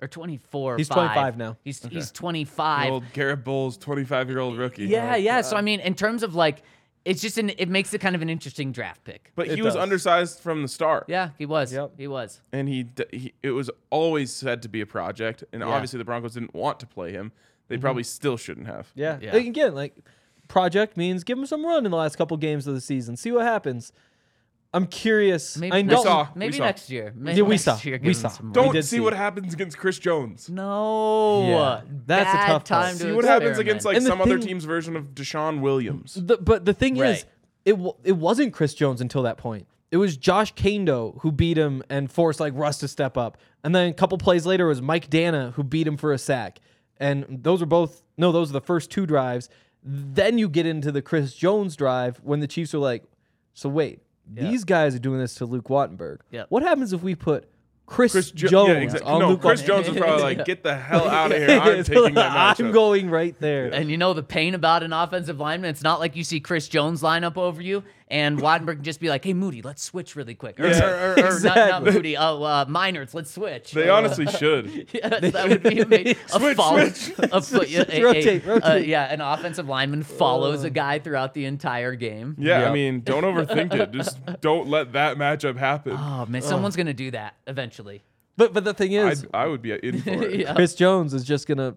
Or 0.03 0.09
24. 0.09 0.77
He's 0.79 0.89
five. 0.89 0.97
25 1.13 1.37
now. 1.37 1.57
He's 1.63 1.83
he's 1.87 2.11
The 2.11 2.15
25. 2.19 2.91
old 2.91 3.05
Garett 3.13 3.45
Bolles, 3.45 3.77
25 3.77 4.29
year 4.29 4.39
old 4.41 4.57
rookie. 4.59 4.87
yeah, 4.87 5.17
yeah. 5.17 5.41
So 5.43 5.57
I 5.57 5.61
mean, 5.61 5.81
in 5.81 5.95
terms 5.95 6.23
of 6.23 6.35
like 6.35 6.63
it's 7.05 7.23
just 7.23 7.39
an 7.39 7.51
it 7.57 7.69
makes 7.69 7.95
it 7.95 8.01
kind 8.01 8.15
of 8.15 8.23
an 8.23 8.29
interesting 8.29 8.73
draft 8.73 9.05
pick. 9.05 9.33
But 9.35 9.49
It 9.49 9.57
he 9.57 9.63
was 9.63 9.75
undersized 9.77 10.41
from 10.41 10.63
the 10.63 10.69
start. 10.69 11.05
Yeah, 11.09 11.31
he 11.39 11.47
was. 11.47 11.73
Yep. 11.73 11.93
He 11.97 12.07
was. 12.09 12.41
and 12.53 12.69
he, 12.69 12.87
he 13.11 13.33
it 13.43 13.51
was 13.53 13.71
always 13.91 14.33
said 14.33 14.63
to 14.63 14.69
be 14.69 14.81
a 14.81 14.87
project 14.87 15.43
and 15.53 15.61
Yeah. 15.61 15.67
Mm-hmm. 15.67 15.75
obviously 15.75 15.99
the 15.99 16.05
broncos 16.05 16.35
didn't 16.35 16.55
want 16.55 16.79
to 16.81 16.87
play 16.87 17.13
him 17.13 17.33
they 17.69 17.79
probably 17.79 18.03
still 18.03 18.37
shouldn't 18.37 18.67
have 18.67 18.91
Yeah. 18.95 19.19
Yeah. 19.23 19.33
Like, 19.33 19.47
again, 19.47 19.75
like 19.75 19.95
project 20.49 20.97
means 20.97 21.23
give 21.25 21.39
him 21.39 21.47
some 21.47 21.65
run 21.65 21.85
in 21.85 21.91
the 21.91 21.97
last 21.97 22.17
couple 22.17 22.37
games 22.37 22.67
of 22.67 22.75
the 22.75 22.81
season. 22.81 23.17
See 23.17 23.31
what 23.33 23.45
happens. 23.45 23.93
I'm 24.73 24.87
curious. 24.87 25.57
Maybe 25.57 25.73
I 25.73 25.83
next, 25.83 25.97
know. 25.97 26.03
saw. 26.05 26.29
maybe 26.37 26.57
saw. 26.59 26.64
next 26.64 26.91
year. 26.91 27.12
Maybe 27.16 27.39
Yeah, 27.39 27.43
we 27.43 27.51
next 27.51 27.62
saw. 27.64 27.79
Year, 27.83 27.99
We 28.03 28.14
saw. 28.14 28.29
don't 28.53 28.73
did 28.73 28.85
see, 28.85 28.97
see. 28.97 29.01
what 29.01 29.14
happens 29.14 29.53
against 29.53 29.77
chris 29.79 29.99
jones 29.99 30.49
No. 30.49 31.47
Yeah, 31.49 31.81
that's 32.07 32.33
a 32.33 32.47
tough 32.47 32.64
time 32.64 32.93
to 32.99 33.03
see 33.05 33.12
what 33.12 33.25
happens 33.25 33.59
against 33.59 33.85
like 33.85 33.97
And 33.97 34.07
the 34.07 34.11
some 34.11 34.21
other 34.21 34.39
team's 34.39 34.64
version 34.64 34.95
of 34.97 35.07
deshaun 35.14 35.61
williams 35.61 36.14
The, 36.14 36.37
but 36.39 36.64
the 36.66 36.73
thing 36.75 36.97
is, 36.99 37.25
it 37.64 37.73
w- 37.73 37.95
it 38.05 38.12
wasn't 38.16 38.53
Chris 38.55 38.73
Jones 38.75 39.01
until 39.01 39.23
that 39.25 39.37
point. 39.39 39.66
It 39.91 39.97
was 39.97 40.16
Josh 40.16 40.55
Kaindoh 40.55 41.21
who 41.23 41.33
beat 41.33 41.59
him 41.59 41.83
and 41.91 42.11
forced 42.11 42.39
like 42.39 42.53
Russ 42.57 42.79
to 42.79 42.87
step 42.89 43.16
up. 43.18 43.39
And 43.64 43.75
then 43.75 43.89
a 43.91 43.93
couple 43.93 44.16
plays 44.18 44.47
later 44.47 44.66
it 44.66 44.68
was 44.68 44.81
Mike 44.81 45.11
Danna 45.11 45.53
who 45.55 45.64
beat 45.64 45.87
him 45.87 45.97
for 45.97 46.12
a 46.12 46.18
sack. 46.18 46.61
And 46.99 47.27
those 47.43 47.61
are 47.61 47.66
both 47.66 48.03
no, 48.16 48.31
those 48.31 48.51
are 48.51 48.53
the 48.53 48.61
first 48.61 48.91
two 48.93 49.05
drives. 49.05 49.49
Then 49.83 50.39
you 50.39 50.49
get 50.49 50.64
into 50.64 50.93
the 50.93 51.03
Chris 51.03 51.35
Jones 51.35 51.75
drive 51.75 52.21
when 52.23 52.39
the 52.39 52.47
Chiefs 52.47 52.73
are 52.73 52.79
like, 52.79 53.03
so 53.53 53.68
wait, 53.68 54.01
these 54.35 54.64
guys 54.64 54.95
are 54.95 54.99
doing 55.01 55.18
this 55.20 55.35
to 55.37 55.47
Luke 55.47 55.68
Wattenberg. 55.68 56.18
Yep. 56.31 56.47
What 56.49 56.62
happens 56.62 56.93
if 56.93 57.03
we 57.03 57.14
put 57.14 57.49
Chris, 57.87 58.12
chris 58.12 58.31
jo- 58.31 58.49
Jones 58.49 58.68
yeah, 58.68 58.74
exactly. 58.76 59.11
on 59.11 59.20
no 59.20 59.28
Luke 59.31 59.41
chris 59.41 59.62
Wattenberg? 59.62 59.66
jones 59.66 59.89
was 59.89 59.99
probably 59.99 60.22
like 60.22 60.45
get 60.47 60.62
the 60.62 60.76
hell 60.76 61.09
out 61.09 61.33
of 61.33 61.39
here 61.39 61.59
i'm 61.59 61.83
taking 61.83 62.14
that 62.14 62.57
matchup 62.57 62.66
I'm 62.66 62.70
going 62.72 63.11
right 63.11 63.35
there. 63.41 63.66
And 63.74 63.91
you 63.91 63.97
know 63.97 64.12
the 64.14 64.22
pain 64.22 64.55
about 64.55 64.85
an 64.85 64.93
offensive 64.93 65.41
lineman? 65.41 65.70
It's 65.70 65.83
not 65.83 65.99
like 65.99 66.14
you 66.14 66.22
see 66.22 66.39
Chris 66.39 66.68
Jones 66.68 67.03
line 67.03 67.24
up 67.24 67.37
over 67.37 67.61
you 67.61 67.83
and 68.11 68.39
Wattenberg 68.41 68.75
can 68.77 68.83
just 68.85 69.01
be 69.01 69.09
like, 69.09 69.25
hey, 69.25 69.33
Muti, 69.33 69.63
let's 69.63 69.83
switch 69.83 70.17
really 70.17 70.35
quick. 70.35 70.59
Or, 70.59 70.67
Yeah. 70.67 70.85
or, 70.85 71.13
or, 71.21 71.37
or 71.37 71.41
not, 71.41 71.57
not 71.57 71.83
Muti, 71.85 72.17
oh, 72.17 72.43
uh, 72.43 72.65
Meinerz, 72.67 73.15
let's 73.15 73.31
switch. 73.31 73.73
they 73.73 73.89
Uh, 73.89 73.95
honestly 73.97 74.27
should 74.39 74.89
Yes, 74.93 75.33
that 75.33 75.49
would 75.49 75.63
be 75.63 75.81
amazing. 75.81 76.17
A 76.35 76.39
Switch, 76.41 76.57
follow- 76.57 76.89
switch. 76.89 77.19
a 77.33 77.41
fo- 77.43 77.63
yeah, 77.63 77.85
a- 77.89 78.01
a- 78.01 78.03
Rotate, 78.05 78.47
uh, 78.47 78.51
rotate. 78.53 78.87
yeah, 78.89 79.13
an 79.13 79.21
offensive 79.21 79.69
lineman 79.69 80.03
follows 80.03 80.65
a 80.65 80.71
guy 80.71 80.99
throughout 80.99 81.35
the 81.35 81.45
entire 81.45 81.95
game. 81.95 82.37
yeah 82.39 82.61
Yep. 82.61 82.69
i 82.69 82.73
mean 82.73 83.01
don't 83.01 83.23
overthink 83.25 83.73
it 83.75 83.93
just 83.93 84.19
don't 84.41 84.69
let 84.69 84.93
that 84.95 85.17
matchup 85.17 85.57
happen 85.57 85.97
Oh 85.97 86.27
man, 86.27 86.43
someone's 86.43 86.77
gonna 86.77 86.93
do 86.95 87.11
that 87.13 87.35
eventually. 87.47 88.03
But 88.37 88.53
but 88.55 88.65
the 88.65 88.73
thing 88.75 88.93
is, 88.93 89.23
I'd, 89.25 89.29
i 89.35 89.47
would 89.47 89.61
be 89.63 89.73
in 89.73 90.01
for 90.03 90.11
it 90.25 90.41
yeah, 90.41 90.55
Chris 90.55 90.75
Jones 90.75 91.15
is 91.15 91.25
just 91.25 91.47
gonna 91.47 91.77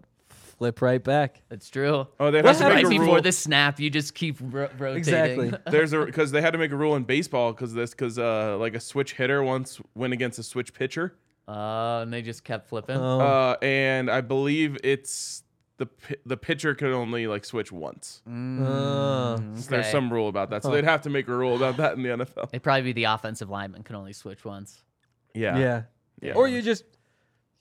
flip 0.64 0.82
right 0.82 1.04
back. 1.04 1.42
that's 1.50 1.70
true. 1.70 2.08
oh 2.20 2.32
they'd 2.32 2.46
have 2.46 2.58
to 2.58 2.64
make 2.70 2.74
Right 2.76 2.86
a 2.86 2.90
before 2.90 3.06
rule 3.16 3.22
the 3.22 3.32
snap, 3.34 3.80
you 3.82 3.90
just 3.90 4.16
keep 4.16 4.38
ro- 4.40 4.70
rotating. 4.78 4.98
Exactly. 4.98 5.54
there's 5.72 5.92
a 5.92 6.06
because 6.06 6.32
they 6.32 6.40
had 6.42 6.52
to 6.54 6.58
make 6.58 6.72
a 6.72 6.76
rule 6.78 6.96
in 6.96 7.04
baseball 7.04 7.52
because 7.52 7.74
this 7.74 7.90
because 7.92 8.18
uh 8.18 8.56
like 8.58 8.76
a 8.76 8.80
switch 8.80 9.14
hitter 9.14 9.44
once 9.44 9.82
went 9.94 10.14
against 10.14 10.40
a 10.40 10.44
switch 10.44 10.74
pitcher 10.74 11.16
Uh, 11.50 12.00
and 12.04 12.14
they 12.14 12.22
just 12.22 12.46
kept 12.46 12.70
flipping. 12.70 12.96
Oh. 12.96 13.20
Uh, 13.20 13.58
and 13.62 14.10
I 14.10 14.22
believe 14.22 14.78
it's 14.86 15.44
the 15.78 15.88
pi- 15.88 16.16
the 16.26 16.38
pitcher 16.38 16.74
could 16.76 16.94
only 16.94 17.28
like 17.28 17.44
switch 17.44 17.70
once. 17.74 18.22
Uh, 18.26 19.36
There's 19.38 19.72
Okay. 19.72 19.92
some 19.92 20.14
rule 20.14 20.30
about 20.30 20.50
that, 20.52 20.64
so 20.64 20.72
they'd 20.72 20.86
have 20.86 21.02
to 21.02 21.10
make 21.10 21.28
a 21.28 21.36
rule 21.36 21.56
about 21.58 21.76
that 21.78 21.98
in 21.98 22.04
the 22.04 22.10
NFL. 22.10 22.50
It'd 22.54 22.64
probably 22.64 22.84
be 22.84 22.94
the 22.94 23.06
offensive 23.06 23.50
lineman 23.50 23.84
can 23.84 23.96
only 23.98 24.14
switch 24.14 24.46
once. 24.46 24.82
Yeah, 25.34 25.58
yeah. 25.58 25.82
Yeah. 26.22 26.34
Or 26.36 26.48
you 26.48 26.62
just 26.62 26.86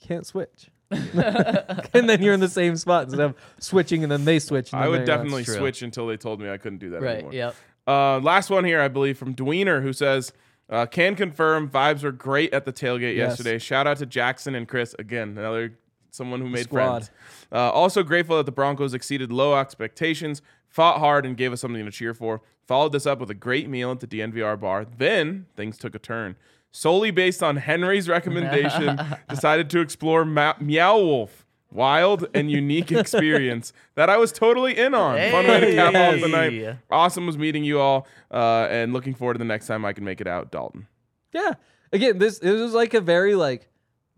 can't 0.01 0.25
switch. 0.27 0.71
and 1.95 2.09
then 2.09 2.23
you're 2.23 2.35
in 2.35 2.41
the 2.41 2.49
same 2.49 2.77
spot 2.77 3.05
instead 3.05 3.21
of 3.21 3.35
switching 3.59 4.03
and 4.03 4.11
then 4.13 4.25
they 4.25 4.39
switch. 4.39 4.73
And 4.73 4.81
I 4.81 4.85
then 4.85 4.91
would 4.91 5.01
there 5.01 5.07
you 5.07 5.13
are. 5.13 5.17
definitely 5.17 5.45
true. 5.45 5.55
switch 5.57 5.83
until 5.83 6.07
they 6.07 6.17
told 6.17 6.41
me 6.41 6.51
I 6.51 6.57
couldn't 6.59 6.79
do 6.79 6.91
that 6.91 7.03
Right. 7.03 7.15
anymore. 7.17 7.33
Yep. 7.35 7.55
Uh, 7.87 8.19
last 8.21 8.51
one 8.51 8.65
here, 8.65 8.81
I 8.81 8.89
believe, 8.89 9.19
from 9.19 9.35
Dweener, 9.35 9.83
who 9.83 9.93
says, 9.93 10.33
uh, 10.71 10.87
"Can 10.87 11.17
confirm 11.17 11.69
vibes 11.69 12.03
were 12.05 12.13
great 12.13 12.53
at 12.55 12.65
the 12.65 12.73
tailgate 12.73 13.17
Yes. 13.17 13.31
yesterday. 13.31 13.59
Shout 13.59 13.87
out 13.87 13.97
to 13.99 14.07
Jackson 14.07 14.55
and 14.55 14.69
Chris 14.69 14.95
again. 14.99 15.31
Another 15.37 15.73
someone 16.11 16.41
who 16.41 16.49
made 16.49 16.65
Squad. 16.65 16.89
friends. 17.07 17.11
Uh, 17.51 17.71
also 17.71 18.03
grateful 18.03 18.37
that 18.37 18.45
the 18.47 18.53
Broncos 18.53 18.93
exceeded 18.95 19.33
low 19.33 19.59
expectations, 19.59 20.43
fought 20.69 20.99
hard, 20.99 21.25
and 21.27 21.37
gave 21.37 21.53
us 21.53 21.61
something 21.63 21.85
to 21.85 21.91
cheer 21.91 22.13
for. 22.15 22.43
Followed 22.67 22.93
this 22.93 23.07
up 23.07 23.19
with 23.19 23.31
a 23.31 23.35
great 23.35 23.69
meal 23.69 23.91
at 23.91 24.01
the 24.01 24.07
DNVR 24.07 24.57
bar. 24.61 24.85
Then 24.85 25.47
things 25.57 25.77
took 25.79 25.95
a 25.95 25.99
turn. 25.99 26.37
Solely 26.73 27.11
based 27.11 27.43
on 27.43 27.57
Henry's 27.57 28.09
recommendation, 28.09 28.99
decided 29.29 29.69
to 29.71 29.81
explore 29.81 30.25
Ma- 30.25 30.55
Meow 30.59 30.99
Wolf. 30.99 31.47
Wild 31.71 32.27
and 32.35 32.51
unique 32.51 32.93
experience 32.93 33.73
that 33.95 34.11
I 34.11 34.19
was 34.19 34.31
totally 34.31 34.77
in 34.77 34.93
on. 34.95 35.17
Fun 35.31 35.47
way 35.47 35.61
to 35.61 35.75
cap 35.75 35.95
off 35.95 36.21
the 36.21 36.29
night. 36.29 36.77
Awesome 36.91 37.27
was 37.27 37.39
meeting 37.39 37.65
you 37.65 37.81
all, 37.81 38.07
uh, 38.31 38.67
and 38.71 38.93
looking 38.93 39.15
forward 39.15 39.35
to 39.35 39.39
the 39.39 39.47
next 39.47 39.69
time 39.69 39.85
I 39.87 39.95
can 39.95 40.05
make 40.05 40.21
it 40.21 40.27
out, 40.27 40.51
Dalton. 40.51 40.87
Yeah. 41.33 41.55
Again, 41.93 42.19
this 42.19 42.39
it 42.39 42.53
was 42.53 42.75
like 42.75 42.93
a 42.93 43.01
very 43.01 43.35
like 43.35 43.69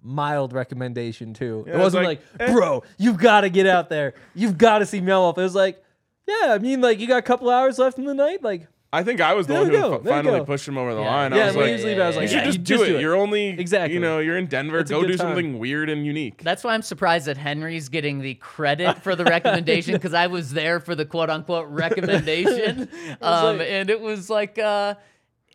mild 0.02 0.52
recommendation 0.52 1.32
too. 1.34 1.64
Yeah, 1.66 1.74
it 1.74 1.78
wasn't 1.78 2.04
like, 2.04 2.20
like, 2.38 2.50
eh. 2.50 2.52
bro, 2.52 2.82
you've 2.98 3.18
got 3.18 3.40
to 3.40 3.48
get 3.48 3.66
out 3.66 3.88
there. 3.88 4.14
You've 4.34 4.58
got 4.58 4.78
to 4.78 4.86
see 4.86 5.00
Meow 5.00 5.20
Wolf. 5.20 5.38
It 5.38 5.42
was 5.42 5.54
like, 5.54 5.82
yeah, 6.28 6.52
I 6.52 6.58
mean, 6.58 6.80
like 6.80 7.00
you 7.00 7.06
got 7.06 7.18
a 7.18 7.22
couple 7.22 7.50
hours 7.50 7.78
left 7.78 7.98
in 7.98 8.04
the 8.04 8.14
night. 8.14 8.42
Like, 8.42 8.68
I 8.94 9.02
think 9.02 9.20
I 9.20 9.34
was 9.34 9.46
the 9.46 9.54
There 9.54 9.62
one 9.62 9.70
we 9.70 9.76
who 9.76 9.82
go, 9.82 9.88
fi- 9.90 9.96
there 9.96 10.02
we 10.02 10.08
finally 10.22 10.38
go. 10.40 10.44
pushed 10.44 10.68
him 10.68 10.78
over 10.78 10.94
the 10.94 11.00
Yeah. 11.00 11.10
line. 11.14 11.32
yeah, 11.32 11.42
I 11.42 11.46
was 11.46 11.56
when 11.56 11.62
like, 11.62 11.68
he 11.68 11.72
was 11.74 11.84
leaving, 11.84 12.00
I 12.02 12.06
was 12.06 12.14
you 12.16 12.20
like, 12.22 12.28
should 12.30 12.36
yeah, 12.38 12.44
just 12.44 12.58
you 12.58 12.64
do 12.64 12.82
it. 12.82 12.86
do 12.88 13.00
You're 13.00 13.16
only 13.16 13.48
Exactly. 13.48 13.94
You 13.94 14.00
know, 14.00 14.18
you're 14.20 14.38
in 14.38 14.46
Denver. 14.46 14.78
It's 14.78 14.90
a 14.90 14.94
Go 14.94 15.00
good 15.02 15.06
do 15.08 15.16
time. 15.16 15.26
something 15.28 15.58
weird 15.58 15.90
and 15.90 16.06
unique. 16.06 16.42
That's 16.42 16.62
why 16.64 16.74
I'm 16.74 16.82
surprised 16.82 17.26
that 17.26 17.36
Henry's 17.36 17.88
getting 17.88 18.20
the 18.20 18.34
credit 18.34 18.98
for 19.02 19.14
the 19.16 19.24
recommendation 19.24 19.94
because 19.94 20.14
I 20.14 20.28
was 20.28 20.52
there 20.52 20.80
for 20.80 20.94
the 20.94 21.04
quote 21.04 21.28
unquote 21.30 21.68
recommendation. 21.68 22.88
um, 23.20 23.58
like- 23.58 23.68
and 23.68 23.90
it 23.90 24.00
was 24.00 24.30
like, 24.30 24.58
uh, 24.58 24.94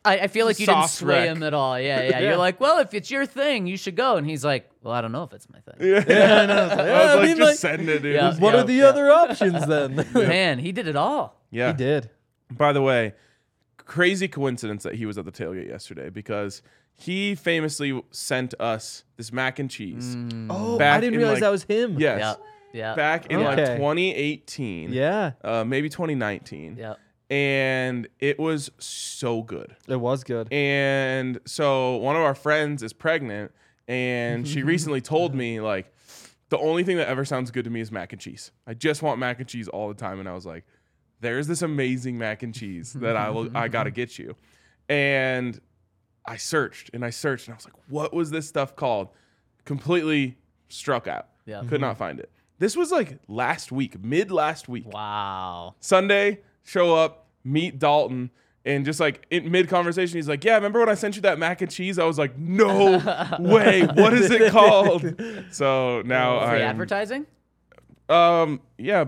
I, 0.06 0.20
I 0.20 0.28
feel 0.28 0.46
like 0.46 0.58
you 0.60 0.66
didn't 0.66 0.84
Soft 0.84 0.94
sway 0.96 1.28
rec. 1.28 1.30
him 1.36 1.44
at 1.44 1.54
all. 1.54 1.78
Yeah, 1.80 2.02
yeah, 2.02 2.10
Yeah. 2.12 2.20
You're 2.22 2.38
like, 2.38 2.60
well, 2.62 2.80
if 2.80 2.94
it's 2.94 3.12
your 3.12 3.26
thing, 3.26 3.68
you 3.68 3.76
should 3.76 3.96
go. 3.98 4.16
And 4.16 4.26
he's 4.26 4.46
like, 4.46 4.70
well, 4.82 4.94
I 4.94 5.02
don't 5.02 5.12
know 5.12 5.24
if 5.24 5.34
it's 5.34 5.48
my 5.50 5.60
thing. 5.60 5.76
yeah, 5.80 6.04
Yeah, 6.08 6.42
I 6.42 6.46
know. 6.46 6.66
It's 6.68 6.76
like, 6.76 6.80
I 6.80 6.84
was 6.84 6.88
yeah, 6.88 7.02
I 7.12 7.16
like, 7.16 7.28
mean, 7.28 7.38
just 7.38 7.64
like, 7.64 7.74
send 7.78 7.90
it, 7.90 8.02
dude. 8.02 8.16
Yeah. 8.16 8.36
what 8.38 8.54
Yeah. 8.54 8.62
are 8.62 8.64
the 8.64 8.82
other 8.84 9.12
options 9.12 9.66
then? 9.68 10.06
Man, 10.14 10.60
he 10.60 10.72
did 10.72 10.88
it 10.88 10.96
all. 10.96 11.36
Yeah. 11.52 11.72
He 11.72 11.78
did. 11.78 12.10
By 12.52 12.72
the 12.74 12.82
way, 12.82 13.14
crazy 13.90 14.28
coincidence 14.28 14.84
that 14.84 14.96
he 14.96 15.06
was 15.06 15.18
at 15.18 15.26
the 15.26 15.32
tailgate 15.32 15.68
yesterday 15.68 16.10
because 16.10 16.62
he 16.94 17.34
famously 17.36 18.02
sent 18.12 18.54
us 18.60 19.04
this 19.18 19.32
mac 19.34 19.58
and 19.60 19.70
cheese. 19.70 20.16
Oh, 20.50 20.80
I 20.80 21.00
didn't 21.00 21.16
in, 21.16 21.20
realize 21.20 21.36
like- 21.36 21.42
that 21.42 21.50
was 21.50 21.64
him. 21.64 21.98
Yes. 22.00 22.20
Yeah, 22.20 22.36
yeah, 22.72 22.96
Back 22.96 23.26
in 23.32 23.42
like 23.44 23.58
Okay. 23.58 23.78
2018. 23.78 24.94
Yeah, 24.94 25.32
Uh, 25.44 25.64
maybe 25.66 25.90
2019. 25.90 26.78
yeah. 26.78 26.96
And 27.32 28.08
it 28.20 28.40
was 28.40 28.72
so 28.80 29.44
good. 29.44 29.76
it 29.88 29.98
was 30.00 30.24
good. 30.24 30.52
And 30.52 31.40
so 31.46 31.96
one 31.98 32.16
of 32.16 32.22
our 32.24 32.36
friends 32.36 32.82
is 32.84 32.92
pregnant, 32.94 33.52
and 33.88 34.48
she 34.48 34.62
recently 34.74 35.02
told 35.02 35.34
me 35.36 35.60
like 35.60 35.94
the 36.50 36.58
only 36.58 36.84
thing 36.84 36.98
that 36.98 37.08
ever 37.08 37.24
sounds 37.26 37.52
good 37.52 37.64
to 37.66 37.70
me 37.70 37.80
is 37.82 37.92
mac 37.92 38.12
and 38.14 38.22
cheese. 38.22 38.52
I 38.68 38.74
just 38.74 39.02
want 39.04 39.20
mac 39.20 39.40
and 39.40 39.48
cheese 39.48 39.68
all 39.68 39.88
the 39.88 39.94
time, 39.94 40.20
and 40.20 40.28
I 40.28 40.34
was 40.34 40.46
like, 40.46 40.66
"There's 41.22 41.47
this 41.47 41.61
amazing 41.61 42.17
mac 42.17 42.43
and 42.43 42.53
cheese 42.53 42.93
that 42.93 43.15
I 43.15 43.30
will, 43.30 43.55
I 43.55 43.67
gotta 43.67 43.91
get 44.01 44.17
you." 44.20 44.36
And 44.88 45.59
I 46.26 46.38
searched 46.38 46.89
and 46.93 47.03
I 47.05 47.09
searched, 47.09 47.47
and 47.47 47.53
I 47.53 47.57
was 47.57 47.65
like, 47.65 47.76
"What 47.88 48.13
was 48.13 48.32
this 48.32 48.47
stuff 48.47 48.76
called?" 48.76 49.09
Completely 49.65 50.38
struck 50.70 51.07
out. 51.07 51.28
Yeah. 51.45 51.63
could 51.67 51.82
not 51.82 51.97
find 51.97 52.20
it. 52.20 52.30
This 52.59 52.76
was 52.76 52.91
like 52.91 53.20
last 53.28 53.72
week, 53.72 54.03
mid 54.03 54.32
last 54.32 54.67
week. 54.67 54.86
Wow. 54.93 55.76
Sunday, 55.80 56.41
show 56.63 56.93
up, 56.95 57.28
meet 57.43 57.80
Dalton, 57.80 58.30
and 58.65 58.84
just 58.86 58.99
like 58.99 59.26
in 59.32 59.49
mid 59.49 59.70
conversation, 59.70 60.17
he's 60.17 60.28
like, 60.28 60.43
"Yeah, 60.43 60.55
remember 60.55 60.80
when 60.80 60.89
I 60.89 60.93
sent 60.95 61.15
you 61.15 61.22
that 61.24 61.39
mac 61.39 61.61
and 61.61 61.72
cheese?" 61.72 61.97
I 61.97 62.03
was 62.03 62.17
like, 62.20 62.38
"No 62.38 62.97
way! 63.39 63.84
What 63.86 64.13
is 64.13 64.30
it 64.30 64.51
called?" 64.51 65.20
So 65.51 66.01
now 66.05 66.38
I 66.38 66.59
advertising? 66.59 67.26
um 68.09 68.59
yeah, 68.78 69.05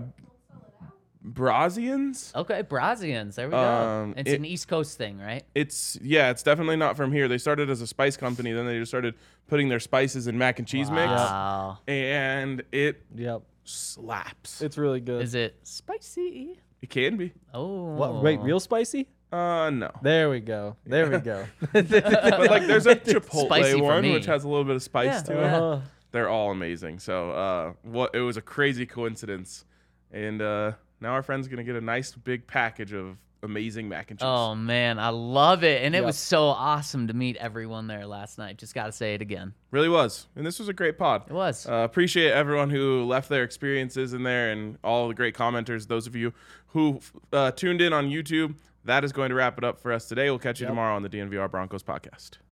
Brazians. 1.24 2.34
Okay, 2.36 2.64
Brazians. 2.64 3.36
There 3.36 3.48
we 3.48 3.52
go. 3.52 3.58
Um, 3.60 4.14
it's 4.18 4.32
it- 4.32 4.36
an 4.36 4.46
East 4.46 4.68
Coast 4.68 4.98
thing, 4.98 5.20
right? 5.20 5.44
It's 5.56 5.98
yeah, 6.02 6.30
it's 6.32 6.44
definitely 6.44 6.78
not 6.78 6.98
from 6.98 7.12
here. 7.12 7.28
They 7.28 7.38
started 7.38 7.70
as 7.70 7.82
a 7.82 7.88
spice 7.88 8.18
company, 8.18 8.52
then 8.52 8.66
they 8.66 8.80
just 8.80 8.92
started 8.92 9.16
putting 9.48 9.70
their 9.70 9.80
spices 9.80 10.28
in 10.28 10.38
mac 10.38 10.60
and 10.60 10.68
cheese 10.68 10.90
Wow. 10.90 11.78
mix, 11.86 11.92
and 11.94 12.64
it 12.72 13.04
Yep, 13.16 13.44
slaps. 13.64 14.62
it's 14.62 14.78
really 14.78 15.00
good. 15.02 15.22
Is 15.22 15.36
it 15.36 15.56
spicy? 15.64 16.60
It 16.82 16.90
can 16.90 17.18
be. 17.18 17.34
Oh. 17.54 17.94
what? 17.94 18.24
Wait, 18.24 18.40
real 18.40 18.60
spicy? 18.60 19.08
Uh, 19.32 19.70
no. 19.70 19.92
There 20.02 20.30
we 20.30 20.40
go. 20.40 20.76
There 20.86 21.10
we 21.10 21.20
go. 21.20 21.46
But 21.72 22.50
like, 22.50 22.66
there's 22.68 22.88
a 22.88 22.96
Chipotle 22.98 23.46
Spicy 23.46 23.80
one 23.80 24.12
which 24.12 24.26
has 24.26 24.44
a 24.44 24.48
little 24.50 24.66
bit 24.66 24.76
of 24.76 24.84
spice 24.84 25.06
Yeah. 25.06 25.22
to 25.22 25.40
it. 25.42 25.54
Uh-huh. 25.54 25.80
they're 26.12 26.28
all 26.30 26.52
amazing. 26.52 27.00
So 27.00 27.32
uh, 27.32 27.74
what 27.84 28.14
it 28.16 28.20
was 28.22 28.36
a 28.38 28.42
crazy 28.42 28.86
coincidence, 28.86 29.64
and 30.12 30.42
uh, 30.42 30.72
now 31.02 31.12
our 31.14 31.24
friend's 31.24 31.48
gonna 31.48 31.64
get 31.64 31.76
a 31.76 31.82
nice 31.82 32.14
big 32.14 32.48
package 32.48 32.94
of 32.94 33.18
amazing 33.44 33.90
mac 33.90 34.12
and 34.12 34.20
cheese. 34.20 34.26
Oh 34.28 34.54
man, 34.54 35.00
I 35.00 35.10
love 35.10 35.64
it, 35.64 35.82
and 35.84 35.96
it 35.96 36.00
Yep. 36.00 36.06
was 36.06 36.18
so 36.18 36.44
awesome 36.46 37.08
to 37.08 37.14
meet 37.16 37.38
everyone 37.38 37.88
there 37.88 38.06
last 38.06 38.38
night. 38.38 38.58
Just 38.60 38.76
got 38.76 38.86
to 38.86 38.92
say 38.92 39.16
it 39.16 39.22
again. 39.22 39.54
Really 39.72 39.90
was, 39.90 40.28
and 40.36 40.46
this 40.46 40.60
was 40.60 40.70
a 40.70 40.74
great 40.74 40.98
pod. 40.98 41.24
It 41.28 41.34
was. 41.34 41.68
Uh, 41.68 41.78
appreciate 41.78 42.32
everyone 42.34 42.70
who 42.70 43.04
left 43.04 43.30
their 43.30 43.44
experiences 43.44 44.14
in 44.14 44.22
there, 44.24 44.52
and 44.52 44.78
all 44.84 45.08
the 45.08 45.16
great 45.16 45.36
commenters. 45.36 45.88
Those 45.88 46.06
of 46.06 46.16
you 46.16 46.34
who 46.68 47.00
uh, 47.34 47.50
tuned 47.52 47.82
in 47.82 47.94
on 47.94 48.10
YouTube. 48.10 48.56
That 48.86 49.04
is 49.04 49.12
going 49.12 49.30
to 49.30 49.36
wrap 49.36 49.60
it 49.60 49.64
up 49.64 49.80
for 49.80 49.92
us 49.94 50.08
today. 50.08 50.30
We'll 50.32 50.40
catch 50.40 50.60
you 50.60 50.66
Yep. 50.66 50.72
tomorrow 50.72 50.96
on 50.96 51.04
the 51.04 51.10
DNVR 51.10 51.48
Broncos 51.52 51.84
podcast. 51.84 52.38